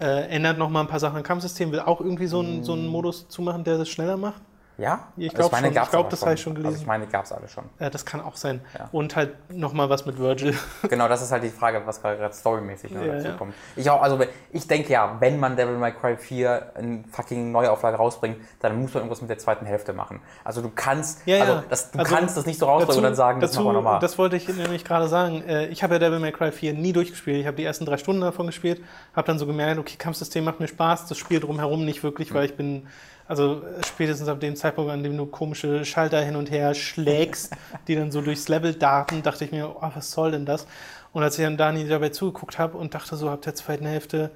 äh, 0.00 0.28
ändert 0.28 0.58
nochmal 0.58 0.82
ein 0.84 0.88
paar 0.88 1.00
Sachen 1.00 1.16
am 1.16 1.22
Kampfsystem, 1.22 1.70
will 1.70 1.80
auch 1.80 2.00
irgendwie 2.00 2.26
so 2.26 2.40
einen, 2.40 2.64
so 2.64 2.72
einen 2.72 2.88
Modus 2.88 3.28
zumachen, 3.28 3.64
der 3.64 3.78
das 3.78 3.88
schneller 3.88 4.16
macht. 4.16 4.42
Ja? 4.78 5.08
Ich 5.16 5.28
Also 5.30 5.36
glaub 5.48 5.52
meine, 5.52 5.66
schon. 5.68 5.74
gab's 5.74 5.92
Ich 5.92 6.08
das 6.08 6.22
habe 6.22 6.34
ich 6.34 6.40
schon 6.40 6.52
Also 6.56 6.62
gelesen. 6.62 6.80
ich 6.82 6.86
meine, 6.86 7.06
gab 7.06 7.24
es 7.24 7.32
alle 7.32 7.46
schon. 7.48 7.64
Äh, 7.78 7.90
das 7.90 8.04
kann 8.06 8.20
auch 8.20 8.36
sein. 8.36 8.60
Ja. 8.78 8.88
Und 8.90 9.14
halt 9.16 9.32
nochmal 9.52 9.90
was 9.90 10.06
mit 10.06 10.18
Virgil. 10.18 10.56
Genau, 10.88 11.08
das 11.08 11.22
ist 11.22 11.30
halt 11.30 11.42
die 11.44 11.50
Frage, 11.50 11.82
was 11.84 12.00
gerade 12.02 12.32
storymäßig 12.34 12.90
noch 12.92 13.02
Ja, 13.04 13.14
dazu 13.14 13.26
ja. 13.28 13.34
kommt. 13.34 13.54
Ich 13.76 13.88
auch, 13.90 14.02
also 14.02 14.18
ich 14.50 14.66
denke 14.66 14.92
ja, 14.92 15.16
wenn 15.20 15.38
man 15.38 15.56
Devil 15.56 15.76
May 15.76 15.92
Cry 15.92 16.16
4 16.16 16.72
in 16.78 17.04
fucking 17.04 17.52
Neuauflage 17.52 17.96
rausbringt, 17.96 18.38
dann 18.60 18.80
muss 18.80 18.92
man 18.94 19.02
irgendwas 19.02 19.20
mit 19.20 19.30
der 19.30 19.38
zweiten 19.38 19.66
Hälfte 19.66 19.92
machen. 19.92 20.20
Also 20.44 20.62
du 20.62 20.70
kannst, 20.74 21.26
Ja, 21.26 21.36
ja. 21.36 21.44
also 21.44 21.62
das, 21.68 21.90
du 21.90 21.98
Also 21.98 22.14
kannst 22.14 22.36
das 22.36 22.46
nicht 22.46 22.58
so 22.58 22.66
rausbringen 22.66 22.96
und 22.98 23.02
dann 23.04 23.14
sagen, 23.14 23.40
das 23.40 23.50
dazu, 23.52 23.60
machen 23.62 23.74
wir 23.74 23.82
nochmal. 23.82 24.00
Das 24.00 24.18
wollte 24.18 24.36
ich 24.36 24.48
nämlich 24.48 24.84
gerade 24.84 25.08
sagen. 25.08 25.42
Äh, 25.46 25.66
Ich 25.68 25.82
habe 25.82 25.94
ja 25.94 25.98
Devil 25.98 26.18
May 26.18 26.32
Cry 26.32 26.50
4 26.50 26.72
nie 26.74 26.92
durchgespielt. 26.92 27.38
Ich 27.38 27.46
habe 27.46 27.56
die 27.56 27.64
ersten 27.64 27.84
drei 27.86 27.98
Stunden 27.98 28.22
davon 28.22 28.46
gespielt, 28.46 28.82
habe 29.14 29.26
dann 29.26 29.38
so 29.38 29.46
gemerkt, 29.46 29.78
okay, 29.78 29.96
Kampfsystem 29.98 30.44
macht 30.44 30.60
mir 30.60 30.68
Spaß, 30.68 31.06
das 31.06 31.18
Spiel 31.18 31.40
drumherum 31.40 31.84
nicht 31.84 32.02
wirklich, 32.02 32.30
Hm. 32.30 32.36
weil 32.36 32.44
ich 32.46 32.56
bin, 32.56 32.86
also 33.28 33.62
spätestens 33.86 34.28
ab 34.28 34.40
dem 34.40 34.56
Zeitpunkt, 34.56 34.90
an 34.90 35.02
dem 35.02 35.16
du 35.16 35.26
komische 35.26 35.84
Schalter 35.84 36.20
hin 36.22 36.36
und 36.36 36.50
her 36.50 36.74
schlägst, 36.74 37.54
die 37.88 37.94
dann 37.94 38.10
so 38.10 38.20
durchs 38.20 38.48
Level 38.48 38.74
darten, 38.74 39.22
dachte 39.22 39.44
ich 39.44 39.52
mir, 39.52 39.68
oh, 39.68 39.90
was 39.94 40.10
soll 40.10 40.32
denn 40.32 40.46
das? 40.46 40.66
Und 41.12 41.22
als 41.22 41.38
ich 41.38 41.44
dann 41.44 41.56
Dani 41.56 41.86
dabei 41.86 42.08
zugeguckt 42.08 42.58
habe 42.58 42.78
und 42.78 42.94
dachte 42.94 43.16
so 43.16 43.28
ab 43.28 43.42
der 43.42 43.54
zweiten 43.54 43.86
Hälfte, 43.86 44.30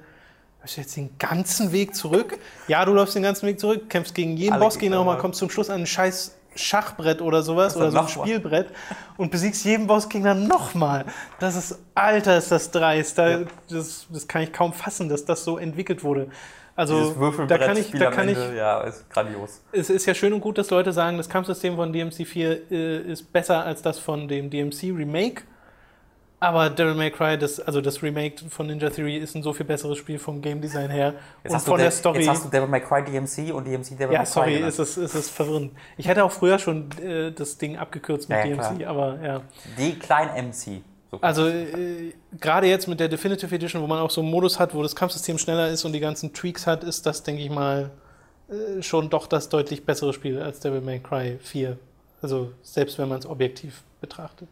Läufst 0.61 0.77
du 0.77 0.81
jetzt 0.81 0.97
den 0.97 1.09
ganzen 1.17 1.71
Weg 1.71 1.95
zurück? 1.95 2.37
Ja, 2.67 2.83
du 2.83 2.91
läufst 2.91 3.15
den 3.15 3.23
ganzen 3.23 3.47
Weg 3.47 3.59
zurück, 3.59 3.89
kämpfst 3.89 4.13
gegen 4.13 4.35
jeden 4.35 4.53
Alle 4.53 4.65
Bossgegner 4.65 4.97
Gegner, 4.97 4.97
nochmal, 4.97 5.17
kommst 5.17 5.39
zum 5.39 5.49
Schluss 5.49 5.69
an 5.69 5.81
ein 5.81 5.85
scheiß 5.85 6.35
Schachbrett 6.55 7.21
oder 7.21 7.43
sowas 7.43 7.77
oder 7.77 7.91
so 7.91 7.99
ein. 7.99 8.07
Spielbrett 8.07 8.67
und 9.15 9.31
besiegst 9.31 9.63
jeden 9.63 9.87
Bossgegner 9.87 10.33
nochmal. 10.33 11.05
Das 11.39 11.55
ist, 11.55 11.79
Alter, 11.95 12.37
ist 12.37 12.51
das 12.51 12.71
dreist. 12.71 13.17
Da, 13.17 13.43
das, 13.69 14.07
das 14.09 14.27
kann 14.27 14.41
ich 14.41 14.51
kaum 14.51 14.73
fassen, 14.73 15.07
dass 15.07 15.23
das 15.23 15.43
so 15.43 15.57
entwickelt 15.57 16.03
wurde. 16.03 16.29
Also, 16.77 17.15
da 17.47 17.57
kann 17.57 17.75
ich, 17.75 17.91
da 17.91 18.11
kann 18.11 18.29
ich 18.29 18.37
ja, 18.55 18.81
ist 18.81 19.09
grandios. 19.09 19.63
es 19.71 19.89
ist 19.89 20.05
ja 20.05 20.13
schön 20.13 20.31
und 20.31 20.41
gut, 20.41 20.59
dass 20.59 20.69
Leute 20.69 20.93
sagen, 20.93 21.17
das 21.17 21.27
Kampfsystem 21.27 21.75
von 21.75 21.91
DMC4 21.91 22.71
äh, 22.71 22.97
ist 23.11 23.33
besser 23.33 23.65
als 23.65 23.81
das 23.81 23.97
von 23.97 24.27
dem 24.27 24.51
DMC 24.51 24.83
Remake. 24.95 25.41
Aber 26.39 26.69
Devil 26.69 26.93
May 26.93 27.09
Cry, 27.09 27.35
das, 27.35 27.59
also 27.59 27.81
das 27.81 28.03
Remake 28.03 28.47
von 28.47 28.67
Ninja 28.67 28.91
Theory, 28.91 29.17
ist 29.17 29.35
ein 29.35 29.41
so 29.41 29.53
viel 29.53 29.65
besseres 29.65 29.97
Spiel 29.97 30.19
vom 30.19 30.39
Game 30.39 30.61
Design 30.61 30.91
her. 30.91 31.15
Jetzt, 31.43 31.51
und 31.53 31.61
von 31.61 31.77
der 31.79 31.87
De- 31.89 31.97
Story. 31.97 32.19
jetzt 32.19 32.29
hast 32.29 32.45
du 32.45 32.49
Devil 32.49 32.67
May 32.67 32.81
Cry 32.81 33.03
DMC 33.03 33.51
und 33.51 33.65
DMC 33.65 33.97
Devil 33.97 34.07
May 34.09 34.13
ja, 34.13 34.19
Cry. 34.19 34.25
sorry, 34.27 34.53
genannt. 34.53 34.69
ist 34.73 34.77
es, 34.77 34.97
ist 34.97 35.15
es 35.15 35.29
verwirrend. 35.31 35.71
Ich 35.97 36.07
hätte 36.07 36.23
auch 36.23 36.31
früher 36.31 36.59
schon 36.59 36.89
äh, 37.01 37.31
das 37.31 37.57
Ding 37.57 37.75
abgekürzt 37.77 38.29
mit 38.29 38.37
Ja, 38.37 38.45
ja, 38.45 38.55
DMC, 38.55 38.85
aber 38.85 39.17
ja. 39.23 39.41
Die 39.79 39.97
kleinen 39.97 40.49
MC. 40.49 40.83
So 41.11 41.19
Also 41.21 41.47
äh, 41.47 42.13
gerade 42.39 42.67
jetzt 42.67 42.87
mit 42.87 42.99
der 42.99 43.07
Definitive 43.07 43.53
Edition, 43.53 43.81
wo 43.81 43.87
man 43.87 43.99
auch 43.99 44.11
so 44.11 44.21
einen 44.21 44.29
Modus 44.29 44.59
hat, 44.59 44.73
wo 44.73 44.83
das 44.83 44.95
Kampfsystem 44.95 45.37
schneller 45.37 45.69
ist 45.69 45.85
und 45.85 45.93
die 45.93 45.99
ganzen 45.99 46.33
Tweaks 46.33 46.67
hat, 46.67 46.83
ist 46.83 47.05
das, 47.05 47.23
denke 47.23 47.41
ich 47.41 47.49
mal, 47.49 47.91
äh, 48.49 48.81
schon 48.81 49.09
doch 49.09 49.27
das 49.27 49.49
deutlich 49.49 49.85
bessere 49.85 50.13
Spiel 50.13 50.41
als 50.41 50.59
Devil 50.59 50.81
May 50.81 50.99
Cry 50.99 51.37
4. 51.41 51.77
Also 52.21 52.51
selbst 52.61 52.97
wenn 52.97 53.09
man 53.09 53.19
es 53.19 53.25
objektiv 53.25 53.83
betrachtet. 54.01 54.49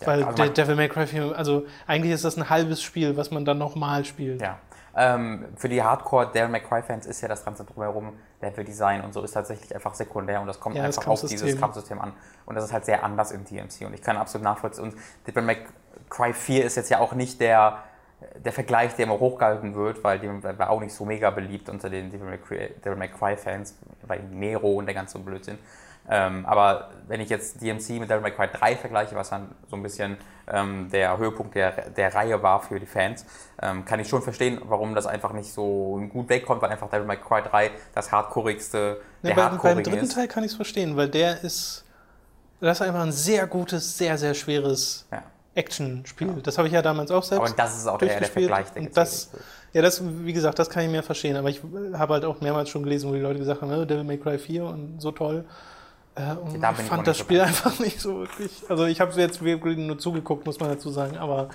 Ja, 0.00 0.06
Weil 0.06 0.24
also 0.24 0.44
Devil 0.46 0.76
May 0.76 0.88
Cry 0.88 1.06
4, 1.06 1.36
also 1.36 1.66
eigentlich 1.86 2.12
ist 2.12 2.24
das 2.24 2.36
ein 2.36 2.50
halbes 2.50 2.82
Spiel, 2.82 3.16
was 3.16 3.30
man 3.30 3.44
dann 3.44 3.58
nochmal 3.58 4.04
spielt. 4.04 4.40
Ja. 4.40 4.58
Ähm, 4.94 5.46
für 5.56 5.68
die 5.68 5.82
Hardcore 5.82 6.30
Devil 6.32 6.48
May 6.48 6.60
Cry 6.60 6.82
Fans 6.82 7.06
ist 7.06 7.20
ja 7.22 7.28
das 7.28 7.44
ganze 7.44 7.64
drumherum, 7.64 8.12
Level-Design 8.42 9.02
und 9.02 9.14
so 9.14 9.22
ist 9.22 9.32
tatsächlich 9.32 9.74
einfach 9.74 9.94
sekundär 9.94 10.40
und 10.40 10.46
das 10.46 10.60
kommt 10.60 10.76
Ja, 10.76 10.86
das 10.86 10.98
einfach 10.98 11.12
auf 11.12 11.20
dieses 11.22 11.58
Kampfsystem. 11.58 11.98
An. 12.00 12.12
Und 12.44 12.54
das 12.56 12.64
ist 12.64 12.72
halt 12.72 12.84
sehr 12.84 13.02
anders 13.02 13.32
im 13.32 13.44
DMC 13.44 13.86
und 13.86 13.94
ich 13.94 14.02
kann 14.02 14.16
absolut 14.16 14.44
nachvollziehen. 14.44 14.84
Und 14.84 14.94
Devil 15.26 15.42
May 15.42 15.58
Cry 16.10 16.34
4 16.34 16.64
ist 16.64 16.76
jetzt 16.76 16.90
ja 16.90 16.98
auch 16.98 17.14
nicht 17.14 17.40
der, 17.40 17.78
der 18.36 18.52
Vergleich, 18.52 18.94
der 18.96 19.06
immer 19.06 19.18
hochgehalten 19.18 19.74
wird, 19.74 20.04
weil 20.04 20.18
die 20.18 20.28
war 20.28 20.68
auch 20.68 20.80
nicht 20.80 20.94
so 20.94 21.06
mega 21.06 21.30
beliebt 21.30 21.70
unter 21.70 21.88
den 21.88 22.10
Devil 22.10 22.26
May 22.26 22.38
Cry, 22.38 22.74
Devil 22.84 22.96
May 22.96 23.08
Cry 23.08 23.36
Fans, 23.36 23.78
weil 24.02 24.22
Nero 24.24 24.72
und 24.72 24.86
der 24.86 24.94
ganze 24.94 25.18
Blödsinn. 25.18 25.58
Ähm, 26.08 26.44
aber 26.46 26.90
wenn 27.06 27.20
ich 27.20 27.28
jetzt 27.28 27.60
DMC 27.62 28.00
mit 28.00 28.10
Devil 28.10 28.20
May 28.22 28.32
Cry 28.32 28.48
3 28.52 28.76
vergleiche, 28.76 29.14
was 29.14 29.30
dann 29.30 29.48
so 29.70 29.76
ein 29.76 29.82
bisschen 29.82 30.16
ähm, 30.48 30.88
der 30.90 31.16
Höhepunkt 31.16 31.54
der, 31.54 31.90
der 31.90 32.14
Reihe 32.14 32.42
war 32.42 32.60
für 32.60 32.80
die 32.80 32.86
Fans, 32.86 33.24
ähm, 33.60 33.84
kann 33.84 34.00
ich 34.00 34.08
schon 34.08 34.20
verstehen, 34.22 34.60
warum 34.64 34.94
das 34.94 35.06
einfach 35.06 35.32
nicht 35.32 35.52
so 35.52 36.02
gut 36.12 36.28
wegkommt, 36.28 36.60
weil 36.60 36.70
einfach 36.70 36.90
Devil 36.90 37.06
May 37.06 37.18
Cry 37.18 37.42
3 37.42 37.70
das 37.94 38.10
hardcoreigste 38.10 38.78
Ja, 39.22 39.28
der 39.28 39.28
beim, 39.30 39.36
beim 39.36 39.44
hardcoreigen 39.52 39.84
dritten 39.84 40.04
ist. 40.04 40.14
Teil 40.14 40.28
kann 40.28 40.42
ich 40.42 40.50
es 40.50 40.56
verstehen, 40.56 40.96
weil 40.96 41.08
der 41.08 41.42
ist, 41.44 41.84
das 42.60 42.80
ist 42.80 42.86
einfach 42.86 43.02
ein 43.02 43.12
sehr 43.12 43.46
gutes, 43.46 43.96
sehr, 43.96 44.18
sehr 44.18 44.34
schweres 44.34 45.06
Ja. 45.12 45.22
Actionspiel. 45.54 46.40
Das 46.42 46.58
habe 46.58 46.66
ich 46.68 46.74
ja 46.74 46.82
damals 46.82 47.10
auch 47.10 47.22
selbst 47.22 47.46
Aber 47.46 47.54
das 47.56 47.76
ist 47.76 47.86
auch 47.86 47.98
der, 47.98 48.18
der. 48.18 48.28
Vergleich, 48.28 48.70
der 48.72 48.82
und 48.82 48.96
das, 48.96 49.30
ja, 49.72 49.82
das, 49.82 50.02
wie 50.02 50.32
gesagt, 50.32 50.58
das 50.58 50.68
kann 50.70 50.82
ich 50.84 50.90
mir 50.90 51.02
verstehen. 51.02 51.36
Aber 51.36 51.48
ich 51.50 51.60
habe 51.92 52.14
halt 52.14 52.24
auch 52.24 52.40
mehrmals 52.40 52.70
schon 52.70 52.82
gelesen, 52.82 53.10
wo 53.10 53.14
die 53.14 53.20
Leute 53.20 53.38
gesagt 53.38 53.60
haben, 53.60 53.70
"Oh, 53.70 53.84
Devil 53.84 54.04
May 54.04 54.18
Cry 54.18 54.38
4 54.38 54.64
und 54.64 55.00
so 55.00 55.10
toll. 55.12 55.44
Äh, 56.14 56.34
und 56.34 56.60
Da 56.60 56.72
ich 56.72 56.76
fand 56.78 57.06
das 57.06 57.18
Spiel 57.18 57.38
ganz. 57.38 57.64
einfach 57.64 57.80
nicht 57.80 58.00
so 58.00 58.20
wirklich. 58.20 58.62
Also 58.68 58.84
ich 58.84 59.00
habe 59.00 59.10
es 59.10 59.16
jetzt 59.16 59.42
wirklich 59.42 59.78
nur 59.78 59.98
zugeguckt, 59.98 60.44
muss 60.46 60.60
man 60.60 60.68
dazu 60.70 60.90
sagen. 60.90 61.16
Aber 61.16 61.48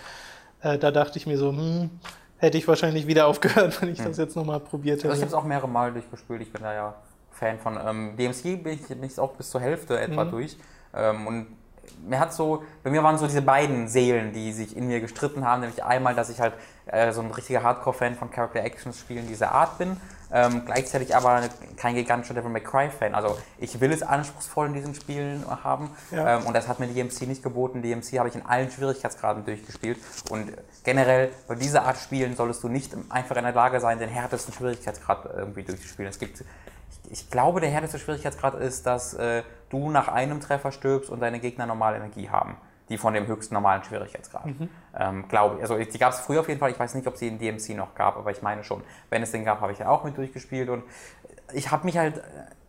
äh, 0.62 0.78
da 0.78 0.91
dachte 0.91 1.18
ich 1.18 1.28
mir 1.28 1.38
so, 1.38 1.49
hm, 1.49 1.89
hätte 2.38 2.58
ich 2.58 2.68
wahrscheinlich 2.68 3.05
wieder 3.08 3.28
aufgehört, 3.28 3.82
wenn 3.82 3.89
ich 3.89 3.99
das 4.01 4.18
jetzt 4.18 4.36
nochmal 4.36 4.60
probiert 4.60 4.97
Also 4.97 5.08
ich 5.10 5.14
hätte. 5.14 5.22
habe 5.22 5.30
es 5.30 5.34
auch 5.34 5.47
mehrere 5.47 5.68
Mal 5.68 5.91
durchgespielt. 5.93 6.41
Ich 6.41 6.51
bin 6.51 6.64
da 6.64 6.74
ja 6.74 6.95
Fan 7.32 7.60
von. 7.60 7.78
Ähm, 7.86 8.16
DMC 8.18 8.64
bin 8.64 8.74
ich, 8.74 8.88
bin 8.88 9.03
ich 9.03 9.20
auch 9.20 9.34
bis 9.34 9.49
zur 9.51 9.62
Hälfte 9.62 9.99
etwa 9.99 10.24
Mhm. 10.26 10.32
durch. 10.32 10.58
Ähm, 10.95 11.28
und 11.28 11.47
mir 12.05 12.20
hat 12.20 12.34
so, 12.34 12.64
bei 12.84 12.89
mir 12.89 13.03
waren 13.03 13.18
so 13.18 13.28
diese 13.28 13.41
beiden 13.43 13.88
Seelen, 13.88 14.34
die 14.34 14.51
sich 14.51 14.76
in 14.76 14.88
mir 14.88 14.99
gestritten 14.99 15.45
haben. 15.45 15.62
Nämlich 15.62 15.84
einmal, 15.84 16.16
dass 16.16 16.30
ich 16.30 16.39
halt 16.41 16.53
äh, 16.88 17.12
so 17.12 17.22
ein 17.22 17.30
richtiger 17.32 17.62
Hardcore-Fan 17.64 18.16
von 18.16 18.32
Character 18.32 18.64
Actions 18.64 18.99
Spielen 18.99 19.28
dieser 19.28 19.51
Art 19.51 19.78
bin. 19.78 19.97
Ähm, 20.32 20.63
gleichzeitig 20.65 21.15
aber 21.15 21.41
kein 21.78 21.95
gigantischer 21.95 22.34
Devil 22.34 22.49
May 22.49 22.61
Cry-Fan. 22.61 23.15
Also 23.15 23.38
ich 23.57 23.80
will 23.80 23.91
es 23.91 24.03
anspruchsvoll 24.03 24.67
in 24.67 24.73
diesen 24.73 24.93
Spielen 24.93 25.45
haben. 25.63 25.91
Ja. 26.11 26.38
Ähm, 26.38 26.45
und 26.45 26.53
das 26.53 26.67
hat 26.67 26.80
mir 26.80 26.88
DMC 26.88 27.21
nicht 27.28 27.43
geboten. 27.43 27.82
DMC 27.82 28.19
habe 28.19 28.30
ich 28.30 28.36
in 28.36 28.45
allen 28.45 28.69
Schwierigkeitsgraden 28.69 29.45
durchgespielt. 29.45 29.97
Und 30.30 30.51
generell 30.84 31.32
bei 31.47 31.55
dieser 31.55 31.84
Art 31.84 31.97
Spielen 31.97 32.36
solltest 32.36 32.63
du 32.63 32.67
nicht 32.67 32.93
einfach 33.09 33.38
in 33.38 33.43
der 33.43 33.53
Lage 33.53 33.80
sein, 33.80 33.99
den 33.99 34.09
härtesten 34.09 34.53
Schwierigkeitsgrad 34.53 35.30
irgendwie 35.36 35.63
durchzuspielen. 35.63 36.09
Es 36.09 36.19
gibt, 36.19 36.41
ich, 36.41 37.11
ich 37.11 37.30
glaube, 37.30 37.61
der 37.61 37.69
härteste 37.69 37.99
Schwierigkeitsgrad 37.99 38.55
ist, 38.55 38.86
dass 38.86 39.13
äh, 39.13 39.43
du 39.69 39.89
nach 39.91 40.09
einem 40.09 40.41
Treffer 40.41 40.71
stirbst 40.71 41.09
und 41.09 41.21
deine 41.21 41.39
Gegner 41.39 41.65
normale 41.65 41.97
Energie 41.97 42.30
haben. 42.30 42.57
Die 42.89 42.97
von 42.97 43.13
dem 43.13 43.27
höchsten 43.27 43.53
normalen 43.53 43.83
Schwierigkeitsgrad. 43.83 44.45
Ähm, 44.97 45.27
glaube 45.27 45.55
ich. 45.55 45.61
Also 45.61 45.77
die 45.77 45.97
gab 45.99 46.13
es 46.13 46.19
früher 46.19 46.39
auf 46.39 46.47
jeden 46.47 46.59
Fall. 46.59 46.71
Ich 46.71 46.79
weiß 46.79 46.95
nicht, 46.95 47.05
ob 47.07 47.17
sie 47.17 47.27
in 47.27 47.38
DMC 47.38 47.75
noch 47.75 47.95
gab, 47.95 48.15
aber 48.17 48.31
ich 48.31 48.41
meine 48.41 48.63
schon. 48.63 48.81
Wenn 49.09 49.21
es 49.23 49.31
den 49.31 49.43
gab, 49.43 49.59
habe 49.61 49.71
ich 49.73 49.79
ja 49.79 49.89
auch 49.89 50.03
mit 50.03 50.17
durchgespielt. 50.17 50.69
Und 50.69 50.83
ich 51.53 51.71
habe 51.71 51.85
mich 51.85 51.97
halt 51.97 52.21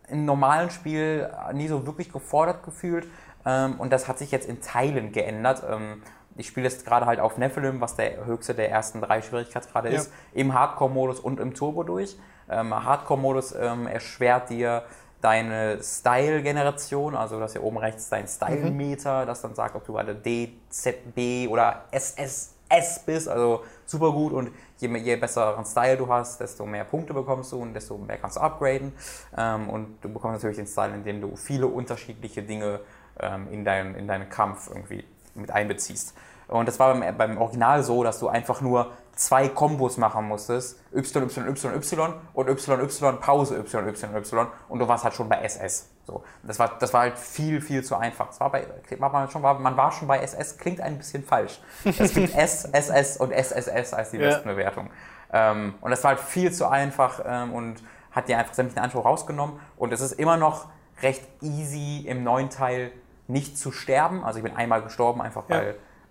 im 0.09 0.25
normalen 0.25 0.69
Spiel 0.71 1.29
nie 1.53 1.67
so 1.67 1.85
wirklich 1.85 2.11
gefordert 2.11 2.63
gefühlt. 2.63 3.07
Ähm, 3.45 3.75
und 3.79 3.91
das 3.93 4.07
hat 4.07 4.17
sich 4.17 4.31
jetzt 4.31 4.47
in 4.49 4.61
Teilen 4.61 5.11
geändert. 5.11 5.63
Ähm, 5.69 6.01
ich 6.35 6.47
spiele 6.47 6.67
jetzt 6.67 6.85
gerade 6.85 7.05
halt 7.05 7.19
auf 7.19 7.37
Nephilim, 7.37 7.81
was 7.81 7.95
der 7.95 8.25
höchste 8.25 8.53
der 8.53 8.69
ersten 8.71 9.01
drei 9.01 9.21
Schwierigkeitsgrade 9.21 9.89
Ja. 9.89 9.95
ist, 9.99 10.11
im 10.33 10.53
Hardcore-Modus 10.53 11.19
und 11.19 11.39
im 11.39 11.53
Turbo 11.53 11.83
durch. 11.83 12.17
Ähm, 12.49 12.73
Hardcore-Modus 12.73 13.53
ähm, 13.59 13.87
erschwert 13.87 14.49
dir 14.49 14.83
deine 15.21 15.81
Style-Generation, 15.81 17.15
also 17.15 17.39
das 17.39 17.53
hier 17.53 17.63
oben 17.63 17.77
rechts 17.77 18.09
dein 18.09 18.27
Style-Meter, 18.27 19.25
das 19.25 19.41
dann 19.41 19.55
sagt, 19.55 19.75
ob 19.75 19.85
du 19.85 19.93
gerade 19.93 20.15
D, 20.15 20.53
Z, 20.69 21.13
B 21.13 21.47
oder 21.47 21.85
SSS 21.91 22.99
bist, 23.05 23.27
also 23.27 23.63
super 23.85 24.11
gut 24.11 24.31
und 24.31 24.51
je, 24.77 24.87
je 24.97 25.15
besseren 25.17 25.65
Style 25.65 25.97
du 25.97 26.07
hast, 26.07 26.39
desto 26.39 26.65
mehr 26.65 26.85
Punkte 26.85 27.13
bekommst 27.13 27.51
du 27.51 27.61
und 27.61 27.73
desto 27.73 27.97
mehr 27.97 28.17
kannst 28.17 28.37
du 28.37 28.41
upgraden 28.41 28.93
ähm, 29.37 29.69
und 29.69 29.97
du 30.01 30.09
bekommst 30.09 30.35
natürlich 30.35 30.57
den 30.57 30.67
Style, 30.67 30.93
indem 30.93 31.21
du 31.21 31.35
viele 31.35 31.67
unterschiedliche 31.67 32.43
Dinge 32.43 32.79
ähm, 33.19 33.47
in, 33.51 33.65
deinen, 33.65 33.95
in 33.95 34.07
deinen 34.07 34.29
Kampf 34.29 34.69
irgendwie 34.69 35.03
mit 35.35 35.51
einbeziehst. 35.51 36.15
Und 36.47 36.67
das 36.67 36.79
war 36.79 36.93
beim, 36.93 37.17
beim 37.17 37.37
Original 37.37 37.83
so, 37.83 38.03
dass 38.03 38.19
du 38.19 38.27
einfach 38.27 38.61
nur 38.61 38.91
zwei 39.19 39.49
Kombos 39.49 39.97
machen 39.97 40.27
musstest. 40.27 40.79
Y, 40.93 40.99
Y, 40.99 41.15
Y, 41.15 41.37
Y 41.37 42.13
und 42.33 42.47
Y, 42.49 42.69
Y, 42.69 43.19
Pause 43.19 43.57
Y, 43.57 43.77
Y, 43.77 44.05
Y 44.05 44.47
und 44.69 44.79
du 44.79 44.87
warst 44.87 45.03
halt 45.03 45.13
schon 45.13 45.27
bei 45.27 45.41
SS. 45.43 45.89
So. 46.07 46.23
Das, 46.43 46.57
war, 46.57 46.77
das 46.79 46.93
war 46.93 47.01
halt 47.01 47.17
viel, 47.19 47.59
viel 47.61 47.83
zu 47.83 47.95
einfach. 47.97 48.27
Das 48.27 48.39
war 48.39 48.49
bei, 48.51 48.65
war 48.97 49.11
man, 49.11 49.29
schon, 49.29 49.43
war, 49.43 49.59
man 49.59 49.75
war 49.75 49.91
schon 49.91 50.07
bei 50.07 50.19
SS, 50.19 50.57
klingt 50.57 50.79
ein 50.79 50.97
bisschen 50.97 51.23
falsch. 51.23 51.59
Es 51.83 52.13
gibt 52.13 52.33
S, 52.35 52.63
SS 52.71 53.17
und 53.17 53.31
SSS 53.31 53.93
als 53.93 54.11
die 54.11 54.17
Ja. 54.17 54.29
besten 54.29 54.47
Bewertungen. 54.49 54.89
Ähm, 55.31 55.75
und 55.81 55.91
das 55.91 56.03
war 56.03 56.11
halt 56.11 56.21
viel 56.21 56.51
zu 56.51 56.67
einfach 56.67 57.19
ähm, 57.25 57.53
und 57.53 57.83
hat 58.11 58.27
dir 58.29 58.37
einfach 58.39 58.53
sämtlichen 58.53 58.81
Anspruch 58.81 59.05
rausgenommen. 59.05 59.59
Und 59.77 59.91
es 59.91 60.01
ist 60.01 60.13
immer 60.13 60.37
noch 60.37 60.67
recht 61.01 61.23
easy 61.41 62.05
im 62.07 62.23
neuen 62.23 62.49
Teil 62.49 62.91
nicht 63.27 63.57
zu 63.57 63.71
sterben. 63.71 64.23
Also 64.23 64.39
ich 64.39 64.43
bin 64.43 64.55
einmal 64.55 64.81
gestorben, 64.81 65.21
einfach 65.21 65.43
Ja. 65.49 65.61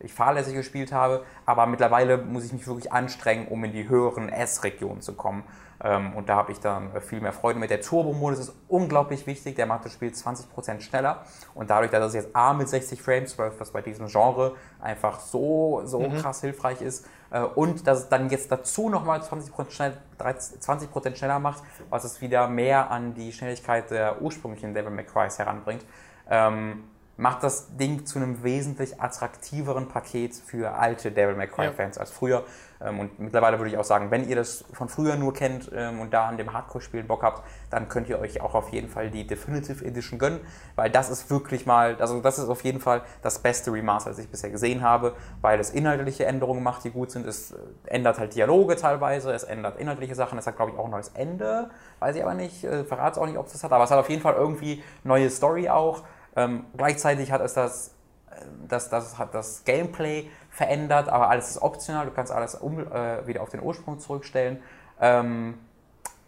Ich 0.01 0.13
fahrlässig 0.13 0.55
gespielt 0.55 0.93
habe, 0.93 1.25
aber 1.47 1.67
mittlerweile 1.67 2.19
muss 2.19 2.45
ich 2.45 2.53
mich 2.53 2.67
wirklich 2.67 2.93
anstrengen, 2.93 3.49
um 3.49 3.65
in 3.65 3.73
die 3.73 3.89
höheren 3.89 4.29
S-Regionen 4.29 5.01
zu 5.01 5.15
kommen. 5.15 5.45
Ähm, 5.83 6.15
und 6.15 6.29
da 6.29 6.37
habe 6.37 6.53
ich 6.53 6.61
dann 6.61 6.91
viel 7.01 7.21
mehr 7.21 7.33
Freude 7.33 7.59
mit. 7.59 7.71
Der 7.71 7.81
Turbo-Modus 7.81 8.41
ist 8.41 8.53
unglaublich 8.69 9.27
wichtig, 9.27 9.55
der 9.55 9.67
macht 9.67 9.85
das 9.85 9.93
Spiel 9.93 10.11
20% 10.11 10.81
schneller. 10.81 11.25
Und 11.55 11.71
dadurch, 11.71 11.91
dass 11.91 12.05
es 12.09 12.15
jetzt 12.15 12.35
A 12.35 12.53
mit 12.53 12.69
60 12.69 13.01
Frames 13.01 13.37
läuft, 13.37 13.61
was 13.61 13.71
bei 13.71 13.81
diesem 13.81 14.09
Genre 14.09 14.57
einfach 14.81 15.21
so, 15.21 15.83
so 15.85 16.09
krass 16.21 16.41
hilfreich 16.41 16.83
ist, 16.83 17.07
äh, 17.31 17.41
und 17.41 17.87
dass 17.87 18.01
es 18.01 18.09
dann 18.09 18.29
jetzt 18.31 18.51
dazu 18.51 18.89
nochmal 18.89 19.21
20%, 19.21 19.71
schnell, 19.71 19.97
13 20.19 20.59
20% 20.61 21.17
schneller 21.17 21.39
macht, 21.39 21.63
was 21.91 22.05
es 22.05 22.21
wieder 22.21 22.49
mehr 22.49 22.91
an 22.91 23.15
die 23.15 23.33
Schnelligkeit 23.33 23.91
der 23.91 24.21
ursprünglichen 24.21 24.75
Devil 24.75 24.91
May 24.91 25.05
Crys 25.05 25.39
heranbringt. 25.39 25.85
Ähm, 26.29 26.85
macht 27.19 27.43
das 27.43 27.77
Ding 27.77 28.07
zu 28.07 28.19
einem 28.19 28.45
wesentlich 28.45 29.01
attraktiveren 29.03 29.89
Paket 29.89 30.35
für 30.35 30.73
alte 30.75 31.11
Devil 31.11 31.35
May 31.35 31.49
Cry 31.49 31.65
Ja. 31.65 31.73
Fans 31.73 31.99
als 31.99 32.13
früher. 32.13 32.45
Ähm, 32.81 33.01
und 33.01 33.19
mittlerweile 33.19 33.59
würde 33.59 33.71
ich 33.71 33.77
auch 33.77 33.85
sagen, 33.85 34.13
wenn 34.13 34.29
ihr 34.29 34.37
das 34.37 34.65
von 34.73 34.89
früher 34.89 35.17
nur 35.17 35.35
kennt 35.35 35.69
ähm, 35.75 36.01
und 36.01 36.15
da 36.15 36.29
an 36.29 36.37
dem 36.37 36.53
Hardcore-Spielen 36.53 37.09
Bock 37.09 37.25
habt, 37.25 37.43
dann 37.71 37.89
könnt 37.89 38.09
ihr 38.09 38.21
euch 38.21 38.41
auch 38.41 38.55
auf 38.55 38.69
jeden 38.71 38.89
Fall 38.89 39.11
die 39.11 39.27
Definitive 39.27 39.85
Edition 39.85 40.21
gönnen, 40.21 40.39
weil 40.77 40.91
das 40.91 41.11
ist 41.11 41.29
wirklich 41.29 41.67
mal, 41.67 41.97
also 41.99 42.21
das 42.21 42.39
ist 42.39 42.49
auf 42.49 42.63
jeden 42.63 42.79
Fall 42.79 43.03
das 43.23 43.41
beste 43.41 43.73
Remaster, 43.73 44.11
das 44.11 44.21
ich 44.21 44.29
bisher 44.29 44.51
gesehen 44.51 44.83
habe, 44.83 45.15
weil 45.41 45.59
es 45.59 45.71
inhaltliche 45.71 46.25
Änderungen 46.25 46.63
macht, 46.63 46.85
die 46.85 46.91
gut 46.91 47.11
sind. 47.11 47.27
Es 47.27 47.51
äh, 47.51 47.57
ändert 47.87 48.21
halt 48.21 48.37
Dialoge 48.37 48.77
teilweise, 48.77 49.33
es 49.33 49.43
ändert 49.43 49.81
inhaltliche 49.81 50.15
Sachen, 50.15 50.39
es 50.39 50.47
hat 50.47 50.55
glaube 50.55 50.71
ich 50.71 50.79
auch 50.79 50.85
ein 50.85 50.93
neues 50.93 51.09
Ende, 51.09 51.69
weiß 51.99 52.15
ich 52.15 52.23
aber 52.23 52.35
nicht, 52.35 52.63
äh, 52.63 52.85
verrate 52.85 53.13
es 53.13 53.19
auch 53.19 53.27
nicht, 53.27 53.39
ob 53.39 53.47
es 53.47 53.53
das 53.55 53.65
hat, 53.65 53.73
aber 53.73 53.83
es 53.83 53.91
hat 53.91 53.99
auf 53.99 54.09
jeden 54.09 54.23
Fall 54.23 54.35
irgendwie 54.35 54.85
neue 55.03 55.31
Story 55.31 55.69
auch. 55.69 56.05
Ähm, 56.39 56.65
gleichzeitig 56.77 57.33
hat 57.33 57.41
es 57.41 57.55
das, 57.55 57.95
äh, 58.31 58.45
das, 58.69 58.89
das, 58.91 59.19
hat 59.19 59.35
das 59.35 59.65
Gameplay 59.65 60.31
verändert, 60.51 61.09
aber 61.09 61.31
alles 61.31 61.51
ist 61.51 61.63
optional. 61.63 62.07
Du 62.07 62.13
kannst 62.13 62.31
alles 62.31 62.55
um, 62.55 62.79
äh, 62.79 63.27
wieder 63.27 63.43
auf 63.43 63.51
den 63.51 63.61
Ursprung 63.61 63.99
zurückstellen. 63.99 64.63
Ähm, 65.01 65.55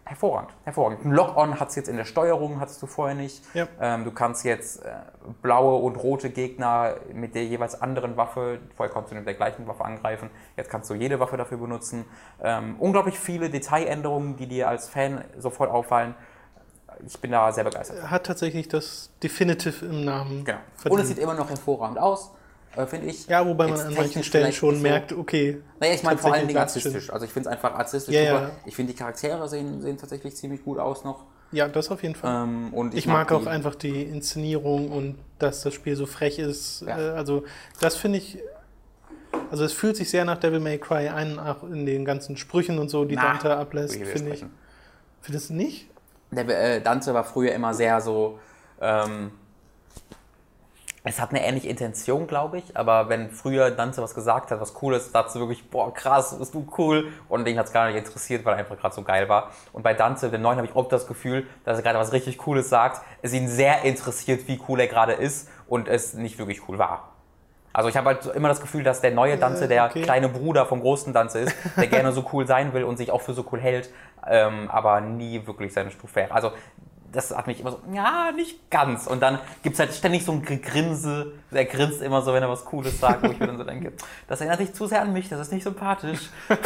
hervorragend, 0.05 0.51
hervorragend. 0.65 1.05
Ein 1.05 1.13
Lock-on 1.13 1.61
hat 1.61 1.69
es 1.69 1.77
jetzt 1.77 1.89
in 1.89 1.97
der 1.97 2.05
Steuerung, 2.05 2.59
hattest 2.59 2.83
du 2.83 2.89
vorher 2.89 3.15
nicht. 3.15 3.45
Ja. 3.55 3.69
Ähm, 3.81 4.05
du 4.05 4.11
kannst 4.11 4.45
jetzt 4.45 4.85
äh, 4.85 4.91
blaue 5.43 5.81
und 5.81 5.95
rote 5.95 6.31
Gegner 6.31 6.97
mit 7.13 7.37
der 7.37 7.45
jeweils 7.45 7.81
anderen 7.81 8.17
Waffe, 8.17 8.59
vorher 8.75 8.93
konntest 8.93 9.13
du 9.13 9.17
mit 9.17 9.27
der 9.29 9.35
gleichen 9.35 9.69
Waffe 9.69 9.85
angreifen, 9.85 10.29
jetzt 10.57 10.69
kannst 10.69 10.91
du 10.91 10.95
jede 10.95 11.21
Waffe 11.21 11.37
dafür 11.37 11.59
benutzen. 11.59 12.05
Ähm, 12.43 12.75
unglaublich 12.81 13.21
viele 13.21 13.51
Detailänderungen, 13.51 14.37
die 14.37 14.49
dir 14.49 14.69
als 14.69 14.89
Fan 14.89 15.25
sofort 15.39 15.71
auffallen. 15.71 16.17
Ich 17.07 17.19
bin 17.19 17.31
da 17.33 17.51
sehr 17.53 17.65
begeistert. 17.65 18.11
Hat 18.11 18.25
tatsächlich 18.27 18.69
das 18.69 19.11
Definitive 19.23 19.85
im 19.87 20.05
Namen. 20.05 20.45
Genau. 20.45 20.59
Und 20.89 21.01
es 21.01 21.09
sieht 21.09 21.19
immer 21.19 21.35
noch 21.35 21.49
hervorragend 21.49 21.99
aus, 21.99 22.31
äh, 22.77 22.87
finde 22.87 23.07
ich. 23.09 23.27
ja, 23.27 23.45
wobei 23.47 23.67
man 23.69 23.81
an 23.81 23.95
manchen 23.95 24.23
Stellen 24.23 24.53
schon 24.53 24.77
so- 24.77 24.83
merkt, 24.83 25.13
okay. 25.13 25.61
Naja, 25.81 25.95
ich 25.95 26.03
meine 26.03 26.19
vor 26.19 26.33
allen 26.33 26.47
Dingen 26.47 26.59
artistisch. 26.59 27.11
Also 27.13 27.25
ich 27.27 27.33
finde 27.33 27.49
es 27.49 27.53
einfach 27.57 27.75
artistisch 27.75 28.15
Ja, 28.15 28.25
super. 28.31 28.43
ja. 28.43 28.51
Ich 28.67 28.77
finde 28.77 28.93
die 28.93 28.99
Charaktere 28.99 29.49
sehen, 29.49 29.81
sehen 29.83 29.97
tatsächlich 29.99 30.37
ziemlich 30.37 30.65
gut 30.65 30.79
aus 30.79 31.05
noch. 31.05 31.25
Ja, 31.53 31.67
das 31.67 31.91
auf 31.91 32.03
jeden 32.05 32.15
Fall. 32.15 32.45
Ähm, 32.45 32.73
und 32.73 32.95
Ich 32.95 33.07
mag 33.09 33.33
auch 33.33 33.43
die- 33.43 33.49
einfach 33.49 33.75
die 33.75 34.03
Inszenierung 34.05 34.93
und 34.93 35.19
dass 35.41 35.63
das 35.63 35.75
Spiel 35.75 35.97
so 35.97 36.07
frech 36.07 36.39
ist. 36.39 36.83
Ja. 36.87 36.97
Äh, 36.99 37.11
Also 37.11 37.43
das 37.81 37.97
finde 37.97 38.19
ich. 38.19 38.39
Also 39.51 39.65
es 39.65 39.73
fühlt 39.73 39.97
sich 39.97 40.11
sehr 40.11 40.25
nach 40.25 40.39
Devil 40.39 40.61
May 40.61 40.79
Cry 40.79 41.09
ein, 41.09 41.41
auch 41.41 41.65
in 41.65 41.87
den 41.87 42.05
ganzen 42.05 42.37
Sprüchen 42.37 42.79
und 42.79 42.89
so, 42.89 43.05
die 43.05 43.17
Na, 43.17 43.23
Dante 43.33 43.57
ablässt, 43.57 43.97
ich 43.97 44.05
finde 44.07 44.33
ich. 44.35 44.45
Findest 45.23 45.51
du 45.51 45.55
nicht? 45.55 45.90
Der, 46.31 46.49
äh, 46.49 46.81
Dante 46.81 47.13
war 47.15 47.25
früher 47.25 47.53
immer 47.53 47.75
sehr 47.75 48.01
so. 48.01 48.39
Ähm, 48.81 49.33
es 51.03 51.19
hat 51.19 51.31
eine 51.31 51.43
ähnliche 51.45 51.69
Intention, 51.69 52.27
glaube 52.27 52.59
ich, 52.59 52.77
aber 52.77 53.09
wenn 53.09 53.31
früher 53.31 53.71
Dante 53.71 54.03
was 54.03 54.15
gesagt 54.15 54.51
hat, 54.51 54.61
was 54.61 54.75
cool 54.83 54.95
ist, 54.95 55.15
dachte 55.15 55.39
wirklich, 55.39 55.71
boah, 55.71 55.95
krass, 55.95 56.37
bist 56.39 56.53
du 56.53 56.67
cool. 56.77 57.11
Und 57.29 57.47
den 57.47 57.59
hat 57.59 57.67
es 57.67 57.73
gar 57.73 57.87
nicht 57.87 57.97
interessiert, 57.97 58.45
weil 58.45 58.55
er 58.55 58.59
einfach 58.59 58.79
gerade 58.79 58.95
so 58.95 59.03
geil 59.03 59.27
war. 59.29 59.51
Und 59.73 59.83
bei 59.83 59.95
Dante, 59.95 60.29
dem 60.29 60.43
neuen, 60.43 60.59
habe 60.59 60.67
ich 60.67 60.77
oft 60.77 60.93
das 60.93 61.07
Gefühl, 61.07 61.47
dass 61.65 61.79
er 61.79 61.83
gerade 61.83 61.99
was 61.99 62.13
richtig 62.13 62.37
Cooles 62.37 62.69
sagt, 62.69 63.03
es 63.23 63.33
ihn 63.33 63.49
sehr 63.49 63.83
interessiert, 63.85 64.47
wie 64.47 64.61
cool 64.69 64.79
er 64.81 64.89
gerade 64.89 65.15
ist 65.15 65.49
und 65.69 65.89
es 65.89 66.13
nicht 66.13 66.39
wirklich 66.39 66.69
cool 66.69 66.79
war. 66.79 67.10
Also 67.73 67.89
ich 67.89 67.97
habe 67.97 68.09
halt 68.09 68.27
immer 68.35 68.49
das 68.49 68.61
Gefühl, 68.61 68.83
dass 68.83 69.01
der 69.01 69.13
neue 69.13 69.37
Dante 69.37 69.65
Äh, 69.65 69.69
der 69.69 69.85
okay. 69.87 70.03
kleine 70.03 70.29
Bruder 70.29 70.67
vom 70.67 70.81
großen 70.81 71.13
Dante 71.13 71.39
ist, 71.41 71.55
der 71.77 71.87
gerne 71.87 72.13
so 72.13 72.29
cool 72.33 72.47
sein 72.47 72.73
will 72.73 72.85
und 72.85 72.97
sich 72.97 73.11
auch 73.11 73.21
für 73.21 73.33
so 73.33 73.45
cool 73.53 73.61
hält, 73.61 73.91
ähm, 74.27 74.69
aber 74.71 75.01
nie 75.01 75.47
wirklich 75.47 75.73
seine 75.73 75.91
Stufe 75.91 76.17
wäre. 76.17 76.33
Also 76.33 76.53
das 77.13 77.37
hat 77.37 77.47
mich 77.49 77.61
immer 77.61 77.73
so, 77.73 77.81
ja, 77.93 78.31
nicht 78.35 78.71
ganz. 78.71 79.07
Und 79.07 79.21
dann 79.21 79.41
gibt 79.63 79.75
es 79.75 79.81
halt 79.81 79.93
ständig 79.93 80.25
so 80.25 80.33
ein 80.33 80.43
Gegrinse, 80.43 81.33
der 81.51 81.65
grinst 81.65 82.03
immer 82.03 82.23
so, 82.23 82.33
wenn 82.33 82.43
er 82.43 82.49
was 82.49 82.65
Cooles 82.65 83.01
sagt, 83.01 83.23
wo 83.23 83.33
ich 83.33 83.39
mir 83.41 83.49
dann 83.49 83.59
so 83.59 83.65
denke, 83.65 83.93
das 84.29 84.41
erinnert 84.41 84.61
dich 84.61 84.73
zu 84.75 84.87
sehr 84.87 85.03
an 85.03 85.13
mich, 85.13 85.29
das 85.29 85.41
ist 85.41 85.53
nicht 85.53 85.65
sympathisch. 85.65 86.31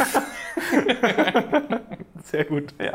Sehr 2.23 2.45
gut. 2.45 2.73
Ja. 2.79 2.93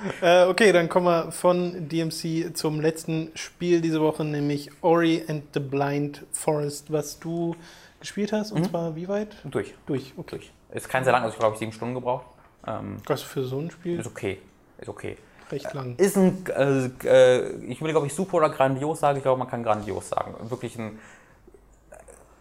Äh, 0.22 0.46
okay, 0.46 0.72
dann 0.72 0.88
kommen 0.88 1.06
wir 1.06 1.32
von 1.32 1.88
DMC 1.88 2.56
zum 2.56 2.80
letzten 2.80 3.30
Spiel 3.34 3.80
diese 3.80 4.00
Woche, 4.00 4.24
nämlich 4.24 4.70
Ori 4.82 5.24
and 5.28 5.44
the 5.54 5.60
Blind 5.60 6.24
Forest, 6.32 6.92
was 6.92 7.18
du 7.18 7.54
gespielt 8.00 8.32
hast. 8.32 8.52
Und 8.52 8.66
zwar 8.66 8.96
wie 8.96 9.08
weit? 9.08 9.36
Durch, 9.44 9.74
Durch, 9.86 10.12
okay. 10.16 10.36
durch. 10.36 10.52
Ist 10.72 10.88
kein 10.88 11.04
sehr 11.04 11.12
lang, 11.12 11.22
also 11.22 11.34
ich 11.34 11.38
glaube, 11.38 11.54
ich 11.54 11.58
sieben 11.58 11.72
Stunden 11.72 11.94
gebraucht. 11.94 12.26
Ähm, 12.66 12.98
Was 13.06 13.22
für 13.22 13.44
so 13.44 13.58
ein 13.58 13.70
Spiel? 13.70 13.98
ist 13.98 14.06
okay, 14.06 14.38
ist 14.78 14.88
okay. 14.88 15.16
Recht 15.50 15.72
lang. 15.74 15.96
Ist 15.96 16.16
ein, 16.16 16.44
äh, 16.46 16.90
äh, 17.04 17.64
ich 17.64 17.82
will, 17.82 17.90
glaube 17.90 18.06
ich, 18.06 18.14
super 18.14 18.36
oder 18.36 18.50
grandios 18.50 19.00
sagen. 19.00 19.16
Ich 19.16 19.22
glaube, 19.22 19.38
man 19.38 19.48
kann 19.48 19.62
grandios 19.64 20.08
sagen. 20.08 20.34
Wirklich 20.48 20.78
ein, 20.78 20.98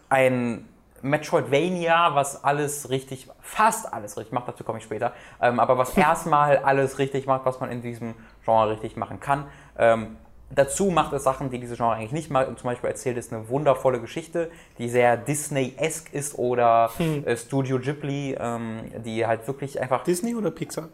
ein 0.09 0.67
Metroidvania, 1.03 2.15
was 2.15 2.43
alles 2.43 2.89
richtig, 2.89 3.27
fast 3.41 3.91
alles 3.91 4.17
richtig 4.17 4.33
macht, 4.33 4.47
dazu 4.47 4.63
komme 4.63 4.79
ich 4.79 4.83
später, 4.83 5.13
ähm, 5.41 5.59
aber 5.59 5.77
was 5.77 5.95
erstmal 5.97 6.57
alles 6.57 6.99
richtig 6.99 7.25
macht, 7.25 7.45
was 7.45 7.59
man 7.59 7.71
in 7.71 7.81
diesem 7.81 8.15
Genre 8.43 8.71
richtig 8.71 8.97
machen 8.97 9.19
kann. 9.19 9.45
Ähm, 9.77 10.17
dazu 10.51 10.85
macht 10.85 11.13
es 11.13 11.23
Sachen, 11.23 11.49
die 11.49 11.59
diese 11.59 11.75
Genre 11.75 11.93
eigentlich 11.93 12.11
nicht 12.11 12.29
macht. 12.29 12.47
Und 12.47 12.59
zum 12.59 12.69
Beispiel 12.69 12.89
erzählt 12.89 13.17
es 13.17 13.31
eine 13.31 13.49
wundervolle 13.49 13.99
Geschichte, 13.99 14.51
die 14.77 14.89
sehr 14.89 15.17
Disney-esque 15.17 16.13
ist 16.13 16.37
oder 16.37 16.89
äh, 16.97 17.37
Studio 17.37 17.79
Ghibli, 17.79 18.35
ähm, 18.39 18.81
die 19.05 19.25
halt 19.25 19.47
wirklich 19.47 19.79
einfach 19.79 20.03
Disney 20.03 20.35
oder 20.35 20.51
Pixar? 20.51 20.89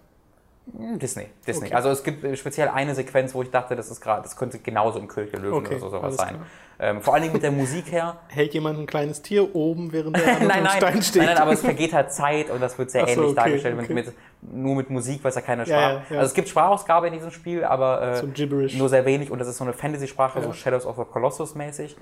Hm, 0.71 0.99
Disney, 0.99 1.27
Disney. 1.45 1.67
Okay. 1.67 1.75
Also 1.75 1.89
es 1.89 2.03
gibt 2.03 2.37
speziell 2.37 2.69
eine 2.69 2.95
Sequenz, 2.95 3.33
wo 3.33 3.41
ich 3.41 3.51
dachte, 3.51 3.75
das 3.75 3.91
ist 3.91 4.01
gerade, 4.01 4.23
das 4.23 4.35
könnte 4.35 4.59
genauso 4.59 4.99
im 4.99 5.07
König 5.07 5.31
der 5.31 5.39
Löwen 5.39 5.55
Okay, 5.55 5.75
oder 5.75 5.79
so 5.79 5.89
sowas 5.89 6.15
sein. 6.15 6.39
Ähm, 6.77 7.01
vor 7.01 7.13
allen 7.13 7.23
Dingen 7.23 7.33
mit 7.33 7.43
der 7.43 7.51
Musik 7.51 7.89
her. 7.91 8.17
Hält 8.27 8.53
jemand 8.53 8.79
ein 8.79 8.85
kleines 8.85 9.21
Tier 9.21 9.55
oben, 9.55 9.93
während 9.93 10.17
er 10.17 10.39
nein, 10.39 10.63
nein, 10.63 10.67
Stein 10.75 10.93
nein, 10.95 11.03
steht? 11.03 11.23
nein, 11.23 11.37
aber 11.37 11.53
es 11.53 11.61
vergeht 11.61 11.93
halt 11.93 12.11
Zeit 12.11 12.49
und 12.49 12.59
das 12.61 12.77
wird 12.77 12.91
sehr 12.91 13.05
so, 13.07 13.13
ähnlich 13.13 13.27
okay, 13.27 13.35
dargestellt. 13.35 13.77
Mit, 13.77 13.89
mit, 13.89 14.13
nur 14.41 14.75
mit 14.75 14.89
Musik, 14.89 15.23
weil 15.23 15.29
es 15.29 15.35
ja 15.35 15.41
keine 15.41 15.61
Ja, 15.63 15.67
Sprache. 15.67 15.93
ja, 16.09 16.15
ja. 16.15 16.19
Also 16.19 16.29
es 16.29 16.33
gibt 16.33 16.49
Sprachausgabe 16.49 17.07
in 17.07 17.13
diesem 17.13 17.31
Spiel, 17.31 17.63
aber 17.63 18.21
äh, 18.21 18.77
nur 18.77 18.89
sehr 18.89 19.05
wenig 19.05 19.31
und 19.31 19.39
das 19.39 19.47
ist 19.47 19.57
so 19.57 19.63
eine 19.63 19.73
Fantasy-Sprache, 19.73 20.41
so 20.41 20.51
Shadows 20.51 20.85
of 20.85 20.97
the 20.97 21.03
Colossus 21.05 21.55
mäßig 21.55 21.95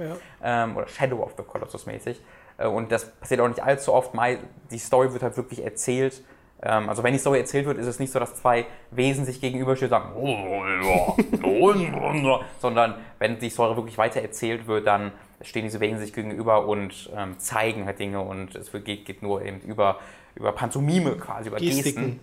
ähm, 0.43 0.77
oder 0.77 0.87
Shadow 0.87 1.21
of 1.21 1.33
the 1.37 1.43
Colossus 1.43 1.85
mäßig. 1.85 2.19
Äh, 2.57 2.67
und 2.67 2.91
das 2.91 3.05
passiert 3.11 3.41
auch 3.41 3.47
nicht 3.47 3.61
allzu 3.61 3.93
oft. 3.93 4.11
Die 4.71 4.79
Story 4.79 5.13
wird 5.13 5.21
halt 5.21 5.37
wirklich 5.37 5.63
erzählt. 5.63 6.23
Ähm, 6.63 6.89
also 6.89 7.03
wenn 7.03 7.13
die 7.13 7.19
Story 7.19 7.39
erzählt 7.39 7.65
wird, 7.65 7.77
ist 7.77 7.87
es 7.87 7.99
nicht 7.99 8.11
so, 8.11 8.19
dass 8.19 8.35
zwei 8.35 8.65
Wesen 8.91 9.25
sich 9.25 9.41
gegenüberstehen 9.41 9.91
und 9.91 9.99
sagen, 9.99 10.13
sondern 12.59 12.95
wenn 13.19 13.39
die 13.39 13.49
Story 13.49 13.75
wirklich 13.75 13.97
weiter 13.97 14.21
erzählt 14.21 14.67
wird, 14.67 14.87
dann 14.87 15.11
stehen 15.41 15.63
diese 15.63 15.79
Wesen 15.79 15.99
sich 15.99 16.13
gegenüber 16.13 16.65
und 16.67 17.09
ähm, 17.15 17.37
zeigen 17.37 17.85
halt 17.85 17.99
Dinge 17.99 18.21
und 18.21 18.55
es 18.55 18.71
geht, 18.71 19.05
geht 19.05 19.21
nur 19.21 19.41
eben 19.43 19.59
über, 19.61 19.99
über 20.35 20.53
Pantomime 20.53 21.17
quasi, 21.17 21.49
über 21.49 21.57
Gesten. 21.57 22.19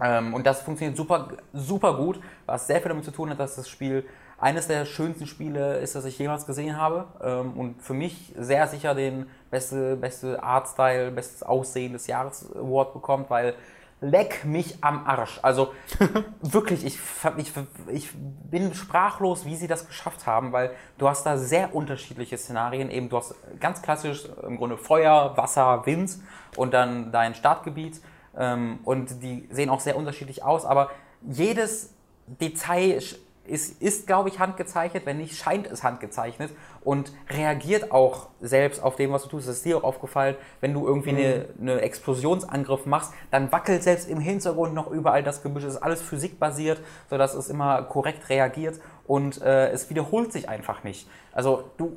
Ähm, 0.00 0.34
und 0.34 0.46
das 0.46 0.62
funktioniert 0.62 0.96
super, 0.96 1.28
super 1.52 1.96
gut, 1.96 2.20
was 2.46 2.66
sehr 2.66 2.80
viel 2.80 2.88
damit 2.88 3.04
zu 3.04 3.10
tun 3.10 3.30
hat, 3.30 3.40
dass 3.40 3.56
das 3.56 3.68
Spiel 3.68 4.04
eines 4.38 4.68
der 4.68 4.84
schönsten 4.84 5.26
Spiele 5.26 5.78
ist, 5.78 5.94
das 5.94 6.04
ich 6.04 6.18
jemals 6.18 6.46
gesehen 6.46 6.76
habe. 6.76 7.06
Ähm, 7.22 7.52
und 7.54 7.82
für 7.82 7.94
mich 7.94 8.32
sehr 8.38 8.66
sicher 8.68 8.94
den 8.94 9.26
beste, 9.50 9.96
beste 9.96 10.42
Artstyle, 10.42 11.10
bestes 11.10 11.42
Aussehen 11.42 11.92
des 11.92 12.06
Jahres 12.06 12.50
Award 12.54 12.94
bekommt, 12.94 13.30
weil 13.30 13.54
leck 14.00 14.44
mich 14.44 14.78
am 14.82 15.06
Arsch. 15.06 15.40
Also 15.42 15.72
wirklich, 16.40 16.84
ich, 16.86 17.00
ich, 17.36 17.52
ich 17.88 18.10
bin 18.14 18.72
sprachlos, 18.74 19.44
wie 19.44 19.56
sie 19.56 19.66
das 19.66 19.88
geschafft 19.88 20.26
haben, 20.26 20.52
weil 20.52 20.70
du 20.98 21.08
hast 21.08 21.24
da 21.26 21.36
sehr 21.36 21.74
unterschiedliche 21.74 22.38
Szenarien. 22.38 22.90
Eben, 22.90 23.08
du 23.08 23.16
hast 23.16 23.34
ganz 23.58 23.82
klassisch 23.82 24.28
im 24.46 24.56
Grunde 24.56 24.76
Feuer, 24.78 25.36
Wasser, 25.36 25.84
Wind 25.84 26.16
und 26.56 26.74
dann 26.74 27.10
dein 27.10 27.34
Startgebiet. 27.34 28.00
Ähm, 28.36 28.78
und 28.84 29.20
die 29.20 29.48
sehen 29.50 29.68
auch 29.68 29.80
sehr 29.80 29.96
unterschiedlich 29.96 30.44
aus, 30.44 30.64
aber 30.64 30.90
jedes 31.22 31.92
Detail 32.40 33.00
ist, 33.48 33.80
ist 33.82 34.06
glaube 34.06 34.28
ich, 34.28 34.38
handgezeichnet. 34.38 35.06
Wenn 35.06 35.18
nicht, 35.18 35.36
scheint 35.36 35.66
es 35.66 35.82
handgezeichnet 35.82 36.52
und 36.82 37.12
reagiert 37.30 37.92
auch 37.92 38.28
selbst 38.40 38.82
auf 38.82 38.96
dem, 38.96 39.12
was 39.12 39.24
du 39.24 39.28
tust. 39.28 39.48
Das 39.48 39.56
ist 39.56 39.64
dir 39.64 39.78
auch 39.78 39.84
aufgefallen, 39.84 40.36
wenn 40.60 40.72
du 40.72 40.86
irgendwie 40.86 41.10
eine, 41.10 41.46
eine 41.60 41.80
Explosionsangriff 41.80 42.86
machst, 42.86 43.12
dann 43.30 43.50
wackelt 43.52 43.82
selbst 43.82 44.08
im 44.08 44.20
Hintergrund 44.20 44.74
noch 44.74 44.90
überall 44.90 45.22
das 45.22 45.42
Gebüsch. 45.42 45.64
Es 45.64 45.74
ist 45.74 45.82
alles 45.82 46.02
physikbasiert, 46.02 46.80
sodass 47.10 47.34
es 47.34 47.48
immer 47.48 47.82
korrekt 47.82 48.28
reagiert 48.28 48.80
und 49.06 49.40
äh, 49.42 49.70
es 49.70 49.90
wiederholt 49.90 50.32
sich 50.32 50.48
einfach 50.48 50.84
nicht. 50.84 51.08
Also 51.32 51.64
du, 51.78 51.96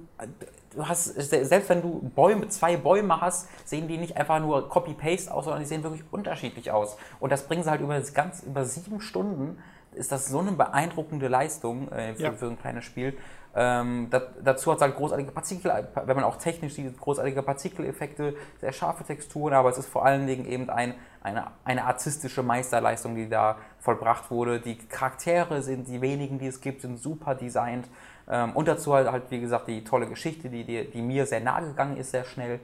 du 0.76 0.88
hast, 0.88 1.06
selbst 1.06 1.70
wenn 1.70 1.82
du 1.82 2.10
Bäume, 2.16 2.47
zwei 2.47 2.78
Bäume 2.78 3.22
hast, 3.22 3.47
sehen 3.68 3.88
die 3.88 3.97
nicht 3.97 4.18
einfach 4.18 4.39
nur 4.39 4.70
Copy-Paste 4.70 5.34
aus, 5.34 5.45
sondern 5.45 5.62
die 5.62 5.68
sehen 5.68 5.84
wirklich 5.84 6.04
unterschiedlich 6.12 6.72
aus. 6.72 6.97
Und 7.20 7.32
das 7.32 7.47
bringen 7.47 7.64
sie 7.64 7.70
halt 7.70 7.82
über, 7.82 7.97
das 7.97 8.14
ganz, 8.14 8.43
über 8.43 8.66
sieben 8.66 9.02
Stunden. 9.02 9.62
Ist 9.93 10.11
das 10.11 10.27
so 10.27 10.39
eine 10.39 10.53
beeindruckende 10.53 11.27
Leistung 11.27 11.91
äh, 11.91 12.13
für, 12.15 12.23
Ja. 12.23 12.31
für 12.31 12.47
ein 12.47 12.59
kleines 12.59 12.85
Spiel. 12.85 13.17
Ähm, 13.53 14.07
da, 14.09 14.21
dazu 14.41 14.71
hat 14.71 14.77
es 14.77 14.81
halt 14.81 14.95
großartige 14.95 15.31
Partikel, 15.31 15.89
wenn 16.05 16.15
man 16.15 16.23
auch 16.23 16.37
technisch 16.37 16.75
sieht, 16.75 16.97
großartige 16.97 17.43
Partikeleffekte, 17.43 18.33
sehr 18.61 18.71
scharfe 18.71 19.03
Texturen, 19.03 19.53
aber 19.53 19.67
es 19.69 19.77
ist 19.77 19.89
vor 19.89 20.05
allen 20.05 20.25
Dingen 20.25 20.45
eben 20.45 20.69
ein, 20.69 20.93
eine, 21.21 21.47
eine 21.65 21.83
artistische 21.83 22.43
Meisterleistung, 22.43 23.15
die 23.15 23.27
da 23.27 23.57
vollbracht 23.79 24.31
wurde. 24.31 24.61
Die 24.61 24.77
Charaktere 24.77 25.61
sind, 25.63 25.89
die 25.89 25.99
wenigen, 25.99 26.39
die 26.39 26.47
es 26.47 26.61
gibt, 26.61 26.81
sind 26.81 26.97
super 26.97 27.35
designt. 27.35 27.89
Ähm, 28.29 28.53
und 28.53 28.69
dazu 28.69 28.93
halt, 28.93 29.11
halt, 29.11 29.23
wie 29.31 29.41
gesagt, 29.41 29.67
die 29.67 29.83
tolle 29.83 30.07
Geschichte, 30.07 30.47
die, 30.47 30.63
die, 30.63 30.89
die 30.89 31.01
mir 31.01 31.25
sehr 31.25 31.41
nahe 31.41 31.63
gegangen 31.67 31.97
ist, 31.97 32.11
sehr 32.11 32.23
schnell. 32.23 32.61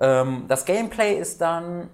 Ähm, 0.00 0.44
das 0.48 0.64
Gameplay 0.64 1.18
ist 1.18 1.42
dann, 1.42 1.90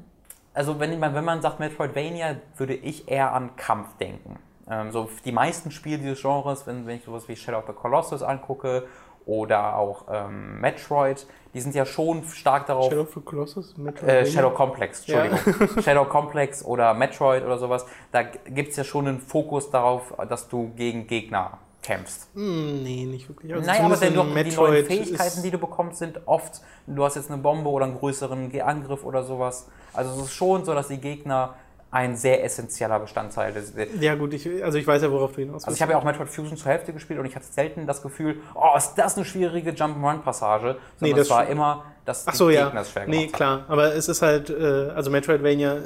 also 0.55 0.79
wenn, 0.79 0.99
man, 0.99 1.15
wenn 1.15 1.25
man 1.25 1.43
sagt 1.43 1.61
Metroidvania, 1.61 2.37
würde 2.57 2.75
ich 2.75 3.09
eher 3.09 3.33
an 3.33 3.57
Kampf 3.57 3.97
denken. 3.99 4.39
Ähm, 4.71 4.93
so 4.93 5.11
die 5.25 5.33
meisten 5.33 5.71
Spiele 5.71 5.99
dieses 5.99 6.23
Genres, 6.23 6.67
wenn, 6.67 6.87
wenn 6.87 6.97
ich 6.97 7.05
sowas 7.05 7.29
wie 7.29 7.37
Shadow 7.37 7.59
of 7.59 7.67
the 7.67 7.73
Colossus 7.73 8.23
angucke 8.23 8.87
oder 9.27 9.77
auch 9.77 10.05
ähm, 10.11 10.61
Metroid, 10.61 11.27
die 11.55 11.61
sind 11.61 11.75
ja 11.75 11.85
schon 11.85 12.25
stark 12.25 12.67
darauf. 12.67 12.91
Shadow 12.91 13.03
of 13.03 13.15
the 13.15 13.21
Colossus? 13.21 13.75
Äh? 14.07 14.27
Shadow 14.27 14.51
Complex, 14.51 15.07
Entschuldigung. 15.07 15.83
Shadow 15.83 16.05
Complex 16.05 16.65
oder 16.65 16.95
Metroid 16.95 17.45
oder 17.45 17.59
sowas, 17.59 17.85
da 18.13 18.23
gibt 18.23 18.71
es 18.71 18.77
ja 18.77 18.85
schon 18.85 19.09
einen 19.09 19.21
Fokus 19.21 19.71
darauf, 19.71 20.15
dass 20.29 20.49
du 20.49 20.73
gegen 20.77 21.07
Gegner 21.07 21.59
kämpfst. 21.85 22.29
Hm, 22.35 22.83
nee, 22.83 23.05
nicht 23.05 23.29
wirklich. 23.29 23.53
Also 23.55 23.67
Naja, 23.67 23.85
aber 23.85 23.97
denn 23.97 24.15
doch, 24.15 24.27
die 24.27 24.33
Metroid 24.33 24.71
neuen 24.71 24.87
Fähigkeiten, 24.87 25.43
die 25.43 25.51
du 25.51 25.59
bekommst, 25.59 25.99
sind 25.99 26.21
oft, 26.27 26.61
du 26.87 27.05
hast 27.05 27.15
jetzt 27.17 27.31
eine 27.31 27.41
Bombe 27.41 27.69
oder 27.71 27.85
einen 27.85 27.97
größeren 27.99 28.51
Angriff 28.63 29.05
oder 29.05 29.23
sowas. 29.23 29.69
Also 29.93 30.13
es 30.13 30.27
ist 30.27 30.33
schon 30.35 30.65
so, 30.65 30.75
dass 30.75 30.89
die 30.89 30.99
Gegner 30.99 31.55
ein 31.91 32.17
sehr 32.17 32.43
essentieller 32.43 32.99
Bestandteil. 32.99 33.53
Des, 33.53 33.73
Ja, 34.01 34.17
gut, 34.17 34.35
ich, 34.35 34.65
also 34.65 34.79
ich 34.79 34.87
weiß 34.87 35.03
ja, 35.03 35.13
worauf 35.13 35.33
du 35.33 35.43
hinaus 35.43 35.57
also 35.63 35.67
willst. 35.69 35.77
ich 35.79 35.83
habe 35.83 35.93
ja 35.93 35.99
auch 35.99 36.03
Metroid 36.03 36.29
Fusion 36.29 36.57
zur 36.57 36.73
Hälfte 36.73 36.93
gespielt 36.93 37.21
und 37.21 37.27
ich 37.27 37.37
hatte 37.37 37.47
selten 37.49 37.87
das 37.87 38.03
Gefühl, 38.03 38.41
oh, 38.57 38.77
ist 38.77 38.95
das 38.97 39.15
eine 39.17 39.25
schwierige 39.25 39.71
Jump'n'Run-Passage, 39.71 40.63
sondern 40.63 40.79
Nee, 41.01 41.13
das 41.13 41.27
es 41.27 41.31
war 41.31 41.47
immer, 41.47 41.85
dass 42.05 42.27
Ach 42.27 42.33
die 42.33 42.37
so, 42.39 42.51
ja. 42.51 42.65
Gegner 42.65 42.81
es 42.81 42.91
schwer 42.91 43.07
Nee, 43.07 43.27
gemacht 43.27 43.41
haben. 43.41 43.59
klar. 43.61 43.65
Aber 43.69 43.95
es 43.95 44.09
ist 44.09 44.23
halt, 44.23 44.51
äh, 44.51 44.91
also 44.93 45.11
Metroidvania, 45.13 45.75
äh, 45.77 45.81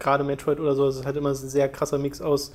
gerade 0.00 0.24
Metroid 0.24 0.58
oder 0.58 0.74
so, 0.74 0.88
es 0.88 0.96
ist 0.96 1.06
halt 1.06 1.16
immer 1.16 1.28
ein 1.28 1.34
sehr 1.36 1.68
krasser 1.68 1.98
Mix 1.98 2.20
aus 2.20 2.52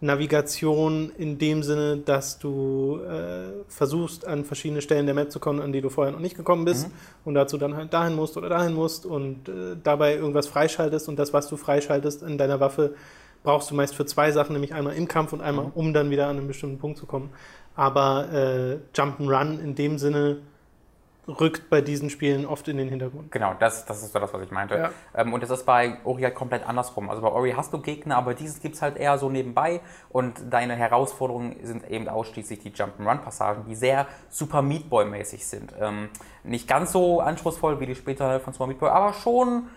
Navigation 0.00 1.10
in 1.18 1.38
dem 1.38 1.62
Sinne, 1.62 1.96
dass 1.98 2.38
du 2.38 3.00
äh, 3.08 3.64
versuchst, 3.68 4.26
an 4.26 4.44
verschiedene 4.44 4.80
Stellen 4.80 5.06
der 5.06 5.14
Map 5.14 5.30
zu 5.32 5.40
kommen, 5.40 5.60
an 5.60 5.72
die 5.72 5.80
du 5.80 5.88
vorher 5.90 6.12
noch 6.12 6.20
nicht 6.20 6.36
gekommen 6.36 6.64
bist 6.64 6.86
Mhm. 6.88 6.92
und 7.24 7.34
dazu 7.34 7.58
dann 7.58 7.76
halt 7.76 7.92
dahin 7.92 8.14
musst 8.14 8.36
oder 8.36 8.48
dahin 8.48 8.74
musst 8.74 9.06
und 9.06 9.48
äh, 9.48 9.76
dabei 9.82 10.14
irgendwas 10.14 10.46
freischaltest 10.46 11.08
und 11.08 11.18
das, 11.18 11.32
was 11.32 11.48
du 11.48 11.56
freischaltest 11.56 12.22
in 12.22 12.38
deiner 12.38 12.60
Waffe, 12.60 12.94
brauchst 13.42 13.70
du 13.70 13.74
meist 13.74 13.94
für 13.94 14.06
zwei 14.06 14.30
Sachen, 14.32 14.52
nämlich 14.52 14.74
einmal 14.74 14.94
im 14.94 15.08
Kampf 15.08 15.32
und 15.32 15.40
einmal, 15.40 15.66
Mhm. 15.66 15.72
um 15.74 15.92
dann 15.94 16.10
wieder 16.10 16.28
an 16.28 16.38
einen 16.38 16.46
bestimmten 16.48 16.78
Punkt 16.78 16.98
zu 16.98 17.06
kommen. 17.06 17.30
Aber 17.74 18.28
äh, 18.32 18.76
Jump'n'Run 18.96 19.60
in 19.60 19.74
dem 19.74 19.98
Sinne 19.98 20.38
rückt 21.28 21.68
bei 21.68 21.80
diesen 21.80 22.10
Spielen 22.10 22.46
oft 22.46 22.66
in 22.68 22.78
den 22.78 22.88
Hintergrund. 22.88 23.30
Genau, 23.30 23.54
das, 23.58 23.84
das 23.84 24.02
ist 24.02 24.12
so 24.12 24.18
das, 24.18 24.32
was 24.32 24.42
ich 24.42 24.50
meinte. 24.50 24.76
Ja. 24.76 24.90
Ähm, 25.14 25.32
und 25.32 25.42
das 25.42 25.50
ist 25.50 25.64
bei 25.64 25.98
Ori 26.04 26.22
halt 26.22 26.34
komplett 26.34 26.66
andersrum. 26.66 27.10
Also 27.10 27.22
bei 27.22 27.28
Ori 27.28 27.52
hast 27.52 27.72
du 27.72 27.78
Gegner, 27.78 28.16
aber 28.16 28.34
dieses 28.34 28.60
gibt 28.60 28.76
es 28.76 28.82
halt 28.82 28.96
eher 28.96 29.18
so 29.18 29.28
nebenbei 29.28 29.80
und 30.08 30.40
deine 30.50 30.74
Herausforderungen 30.74 31.56
sind 31.62 31.88
eben 31.90 32.08
ausschließlich 32.08 32.60
die 32.60 32.70
Jump'n'Run-Passagen, 32.70 33.64
die 33.66 33.74
sehr 33.74 34.06
Super 34.30 34.62
Meat 34.62 34.88
Boy-mäßig 34.88 35.46
sind. 35.46 35.74
Ähm, 35.78 36.08
nicht 36.44 36.66
ganz 36.66 36.92
so 36.92 37.20
anspruchsvoll 37.20 37.78
wie 37.80 37.86
die 37.86 37.94
später 37.94 38.40
von 38.40 38.52
Super 38.52 38.66
Meat 38.66 38.78
Boy, 38.78 38.88
aber 38.88 39.12
schon, 39.12 39.68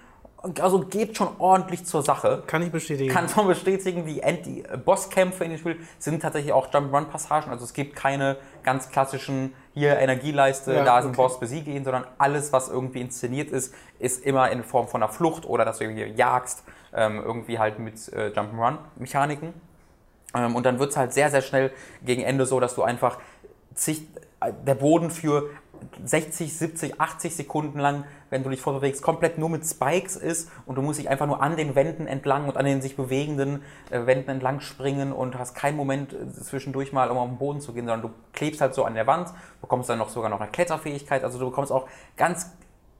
also 0.59 0.79
geht 0.79 1.17
schon 1.17 1.29
ordentlich 1.37 1.85
zur 1.85 2.01
Sache. 2.01 2.43
Kann 2.47 2.63
ich 2.63 2.71
bestätigen. 2.71 3.13
kann 3.13 3.29
schon 3.29 3.47
bestätigen, 3.47 4.05
die, 4.05 4.21
End 4.21 4.45
die 4.45 4.63
Bosskämpfe 4.83 5.43
in 5.43 5.51
dem 5.51 5.59
Spiel 5.59 5.77
sind 5.99 6.21
tatsächlich 6.21 6.51
auch 6.51 6.73
Jump-Run-Passagen. 6.73 7.51
Also 7.51 7.65
es 7.65 7.73
gibt 7.73 7.95
keine 7.95 8.37
ganz 8.63 8.89
klassischen, 8.89 9.53
hier 9.73 9.97
Energieleiste, 9.97 10.73
Ja, 10.73 10.83
da 10.83 10.99
ist 10.99 11.05
ein 11.05 11.11
okay. 11.11 11.17
Boss, 11.17 11.39
besiege 11.39 11.71
ihn, 11.71 11.83
sondern 11.83 12.05
alles, 12.17 12.51
was 12.51 12.69
irgendwie 12.69 13.01
inszeniert 13.01 13.51
ist, 13.51 13.73
ist 13.99 14.25
immer 14.25 14.49
in 14.49 14.63
Form 14.63 14.87
von 14.87 15.03
einer 15.03 15.11
Flucht 15.11 15.45
oder 15.45 15.63
dass 15.63 15.77
du 15.77 15.85
irgendwie 15.85 16.03
jagst, 16.05 16.63
ähm, 16.93 17.21
irgendwie 17.23 17.59
halt 17.59 17.79
mit 17.79 18.11
äh, 18.11 18.29
Jump-Run-Mechaniken. 18.29 19.53
Ähm, 20.33 20.55
und 20.55 20.65
dann 20.65 20.79
wird 20.79 20.91
es 20.91 20.97
halt 20.97 21.13
sehr, 21.13 21.29
sehr 21.29 21.41
schnell 21.41 21.71
gegen 22.03 22.23
Ende 22.23 22.45
so, 22.45 22.59
dass 22.59 22.75
du 22.75 22.83
einfach 22.83 23.19
zig, 23.75 24.07
äh, 24.39 24.51
der 24.65 24.75
Boden 24.75 25.11
für 25.11 25.49
60, 26.03 26.57
70, 26.57 27.01
80 27.01 27.35
Sekunden 27.35 27.79
lang, 27.79 28.03
wenn 28.29 28.43
du 28.43 28.49
dich 28.49 28.61
vorbewegst, 28.61 29.01
komplett 29.01 29.37
nur 29.37 29.49
mit 29.49 29.65
Spikes 29.65 30.15
ist 30.15 30.49
und 30.65 30.75
du 30.75 30.81
musst 30.81 30.99
dich 30.99 31.09
einfach 31.09 31.27
nur 31.27 31.41
an 31.41 31.57
den 31.57 31.75
Wänden 31.75 32.07
entlang 32.07 32.47
und 32.47 32.57
an 32.57 32.65
den 32.65 32.81
sich 32.81 32.95
bewegenden 32.95 33.63
äh, 33.89 34.05
Wänden 34.05 34.29
entlang 34.29 34.59
springen 34.59 35.11
und 35.11 35.37
hast 35.37 35.55
keinen 35.55 35.77
Moment 35.77 36.13
äh, 36.13 36.31
zwischendurch 36.31 36.93
mal, 36.93 37.09
um 37.09 37.17
auf 37.17 37.27
den 37.27 37.37
Boden 37.37 37.61
zu 37.61 37.73
gehen, 37.73 37.85
sondern 37.85 38.09
du 38.09 38.15
klebst 38.33 38.61
halt 38.61 38.73
so 38.73 38.83
an 38.85 38.93
der 38.93 39.07
Wand, 39.07 39.29
bekommst 39.61 39.89
dann 39.89 39.99
noch 39.99 40.09
sogar 40.09 40.29
noch 40.29 40.39
eine 40.39 40.51
Kletterfähigkeit, 40.51 41.23
also 41.23 41.39
du 41.39 41.49
bekommst 41.49 41.71
auch 41.71 41.87
ganz, 42.17 42.51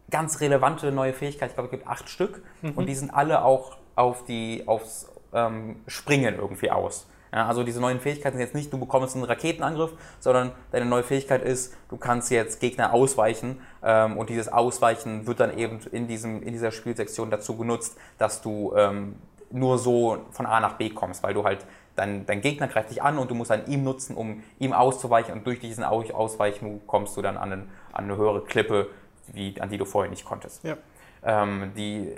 ganz 0.09 0.41
relevante 0.41 0.91
neue 0.91 1.13
Fähigkeiten, 1.13 1.51
ich 1.51 1.55
glaube, 1.55 1.67
es 1.67 1.71
gibt 1.71 1.87
acht 1.87 2.09
Stück 2.09 2.43
und 2.75 2.87
die 2.87 2.95
sind 2.95 3.13
alle 3.13 3.43
auch 3.43 3.77
auf 3.95 4.25
die, 4.25 4.63
aufs 4.67 5.07
ähm, 5.33 5.77
Springen 5.87 6.35
irgendwie 6.35 6.71
aus. 6.71 7.07
Ja, 7.33 7.47
also 7.47 7.63
diese 7.63 7.79
neuen 7.79 7.99
Fähigkeiten 8.01 8.37
sind 8.37 8.45
jetzt 8.45 8.55
nicht, 8.55 8.73
du 8.73 8.77
bekommst 8.77 9.15
einen 9.15 9.23
Raketenangriff, 9.23 9.91
sondern 10.19 10.51
deine 10.71 10.85
neue 10.85 11.03
Fähigkeit 11.03 11.41
ist, 11.41 11.73
du 11.89 11.95
kannst 11.95 12.29
jetzt 12.29 12.59
Gegner 12.59 12.93
ausweichen 12.93 13.61
ähm, 13.83 14.17
und 14.17 14.29
dieses 14.29 14.49
Ausweichen 14.49 15.27
wird 15.27 15.39
dann 15.39 15.57
eben 15.57 15.79
in, 15.93 16.07
diesem, 16.07 16.43
in 16.43 16.51
dieser 16.51 16.71
Spielsektion 16.71 17.29
dazu 17.29 17.55
genutzt, 17.55 17.97
dass 18.17 18.41
du 18.41 18.73
ähm, 18.75 19.15
nur 19.49 19.77
so 19.77 20.17
von 20.31 20.45
A 20.45 20.59
nach 20.59 20.73
B 20.73 20.89
kommst, 20.89 21.23
weil 21.23 21.33
du 21.33 21.45
halt 21.45 21.65
dein, 21.95 22.25
dein 22.25 22.41
Gegner 22.41 22.67
greift 22.67 22.89
dich 22.89 23.01
an 23.01 23.17
und 23.17 23.31
du 23.31 23.35
musst 23.35 23.51
dann 23.51 23.65
ihm 23.67 23.83
nutzen, 23.83 24.15
um 24.15 24.43
ihm 24.59 24.73
auszuweichen 24.73 25.33
und 25.33 25.47
durch 25.47 25.59
diesen 25.59 25.85
Au- 25.85 26.03
Ausweichen 26.13 26.81
kommst 26.85 27.15
du 27.15 27.21
dann 27.21 27.37
an, 27.37 27.51
einen, 27.51 27.69
an 27.93 28.05
eine 28.05 28.17
höhere 28.17 28.41
Klippe, 28.43 28.87
wie, 29.31 29.59
an 29.61 29.69
die 29.69 29.77
du 29.77 29.85
vorher 29.85 30.09
nicht 30.09 30.25
konntest. 30.25 30.63
Ja. 30.63 30.75
Ähm, 31.23 31.71
die, 31.77 32.13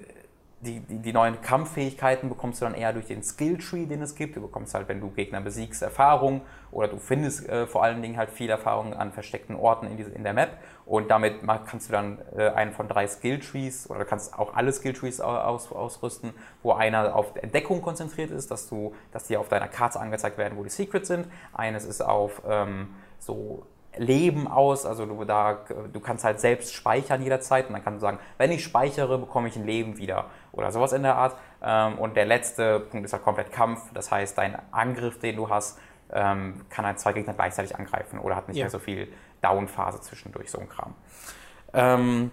die, 0.63 0.79
die, 0.79 0.99
die 0.99 1.13
neuen 1.13 1.41
Kampffähigkeiten 1.41 2.29
bekommst 2.29 2.61
du 2.61 2.65
dann 2.65 2.73
eher 2.73 2.93
durch 2.93 3.07
den 3.07 3.21
Skilltree, 3.23 3.85
den 3.85 4.01
es 4.01 4.15
gibt. 4.15 4.35
Du 4.35 4.41
bekommst 4.41 4.73
halt, 4.73 4.87
wenn 4.87 5.01
du 5.01 5.09
Gegner 5.09 5.41
besiegst, 5.41 5.81
Erfahrung 5.81 6.41
oder 6.71 6.87
du 6.87 6.97
findest 6.97 7.47
äh, 7.47 7.67
vor 7.67 7.83
allen 7.83 8.01
Dingen 8.01 8.17
halt 8.17 8.29
viel 8.29 8.49
Erfahrung 8.49 8.93
an 8.93 9.11
versteckten 9.11 9.55
Orten 9.55 9.87
in, 9.87 9.97
diese, 9.97 10.11
in 10.11 10.23
der 10.23 10.33
Map 10.33 10.57
und 10.85 11.11
damit 11.11 11.35
kannst 11.65 11.89
du 11.89 11.91
dann 11.93 12.19
äh, 12.35 12.49
einen 12.49 12.71
von 12.71 12.87
drei 12.87 13.07
Skilltrees 13.07 13.89
oder 13.89 13.99
du 13.99 14.05
kannst 14.05 14.37
auch 14.37 14.55
alle 14.55 14.71
Skilltrees 14.73 15.21
au- 15.21 15.37
aus, 15.37 15.71
ausrüsten, 15.71 16.33
wo 16.63 16.71
einer 16.73 17.15
auf 17.15 17.35
Entdeckung 17.35 17.81
konzentriert 17.81 18.31
ist, 18.31 18.49
dass, 18.49 18.67
du, 18.67 18.93
dass 19.11 19.25
die 19.25 19.37
auf 19.37 19.49
deiner 19.49 19.67
Karte 19.67 19.99
angezeigt 19.99 20.37
werden, 20.37 20.57
wo 20.57 20.63
die 20.63 20.69
Secrets 20.69 21.07
sind. 21.07 21.27
Eines 21.53 21.85
ist 21.85 22.01
auf 22.01 22.41
ähm, 22.47 22.95
so 23.19 23.65
Leben 23.95 24.47
aus, 24.47 24.87
also 24.87 25.05
du, 25.05 25.23
da, 25.23 25.59
du 25.93 25.99
kannst 25.99 26.23
halt 26.23 26.39
selbst 26.39 26.73
speichern 26.73 27.21
jederzeit 27.21 27.67
und 27.67 27.73
dann 27.73 27.83
kannst 27.83 27.97
du 27.97 28.07
sagen, 28.07 28.17
wenn 28.39 28.51
ich 28.51 28.63
speichere, 28.63 29.19
bekomme 29.19 29.47
ich 29.47 29.55
ein 29.55 29.65
Leben 29.65 29.97
wieder 29.97 30.31
oder 30.53 30.71
sowas 30.71 30.93
in 30.93 31.03
der 31.03 31.15
Art. 31.15 31.35
Ähm, 31.61 31.97
und 31.99 32.15
der 32.15 32.25
letzte 32.25 32.79
Punkt 32.79 33.05
ist 33.05 33.11
halt 33.13 33.23
komplett 33.23 33.51
Kampf, 33.51 33.81
das 33.93 34.09
heißt, 34.11 34.37
dein 34.37 34.57
Angriff, 34.71 35.19
den 35.19 35.35
du 35.35 35.49
hast, 35.49 35.77
ähm, 36.11 36.61
kann 36.69 36.85
halt 36.85 36.99
zwei 36.99 37.11
Gegner 37.13 37.33
gleichzeitig 37.33 37.75
angreifen 37.75 38.19
oder 38.19 38.35
hat 38.35 38.47
nicht 38.47 38.57
Ja. 38.57 38.63
mehr 38.63 38.69
so 38.69 38.79
viel 38.79 39.11
Down-Phase 39.41 39.99
zwischendurch, 40.01 40.49
so 40.49 40.59
ein 40.59 40.69
Kram. 40.69 40.93
Ähm, 41.73 42.31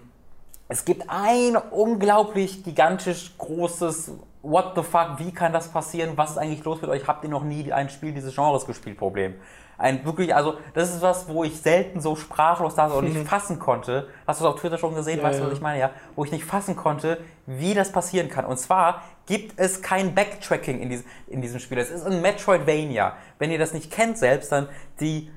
es 0.69 0.85
gibt 0.85 1.09
ein 1.09 1.57
unglaublich 1.57 2.63
gigantisch 2.63 3.37
großes 3.37 4.13
What 4.43 4.73
the 4.75 4.81
fuck, 4.81 5.19
wie 5.19 5.31
kann 5.31 5.53
das 5.53 5.67
passieren? 5.67 6.13
Was 6.17 6.31
ist 6.31 6.37
eigentlich 6.37 6.63
los 6.63 6.81
mit 6.81 6.89
euch? 6.89 7.05
Habt 7.07 7.23
ihr 7.23 7.29
noch 7.29 7.43
nie 7.43 7.71
ein 7.71 7.89
Spiel 7.89 8.11
dieses 8.11 8.33
Genres 8.33 8.65
gespielt? 8.65 8.97
Problem. 8.97 9.35
Ein 9.81 10.05
wirklich, 10.05 10.35
also 10.35 10.55
das 10.73 10.93
ist 10.93 11.01
was, 11.01 11.27
wo 11.27 11.43
ich 11.43 11.59
selten 11.59 12.01
so 12.01 12.15
sprachlos 12.15 12.75
da 12.75 12.87
und 12.87 13.05
nicht 13.05 13.27
fassen 13.27 13.57
konnte. 13.57 14.07
Hast 14.27 14.39
du 14.39 14.45
es 14.45 14.51
auf 14.53 14.59
Twitter 14.59 14.77
schon 14.77 14.93
gesehen? 14.93 15.17
Ja, 15.17 15.23
weißt 15.23 15.39
du, 15.39 15.45
was 15.45 15.53
ich 15.53 15.61
meine? 15.61 15.79
Ja, 15.79 15.89
wo 16.15 16.23
ich 16.23 16.31
nicht 16.31 16.45
fassen 16.45 16.75
konnte, 16.75 17.17
wie 17.47 17.73
das 17.73 17.91
passieren 17.91 18.29
kann. 18.29 18.45
Und 18.45 18.57
zwar 18.57 19.01
gibt 19.25 19.59
es 19.59 19.81
kein 19.81 20.13
Backtracking 20.13 20.79
in, 20.79 20.89
diesem 20.89 21.05
in 21.27 21.41
diesem 21.41 21.59
Spiel. 21.59 21.79
Es 21.79 21.89
ist 21.89 22.05
ein 22.05 22.21
Metroidvania. 22.21 23.13
Wenn 23.39 23.49
ihr 23.49 23.59
das 23.59 23.73
nicht 23.73 23.91
kennt 23.91 24.17
selbst, 24.17 24.51
dann 24.51 24.69
die 24.99 25.31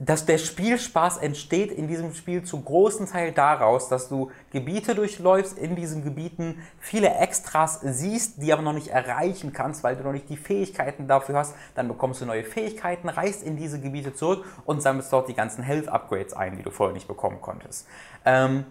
dass 0.00 0.26
der 0.26 0.38
Spielspaß 0.38 1.18
entsteht 1.18 1.72
in 1.72 1.88
diesem 1.88 2.14
Spiel 2.14 2.44
zu 2.44 2.60
großen 2.60 3.06
Teil 3.06 3.32
daraus, 3.32 3.88
dass 3.88 4.08
du 4.08 4.30
Gebiete 4.52 4.94
durchläufst, 4.94 5.58
in 5.58 5.74
diesen 5.74 6.04
Gebieten 6.04 6.62
viele 6.78 7.14
Extras 7.14 7.80
siehst, 7.82 8.40
die 8.40 8.52
aber 8.52 8.62
noch 8.62 8.72
nicht 8.72 8.88
erreichen 8.88 9.52
kannst, 9.52 9.82
weil 9.82 9.96
du 9.96 10.04
noch 10.04 10.12
nicht 10.12 10.28
die 10.28 10.36
Fähigkeiten 10.36 11.08
dafür 11.08 11.36
hast. 11.36 11.54
Dann 11.74 11.88
bekommst 11.88 12.20
du 12.20 12.26
neue 12.26 12.44
Fähigkeiten, 12.44 13.08
reist 13.08 13.42
in 13.42 13.56
diese 13.56 13.80
Gebiete 13.80 14.14
zurück 14.14 14.44
und 14.64 14.82
sammelst 14.82 15.12
dort 15.12 15.28
die 15.28 15.34
ganzen 15.34 15.64
Health 15.64 15.88
Upgrades 15.88 16.32
ein, 16.32 16.56
die 16.56 16.62
du 16.62 16.70
vorher 16.70 16.94
nicht 16.94 17.08
bekommen 17.08 17.40
konntest. 17.40 17.88
Ähm, 18.24 18.64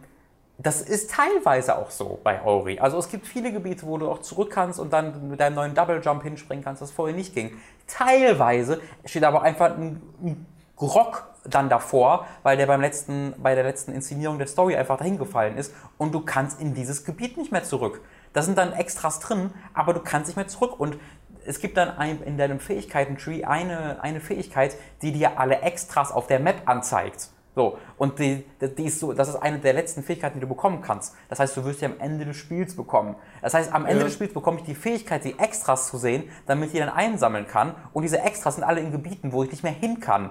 das 0.60 0.82
ist 0.82 1.12
teilweise 1.12 1.78
auch 1.78 1.92
so 1.92 2.20
bei 2.24 2.42
Ori. 2.42 2.80
Also 2.80 2.98
es 2.98 3.10
gibt 3.10 3.28
viele 3.28 3.52
Gebiete, 3.52 3.86
wo 3.86 3.98
du 3.98 4.10
auch 4.10 4.22
zurück 4.22 4.50
kannst 4.50 4.80
und 4.80 4.92
dann 4.92 5.30
mit 5.30 5.40
deinem 5.40 5.54
neuen 5.54 5.76
Double 5.76 6.02
Jump 6.04 6.24
hinspringen 6.24 6.64
kannst, 6.64 6.82
das 6.82 6.90
vorher 6.90 7.16
nicht 7.16 7.36
ging. 7.36 7.58
Teilweise 7.86 8.82
steht 9.06 9.24
aber 9.24 9.44
einfach 9.44 9.78
ein, 9.78 10.02
ein 10.24 10.46
Grock 10.78 11.28
dann 11.44 11.70
davor, 11.70 12.26
weil 12.44 12.58
der 12.58 12.68
beim 12.68 12.82
letzten, 12.82 13.34
bei 13.38 13.56
der 13.56 13.64
letzten 13.64 13.92
Inszenierung 13.92 14.38
der 14.38 14.48
Story 14.48 14.76
einfach 14.76 14.98
dahin 14.98 15.18
gefallen 15.18 15.58
ist 15.58 15.74
und 15.98 16.14
du 16.14 16.22
kannst 16.22 16.62
in 16.62 16.74
dieses 16.74 17.04
Gebiet 17.04 17.38
nicht 17.38 17.52
mehr 17.52 17.64
zurück. 17.64 18.02
Da 18.34 18.42
sind 18.42 18.58
dann 18.58 18.74
Extras 18.74 19.20
drin, 19.20 19.52
aber 19.74 19.94
du 19.94 20.02
kannst 20.02 20.28
nicht 20.28 20.36
mehr 20.36 20.48
zurück 20.48 20.80
und 20.80 20.98
es 21.46 21.60
gibt 21.60 21.78
dann 21.78 21.98
ein, 21.98 22.22
in 22.24 22.38
deinem 22.38 22.60
Fähigkeiten-Tree 22.60 23.46
eine, 23.46 24.04
eine 24.04 24.20
Fähigkeit, 24.20 24.76
die 25.02 25.14
dir 25.14 25.40
alle 25.40 25.62
Extras 25.62 26.12
auf 26.12 26.28
der 26.28 26.40
Map 26.40 26.64
anzeigt. 26.66 27.30
So, 27.56 27.80
und 27.98 28.20
die, 28.20 28.46
die 28.62 28.86
ist 28.86 29.00
so, 29.00 29.14
das 29.14 29.30
ist 29.30 29.38
eine 29.38 29.58
der 29.58 29.74
letzten 29.74 30.04
Fähigkeiten, 30.04 30.36
die 30.36 30.42
du 30.42 30.48
bekommen 30.48 30.82
kannst. 30.82 31.16
Das 31.28 31.40
heißt, 31.40 31.58
du 31.58 31.66
wirst 31.66 31.82
die 31.82 31.86
am 31.86 32.00
Ende 32.00 32.24
des 32.24 32.36
Spiels 32.38 32.76
bekommen. 32.76 33.16
Das 33.42 33.56
heißt, 33.56 33.74
am 33.74 33.88
Ende 33.88 34.00
Ja. 34.02 34.04
des 34.04 34.14
Spiels 34.14 34.32
bekomme 34.32 34.60
ich 34.60 34.66
die 34.66 34.76
Fähigkeit, 34.76 35.24
die 35.24 35.40
Extras 35.40 35.88
zu 35.88 35.98
sehen, 35.98 36.30
damit 36.46 36.68
ich 36.68 36.74
die 36.74 36.80
dann 36.80 36.90
einsammeln 36.90 37.48
kann. 37.48 37.74
Und 37.94 38.04
diese 38.04 38.20
Extras 38.20 38.56
sind 38.56 38.64
alle 38.64 38.82
in 38.82 38.92
Gebieten, 38.92 39.32
wo 39.32 39.42
ich 39.44 39.50
nicht 39.50 39.64
mehr 39.64 39.72
hin 39.72 40.00
kann. 40.00 40.30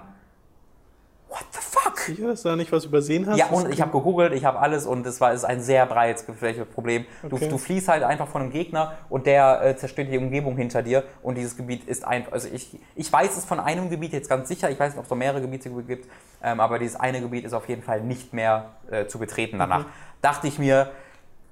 Sicher, 2.06 2.28
dass 2.28 2.42
du 2.42 2.48
da 2.48 2.56
nicht 2.56 2.72
was 2.72 2.84
übersehen 2.84 3.26
hast? 3.28 3.36
Ja, 3.38 3.46
und 3.46 3.72
ich 3.72 3.80
habe 3.80 3.90
gegoogelt, 3.92 4.32
ich 4.32 4.44
habe 4.44 4.58
alles 4.58 4.86
und 4.86 5.06
es 5.06 5.20
war 5.20 5.32
ist 5.32 5.44
ein 5.44 5.60
sehr 5.60 5.84
breites 5.86 6.24
Problem. 6.72 7.04
Du, 7.22 7.36
Okay. 7.36 7.48
du 7.48 7.58
fliehst 7.58 7.88
halt 7.88 8.02
einfach 8.02 8.28
von 8.28 8.42
einem 8.42 8.50
Gegner 8.50 8.94
und 9.08 9.26
der 9.26 9.62
äh, 9.64 9.76
zerstört 9.76 10.08
die 10.10 10.18
Umgebung 10.18 10.56
hinter 10.56 10.82
dir 10.82 11.04
und 11.22 11.36
dieses 11.36 11.56
Gebiet 11.56 11.84
ist 11.84 12.04
einfach, 12.04 12.32
also 12.32 12.48
ich, 12.52 12.78
ich 12.94 13.12
weiß 13.12 13.36
es 13.36 13.44
von 13.44 13.60
einem 13.60 13.90
Gebiet 13.90 14.12
jetzt 14.12 14.28
ganz 14.28 14.48
sicher, 14.48 14.70
ich 14.70 14.78
weiß 14.80 14.92
nicht, 14.92 14.98
ob 14.98 15.04
es 15.04 15.10
noch 15.10 15.16
mehrere 15.18 15.40
Gebiete 15.40 15.68
gibt, 15.70 16.08
ähm, 16.42 16.60
aber 16.60 16.78
dieses 16.78 16.98
eine 16.98 17.20
Gebiet 17.20 17.44
ist 17.44 17.52
auf 17.52 17.68
jeden 17.68 17.82
Fall 17.82 18.00
nicht 18.00 18.32
mehr 18.32 18.70
äh, 18.90 19.06
zu 19.06 19.18
betreten 19.18 19.58
danach. 19.58 19.86
Dachte 20.22 20.46
ich 20.46 20.58
mir, 20.58 20.90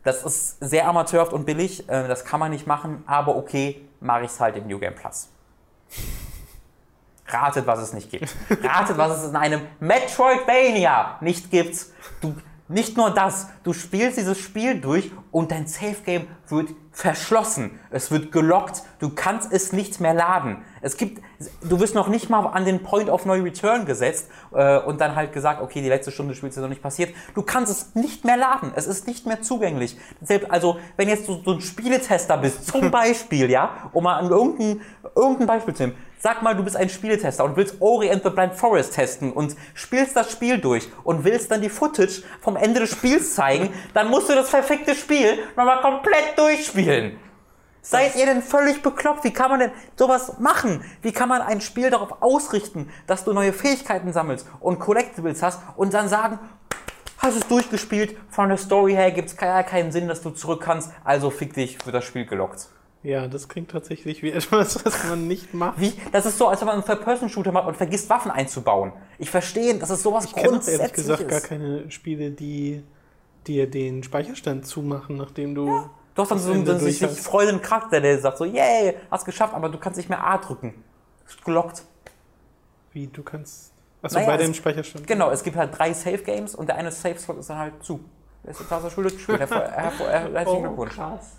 das 0.04 0.22
ist 0.24 0.58
sehr 0.60 0.86
amateurhaft 0.86 1.32
und 1.32 1.46
billig, 1.46 1.88
äh, 1.88 2.08
das 2.08 2.24
kann 2.24 2.40
man 2.40 2.50
nicht 2.50 2.66
machen, 2.66 3.02
aber 3.06 3.36
okay, 3.36 3.80
mache 4.00 4.24
ich 4.24 4.30
es 4.30 4.40
halt 4.40 4.56
im 4.56 4.66
New 4.66 4.78
Game 4.78 4.94
Plus. 4.94 5.28
Ratet, 7.26 7.66
was 7.66 7.80
es 7.80 7.92
nicht 7.92 8.10
gibt. 8.10 8.34
Ratet, 8.62 8.98
was 8.98 9.22
es 9.22 9.30
in 9.30 9.36
einem 9.36 9.62
Metroidvania 9.80 11.16
nicht 11.20 11.50
gibt. 11.50 11.86
Du, 12.20 12.34
Nicht 12.68 12.96
nur 12.96 13.10
das, 13.10 13.48
du 13.62 13.74
spielst 13.74 14.16
dieses 14.16 14.38
Spiel 14.38 14.80
durch 14.80 15.10
und 15.30 15.50
dein 15.50 15.66
Safe 15.66 15.96
Game 16.04 16.26
wird 16.48 16.70
verschlossen. 16.92 17.78
Es 17.90 18.10
wird 18.10 18.32
gelockt, 18.32 18.82
du 19.00 19.10
kannst 19.10 19.52
es 19.52 19.72
nicht 19.74 20.00
mehr 20.00 20.14
laden. 20.14 20.64
Es 20.80 20.96
gibt, 20.96 21.20
du 21.62 21.78
wirst 21.80 21.94
noch 21.94 22.08
nicht 22.08 22.30
mal 22.30 22.46
an 22.46 22.64
den 22.64 22.82
Point 22.82 23.10
of 23.10 23.26
No 23.26 23.34
Return 23.34 23.84
gesetzt 23.84 24.30
äh, 24.54 24.78
und 24.78 25.00
dann 25.00 25.14
halt 25.14 25.34
gesagt, 25.34 25.60
okay, 25.60 25.82
die 25.82 25.88
letzte 25.88 26.10
Stunde 26.10 26.34
spielst 26.34 26.56
du 26.56 26.62
noch 26.62 26.68
nicht 26.70 26.82
passiert. 26.82 27.14
Du 27.34 27.42
kannst 27.42 27.70
es 27.70 27.94
nicht 27.94 28.24
mehr 28.24 28.38
laden. 28.38 28.72
Es 28.76 28.86
ist 28.86 29.06
nicht 29.06 29.26
mehr 29.26 29.42
zugänglich. 29.42 29.98
Selbst, 30.22 30.50
also, 30.50 30.78
wenn 30.96 31.08
jetzt 31.08 31.28
du 31.28 31.42
so 31.44 31.52
ein 31.52 31.60
Spieletester 31.60 32.38
bist, 32.38 32.66
zum 32.66 32.90
Beispiel, 32.92 33.50
ja, 33.50 33.90
um 33.92 34.04
mal 34.04 34.18
an 34.18 34.30
irgendein, 34.30 34.80
irgendein 35.14 35.48
Beispiel 35.48 35.74
zu 35.74 35.82
nehmen, 35.82 35.98
Sag 36.24 36.40
mal, 36.40 36.56
du 36.56 36.62
bist 36.62 36.74
ein 36.74 36.88
Spieletester 36.88 37.44
und 37.44 37.54
willst 37.58 37.82
Ori 37.82 38.10
and 38.10 38.22
the 38.22 38.30
Blind 38.30 38.54
Forest 38.54 38.94
testen 38.94 39.30
und 39.30 39.54
spielst 39.74 40.16
das 40.16 40.32
Spiel 40.32 40.56
durch 40.58 40.88
und 41.02 41.22
willst 41.22 41.50
dann 41.50 41.60
die 41.60 41.68
Footage 41.68 42.22
vom 42.40 42.56
Ende 42.56 42.80
des 42.80 42.92
Spiels 42.92 43.34
zeigen, 43.34 43.68
dann 43.92 44.08
musst 44.08 44.30
du 44.30 44.34
das 44.34 44.50
perfekte 44.50 44.94
Spiel 44.94 45.40
nochmal 45.54 45.82
komplett 45.82 46.38
durchspielen. 46.38 47.18
Seid 47.82 48.16
ihr 48.16 48.24
denn 48.24 48.40
völlig 48.40 48.80
bekloppt? 48.80 49.24
Wie 49.24 49.34
kann 49.34 49.50
man 49.50 49.60
denn 49.60 49.72
sowas 49.96 50.38
machen? 50.38 50.82
Wie 51.02 51.12
kann 51.12 51.28
man 51.28 51.42
ein 51.42 51.60
Spiel 51.60 51.90
darauf 51.90 52.22
ausrichten, 52.22 52.88
dass 53.06 53.24
du 53.24 53.34
neue 53.34 53.52
Fähigkeiten 53.52 54.10
sammelst 54.14 54.46
und 54.60 54.78
Collectibles 54.78 55.42
hast 55.42 55.60
und 55.76 55.92
dann 55.92 56.08
sagen, 56.08 56.38
hast 57.18 57.36
es 57.36 57.46
durchgespielt, 57.48 58.16
von 58.30 58.48
der 58.48 58.56
Story 58.56 58.94
her 58.94 59.10
gibt 59.10 59.28
es 59.28 59.36
keinen 59.36 59.92
Sinn, 59.92 60.08
dass 60.08 60.22
du 60.22 60.30
zurück 60.30 60.62
kannst, 60.62 60.90
also 61.04 61.28
fick 61.28 61.52
dich, 61.52 61.84
wird 61.84 61.94
das 61.94 62.06
Spiel 62.06 62.24
gelockt. 62.24 62.70
Ja, 63.04 63.28
das 63.28 63.48
klingt 63.48 63.70
tatsächlich 63.70 64.22
wie 64.22 64.30
etwas, 64.32 64.84
was 64.84 65.04
man 65.04 65.28
nicht 65.28 65.52
macht. 65.54 65.78
Wie? 65.78 65.92
Das 66.10 66.24
ist 66.26 66.38
so, 66.38 66.48
als 66.48 66.60
wenn 66.60 66.66
man 66.66 66.76
einen 66.76 66.84
Third-Person-Shooter 66.84 67.52
macht 67.52 67.68
und 67.68 67.76
vergisst, 67.76 68.08
Waffen 68.08 68.30
einzubauen. 68.30 68.92
Ich 69.18 69.30
verstehe, 69.30 69.78
das 69.78 69.90
ist 69.90 70.02
sowas 70.02 70.24
ich 70.24 70.32
grundsätzlich 70.32 70.80
ehrlich 70.80 70.92
gesagt 70.94 71.28
gar 71.28 71.40
keine 71.40 71.90
Spiele, 71.90 72.30
die 72.30 72.82
dir 73.46 73.70
den 73.70 74.02
Speicherstand 74.02 74.66
zumachen, 74.66 75.16
nachdem 75.16 75.54
du... 75.54 75.66
Ja. 75.66 75.90
Du 76.14 76.22
hast 76.22 76.30
dann 76.30 76.38
so 76.38 76.52
einen 76.52 76.78
sich 76.78 77.04
freunden 77.04 77.60
Charakter, 77.60 78.00
der 78.00 78.18
sagt 78.20 78.38
so, 78.38 78.44
yay, 78.44 78.94
hast 79.10 79.24
geschafft, 79.24 79.52
aber 79.52 79.68
du 79.68 79.78
kannst 79.78 79.96
nicht 79.96 80.08
mehr 80.08 80.24
A 80.24 80.38
drücken. 80.38 80.72
Ist 81.26 81.44
gelockt. 81.44 81.82
Wie, 82.92 83.08
du 83.08 83.22
kannst... 83.22 83.72
Achso, 84.00 84.18
naja, 84.18 84.28
bei 84.28 84.36
dem 84.36 84.54
Speicherstand. 84.54 85.06
Genau, 85.06 85.30
es 85.30 85.42
gibt 85.42 85.56
halt 85.56 85.76
drei 85.76 85.92
Safe-Games 85.92 86.54
und 86.54 86.68
der 86.68 86.76
eine 86.76 86.92
Safe-Slot 86.92 87.38
ist 87.38 87.50
dann 87.50 87.58
halt 87.58 87.82
zu. 87.82 88.00
Der 88.44 88.52
ist 88.52 88.58
total 88.58 88.80
verschuldet 88.80 89.14
gespielt. 89.14 89.40
Herzlichen 89.50 90.46
oh, 90.46 90.60
Glückwunsch. 90.60 90.94
Krass. 90.94 91.32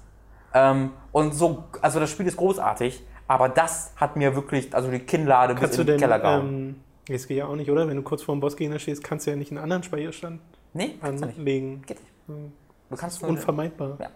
Ähm, 0.56 0.91
und 1.11 1.36
so, 1.36 1.65
also 1.82 1.99
das 1.99 2.10
Spiel 2.10 2.26
ist 2.26 2.38
großartig, 2.38 3.03
aber 3.27 3.49
das 3.49 3.91
hat 3.98 4.15
mir 4.15 4.36
wirklich, 4.36 4.73
also 4.73 4.90
die 4.90 4.99
Kinnlade 4.99 5.53
kannst 5.53 5.72
bis 5.72 5.80
in 5.80 5.88
den 5.88 5.99
Keller 5.99 6.19
gehauen. 6.19 6.48
Ähm, 6.48 6.76
das 7.07 7.27
geht 7.27 7.38
ja 7.38 7.45
auch 7.45 7.56
nicht, 7.56 7.69
oder? 7.69 7.88
Wenn 7.88 7.98
du 7.98 8.03
kurz 8.03 8.23
vor 8.23 8.34
dem 8.34 8.40
Bossgegner 8.40 8.80
stehst, 8.80 9.03
kannst 9.03 9.27
du 9.27 9.32
ja 9.32 9.36
nicht 9.36 9.52
einen 9.52 9.60
anderen 9.60 9.84
Speicherstand 9.84 10.40
nee, 10.73 10.95
anlegen. 11.02 11.84
Geht 11.86 11.99
nicht. 11.99 12.52
Du 12.90 12.95
kannst 12.95 13.22
Unvermeidbar. 13.22 13.98
Ja. 13.99 14.10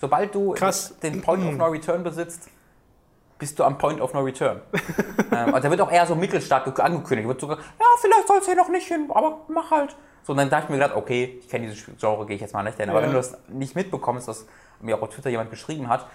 Sobald 0.00 0.34
du 0.34 0.52
Krass. 0.52 0.94
den 1.02 1.22
Point 1.22 1.44
of 1.44 1.56
No 1.56 1.66
Return 1.66 2.02
besitzt, 2.02 2.48
bist 3.40 3.58
du 3.58 3.64
am 3.64 3.76
Point 3.78 4.00
of 4.00 4.14
No 4.14 4.20
Return. 4.20 4.60
ähm, 5.32 5.52
und 5.52 5.64
der 5.64 5.70
wird 5.70 5.80
auch 5.80 5.90
eher 5.90 6.06
so 6.06 6.14
mittelstark 6.14 6.78
angekündigt. 6.78 7.26
Wird 7.26 7.40
sogar, 7.40 7.58
ja, 7.58 7.86
vielleicht 8.00 8.28
soll 8.28 8.38
es 8.38 8.46
hier 8.46 8.54
noch 8.54 8.68
nicht 8.68 8.86
hin, 8.86 9.06
aber 9.08 9.40
mach 9.48 9.72
halt. 9.72 9.96
So, 10.22 10.32
und 10.32 10.36
dann 10.36 10.50
dachte 10.50 10.64
ich 10.64 10.70
mir 10.70 10.76
gedacht, 10.76 10.94
okay, 10.94 11.38
ich 11.40 11.48
kenne 11.48 11.66
dieses 11.66 11.84
Genre, 11.98 12.26
gehe 12.26 12.36
ich 12.36 12.42
jetzt 12.42 12.54
mal 12.54 12.62
nicht 12.62 12.78
hin. 12.78 12.88
Aber 12.90 13.00
ja. 13.00 13.06
wenn 13.06 13.12
du 13.12 13.16
das 13.16 13.36
nicht 13.48 13.74
mitbekommst, 13.74 14.28
dass 14.28 14.46
mir 14.80 14.96
auch 14.96 15.02
auf 15.02 15.08
Twitter 15.08 15.30
jemand 15.30 15.50
geschrieben 15.50 15.88
hat, 15.88 16.06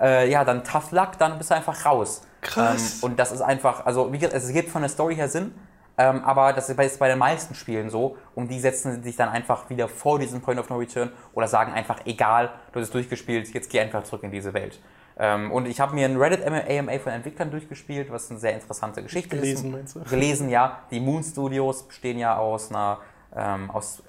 äh, 0.00 0.30
ja, 0.30 0.44
dann 0.44 0.64
tough 0.64 0.90
luck, 0.90 1.18
dann 1.18 1.38
bist 1.38 1.50
du 1.50 1.54
einfach 1.54 1.84
raus. 1.84 2.22
Krass. 2.40 3.02
Ähm, 3.02 3.10
und 3.10 3.18
das 3.18 3.30
ist 3.30 3.42
einfach, 3.42 3.84
also 3.86 4.12
wie 4.12 4.18
gesagt, 4.18 4.34
es 4.34 4.52
gibt 4.52 4.70
von 4.70 4.82
der 4.82 4.88
Story 4.88 5.14
her 5.14 5.28
Sinn, 5.28 5.54
ähm, 5.98 6.24
aber 6.24 6.54
das 6.54 6.70
ist 6.70 6.98
bei, 6.98 7.08
den 7.08 7.18
meisten 7.18 7.54
Spielen 7.54 7.90
so. 7.90 8.16
Und 8.34 8.50
die 8.50 8.58
setzen 8.58 9.02
sich 9.02 9.16
dann 9.16 9.28
einfach 9.28 9.68
wieder 9.68 9.86
vor 9.88 10.18
diesem 10.18 10.40
Point 10.40 10.58
of 10.58 10.70
No 10.70 10.76
Return 10.76 11.12
oder 11.34 11.46
sagen 11.46 11.74
einfach, 11.74 12.00
egal, 12.06 12.50
du 12.72 12.80
hast 12.80 12.86
es 12.86 12.92
durchgespielt, 12.92 13.52
jetzt 13.52 13.68
geh 13.70 13.80
einfach 13.80 14.02
zurück 14.04 14.22
in 14.22 14.30
diese 14.30 14.54
Welt. 14.54 14.80
Ähm, 15.22 15.52
und 15.52 15.66
ich 15.66 15.80
habe 15.80 15.94
mir 15.94 16.06
ein 16.06 16.16
Reddit 16.16 16.46
AMA 16.46 16.98
von 16.98 17.12
Entwicklern 17.12 17.50
durchgespielt, 17.50 18.10
was 18.10 18.30
eine 18.30 18.40
sehr 18.40 18.54
interessante 18.54 19.02
Geschichte 19.02 19.36
Gelesen, 19.36 19.66
ist. 19.66 19.72
Meinst 19.72 19.96
du? 19.96 20.00
Gelesen, 20.00 20.48
ja. 20.48 20.78
Die 20.90 20.98
Moon 20.98 21.22
Studios 21.22 21.82
bestehen 21.82 22.18
ja 22.18 22.38
aus 22.38 22.70
einer 22.70 22.98
ähm, 23.36 23.70
aus 23.70 24.02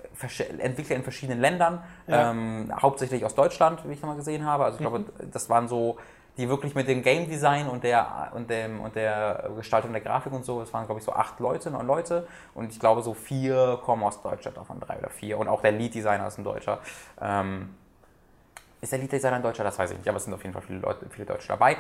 Entwickler 0.60 0.96
in 0.96 1.04
verschiedenen 1.04 1.42
Ländern, 1.42 1.84
ja. 2.08 2.32
ähm, 2.32 2.72
hauptsächlich 2.82 3.26
aus 3.26 3.36
Deutschland, 3.36 3.88
wie 3.88 3.94
ich 3.94 4.02
nochmal 4.02 4.18
gesehen 4.18 4.46
habe. 4.46 4.66
Also 4.66 4.76
ich 4.76 4.82
glaube, 4.82 5.00
mhm. 5.00 5.32
das 5.32 5.50
waren 5.50 5.68
so, 5.68 5.98
die 6.38 6.48
wirklich 6.48 6.76
mit 6.76 6.88
dem 6.88 7.02
Game 7.02 7.28
Design 7.28 7.68
und 7.68 7.84
der, 7.84 8.32
und, 8.34 8.50
dem, 8.50 8.80
und 8.80 8.96
der 8.96 9.50
Gestaltung 9.58 9.92
der 9.92 10.02
Grafik 10.02 10.32
und 10.32 10.46
so, 10.46 10.60
das 10.60 10.72
waren 10.74 10.86
glaube 10.86 11.00
ich 11.00 11.06
so 11.06 11.12
acht 11.12 11.40
Leute, 11.40 11.72
neun 11.72 11.88
Leute 11.88 12.28
und 12.54 12.72
ich 12.72 12.80
glaube 12.80 13.02
so 13.02 13.14
vier 13.14 13.80
kommen 13.84 14.04
aus 14.04 14.22
Deutschland, 14.22 14.58
davon 14.58 14.80
drei 14.80 14.98
oder 14.98 15.10
vier 15.10 15.38
und 15.38 15.48
auch 15.48 15.62
der 15.62 15.72
Lead 15.72 15.94
Designer 15.94 16.28
ist 16.28 16.38
ein 16.38 16.44
Deutscher. 16.44 16.80
Ähm, 17.20 17.76
ist 18.82 18.92
der 18.92 19.00
Lead 19.00 19.12
Designer 19.12 19.38
ein 19.38 19.44
Deutscher? 19.44 19.64
Das 19.64 19.78
weiß 19.78 19.92
ich 19.92 19.98
nicht, 19.98 20.08
aber 20.08 20.18
es 20.18 20.26
sind 20.26 20.34
auf 20.34 20.42
jeden 20.42 20.54
Fall 20.54 20.64
viele, 20.64 20.80
Leute, 20.80 21.06
viele 21.10 21.26
Deutsche 21.26 21.48
dabei. 21.48 21.78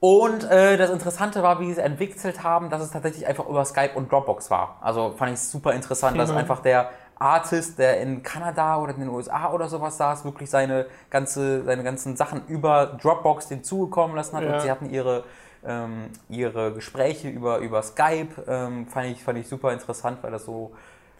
Und 0.00 0.44
äh, 0.44 0.76
das 0.76 0.90
Interessante 0.90 1.42
war, 1.42 1.58
wie 1.58 1.66
sie 1.66 1.72
es 1.72 1.78
entwickelt 1.78 2.44
haben, 2.44 2.70
dass 2.70 2.80
es 2.80 2.90
tatsächlich 2.90 3.26
einfach 3.26 3.48
über 3.48 3.64
Skype 3.64 3.94
und 3.94 4.12
Dropbox 4.12 4.50
war. 4.50 4.78
Also 4.80 5.12
fand 5.16 5.32
ich 5.32 5.40
super 5.40 5.72
interessant, 5.72 6.14
mhm. 6.14 6.20
dass 6.20 6.30
einfach 6.30 6.60
der 6.60 6.90
Artist, 7.18 7.80
der 7.80 8.00
in 8.00 8.22
Kanada 8.22 8.78
oder 8.78 8.94
in 8.94 9.00
den 9.00 9.08
USA 9.08 9.50
oder 9.52 9.68
sowas 9.68 9.96
saß, 9.96 10.24
wirklich 10.24 10.50
seine, 10.50 10.86
ganze, 11.10 11.64
seine 11.64 11.82
ganzen 11.82 12.16
Sachen 12.16 12.46
über 12.46 12.98
Dropbox 13.02 13.48
den 13.48 13.64
zugekommen 13.64 14.14
lassen 14.14 14.36
hat. 14.36 14.44
Ja. 14.44 14.54
Und 14.54 14.60
sie 14.60 14.70
hatten 14.70 14.90
ihre, 14.90 15.24
ähm, 15.66 16.10
ihre 16.28 16.72
Gespräche 16.72 17.28
über, 17.28 17.58
über 17.58 17.82
Skype. 17.82 18.44
Ähm, 18.46 18.86
fand, 18.86 19.08
ich, 19.08 19.24
fand 19.24 19.38
ich 19.38 19.48
super 19.48 19.72
interessant, 19.72 20.18
weil 20.22 20.30
das 20.30 20.44
so, 20.44 20.72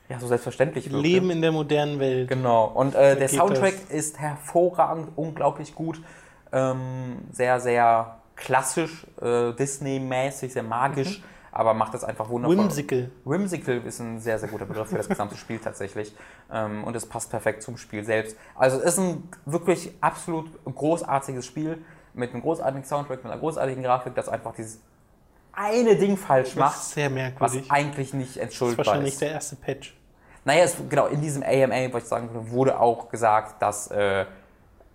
ja, 0.08 0.18
so 0.18 0.26
selbstverständlich 0.26 0.90
wird. 0.90 1.02
Leben 1.02 1.30
in 1.30 1.42
der 1.42 1.52
modernen 1.52 2.00
Welt. 2.00 2.28
Genau. 2.28 2.66
Und 2.66 2.94
äh, 2.94 3.16
der 3.16 3.28
Soundtrack 3.28 3.74
das. 3.88 3.96
ist 3.96 4.18
hervorragend, 4.18 5.08
unglaublich 5.16 5.74
gut. 5.74 6.00
Ähm, 6.52 7.18
sehr, 7.32 7.60
sehr 7.60 8.18
klassisch, 8.36 9.06
äh, 9.20 9.52
Disney-mäßig, 9.52 10.52
sehr 10.52 10.62
magisch. 10.62 11.18
Mhm 11.18 11.24
aber 11.58 11.74
macht 11.74 11.92
das 11.92 12.04
einfach 12.04 12.28
wundervoll. 12.28 12.56
Whimsical. 12.56 13.10
Whimsical 13.24 13.78
ist 13.84 13.98
ein 13.98 14.20
sehr, 14.20 14.38
sehr 14.38 14.48
guter 14.48 14.64
Begriff 14.64 14.90
für 14.90 14.96
das 14.96 15.08
gesamte 15.08 15.36
Spiel 15.38 15.58
tatsächlich. 15.58 16.14
Ähm, 16.52 16.84
und 16.84 16.94
es 16.94 17.04
passt 17.04 17.30
perfekt 17.30 17.64
zum 17.64 17.76
Spiel 17.76 18.04
selbst. 18.04 18.36
Also 18.54 18.78
es 18.78 18.84
ist 18.84 18.98
ein 18.98 19.28
wirklich 19.44 19.90
absolut 20.00 20.46
großartiges 20.64 21.44
Spiel 21.44 21.78
mit 22.14 22.32
einem 22.32 22.42
großartigen 22.42 22.84
Soundtrack, 22.84 23.24
mit 23.24 23.32
einer 23.32 23.40
großartigen 23.40 23.82
Grafik, 23.82 24.14
das 24.14 24.28
einfach 24.28 24.54
dieses 24.54 24.80
eine 25.52 25.96
Ding 25.96 26.16
falsch 26.16 26.54
macht, 26.54 26.76
ist 26.76 26.92
sehr 26.92 27.10
merkwürdig. 27.10 27.64
was 27.64 27.70
eigentlich 27.70 28.14
nicht 28.14 28.36
entschuldbar 28.36 28.70
ist. 28.70 28.78
Das 28.78 28.86
ist 28.86 28.86
wahrscheinlich 28.86 29.18
der 29.18 29.30
erste 29.32 29.56
Patch. 29.56 29.97
Naja, 30.48 30.64
es, 30.64 30.78
genau, 30.88 31.08
in 31.08 31.20
diesem 31.20 31.42
AMA, 31.42 31.92
was 31.92 32.04
ich 32.04 32.08
sagen 32.08 32.32
würde, 32.32 32.50
wurde 32.50 32.80
auch 32.80 33.10
gesagt, 33.10 33.60
dass 33.60 33.90
äh, 33.90 34.24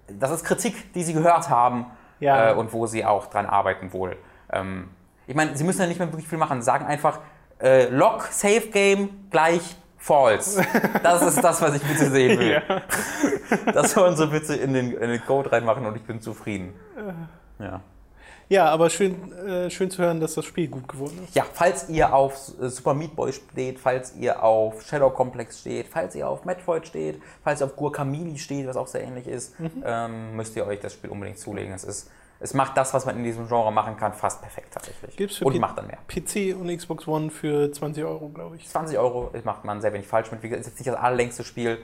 das 0.07 0.31
ist 0.31 0.43
Kritik, 0.43 0.91
die 0.93 1.03
sie 1.03 1.13
gehört 1.13 1.47
haben 1.47 1.85
ja. 2.19 2.49
äh, 2.49 2.53
und 2.55 2.73
wo 2.73 2.87
sie 2.87 3.05
auch 3.05 3.27
dran 3.27 3.45
arbeiten 3.45 3.93
wohl. 3.93 4.17
Ähm, 4.51 4.89
ich 5.27 5.35
meine, 5.35 5.55
sie 5.55 5.63
müssen 5.63 5.79
ja 5.79 5.85
nicht 5.85 5.99
mehr 5.99 6.11
wirklich 6.11 6.27
viel 6.27 6.39
machen. 6.39 6.63
Sagen 6.63 6.87
einfach, 6.87 7.19
äh, 7.61 7.87
Lock, 7.89 8.23
Safe 8.31 8.67
Game 8.71 9.27
gleich 9.29 9.75
False. 9.99 10.65
Das 11.03 11.21
ist 11.21 11.43
das, 11.43 11.61
was 11.61 11.75
ich 11.75 11.83
bitte 11.83 12.09
sehen 12.09 12.39
will. 12.39 12.63
Ja. 12.67 13.71
Das 13.73 13.91
sollen 13.91 14.17
sie 14.17 14.25
bitte 14.25 14.55
in 14.55 14.73
den, 14.73 14.91
in 14.93 15.09
den 15.11 15.23
Code 15.23 15.51
reinmachen 15.51 15.85
und 15.85 15.95
ich 15.95 16.03
bin 16.03 16.19
zufrieden. 16.19 16.73
Ja. 17.59 17.79
Ja, 18.49 18.65
aber 18.65 18.89
schön, 18.89 19.31
äh, 19.33 19.69
schön 19.69 19.89
zu 19.89 20.01
hören, 20.01 20.19
dass 20.19 20.35
das 20.35 20.45
Spiel 20.45 20.67
gut 20.67 20.87
geworden 20.87 21.19
ist. 21.23 21.35
Ja, 21.35 21.45
falls 21.51 21.89
ihr 21.89 22.13
auf 22.13 22.51
äh, 22.61 22.69
Super 22.69 22.93
Meat 22.93 23.15
Boy 23.15 23.33
steht, 23.33 23.79
falls 23.79 24.15
ihr 24.15 24.43
auf 24.43 24.83
Shadow 24.83 25.09
Complex 25.09 25.61
steht, 25.61 25.87
falls 25.87 26.15
ihr 26.15 26.27
auf 26.27 26.45
Metroid 26.45 26.85
steht, 26.87 27.21
falls 27.43 27.61
ihr 27.61 27.65
auf 27.65 27.75
Guacamole 27.75 28.37
steht, 28.37 28.67
was 28.67 28.77
auch 28.77 28.87
sehr 28.87 29.03
ähnlich 29.03 29.27
ist, 29.27 29.59
mhm. 29.59 29.83
ähm, 29.85 30.35
müsst 30.35 30.55
ihr 30.55 30.65
euch 30.65 30.79
das 30.79 30.93
Spiel 30.93 31.09
unbedingt 31.09 31.39
zulegen. 31.39 31.73
Es 31.73 31.83
ist 31.83 32.09
es 32.43 32.53
macht 32.53 32.75
das, 32.75 32.93
was 32.93 33.05
man 33.05 33.15
in 33.15 33.23
diesem 33.23 33.47
Genre 33.47 33.71
machen 33.71 33.95
kann, 33.95 34.11
fast 34.11 34.41
perfekt 34.41 34.73
tatsächlich. 34.73 35.15
Gibt's 35.15 35.37
für 35.37 35.45
und 35.45 35.53
P 35.53 35.59
macht 35.59 35.77
dann 35.77 35.87
mehr. 35.87 35.99
PC 36.09 36.53
und 36.59 36.75
Xbox 36.75 37.07
One 37.07 37.29
für 37.29 37.71
20 37.71 38.03
Euro, 38.03 38.27
glaube 38.27 38.57
ich. 38.57 38.67
20 38.67 38.97
Euro 38.97 39.31
macht 39.45 39.63
man 39.63 39.79
sehr 39.79 39.93
wenig 39.93 40.07
falsch 40.07 40.29
mit. 40.29 40.43
Wie 40.43 40.49
gesagt, 40.49 40.65
ist 40.65 40.73
jetzt 40.73 40.79
nicht 40.79 40.89
das 40.89 41.01
allerlängste 41.01 41.45
Spiel, 41.45 41.77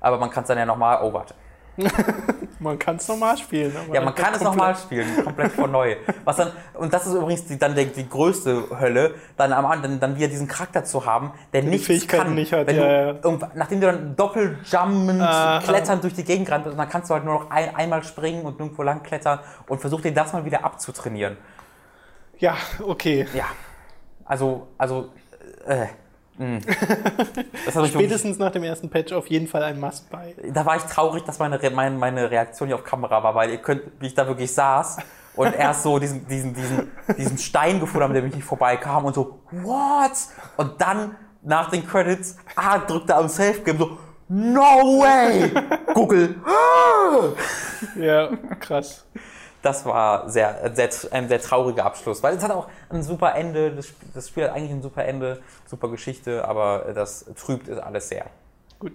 aber 0.00 0.18
man 0.18 0.28
kann 0.28 0.42
es 0.42 0.48
dann 0.48 0.58
ja 0.58 0.66
nochmal. 0.66 0.98
Oh, 1.02 1.14
warte. 1.14 1.34
man 2.58 2.78
kann 2.78 2.96
es 2.96 3.08
nochmal 3.08 3.36
spielen. 3.38 3.74
ja, 3.92 4.00
man 4.02 4.14
kann 4.14 4.34
es 4.34 4.42
nochmal 4.42 4.76
spielen, 4.76 5.24
komplett 5.24 5.52
von 5.52 5.70
neu. 5.70 5.96
Was 6.24 6.36
dann, 6.36 6.52
und 6.74 6.92
das 6.92 7.06
ist 7.06 7.14
übrigens 7.14 7.46
die, 7.46 7.58
dann 7.58 7.74
die, 7.74 7.86
die 7.86 8.08
größte 8.08 8.78
Hölle, 8.78 9.14
dann 9.36 9.52
am 9.52 9.82
dann, 9.82 9.98
dann 9.98 10.16
wieder 10.16 10.28
diesen 10.28 10.48
Charakter 10.48 10.84
zu 10.84 11.06
haben, 11.06 11.32
der 11.52 11.62
nichts 11.62 11.86
Fähigkeiten 11.86 12.24
kann. 12.24 12.34
Nicht 12.34 12.52
hat, 12.52 12.66
Wenn 12.66 12.76
ja, 12.76 13.12
du, 13.14 13.30
ja. 13.30 13.50
Nachdem 13.54 13.80
du 13.80 13.86
dann 13.86 14.16
doppeljumpend, 14.16 15.22
klettern 15.64 16.00
durch 16.00 16.14
die 16.14 16.24
Gegend 16.24 16.50
rennst, 16.50 16.68
dann 16.76 16.88
kannst 16.88 17.10
du 17.10 17.14
halt 17.14 17.24
nur 17.24 17.34
noch 17.34 17.50
ein, 17.50 17.74
einmal 17.74 18.04
springen 18.04 18.42
und 18.42 18.60
irgendwo 18.60 18.82
lang 18.82 19.02
klettern 19.02 19.40
und 19.68 19.80
versuch 19.80 20.00
dir 20.00 20.12
das 20.12 20.32
mal 20.32 20.44
wieder 20.44 20.64
abzutrainieren. 20.64 21.36
Ja, 22.38 22.56
okay. 22.82 23.26
Ja. 23.34 23.46
Also, 24.24 24.68
also, 24.76 25.10
äh. 25.66 25.86
Spätestens 27.88 28.38
nach 28.38 28.50
dem 28.50 28.64
ersten 28.64 28.88
Patch 28.88 29.12
auf 29.12 29.28
jeden 29.28 29.46
Fall 29.46 29.62
ein 29.62 29.78
Must-Buy. 29.78 30.52
Da 30.52 30.64
war 30.64 30.76
ich 30.76 30.82
traurig, 30.84 31.24
dass 31.24 31.38
meine, 31.38 31.58
meine, 31.70 31.96
meine 31.96 32.30
Reaktion 32.30 32.68
hier 32.68 32.76
auf 32.76 32.84
Kamera 32.84 33.22
war, 33.22 33.34
weil 33.34 33.50
ihr 33.50 33.58
könnt, 33.58 33.82
wie 34.00 34.06
ich 34.06 34.14
da 34.14 34.26
wirklich 34.26 34.52
saß 34.52 34.98
und 35.36 35.54
erst 35.58 35.82
so 35.82 35.98
diesen, 35.98 36.26
diesen, 36.26 36.54
diesen, 36.54 36.90
diesen 37.16 37.38
Stein 37.38 37.80
gefunden 37.80 38.04
habe, 38.04 38.14
der 38.14 38.22
mich 38.22 38.34
nicht 38.34 38.44
vorbeikam 38.44 39.04
und 39.04 39.14
so, 39.14 39.40
what? 39.50 40.12
Und 40.56 40.80
dann 40.80 41.16
nach 41.42 41.70
den 41.70 41.86
Credits, 41.86 42.36
ah, 42.56 42.78
drückte 42.78 43.14
am 43.14 43.28
Safe-Game 43.28 43.78
so, 43.78 43.98
No 44.34 45.00
way! 45.02 45.50
Google. 45.94 46.36
Ja, 47.96 48.30
krass. 48.58 49.04
Das 49.62 49.86
war 49.86 50.28
sehr, 50.28 50.72
sehr, 50.74 50.90
ein 51.12 51.28
sehr 51.28 51.40
trauriger 51.40 51.86
Abschluss, 51.86 52.22
weil 52.22 52.36
es 52.36 52.42
hat 52.42 52.50
auch 52.50 52.68
ein 52.90 53.02
super 53.02 53.34
Ende. 53.34 53.70
Das, 53.70 53.88
das 54.12 54.28
Spiel 54.28 54.44
hat 54.44 54.54
eigentlich 54.54 54.72
ein 54.72 54.82
super 54.82 55.04
Ende, 55.04 55.40
super 55.66 55.88
Geschichte, 55.88 56.46
aber 56.46 56.92
das 56.94 57.24
trübt 57.36 57.68
es 57.68 57.78
alles 57.78 58.08
sehr. 58.08 58.26
Gut. 58.80 58.92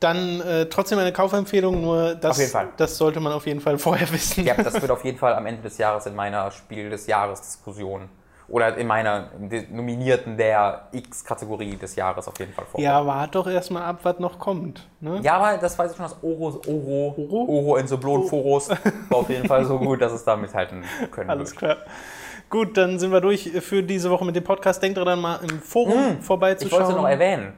Dann 0.00 0.40
äh, 0.40 0.66
trotzdem 0.66 0.98
eine 0.98 1.12
Kaufempfehlung, 1.12 1.80
nur 1.80 2.14
das, 2.14 2.32
Auf 2.32 2.38
jeden 2.38 2.50
Fall. 2.50 2.68
das 2.76 2.98
sollte 2.98 3.20
man 3.20 3.32
auf 3.32 3.46
jeden 3.46 3.60
Fall 3.60 3.78
vorher 3.78 4.10
wissen. 4.10 4.44
Ja, 4.44 4.54
das 4.54 4.74
wird 4.80 4.90
auf 4.90 5.04
jeden 5.04 5.18
Fall 5.18 5.34
am 5.34 5.46
Ende 5.46 5.62
des 5.62 5.78
Jahres 5.78 6.06
in 6.06 6.14
meiner 6.14 6.50
Spiel 6.50 6.90
des 6.90 7.06
Jahres 7.06 7.40
Diskussion 7.40 8.08
oder 8.48 8.76
in 8.76 8.86
meiner 8.86 9.30
Nominierten 9.70 10.36
der 10.36 10.88
X-Kategorie 10.92 11.76
des 11.76 11.96
Jahres 11.96 12.28
auf 12.28 12.38
jeden 12.38 12.52
Fall 12.52 12.64
vor. 12.66 12.80
Ja, 12.80 13.04
wart 13.06 13.34
doch 13.34 13.46
erstmal 13.46 13.82
ab, 13.84 14.00
was 14.02 14.18
noch 14.18 14.38
kommt. 14.38 14.86
Ne? 15.00 15.20
Ja, 15.22 15.36
aber 15.38 15.56
das 15.58 15.78
weiß 15.78 15.92
ich 15.92 15.96
schon, 15.96 16.04
dass 16.04 16.22
Oro, 16.22 16.60
Oro, 16.66 17.14
Oro? 17.16 17.46
Oro 17.48 17.76
in 17.76 17.86
so 17.86 17.96
bloßen 17.98 18.28
Foros 18.28 18.68
war 19.08 19.18
auf 19.18 19.30
jeden 19.30 19.46
Fall 19.48 19.64
so 19.64 19.78
gut, 19.78 20.00
dass 20.02 20.12
es 20.12 20.24
da 20.24 20.36
mithalten 20.36 20.84
können 21.10 21.30
Alles 21.30 21.50
wird. 21.52 21.58
klar. 21.58 21.76
Gut, 22.50 22.76
dann 22.76 22.98
sind 22.98 23.10
wir 23.10 23.20
durch 23.20 23.50
für 23.60 23.82
diese 23.82 24.10
Woche 24.10 24.24
mit 24.24 24.36
dem 24.36 24.44
Podcast. 24.44 24.82
Denkt 24.82 24.98
dran, 24.98 25.20
mal 25.20 25.40
im 25.42 25.60
Forum 25.60 25.94
Mm, 25.94 26.16
Ich 26.20 26.24
vorbeizuschauen. 26.26 26.82
wollte 26.84 26.96
noch 26.96 27.08
erwähnen, 27.08 27.54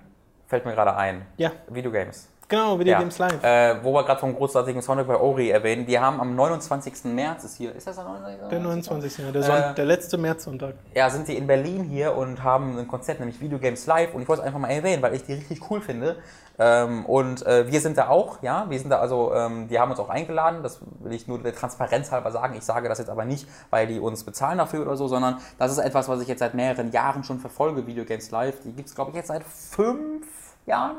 fällt 0.46 0.64
mir 0.64 0.72
gerade 0.72 0.94
ein, 0.96 1.26
Ja, 1.36 1.50
Videogames. 1.68 2.28
Genau, 2.48 2.78
Video 2.78 2.98
Games 2.98 3.18
Live. 3.18 3.42
Äh, 3.42 3.82
wo 3.82 3.92
wir 3.92 4.04
gerade 4.04 4.20
vom 4.20 4.34
großartigen 4.34 4.82
Soundtrack 4.82 5.08
bei 5.08 5.16
Ori 5.16 5.50
erwähnen, 5.50 5.86
die 5.86 5.98
haben 5.98 6.20
am 6.20 6.34
29. 6.34 7.04
März, 7.04 7.44
ist 7.44 7.56
hier, 7.56 7.74
ist 7.74 7.86
das 7.86 7.96
der 7.96 8.04
29. 8.04 8.48
Der 8.48 8.60
29. 8.60 9.18
Jahr, 9.18 9.32
der, 9.32 9.42
Son 9.42 9.56
Äh, 9.56 9.74
der 9.74 9.84
letzte 9.84 10.18
Märzsonntag. 10.18 10.74
Ja, 10.94 11.10
sind 11.10 11.28
die 11.28 11.36
in 11.36 11.46
Berlin 11.46 11.84
hier 11.84 12.16
und 12.16 12.42
haben 12.42 12.78
ein 12.78 12.88
Konzert, 12.88 13.20
nämlich 13.20 13.40
Video 13.40 13.58
Games 13.58 13.86
Live. 13.86 14.14
Und 14.14 14.22
ich 14.22 14.28
wollte 14.28 14.42
es 14.42 14.46
einfach 14.46 14.60
mal 14.60 14.70
erwähnen, 14.70 15.02
weil 15.02 15.14
ich 15.14 15.24
die 15.24 15.34
richtig 15.34 15.70
cool 15.70 15.80
finde. 15.80 16.16
Ähm, 16.58 17.04
und 17.04 17.44
äh, 17.46 17.70
wir 17.70 17.80
sind 17.80 17.98
da 17.98 18.08
auch, 18.08 18.42
ja, 18.42 18.66
wir 18.68 18.78
sind 18.78 18.90
da 18.90 18.98
also, 18.98 19.34
ähm, 19.34 19.68
die 19.68 19.78
haben 19.78 19.90
uns 19.90 20.00
auch 20.00 20.08
eingeladen. 20.08 20.62
Das 20.62 20.80
will 21.00 21.12
ich 21.12 21.28
nur 21.28 21.38
der 21.38 21.54
Transparenz 21.54 22.10
halber 22.10 22.30
sagen. 22.30 22.54
Ich 22.56 22.64
sage 22.64 22.88
das 22.88 22.98
jetzt 22.98 23.10
aber 23.10 23.24
nicht, 23.24 23.46
weil 23.70 23.86
die 23.86 24.00
uns 24.00 24.24
bezahlen 24.24 24.58
dafür 24.58 24.82
oder 24.82 24.96
so, 24.96 25.08
sondern 25.08 25.38
das 25.58 25.72
ist 25.72 25.78
etwas, 25.78 26.08
was 26.08 26.20
ich 26.22 26.28
jetzt 26.28 26.40
seit 26.40 26.54
mehreren 26.54 26.92
Jahren 26.92 27.24
schon 27.24 27.38
verfolge, 27.38 27.86
Video 27.86 28.04
Games 28.04 28.30
Live. 28.30 28.60
Die 28.64 28.72
gibt 28.72 28.88
es, 28.88 28.94
glaube 28.94 29.10
ich, 29.10 29.16
jetzt 29.16 29.28
seit 29.28 29.44
fünf 29.44 30.26
Jahren. 30.64 30.96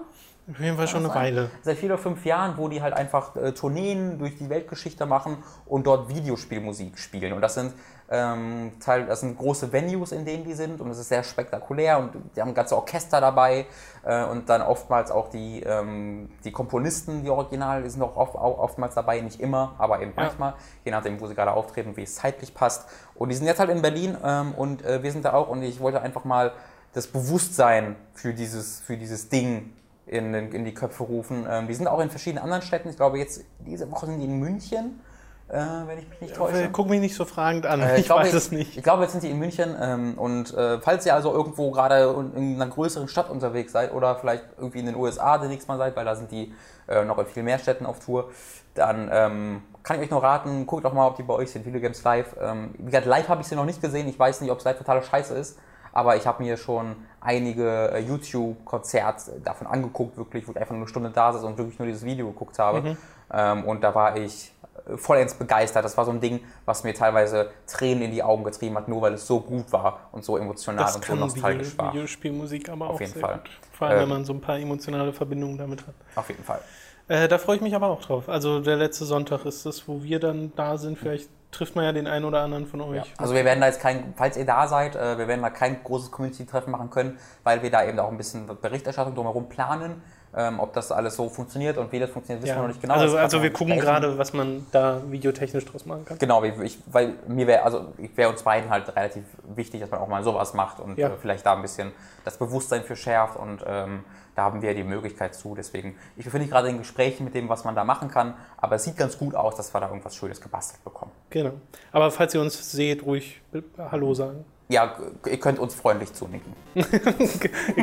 Auf 0.49 0.59
jeden 0.59 0.77
Fall 0.77 0.87
schon 0.87 0.99
eine 0.99 1.09
sein? 1.09 1.23
Weile. 1.35 1.49
Seit 1.61 1.77
vier 1.77 1.89
oder 1.89 1.97
fünf 1.97 2.25
Jahren, 2.25 2.57
wo 2.57 2.69
die 2.69 2.81
halt 2.81 2.93
einfach 2.93 3.35
äh, 3.35 3.51
Tourneen 3.51 4.17
durch 4.17 4.37
die 4.37 4.49
Weltgeschichte 4.49 5.05
machen 5.05 5.37
und 5.65 5.85
dort 5.85 6.07
Videospielmusik 6.09 6.97
spielen. 6.97 7.33
Und 7.33 7.41
das 7.41 7.55
sind, 7.55 7.73
ähm, 8.09 8.71
Teil, 8.79 9.05
das 9.05 9.19
sind 9.19 9.37
große 9.37 9.73
Venues, 9.73 10.13
in 10.13 10.23
denen 10.23 10.45
die 10.45 10.53
sind 10.53 10.79
und 10.79 10.89
es 10.89 10.97
ist 10.99 11.09
sehr 11.09 11.23
spektakulär 11.23 11.99
und 11.99 12.11
die 12.35 12.41
haben 12.41 12.53
ganze 12.53 12.77
Orchester 12.77 13.19
dabei 13.19 13.65
äh, 14.05 14.23
und 14.23 14.47
dann 14.47 14.61
oftmals 14.61 15.11
auch 15.11 15.29
die, 15.29 15.61
ähm, 15.63 16.29
die 16.45 16.51
Komponisten, 16.53 17.23
die 17.23 17.29
Original, 17.29 17.83
die 17.83 17.89
sind 17.89 18.01
auch, 18.01 18.15
oft, 18.15 18.35
auch 18.35 18.59
oftmals 18.59 18.95
dabei, 18.95 19.19
nicht 19.19 19.41
immer, 19.41 19.75
aber 19.77 20.01
eben 20.01 20.13
Ja. 20.15 20.23
manchmal, 20.23 20.53
je 20.85 20.91
nachdem, 20.91 21.19
wo 21.19 21.27
sie 21.27 21.35
gerade 21.35 21.51
auftreten, 21.51 21.97
wie 21.97 22.03
es 22.03 22.15
zeitlich 22.15 22.53
passt. 22.53 22.87
Und 23.15 23.27
die 23.29 23.35
sind 23.35 23.47
jetzt 23.47 23.59
halt 23.59 23.69
in 23.69 23.81
Berlin 23.81 24.15
ähm, 24.23 24.53
und 24.55 24.85
äh, 24.85 25.03
wir 25.03 25.11
sind 25.11 25.25
da 25.25 25.33
auch 25.33 25.49
und 25.49 25.61
ich 25.61 25.81
wollte 25.81 26.01
einfach 26.01 26.23
mal 26.23 26.53
das 26.93 27.07
Bewusstsein 27.07 27.97
für 28.13 28.33
dieses, 28.33 28.79
für 28.79 28.95
dieses 28.95 29.27
Ding 29.27 29.73
in, 30.07 30.33
den- 30.33 30.51
in 30.51 30.65
die 30.65 30.73
Köpfe 30.73 31.03
rufen. 31.03 31.45
Ähm, 31.49 31.67
die 31.67 31.73
sind 31.73 31.87
auch 31.87 31.99
in 31.99 32.09
verschiedenen 32.09 32.43
anderen 32.43 32.61
Städten. 32.63 32.89
Ich 32.89 32.95
glaube, 32.97 33.17
jetzt 33.17 33.43
diese 33.59 33.89
Woche 33.91 34.05
sind 34.07 34.19
die 34.19 34.25
in 34.25 34.39
München, 34.39 35.01
äh, 35.49 35.57
wenn 35.85 35.99
ich 35.99 36.09
mich 36.09 36.21
nicht 36.21 36.35
täusche. 36.35 36.69
Guck 36.71 36.89
mich 36.89 36.99
nicht 36.99 37.15
so 37.15 37.25
fragend 37.25 37.65
an, 37.65 37.81
Äh, 37.81 37.99
ich, 37.99 38.05
glaube, 38.05 38.23
weiß 38.23 38.33
es 38.33 38.51
nicht. 38.51 38.77
Ich 38.77 38.83
glaube, 38.83 39.03
jetzt 39.03 39.11
sind 39.11 39.23
die 39.23 39.29
in 39.31 39.39
München. 39.39 39.75
Ähm, 39.81 40.13
und 40.17 40.53
äh, 40.53 40.79
falls 40.81 41.05
ihr 41.05 41.13
also 41.13 41.31
irgendwo 41.33 41.71
gerade 41.71 42.13
in 42.35 42.55
einer 42.61 42.71
größeren 42.71 43.07
Stadt 43.07 43.29
unterwegs 43.29 43.71
seid 43.71 43.93
oder 43.93 44.15
vielleicht 44.15 44.43
irgendwie 44.57 44.79
in 44.79 44.85
den 44.87 44.95
USA 44.95 45.37
demnächst 45.37 45.67
mal 45.67 45.77
seid, 45.77 45.95
weil 45.95 46.05
da 46.05 46.15
sind 46.15 46.31
die 46.31 46.53
äh, 46.87 47.03
noch 47.05 47.17
in 47.19 47.25
viel 47.25 47.43
mehr 47.43 47.59
Städten 47.59 47.85
auf 47.85 47.99
Tour, 47.99 48.29
dann 48.73 49.09
ähm, 49.11 49.61
kann 49.83 49.97
ich 49.97 50.03
euch 50.03 50.11
nur 50.11 50.21
raten, 50.23 50.65
guckt 50.67 50.85
doch 50.85 50.93
mal, 50.93 51.07
ob 51.07 51.15
die 51.15 51.23
bei 51.23 51.33
euch 51.33 51.49
sind, 51.51 51.65
Video 51.65 51.79
Games 51.81 52.03
Live. 52.03 52.35
Ähm, 52.41 52.75
wie 52.77 52.85
gesagt, 52.85 53.05
live 53.05 53.27
habe 53.29 53.41
ich 53.41 53.47
sie 53.47 53.55
noch 53.55 53.65
nicht 53.65 53.81
gesehen. 53.81 54.07
Ich 54.07 54.19
weiß 54.19 54.41
nicht, 54.41 54.51
ob 54.51 54.59
es 54.59 54.65
live 54.65 54.77
totale 54.77 55.01
Scheiße 55.01 55.33
ist. 55.33 55.57
Aber 55.93 56.15
ich 56.15 56.27
habe 56.27 56.43
mir 56.43 56.57
schon 56.57 56.95
einige 57.27 57.91
äh, 57.91 57.99
YouTube-Konzerte 57.99 59.39
davon 59.43 59.67
angeguckt, 59.67 60.17
wirklich, 60.17 60.47
wo 60.47 60.51
ich 60.51 60.57
einfach 60.57 60.71
nur 60.71 60.81
eine 60.81 60.87
Stunde 60.87 61.09
da 61.09 61.33
saß 61.33 61.43
und 61.43 61.57
wirklich 61.57 61.77
nur 61.77 61.85
dieses 61.87 62.05
Video 62.05 62.27
geguckt 62.27 62.57
habe. 62.57 62.81
Mhm. 62.81 62.97
Ähm, 63.33 63.63
und 63.65 63.83
da 63.83 63.93
war 63.93 64.15
ich 64.17 64.53
äh, 64.87 64.95
vollends 64.97 65.33
begeistert. 65.33 65.83
Das 65.83 65.97
war 65.97 66.05
so 66.05 66.11
ein 66.11 66.21
Ding, 66.21 66.39
was 66.65 66.83
mir 66.83 66.93
teilweise 66.93 67.51
Tränen 67.67 68.03
in 68.03 68.11
die 68.11 68.23
Augen 68.23 68.43
getrieben 68.45 68.77
hat, 68.77 68.87
nur 68.87 69.01
weil 69.01 69.13
es 69.13 69.27
so 69.27 69.41
gut 69.41 69.71
war 69.73 70.07
und 70.13 70.23
so 70.23 70.37
emotional 70.37 70.85
Das 70.85 70.95
und 70.95 71.05
so 71.05 71.15
nostalgisch 71.15 71.73
Video, 71.73 71.83
war. 71.85 71.93
Videospielmusik 71.93 72.69
aber 72.69 72.87
Auf 72.87 72.95
auch 72.95 72.99
jeden 73.01 73.13
sehr 73.13 73.21
Fall. 73.21 73.35
gut. 73.39 73.49
Vor 73.73 73.87
allem, 73.87 73.97
Äh, 73.97 74.01
wenn 74.03 74.09
man 74.09 74.25
so 74.25 74.33
ein 74.33 74.41
paar 74.41 74.57
emotionale 74.57 75.11
Verbindungen 75.11 75.57
damit 75.57 75.85
hat. 75.85 75.93
Auf 76.15 76.29
jeden 76.29 76.43
Fall. 76.43 76.61
Äh, 77.07 77.27
da 77.27 77.37
freue 77.37 77.55
ich 77.55 77.61
mich 77.61 77.75
aber 77.75 77.87
auch 77.87 78.01
drauf. 78.01 78.27
Also 78.27 78.59
der 78.59 78.75
letzte 78.75 79.05
Sonntag 79.05 79.45
ist 79.45 79.65
das, 79.65 79.87
wo 79.87 80.03
wir 80.03 80.19
dann 80.19 80.51
da 80.55 80.77
sind. 80.77 80.97
Vielleicht 80.97 81.29
trifft 81.51 81.75
man 81.75 81.85
ja 81.85 81.93
den 81.93 82.07
einen 82.07 82.25
oder 82.25 82.41
anderen 82.41 82.67
von 82.67 82.81
euch. 82.81 82.97
Ja. 82.97 83.03
Also 83.17 83.33
wir 83.33 83.45
werden 83.45 83.61
da 83.61 83.67
jetzt 83.67 83.79
kein, 83.79 84.13
falls 84.17 84.35
ihr 84.35 84.45
da 84.45 84.67
seid, 84.67 84.95
äh, 84.95 85.17
wir 85.17 85.27
werden 85.27 85.41
da 85.41 85.49
kein 85.49 85.81
großes 85.83 86.11
Community-Treffen 86.11 86.71
machen 86.71 86.89
können, 86.89 87.17
weil 87.43 87.63
wir 87.63 87.71
da 87.71 87.85
eben 87.85 87.97
auch 87.99 88.09
ein 88.09 88.17
bisschen 88.17 88.47
Berichterstattung 88.61 89.15
drumherum 89.15 89.47
planen. 89.47 90.01
Ähm, 90.35 90.59
ob 90.59 90.73
das 90.73 90.91
alles 90.91 91.15
so 91.15 91.29
funktioniert 91.29 91.77
und 91.77 91.91
wie 91.91 91.99
das 91.99 92.09
funktioniert, 92.09 92.43
wissen 92.43 92.49
Ja. 92.49 92.57
wir 92.57 92.61
noch 92.63 92.67
nicht 92.67 92.81
genau. 92.81 92.93
Also, 92.95 93.17
also 93.17 93.41
wir 93.41 93.51
gucken 93.51 93.79
gerade, 93.79 94.17
was 94.17 94.33
man 94.33 94.67
da 94.71 95.01
videotechnisch 95.09 95.65
draus 95.65 95.85
machen 95.85 96.05
kann. 96.05 96.17
Genau, 96.19 96.43
ich, 96.43 96.77
weil 96.85 97.13
mir 97.27 97.47
wäre, 97.47 97.63
also 97.63 97.85
wäre 98.15 98.29
uns 98.29 98.43
beiden 98.43 98.69
halt 98.69 98.93
relativ 98.95 99.23
wichtig, 99.55 99.79
dass 99.81 99.89
man 99.89 100.01
auch 100.01 100.07
mal 100.07 100.23
sowas 100.23 100.53
macht 100.53 100.79
und 100.79 100.97
Ja. 100.97 101.07
äh, 101.07 101.11
vielleicht 101.19 101.45
da 101.45 101.53
ein 101.55 101.61
bisschen 101.61 101.91
das 102.25 102.37
Bewusstsein 102.37 102.83
für 102.83 102.95
schärft 102.97 103.37
und 103.37 103.63
ähm, 103.65 104.03
da 104.35 104.43
haben 104.43 104.61
wir 104.61 104.75
die 104.75 104.83
Möglichkeit 104.83 105.33
zu. 105.33 105.55
Deswegen, 105.55 105.95
ich 106.17 106.25
befinde 106.25 106.43
mich 106.43 106.51
gerade 106.51 106.67
in 106.69 106.77
Gesprächen 106.77 107.23
mit 107.23 107.33
dem, 107.33 107.49
was 107.49 107.63
man 107.63 107.73
da 107.73 107.83
machen 107.83 108.09
kann, 108.11 108.35
aber 108.57 108.75
es 108.75 108.83
sieht 108.83 108.97
ganz 108.97 109.17
gut 109.17 109.33
aus, 109.33 109.55
dass 109.55 109.73
wir 109.73 109.79
da 109.79 109.87
irgendwas 109.87 110.15
Schönes 110.15 110.39
gebastelt 110.41 110.83
bekommen. 110.83 111.11
Genau. 111.31 111.53
Aber 111.91 112.11
falls 112.11 112.35
ihr 112.35 112.41
uns 112.41 112.71
seht, 112.71 113.03
ruhig 113.03 113.41
Hallo 113.77 114.13
sagen. 114.13 114.45
Ja, 114.69 114.95
ihr 115.25 115.39
könnt 115.39 115.59
uns 115.59 115.75
freundlich 115.75 116.11
zunicken. 116.13 116.53
ihr 116.75 116.83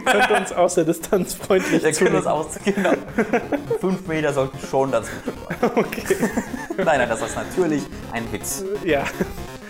könnt 0.04 0.30
uns 0.30 0.52
aus 0.52 0.74
der 0.74 0.84
Distanz 0.84 1.32
freundlich 1.34 1.82
Ihr 1.82 1.92
könnt 1.92 2.14
uns 2.14 2.24
zunicken. 2.24 2.26
aus, 2.26 2.46
genau. 2.62 2.92
Fünf 3.80 4.06
Meter 4.06 4.32
sollten 4.34 4.58
schon 4.58 4.92
dazwischen 4.92 5.32
sein. 5.48 5.70
Okay. 5.76 6.04
Nein, 6.76 6.98
nein, 6.98 7.08
das 7.08 7.22
ist 7.22 7.36
natürlich 7.36 7.84
ein 8.12 8.30
Witz. 8.32 8.64
Ja, 8.84 9.04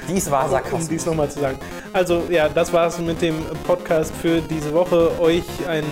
Dies 0.09 0.31
war 0.31 0.45
um 0.47 0.51
Sarkasmus. 0.51 0.89
dies 0.89 1.07
nochmal 1.07 1.31
zu 1.31 1.41
sagen. 1.41 1.59
Also 1.93 2.23
ja, 2.31 2.49
das 2.49 2.73
war's 2.73 2.99
mit 2.99 3.21
dem 3.23 3.43
Podcast 3.67 4.13
für 4.21 4.41
diese 4.41 4.73
Woche. 4.73 5.11
Euch 5.21 5.45
ein, 5.69 5.85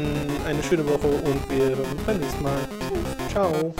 eine 0.46 0.62
schöne 0.62 0.84
Woche 0.86 1.06
und 1.08 1.50
wir 1.50 1.64
hören 1.76 1.80
uns 1.92 2.02
beim 2.06 2.18
nächsten 2.18 2.42
Mal. 2.42 2.58
Ciao. 3.30 3.74